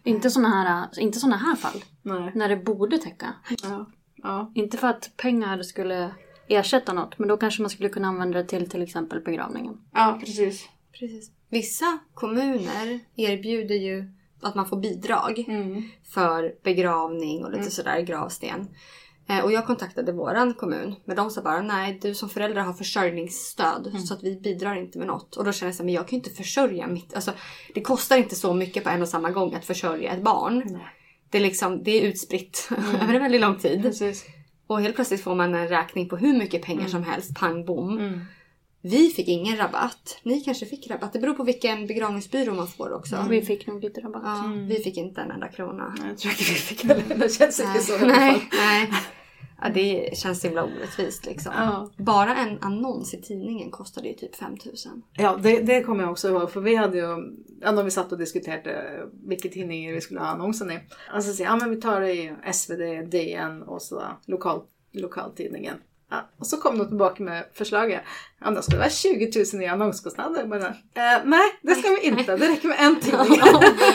Inte 0.04 0.30
såna 0.30 0.48
här, 0.48 0.98
inte 1.00 1.18
såna 1.18 1.36
här 1.36 1.56
fall. 1.56 1.84
nej. 2.02 2.32
När 2.34 2.48
det 2.48 2.56
borde 2.56 2.98
täcka. 2.98 3.34
Ja, 3.62 3.86
ja. 4.16 4.52
Inte 4.54 4.76
för 4.76 4.88
att 4.88 5.10
pengar 5.16 5.62
skulle 5.62 6.10
ersätta 6.48 6.92
något. 6.92 7.18
Men 7.18 7.28
då 7.28 7.36
kanske 7.36 7.62
man 7.62 7.70
skulle 7.70 7.88
kunna 7.88 8.08
använda 8.08 8.42
det 8.42 8.48
till 8.48 8.70
till 8.70 8.82
exempel 8.82 9.20
begravningen. 9.20 9.78
ja 9.94 10.16
precis. 10.20 10.68
Precis. 10.98 11.30
Vissa 11.50 11.98
kommuner 12.14 13.00
erbjuder 13.16 13.74
ju 13.74 14.04
att 14.42 14.54
man 14.54 14.66
får 14.68 14.76
bidrag 14.76 15.44
för 16.14 16.54
begravning 16.64 17.44
och 17.44 17.50
lite 17.52 17.70
sådär 17.70 18.00
gravsten. 18.00 18.68
Eh, 19.28 19.38
Och 19.44 19.52
jag 19.52 19.66
kontaktade 19.66 20.12
våran 20.12 20.54
kommun 20.54 20.94
men 21.04 21.16
de 21.16 21.30
sa 21.30 21.42
bara 21.42 21.62
nej 21.62 21.98
du 22.02 22.14
som 22.14 22.28
förälder 22.28 22.60
har 22.60 22.72
försörjningsstöd 22.72 23.92
så 24.06 24.14
att 24.14 24.22
vi 24.22 24.40
bidrar 24.40 24.74
inte 24.76 24.98
med 24.98 25.06
något. 25.06 25.36
Och 25.36 25.44
då 25.44 25.52
kände 25.52 25.68
jag 25.68 25.74
så 25.74 25.82
här, 25.82 25.84
men 25.84 25.94
jag 25.94 26.08
kan 26.08 26.10
ju 26.10 26.24
inte 26.24 26.30
försörja 26.30 26.86
mitt, 26.86 27.14
alltså 27.14 27.32
det 27.74 27.80
kostar 27.80 28.16
inte 28.16 28.34
så 28.34 28.54
mycket 28.54 28.84
på 28.84 28.90
en 28.90 29.02
och 29.02 29.08
samma 29.08 29.30
gång 29.30 29.54
att 29.54 29.64
försörja 29.64 30.12
ett 30.12 30.22
barn. 30.22 30.78
Det 31.30 31.38
är 31.38 31.42
liksom, 31.42 31.82
det 31.82 31.90
är 31.90 32.02
utspritt 32.08 32.68
över 33.02 33.14
en 33.14 33.22
väldigt 33.22 33.40
lång 33.40 33.58
tid. 33.58 33.82
precis. 33.82 34.24
Och 34.74 34.80
helt 34.80 34.94
plötsligt 34.94 35.22
får 35.22 35.34
man 35.34 35.55
en 35.55 35.68
räkning 35.68 36.09
på 36.09 36.16
hur 36.16 36.38
mycket 36.38 36.62
pengar 36.62 36.88
som 36.88 37.02
helst, 37.05 37.34
pang 37.34 37.64
bom. 37.64 38.20
Vi 38.82 39.10
fick 39.10 39.28
ingen 39.28 39.56
rabatt. 39.56 40.18
Ni 40.22 40.40
kanske 40.40 40.66
fick 40.66 40.90
rabatt. 40.90 41.12
Det 41.12 41.18
beror 41.18 41.34
på 41.34 41.44
vilken 41.44 41.86
begravningsbyrå 41.86 42.55
man 42.55 42.68
får 42.68 42.92
också. 42.92 43.26
Vi 43.30 43.42
fick 43.42 43.66
nog 43.66 43.82
lite 43.84 44.01
rabatt. 44.01 44.22
Ja, 44.24 44.52
Vi 44.68 44.82
fick 44.82 44.96
inte 44.96 45.20
en 45.20 45.30
enda 45.30 45.48
krona. 45.48 45.94
Jag 46.09 46.18
tror 46.18 46.30
inte 46.32 46.42
vi 46.44 46.55
fick 46.55 46.84
heller. 46.84 47.02
Det 47.16 47.34
känns 47.34 47.60
inte 47.60 47.80
så 47.80 47.92
i 47.92 47.96
alla 47.96 48.14
fall. 48.14 48.24
nej, 48.24 48.48
nej. 48.52 48.90
Ja, 49.64 49.70
det 49.74 50.16
känns 50.16 50.44
himla 50.44 50.64
orättvist 50.64 51.26
liksom. 51.26 51.52
Ja. 51.56 51.90
Bara 51.96 52.36
en 52.36 52.58
annons 52.60 53.14
i 53.14 53.22
tidningen 53.22 53.70
kostade 53.70 54.08
ju 54.08 54.14
typ 54.14 54.36
5000. 54.36 55.02
Ja, 55.12 55.38
det, 55.42 55.60
det 55.60 55.82
kommer 55.82 56.02
jag 56.02 56.12
också 56.12 56.28
ihåg. 56.28 56.50
För 56.50 56.60
vi 56.60 56.74
hade 56.74 56.98
ju, 56.98 57.36
ja, 57.60 57.72
när 57.72 57.82
vi 57.82 57.90
satt 57.90 58.12
och 58.12 58.18
diskuterade 58.18 59.02
vilka 59.26 59.48
tidningar 59.48 59.92
vi 59.92 60.00
skulle 60.00 60.20
ha 60.20 60.26
annonsen 60.26 60.70
i. 60.70 60.78
Och 61.16 61.24
så 61.24 61.42
ja 61.42 61.56
men 61.56 61.70
vi 61.70 61.80
tar 61.80 62.00
det 62.00 62.12
i 62.12 62.32
SvD, 62.52 63.10
DN 63.10 63.62
och 63.62 63.82
så 63.82 64.02
lokal, 64.26 64.60
lokaltidningen. 64.92 65.76
Ja, 66.10 66.28
och 66.39 66.47
så 66.47 66.56
kom 66.56 66.78
de 66.78 66.89
tillbaka 66.89 67.22
med 67.22 67.44
förslaget. 67.55 68.02
Ja, 68.40 68.51
då 68.51 68.62
ska 68.62 68.72
det 68.72 68.78
vara 68.78 68.90
20 68.90 69.44
000 69.55 69.62
i 69.62 69.66
annonskostnader. 69.66 70.47
Bara, 70.47 70.66
eh, 70.66 71.22
nej, 71.24 71.40
det 71.62 71.74
ska 71.74 71.89
vi 71.89 72.01
inte. 72.01 72.36
Det 72.36 72.48
räcker 72.48 72.68
med 72.68 72.76
en 72.81 73.01
tidning. 73.01 73.40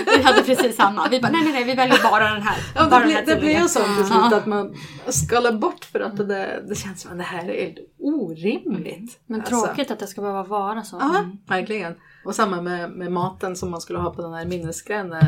vi 0.17 0.23
hade 0.23 0.43
precis 0.43 0.75
samma. 0.75 1.07
Vi 1.09 1.21
bara 1.21 1.31
nej 1.31 1.43
nej 1.43 1.53
nej 1.53 1.63
vi 1.63 1.73
väljer 1.75 2.03
bara 2.03 2.33
den 2.33 2.41
här. 2.41 2.57
Ja, 2.75 2.87
bara 2.89 2.99
det, 2.99 3.05
den 3.05 3.15
här 3.15 3.23
blir, 3.23 3.35
det 3.35 3.41
blir 3.41 3.49
tidningen. 3.49 3.61
ju 3.61 3.67
så 3.69 3.79
till 3.79 4.05
slut 4.05 4.33
att 4.33 4.45
man 4.45 4.75
skalar 5.07 5.51
bort 5.51 5.85
för 5.85 5.99
att 5.99 6.17
det, 6.17 6.63
det 6.69 6.75
känns 6.75 7.01
som 7.01 7.11
att 7.11 7.17
det 7.17 7.23
här 7.23 7.49
är 7.49 7.65
helt 7.65 7.77
orimligt. 7.99 9.19
Men 9.25 9.39
Alltså. 9.39 9.65
tråkigt 9.65 9.91
att 9.91 9.99
det 9.99 10.07
ska 10.07 10.21
behöva 10.21 10.43
vara 10.43 10.83
så. 10.83 10.97
Ja, 10.99 11.25
verkligen. 11.47 11.95
Och 12.25 12.35
samma 12.35 12.61
med, 12.61 12.91
med 12.91 13.11
maten 13.11 13.55
som 13.55 13.71
man 13.71 13.81
skulle 13.81 13.99
ha 13.99 14.13
på 14.13 14.21
den 14.21 14.33
här 14.33 14.45
minnesgrejen 14.45 15.13
eh, 15.13 15.19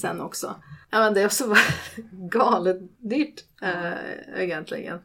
sen 0.00 0.20
också. 0.20 0.54
Ja 0.92 0.98
men 0.98 1.14
det 1.14 1.20
är 1.20 1.26
också 1.26 1.54
galet 2.12 2.78
dyrt 2.98 3.44
eh, 3.62 4.42
egentligen. 4.42 4.98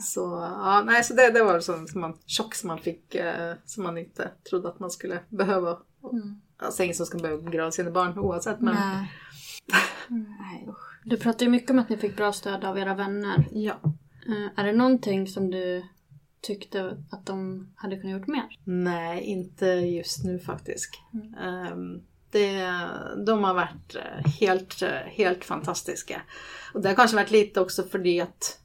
Så, 0.00 0.20
ja, 0.60 0.82
nej, 0.86 1.04
så 1.04 1.14
det, 1.14 1.30
det 1.30 1.42
var 1.42 1.74
en 1.74 2.00
man, 2.00 2.18
chock 2.26 2.54
som 2.54 2.68
man 2.68 2.78
fick 2.78 3.14
eh, 3.14 3.54
som 3.64 3.82
man 3.82 3.98
inte 3.98 4.30
trodde 4.50 4.68
att 4.68 4.80
man 4.80 4.90
skulle 4.90 5.20
behöva. 5.28 5.78
Mm. 6.12 6.40
Alltså 6.56 6.82
ingen 6.82 6.94
som 6.94 7.06
ska 7.06 7.18
behöva 7.18 7.50
grava 7.50 7.70
sina 7.70 7.90
barn 7.90 8.18
oavsett 8.18 8.60
men... 8.60 8.74
Nej. 8.74 9.12
nej, 10.08 10.68
Du 11.04 11.16
pratade 11.16 11.44
ju 11.44 11.50
mycket 11.50 11.70
om 11.70 11.78
att 11.78 11.88
ni 11.88 11.96
fick 11.96 12.16
bra 12.16 12.32
stöd 12.32 12.64
av 12.64 12.78
era 12.78 12.94
vänner. 12.94 13.44
Ja. 13.52 13.74
Uh, 14.28 14.48
är 14.56 14.64
det 14.64 14.72
någonting 14.72 15.26
som 15.26 15.50
du 15.50 15.82
tyckte 16.40 17.04
att 17.10 17.26
de 17.26 17.66
hade 17.76 17.96
kunnat 17.96 18.20
gjort 18.20 18.28
mer? 18.28 18.58
Nej, 18.64 19.22
inte 19.22 19.66
just 19.66 20.24
nu 20.24 20.38
faktiskt. 20.38 20.90
Mm. 21.12 21.72
Um, 21.72 22.02
det, 22.30 22.70
de 23.26 23.44
har 23.44 23.54
varit 23.54 23.96
eh, 23.96 24.30
helt, 24.40 24.82
eh, 24.82 24.90
helt 24.90 25.44
fantastiska. 25.44 26.22
Och 26.74 26.80
det 26.80 26.88
har 26.88 26.96
kanske 26.96 27.16
varit 27.16 27.30
lite 27.30 27.60
också 27.60 27.82
för 27.82 27.98
det 27.98 28.20
att 28.20 28.60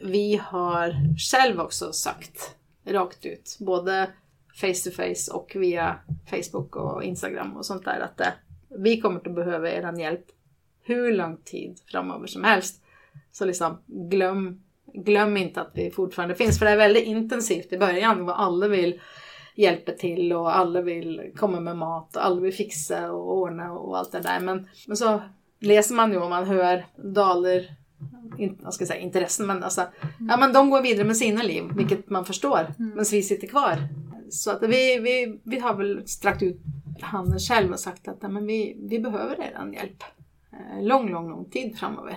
vi 0.00 0.40
har 0.44 0.96
själv 1.18 1.60
också 1.60 1.92
sagt 1.92 2.54
rakt 2.86 3.26
ut, 3.26 3.56
både 3.60 4.10
face 4.54 4.90
to 4.90 4.90
face 4.90 5.32
och 5.32 5.52
via 5.54 5.98
Facebook 6.30 6.76
och 6.76 7.04
Instagram 7.04 7.56
och 7.56 7.66
sånt 7.66 7.84
där 7.84 8.00
att 8.00 8.16
det, 8.16 8.32
vi 8.68 9.00
kommer 9.00 9.16
att 9.16 9.34
behöva 9.34 9.70
er 9.70 9.98
hjälp 9.98 10.26
hur 10.82 11.12
lång 11.12 11.36
tid 11.36 11.80
framöver 11.86 12.26
som 12.26 12.44
helst. 12.44 12.82
Så 13.32 13.44
liksom 13.44 13.78
glöm, 13.86 14.62
glöm 14.94 15.36
inte 15.36 15.60
att 15.60 15.70
vi 15.74 15.90
fortfarande 15.90 16.34
finns, 16.34 16.58
för 16.58 16.66
det 16.66 16.72
är 16.72 16.76
väldigt 16.76 17.06
intensivt 17.06 17.72
i 17.72 17.78
början 17.78 18.26
vad 18.26 18.36
alla 18.36 18.68
vill 18.68 19.00
hjälper 19.54 19.92
till 19.92 20.32
och 20.32 20.56
alla 20.56 20.80
vill 20.80 21.32
komma 21.36 21.60
med 21.60 21.76
mat 21.76 22.16
och 22.16 22.24
alla 22.24 22.40
vill 22.40 22.54
fixa 22.54 23.12
och 23.12 23.38
ordna 23.38 23.72
och 23.72 23.98
allt 23.98 24.12
det 24.12 24.20
där. 24.20 24.40
Men, 24.40 24.68
men 24.86 24.96
så 24.96 25.20
läser 25.60 25.94
man 25.94 26.12
ju 26.12 26.18
och 26.18 26.30
man 26.30 26.46
hör 26.46 26.86
daler 26.96 27.76
in, 28.38 28.58
jag 28.62 28.74
ska 28.74 28.86
säga 28.86 29.00
intressen, 29.00 29.46
men 29.46 29.62
alltså, 29.62 29.86
ja 30.28 30.36
men 30.36 30.52
de 30.52 30.70
går 30.70 30.82
vidare 30.82 31.06
med 31.06 31.16
sina 31.16 31.42
liv, 31.42 31.64
vilket 31.76 32.10
man 32.10 32.24
förstår, 32.24 32.58
mm. 32.78 32.90
men 32.94 33.04
vi 33.10 33.22
sitter 33.22 33.46
kvar. 33.46 33.78
Så 34.30 34.50
att 34.50 34.62
vi, 34.62 34.98
vi, 34.98 35.40
vi 35.44 35.58
har 35.58 35.74
väl 35.74 36.08
sträckt 36.08 36.42
ut 36.42 36.60
handen 37.00 37.38
själv 37.38 37.72
och 37.72 37.80
sagt 37.80 38.08
att 38.08 38.18
ja, 38.20 38.28
men 38.28 38.46
vi, 38.46 38.76
vi 38.78 38.98
behöver 38.98 39.40
er 39.40 39.72
hjälp. 39.74 40.04
Eh, 40.52 40.82
lång, 40.82 41.10
lång, 41.10 41.30
lång 41.30 41.50
tid 41.50 41.78
framöver. 41.78 42.16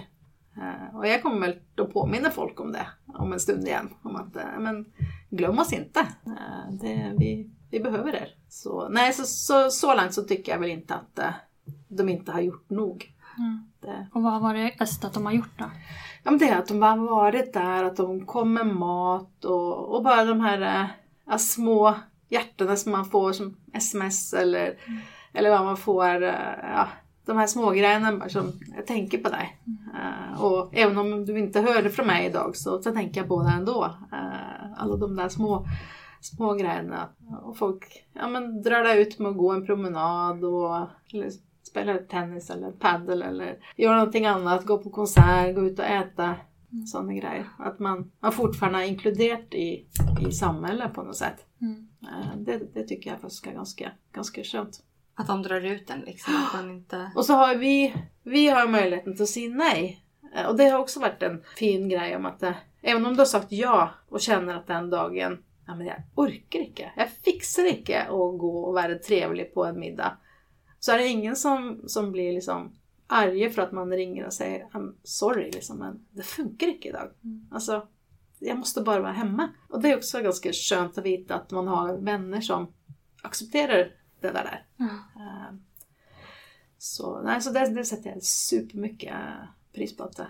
Eh, 0.57 0.97
och 0.97 1.07
jag 1.07 1.21
kommer 1.21 1.47
väl 1.47 1.59
att 1.77 1.93
påminna 1.93 2.29
folk 2.29 2.59
om 2.59 2.71
det 2.71 2.87
om 3.05 3.33
en 3.33 3.39
stund 3.39 3.67
igen. 3.67 3.89
Om 4.01 4.15
att, 4.15 4.35
eh, 4.35 4.59
men 4.59 4.85
glöm 5.29 5.59
oss 5.59 5.73
inte. 5.73 5.99
Eh, 6.25 6.73
det, 6.81 7.13
vi, 7.17 7.49
vi 7.71 7.79
behöver 7.79 8.15
er. 8.15 8.29
Så, 8.49 8.89
nej, 8.89 9.13
så, 9.13 9.23
så, 9.23 9.69
så 9.69 9.95
långt 9.95 10.13
så 10.13 10.23
tycker 10.23 10.51
jag 10.51 10.59
väl 10.59 10.69
inte 10.69 10.95
att 10.95 11.19
de 11.87 12.09
inte 12.09 12.31
har 12.31 12.41
gjort 12.41 12.69
nog. 12.69 13.13
Mm. 13.37 13.63
Och 14.13 14.23
vad 14.23 14.41
var 14.41 14.53
det 14.53 14.75
bäst 14.79 15.05
att 15.05 15.13
de 15.13 15.25
har 15.25 15.33
gjort 15.33 15.59
då? 15.59 15.65
Ja, 16.23 16.31
men 16.31 16.37
det 16.37 16.49
är 16.49 16.57
att 16.57 16.67
de 16.67 16.81
har 16.81 16.97
varit 16.97 17.53
där, 17.53 17.83
att 17.83 17.95
de 17.95 18.25
kom 18.25 18.53
med 18.53 18.67
mat 18.67 19.45
och, 19.45 19.95
och 19.95 20.03
bara 20.03 20.25
de 20.25 20.41
här 20.41 20.89
äh, 21.31 21.37
små 21.37 21.95
hjärtana 22.29 22.75
som 22.75 22.91
man 22.91 23.05
får 23.05 23.33
som 23.33 23.57
sms 23.73 24.33
eller, 24.33 24.65
mm. 24.65 24.99
eller 25.33 25.49
vad 25.49 25.65
man 25.65 25.77
får. 25.77 26.23
Äh, 26.23 26.33
ja, 26.61 26.87
de 27.25 27.37
här 27.37 27.47
smågrejerna 27.47 28.29
som 28.29 28.51
jag 28.75 28.87
tänker 28.87 29.17
på 29.17 29.29
dig. 29.29 29.57
Uh, 29.67 30.43
och 30.43 30.69
även 30.73 30.97
om 30.97 31.25
du 31.25 31.39
inte 31.39 31.61
hörde 31.61 31.89
från 31.89 32.07
mig 32.07 32.25
idag 32.25 32.57
så, 32.57 32.81
så 32.81 32.91
tänker 32.91 33.21
jag 33.21 33.27
på 33.27 33.43
det 33.43 33.49
ändå. 33.49 33.95
Alla 34.77 34.95
de 34.95 35.15
där 35.15 35.29
små, 35.29 35.65
små 36.21 36.53
grejerna. 36.53 37.09
Och 37.43 37.57
folk 37.57 38.05
ja, 38.13 38.27
men, 38.27 38.61
drar 38.61 38.83
där 38.83 38.95
ut 38.95 39.19
med 39.19 39.29
att 39.29 39.37
gå 39.37 39.51
en 39.51 39.65
promenad 39.65 40.43
och 40.43 40.87
eller, 41.13 41.29
spela 41.63 41.97
tennis 41.97 42.49
eller 42.49 42.71
paddle 42.71 43.25
eller 43.25 43.57
göra 43.75 43.97
någonting 43.97 44.25
annat. 44.25 44.65
Gå 44.65 44.77
på 44.77 44.89
konsert, 44.89 45.55
gå 45.55 45.65
ut 45.65 45.79
och 45.79 45.85
äta. 45.85 46.35
Mm. 46.71 46.85
Sådana 46.85 47.13
grejer. 47.13 47.49
Att 47.59 47.79
man, 47.79 48.11
man 48.19 48.31
fortfarande 48.31 48.79
är 48.79 48.87
inkluderat 48.87 49.53
i, 49.53 49.85
i 50.27 50.31
samhället 50.31 50.93
på 50.93 51.03
något 51.03 51.15
sätt. 51.15 51.45
Mm. 51.61 51.87
Uh, 52.03 52.37
det, 52.37 52.73
det 52.73 52.83
tycker 52.83 53.09
jag 53.09 53.19
faktiskt 53.19 53.47
är 53.47 53.51
ganska, 53.51 53.91
ganska 54.13 54.43
skönt. 54.43 54.83
Att 55.15 55.27
de 55.27 55.43
drar 55.43 55.61
ut 55.61 55.87
den 55.87 55.99
liksom. 55.99 56.33
Att 56.35 56.53
man 56.53 56.71
inte... 56.71 57.11
Och 57.15 57.25
så 57.25 57.33
har 57.33 57.55
vi, 57.55 57.93
vi 58.23 58.49
har 58.49 58.67
möjligheten 58.67 59.13
att 59.13 59.29
säga 59.29 59.49
nej. 59.49 60.03
Eh, 60.35 60.45
och 60.45 60.57
det 60.57 60.69
har 60.69 60.79
också 60.79 60.99
varit 60.99 61.23
en 61.23 61.43
fin 61.57 61.89
grej 61.89 62.15
om 62.15 62.25
att 62.25 62.43
eh, 62.43 62.53
även 62.87 63.05
om 63.05 63.13
du 63.13 63.19
har 63.19 63.25
sagt 63.25 63.51
ja 63.51 63.89
och 64.09 64.21
känner 64.21 64.55
att 64.55 64.67
den 64.67 64.89
dagen, 64.89 65.43
ja 65.65 65.75
men 65.75 65.87
jag 65.87 66.03
orkar 66.15 66.59
inte, 66.59 66.91
jag 66.95 67.09
fixar 67.09 67.65
inte 67.65 68.01
att 68.01 68.37
gå 68.39 68.59
och 68.63 68.73
vara 68.73 68.95
trevlig 68.95 69.53
på 69.53 69.65
en 69.65 69.79
middag. 69.79 70.17
Så 70.79 70.91
är 70.91 70.97
det 70.97 71.07
ingen 71.07 71.35
som, 71.35 71.81
som 71.87 72.11
blir 72.11 72.33
liksom 72.33 72.75
arga 73.07 73.49
för 73.49 73.61
att 73.61 73.71
man 73.71 73.91
ringer 73.91 74.25
och 74.25 74.33
säger 74.33 74.65
I'm 74.65 74.93
sorry 75.03 75.51
liksom, 75.51 75.77
men 75.77 76.05
det 76.11 76.23
funkar 76.23 76.67
inte 76.67 76.87
idag. 76.87 77.11
Mm. 77.23 77.47
Alltså, 77.51 77.87
jag 78.39 78.57
måste 78.57 78.81
bara 78.81 79.01
vara 79.01 79.11
hemma. 79.11 79.49
Och 79.69 79.81
det 79.81 79.91
är 79.91 79.97
också 79.97 80.21
ganska 80.21 80.53
skönt 80.53 80.97
att 80.97 81.05
veta 81.05 81.35
att 81.35 81.51
man 81.51 81.67
har 81.67 81.97
vänner 81.97 82.41
som 82.41 82.73
accepterar 83.21 83.91
det 84.21 84.31
där. 84.31 84.65
Mm. 84.79 85.61
Så, 86.77 87.21
nej, 87.21 87.41
så 87.41 87.49
det, 87.49 87.69
det 87.69 87.85
sätter 87.85 88.09
jag 88.09 88.23
supermycket 88.23 89.15
pris 89.73 89.97
på 89.97 90.03
att 90.03 90.21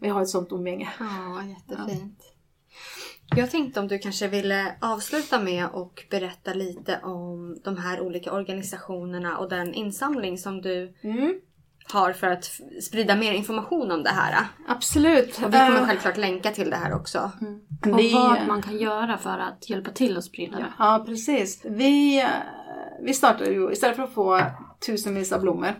vi 0.00 0.08
har 0.08 0.22
ett 0.22 0.28
sånt 0.28 0.52
umgänge. 0.52 0.88
Ja, 0.98 1.42
jättefint. 1.44 2.18
Ja. 2.20 3.36
Jag 3.36 3.50
tänkte 3.50 3.80
om 3.80 3.88
du 3.88 3.98
kanske 3.98 4.28
ville 4.28 4.74
avsluta 4.80 5.40
med 5.40 5.66
och 5.72 6.04
berätta 6.10 6.54
lite 6.54 7.00
om 7.02 7.60
de 7.64 7.76
här 7.76 8.00
olika 8.00 8.32
organisationerna 8.32 9.38
och 9.38 9.48
den 9.48 9.74
insamling 9.74 10.38
som 10.38 10.60
du 10.60 10.94
mm. 11.02 11.34
har 11.92 12.12
för 12.12 12.26
att 12.26 12.44
sprida 12.82 13.16
mer 13.16 13.32
information 13.32 13.90
om 13.90 14.02
det 14.02 14.10
här. 14.10 14.46
Absolut. 14.68 15.38
Och 15.44 15.54
vi 15.54 15.58
kommer 15.58 15.80
uh, 15.80 15.86
självklart 15.86 16.16
länka 16.16 16.50
till 16.50 16.70
det 16.70 16.76
här 16.76 16.94
också. 16.94 17.32
Mm. 17.40 17.60
Och 17.92 17.98
vi, 17.98 18.12
vad 18.12 18.46
man 18.46 18.62
kan 18.62 18.78
göra 18.78 19.18
för 19.18 19.38
att 19.38 19.70
hjälpa 19.70 19.90
till 19.90 20.16
att 20.16 20.24
sprida 20.24 20.56
det. 20.56 20.72
Ja, 20.78 21.04
precis. 21.06 21.64
Vi 21.64 22.24
vi 23.02 23.14
startade 23.14 23.50
ju, 23.50 23.72
istället 23.72 23.96
för 23.96 24.02
att 24.02 24.14
få 24.14 24.40
tusenvis 24.86 25.32
av 25.32 25.40
blommor 25.40 25.68
eh, 25.68 25.74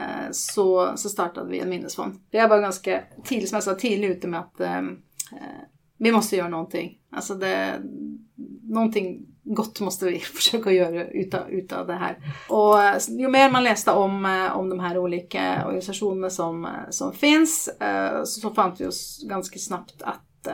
Eh, 0.00 0.30
så, 0.32 0.96
så 0.96 1.08
startade 1.08 1.50
vi 1.50 1.60
en 1.60 1.68
minnesfond. 1.68 2.20
Jag 2.30 2.48
var 2.48 2.60
ganska 2.60 3.02
tidigt, 3.24 3.48
som 3.48 3.56
jag 3.56 3.62
sa, 3.62 3.74
tidigt 3.74 4.16
ute 4.16 4.28
med 4.28 4.40
att 4.40 4.60
ehm, 4.60 4.98
eh, 5.32 5.62
vi 5.98 6.12
måste 6.12 6.36
göra 6.36 6.48
någonting. 6.48 6.98
Alltså 7.10 7.34
det, 7.34 7.80
någonting 8.62 9.26
gott 9.42 9.80
måste 9.80 10.06
vi 10.06 10.18
försöka 10.34 10.72
göra 10.72 11.04
utav, 11.04 11.50
utav 11.50 11.86
det 11.86 11.94
här. 11.94 12.18
Och 12.48 12.82
eh, 12.82 13.00
ju 13.08 13.28
mer 13.28 13.50
man 13.50 13.64
läste 13.64 13.92
om, 13.92 14.26
eh, 14.26 14.56
om 14.56 14.68
de 14.68 14.80
här 14.80 14.98
olika 14.98 15.66
organisationerna 15.66 16.30
som, 16.30 16.68
som 16.90 17.12
finns 17.12 17.70
så 18.24 18.50
fann 18.50 18.76
vi 18.78 18.86
oss 18.86 19.24
ganska 19.28 19.58
snabbt 19.58 20.02
att 20.02 20.48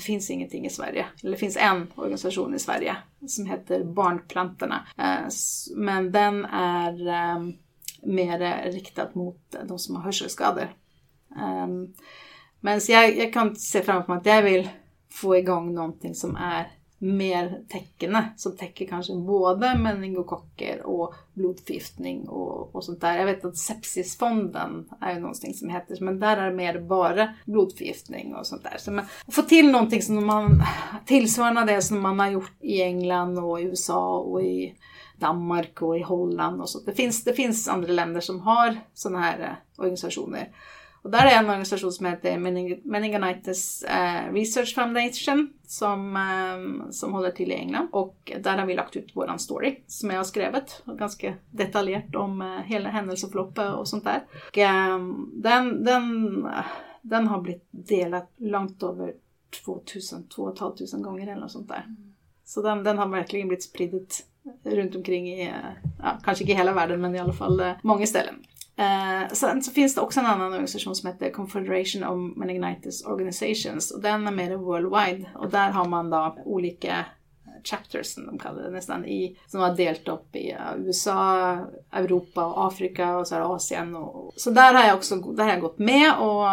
det 0.00 0.04
finns 0.04 0.30
ingenting 0.30 0.66
i 0.66 0.70
Sverige. 0.70 1.06
Eller 1.22 1.32
det 1.32 1.38
finns 1.38 1.56
en 1.56 1.86
organisation 1.94 2.54
i 2.54 2.58
Sverige 2.58 2.96
som 3.26 3.46
heter 3.46 3.84
Barnplantorna. 3.84 4.86
Eh, 4.98 5.28
men 5.76 6.12
den 6.12 6.44
är 6.44 7.08
ehm, 7.08 7.52
mer 8.02 8.70
riktat 8.72 9.14
mot 9.14 9.56
de 9.68 9.78
som 9.78 9.96
har 9.96 10.02
hörselskador. 10.02 10.74
Um, 11.64 11.94
men 12.60 12.80
så 12.80 12.92
jag, 12.92 13.18
jag 13.18 13.32
kan 13.32 13.56
se 13.56 13.82
framför 13.82 14.12
mig 14.12 14.18
att 14.20 14.26
jag 14.26 14.42
vill 14.42 14.68
få 15.10 15.36
igång 15.36 15.74
någonting 15.74 16.14
som 16.14 16.36
är 16.36 16.70
mer 17.02 17.62
täckande 17.68 18.22
som 18.36 18.56
täcker 18.56 18.86
kanske 18.86 19.14
både 19.14 19.78
meningokocker 19.78 20.86
och 20.86 21.14
blodförgiftning 21.34 22.28
och, 22.28 22.74
och 22.74 22.84
sånt 22.84 23.00
där. 23.00 23.18
Jag 23.18 23.26
vet 23.26 23.44
att 23.44 23.56
Sepsisfonden 23.56 24.88
är 25.00 25.14
ju 25.14 25.20
någonting 25.20 25.54
som 25.54 25.68
heter, 25.68 25.96
men 26.00 26.20
där 26.20 26.36
är 26.36 26.50
det 26.50 26.56
mer 26.56 26.80
bara 26.80 27.34
blodförgiftning 27.46 28.34
och 28.34 28.46
sånt 28.46 28.62
där. 28.62 28.76
Så 28.78 28.90
man 28.90 29.04
få 29.28 29.42
till 29.42 29.70
någonting 29.70 30.02
som 30.02 30.26
man 30.26 30.62
tillsvarande 31.06 31.72
det 31.72 31.82
som 31.82 32.00
man 32.00 32.20
har 32.20 32.30
gjort 32.30 32.52
i 32.60 32.82
England 32.82 33.38
och 33.38 33.60
i 33.60 33.64
USA 33.64 34.18
och 34.18 34.42
i 34.42 34.74
Danmark 35.20 35.82
och 35.82 35.98
i 35.98 36.02
Holland 36.02 36.60
och 36.60 36.68
så. 36.68 36.80
Det 36.80 36.92
finns, 36.92 37.24
det 37.24 37.32
finns 37.32 37.68
andra 37.68 37.92
länder 37.92 38.20
som 38.20 38.40
har 38.40 38.76
sådana 38.94 39.20
här 39.20 39.40
eh, 39.40 39.80
organisationer. 39.80 40.48
Och 41.02 41.10
där 41.10 41.26
är 41.26 41.38
en 41.38 41.50
organisation 41.50 41.92
som 41.92 42.06
heter 42.06 42.38
Meningitis 42.84 43.82
eh, 43.82 44.32
Research 44.32 44.74
Foundation 44.74 45.52
som, 45.66 46.16
eh, 46.16 46.90
som 46.90 47.12
håller 47.12 47.30
till 47.30 47.52
i 47.52 47.54
England. 47.54 47.88
Och 47.92 48.32
där 48.40 48.58
har 48.58 48.66
vi 48.66 48.74
lagt 48.74 48.96
ut 48.96 49.16
våran 49.16 49.38
story 49.38 49.82
som 49.86 50.10
jag 50.10 50.16
har 50.16 50.24
skrivit 50.24 50.82
ganska 50.86 51.34
detaljerat 51.50 52.16
om 52.16 52.62
hela 52.66 52.88
händelseförloppet 52.88 53.74
och 53.74 53.88
sånt 53.88 54.04
där. 54.04 54.22
Och, 54.48 54.58
den, 55.32 55.84
den, 55.84 56.46
den 57.02 57.26
har 57.26 57.40
blivit 57.40 57.68
delad 57.70 58.26
långt 58.36 58.82
över 58.82 59.14
2000, 59.64 60.28
2500 60.28 61.10
gånger 61.10 61.22
eller 61.22 61.40
något 61.40 61.52
sånt 61.52 61.68
där. 61.68 61.84
Så 62.44 62.62
den, 62.62 62.84
den 62.84 62.98
har 62.98 63.08
verkligen 63.08 63.48
blivit 63.48 63.64
spridd 63.64 63.94
runt 64.64 64.96
omkring 64.96 65.28
i, 65.28 65.52
ja, 66.02 66.18
kanske 66.24 66.44
inte 66.44 66.52
i 66.52 66.56
hela 66.56 66.72
världen 66.72 67.00
men 67.00 67.14
i 67.14 67.18
alla 67.18 67.32
fall 67.32 67.60
eh, 67.60 67.72
många 67.82 68.06
ställen. 68.06 68.34
Eh, 68.76 69.32
sen 69.32 69.62
så 69.62 69.70
finns 69.70 69.94
det 69.94 70.00
också 70.00 70.20
en 70.20 70.26
annan 70.26 70.52
organisation 70.52 70.94
som 70.94 71.06
heter 71.06 71.30
Confederation 71.30 72.04
of 72.04 72.36
Meningitis 72.36 73.04
Organizations 73.04 73.90
och 73.90 74.02
den 74.02 74.26
är 74.26 74.32
mer 74.32 74.56
worldwide 74.56 75.30
och 75.34 75.50
där 75.50 75.70
har 75.70 75.84
man 75.84 76.10
då 76.10 76.36
olika 76.44 77.04
chapters 77.64 78.06
som 78.06 78.26
de 78.26 78.38
kallar 78.38 78.62
det 78.62 78.70
nästan, 78.70 79.04
i, 79.04 79.38
som 79.46 79.60
var 79.60 79.76
delt 79.76 80.08
upp 80.08 80.36
i 80.36 80.50
eh, 80.50 80.58
USA, 80.78 81.58
Europa 81.92 82.46
och 82.46 82.66
Afrika 82.66 83.16
och 83.16 83.28
så 83.28 83.34
här 83.34 83.54
Asien. 83.54 83.96
Och, 83.96 84.32
så 84.36 84.50
där 84.50 84.74
har 84.74 84.84
jag 84.84 84.96
också 84.96 85.16
där 85.16 85.44
har 85.44 85.50
jag 85.50 85.60
gått 85.60 85.78
med 85.78 86.18
och 86.18 86.46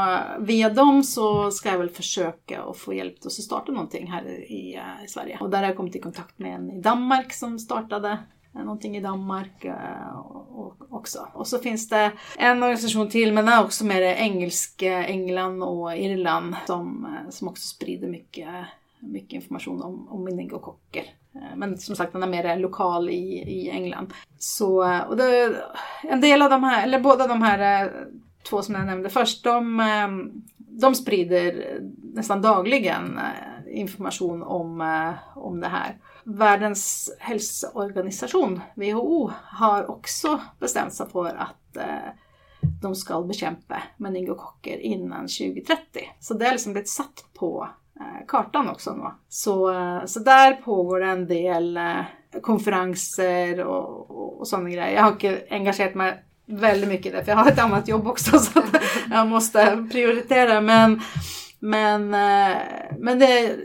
via 0.47 0.69
dem 0.69 1.03
så 1.03 1.51
ska 1.51 1.69
jag 1.69 1.77
väl 1.77 1.89
försöka 1.89 2.61
att 2.61 2.77
få 2.77 2.93
hjälp 2.93 3.25
att 3.25 3.31
starta 3.31 3.71
någonting 3.71 4.11
här 4.11 4.51
i, 4.51 4.75
eh, 4.75 5.05
i 5.05 5.07
Sverige. 5.07 5.37
Och 5.41 5.49
där 5.49 5.57
har 5.57 5.65
jag 5.65 5.77
kommit 5.77 5.95
i 5.95 5.99
kontakt 5.99 6.39
med 6.39 6.55
en 6.55 6.71
i 6.71 6.81
Danmark 6.81 7.33
som 7.33 7.59
startade 7.59 8.17
någonting 8.53 8.97
i 8.97 9.01
Danmark 9.01 9.65
eh, 9.65 10.19
också. 10.89 11.27
Och 11.33 11.47
så 11.47 11.59
finns 11.59 11.89
det 11.89 12.11
en 12.37 12.63
organisation 12.63 13.09
till, 13.09 13.33
men 13.33 13.45
den 13.45 13.53
är 13.53 13.63
också 13.63 13.85
mer 13.85 14.01
engelsk, 14.01 14.81
England 14.83 15.63
och 15.63 15.97
Irland 15.97 16.55
som, 16.67 17.17
som 17.29 17.47
också 17.47 17.67
sprider 17.67 18.07
mycket, 18.07 18.49
mycket 18.99 19.33
information 19.33 19.81
om, 19.81 20.07
om 20.09 20.23
meningokocker. 20.23 21.03
Eh, 21.35 21.55
men 21.55 21.77
som 21.77 21.95
sagt, 21.95 22.13
den 22.13 22.23
är 22.23 22.27
mer 22.27 22.57
lokal 22.57 23.09
i, 23.09 23.43
i 23.47 23.69
England. 23.69 24.13
Så, 24.37 25.01
och 25.07 25.17
det, 25.17 25.55
en 26.03 26.21
del 26.21 26.41
av 26.41 26.49
de 26.49 26.63
här, 26.63 26.83
eller 26.83 26.99
båda 26.99 27.27
de 27.27 27.41
här 27.41 27.85
eh, 27.85 27.91
två 28.49 28.61
som 28.61 28.75
jag 28.75 28.85
nämnde 28.85 29.09
först, 29.09 29.43
de, 29.43 29.79
eh, 29.79 30.07
de 30.57 30.95
sprider 30.95 31.79
nästan 32.13 32.41
dagligen 32.41 33.19
information 33.71 34.43
om, 34.43 34.81
om 35.35 35.59
det 35.59 35.67
här. 35.67 35.97
Världens 36.23 37.15
hälsoorganisation, 37.19 38.61
WHO, 38.75 39.31
har 39.43 39.91
också 39.91 40.41
bestämt 40.59 40.93
sig 40.93 41.09
för 41.09 41.25
att 41.25 41.77
de 42.81 42.95
ska 42.95 43.21
bekämpa 43.21 43.83
meningokocker 43.97 44.77
innan 44.77 45.21
2030. 45.21 45.77
Så 46.19 46.33
det 46.33 46.47
är 46.47 46.51
liksom 46.51 46.73
blivit 46.73 46.89
satt 46.89 47.25
på 47.33 47.69
kartan 48.27 48.69
också 48.69 48.93
nu. 48.93 49.03
Så, 49.29 49.73
eh, 49.73 50.05
så 50.05 50.19
där 50.19 50.53
pågår 50.53 51.03
en 51.03 51.27
del 51.27 51.77
eh, 51.77 52.01
konferenser 52.41 53.65
och, 53.65 54.11
och, 54.11 54.39
och 54.39 54.47
sådana 54.47 54.69
grejer. 54.69 54.95
Jag 54.95 55.03
har 55.03 55.17
engagerat 55.49 55.95
mig 55.95 56.23
väldigt 56.45 56.89
mycket 56.89 57.05
i 57.05 57.15
det, 57.15 57.23
för 57.23 57.31
jag 57.31 57.37
har 57.37 57.51
ett 57.51 57.59
annat 57.59 57.87
jobb 57.87 58.07
också 58.07 58.39
så 58.39 58.61
jag 59.11 59.27
måste 59.27 59.87
prioritera. 59.91 60.61
Men, 60.61 61.01
men, 61.59 62.13
eh, 62.13 62.57
men 62.99 63.19
det 63.19 63.55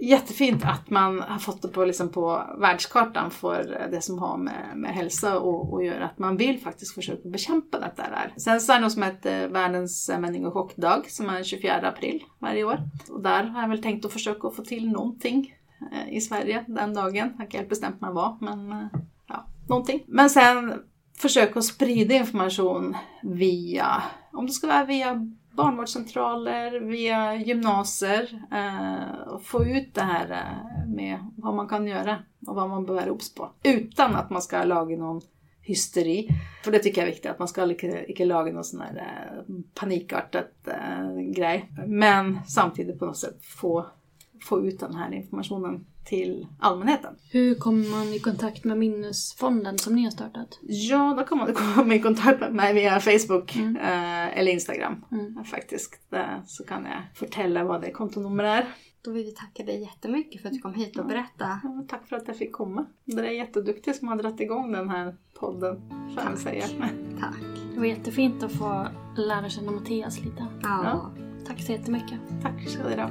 jättefint 0.00 0.64
att 0.64 0.90
man 0.90 1.20
har 1.20 1.38
fått 1.38 1.62
det 1.62 1.68
på, 1.68 1.84
liksom 1.84 2.08
på 2.08 2.42
världskartan 2.58 3.30
för 3.30 3.88
det 3.90 4.02
som 4.02 4.18
har 4.18 4.36
med, 4.36 4.72
med 4.76 4.94
hälsa 4.94 5.38
och, 5.38 5.72
och 5.72 5.84
gör 5.84 6.00
att 6.00 6.18
man 6.18 6.36
vill 6.36 6.60
faktiskt 6.60 6.94
försöka 6.94 7.28
bekämpa 7.28 7.80
detta 7.80 8.02
där. 8.02 8.34
Sen 8.36 8.60
så 8.60 8.72
är 8.72 8.76
det 8.76 8.82
något 8.82 8.92
som 8.92 9.02
heter 9.02 9.48
världens 9.48 10.10
meningokockdag 10.18 11.02
som 11.08 11.28
är 11.28 11.34
den 11.34 11.44
24 11.44 11.74
april 11.74 12.24
varje 12.38 12.64
år. 12.64 12.78
Och 13.10 13.22
där 13.22 13.44
har 13.44 13.62
jag 13.62 13.68
väl 13.68 13.82
tänkt 13.82 14.04
att 14.04 14.12
försöka 14.12 14.50
få 14.50 14.62
till 14.64 14.88
någonting 14.88 15.54
eh, 15.92 16.16
i 16.16 16.20
Sverige 16.20 16.64
den 16.68 16.94
dagen. 16.94 17.14
Jag 17.14 17.24
har 17.24 17.44
inte 17.44 17.56
helt 17.56 17.68
bestämt 17.68 18.00
mig 18.00 18.12
vad, 18.12 18.42
men 18.42 18.72
eh, 18.72 18.86
ja, 19.28 19.46
någonting. 19.68 20.04
Men 20.06 20.30
sen 20.30 20.82
försöka 21.18 21.62
sprida 21.62 22.14
information 22.14 22.96
via, 23.22 24.02
om 24.32 24.46
det 24.46 24.52
ska 24.52 24.66
vara 24.66 24.84
via 24.84 25.26
barnvårdscentraler, 25.62 26.80
via 26.80 27.34
gymnasier 27.34 28.42
eh, 28.52 29.28
och 29.28 29.42
få 29.42 29.64
ut 29.64 29.94
det 29.94 30.02
här 30.02 30.30
eh, 30.30 30.88
med 30.88 31.18
vad 31.36 31.54
man 31.54 31.68
kan 31.68 31.86
göra 31.86 32.18
och 32.46 32.54
vad 32.54 32.68
man 32.68 32.86
behöver 32.86 33.10
obs 33.10 33.34
på. 33.34 33.50
Utan 33.62 34.14
att 34.14 34.30
man 34.30 34.42
ska 34.42 34.64
laga 34.64 34.96
någon 34.96 35.20
hysteri. 35.62 36.28
För 36.64 36.72
det 36.72 36.78
tycker 36.78 37.00
jag 37.00 37.08
är 37.08 37.12
viktigt, 37.12 37.30
att 37.30 37.38
man 37.38 37.48
ska 37.48 37.64
inte 38.06 38.24
laga 38.24 38.52
någon 38.52 38.64
sån 38.64 38.80
här 38.80 38.96
eh, 38.96 39.54
eh, 40.66 41.20
grej. 41.20 41.70
Men 41.86 42.38
samtidigt 42.46 42.98
på 42.98 43.06
något 43.06 43.16
sätt 43.16 43.44
få, 43.44 43.86
få 44.42 44.66
ut 44.66 44.80
den 44.80 44.94
här 44.94 45.14
informationen 45.14 45.86
till 46.04 46.46
allmänheten. 46.58 47.14
Hur 47.30 47.54
kommer 47.54 47.88
man 47.88 48.06
i 48.06 48.18
kontakt 48.18 48.64
med 48.64 48.78
Minnesfonden 48.78 49.78
som 49.78 49.94
ni 49.94 50.04
har 50.04 50.10
startat? 50.10 50.58
Ja, 50.62 51.14
då 51.18 51.24
kan 51.24 51.38
man 51.38 51.54
komma 51.74 51.94
i 51.94 52.00
kontakt 52.00 52.40
med 52.40 52.54
mig 52.54 52.74
via 52.74 53.00
Facebook 53.00 53.56
mm. 53.56 53.76
eh, 53.76 54.38
eller 54.38 54.52
Instagram. 54.52 55.04
Mm. 55.12 55.44
Faktiskt. 55.44 56.00
Där, 56.10 56.42
så 56.46 56.64
kan 56.64 56.84
jag 56.84 57.02
fortälla 57.14 57.64
vad 57.64 57.80
det 57.80 57.90
kontonummer 57.90 58.44
är. 58.44 58.66
Då 59.02 59.10
vill 59.10 59.24
vi 59.24 59.32
tacka 59.32 59.62
dig 59.62 59.80
jättemycket 59.80 60.42
för 60.42 60.48
att 60.48 60.54
du 60.54 60.60
kom 60.60 60.74
hit 60.74 60.98
och 60.98 61.06
berättade. 61.06 61.60
Ja, 61.62 61.84
tack 61.88 62.08
för 62.08 62.16
att 62.16 62.28
jag 62.28 62.36
fick 62.36 62.52
komma. 62.52 62.86
Det 63.04 63.26
är 63.26 63.30
jätteduktig 63.30 63.94
som 63.94 64.08
har 64.08 64.16
dragit 64.16 64.40
igång 64.40 64.72
den 64.72 64.90
här 64.90 65.16
podden. 65.40 65.80
Får 66.14 66.24
jag 66.30 66.38
säga. 66.38 66.64
Tack. 67.20 67.40
Det 67.74 67.78
var 67.78 67.86
jättefint 67.86 68.42
att 68.42 68.52
få 68.52 68.86
lära 69.16 69.48
känna 69.48 69.70
Mattias 69.70 70.20
lite. 70.20 70.46
Ja. 70.62 70.80
ja. 70.84 71.10
Tack 71.46 71.62
så 71.62 71.72
jättemycket. 71.72 72.18
Tack 72.42 72.68
ska 72.68 72.88
du 72.88 73.00
ha. 73.00 73.10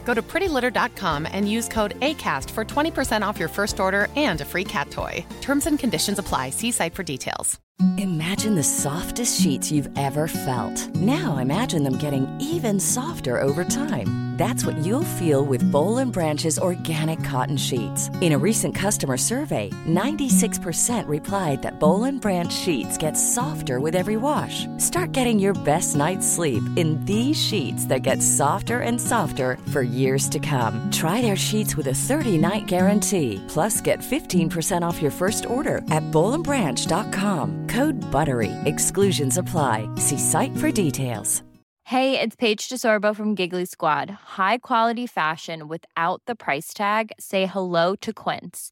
Go 0.03 0.13
to 0.13 0.21
prettylitter.com 0.21 1.27
and 1.31 1.49
use 1.49 1.67
code 1.67 1.99
ACAST 2.01 2.49
for 2.49 2.65
20% 2.65 3.25
off 3.25 3.39
your 3.39 3.49
first 3.49 3.79
order 3.79 4.07
and 4.15 4.41
a 4.41 4.45
free 4.45 4.65
cat 4.65 4.91
toy. 4.91 5.25
Terms 5.41 5.67
and 5.67 5.79
conditions 5.79 6.19
apply. 6.19 6.49
See 6.49 6.71
site 6.71 6.93
for 6.93 7.03
details. 7.03 7.59
Imagine 7.97 8.53
the 8.53 8.63
softest 8.63 9.41
sheets 9.41 9.71
you've 9.71 9.89
ever 9.97 10.27
felt. 10.27 10.95
Now 10.95 11.37
imagine 11.37 11.83
them 11.83 11.97
getting 11.97 12.27
even 12.39 12.79
softer 12.79 13.41
over 13.41 13.63
time. 13.63 14.31
That's 14.41 14.65
what 14.65 14.77
you'll 14.77 15.15
feel 15.19 15.43
with 15.45 15.71
Bowl 15.71 15.99
and 15.99 16.11
Branch's 16.11 16.57
organic 16.57 17.23
cotton 17.23 17.57
sheets. 17.57 18.09
In 18.21 18.33
a 18.33 18.39
recent 18.39 18.73
customer 18.73 19.17
survey, 19.17 19.69
96% 19.87 21.07
replied 21.07 21.61
that 21.61 21.79
Bowl 21.79 22.05
and 22.05 22.19
Branch 22.19 22.51
sheets 22.51 22.97
get 22.97 23.13
softer 23.17 23.79
with 23.79 23.95
every 23.95 24.17
wash. 24.17 24.65
Start 24.77 25.11
getting 25.11 25.37
your 25.37 25.53
best 25.53 25.95
night's 25.95 26.27
sleep 26.27 26.63
in 26.75 27.03
these 27.05 27.37
sheets 27.37 27.85
that 27.85 28.01
get 28.01 28.23
softer 28.23 28.79
and 28.79 28.99
softer 28.99 29.57
for 29.71 29.83
years 29.91 30.27
to 30.29 30.39
come. 30.39 30.89
Try 30.89 31.21
their 31.21 31.35
sheets 31.35 31.77
with 31.77 31.85
a 31.85 31.99
30-night 32.07 32.65
guarantee. 32.65 33.45
Plus, 33.47 33.79
get 33.81 33.99
15% 33.99 34.81
off 34.81 34.99
your 34.99 35.11
first 35.11 35.45
order 35.45 35.83
at 35.91 36.03
bowlandbranch.com. 36.11 37.67
Code 37.67 38.01
BUTTERY. 38.11 38.51
Exclusions 38.65 39.37
apply. 39.37 39.87
See 39.97 40.17
site 40.17 40.57
for 40.57 40.71
details. 40.71 41.43
Hey, 41.91 42.17
it's 42.17 42.37
Paige 42.37 42.69
DeSorbo 42.69 43.13
from 43.13 43.35
Giggly 43.35 43.65
Squad. 43.65 44.09
High 44.09 44.59
quality 44.59 45.05
fashion 45.05 45.67
without 45.67 46.21
the 46.25 46.35
price 46.35 46.73
tag. 46.73 47.11
Say 47.19 47.47
hello 47.47 47.97
to 47.97 48.13
Quince. 48.13 48.71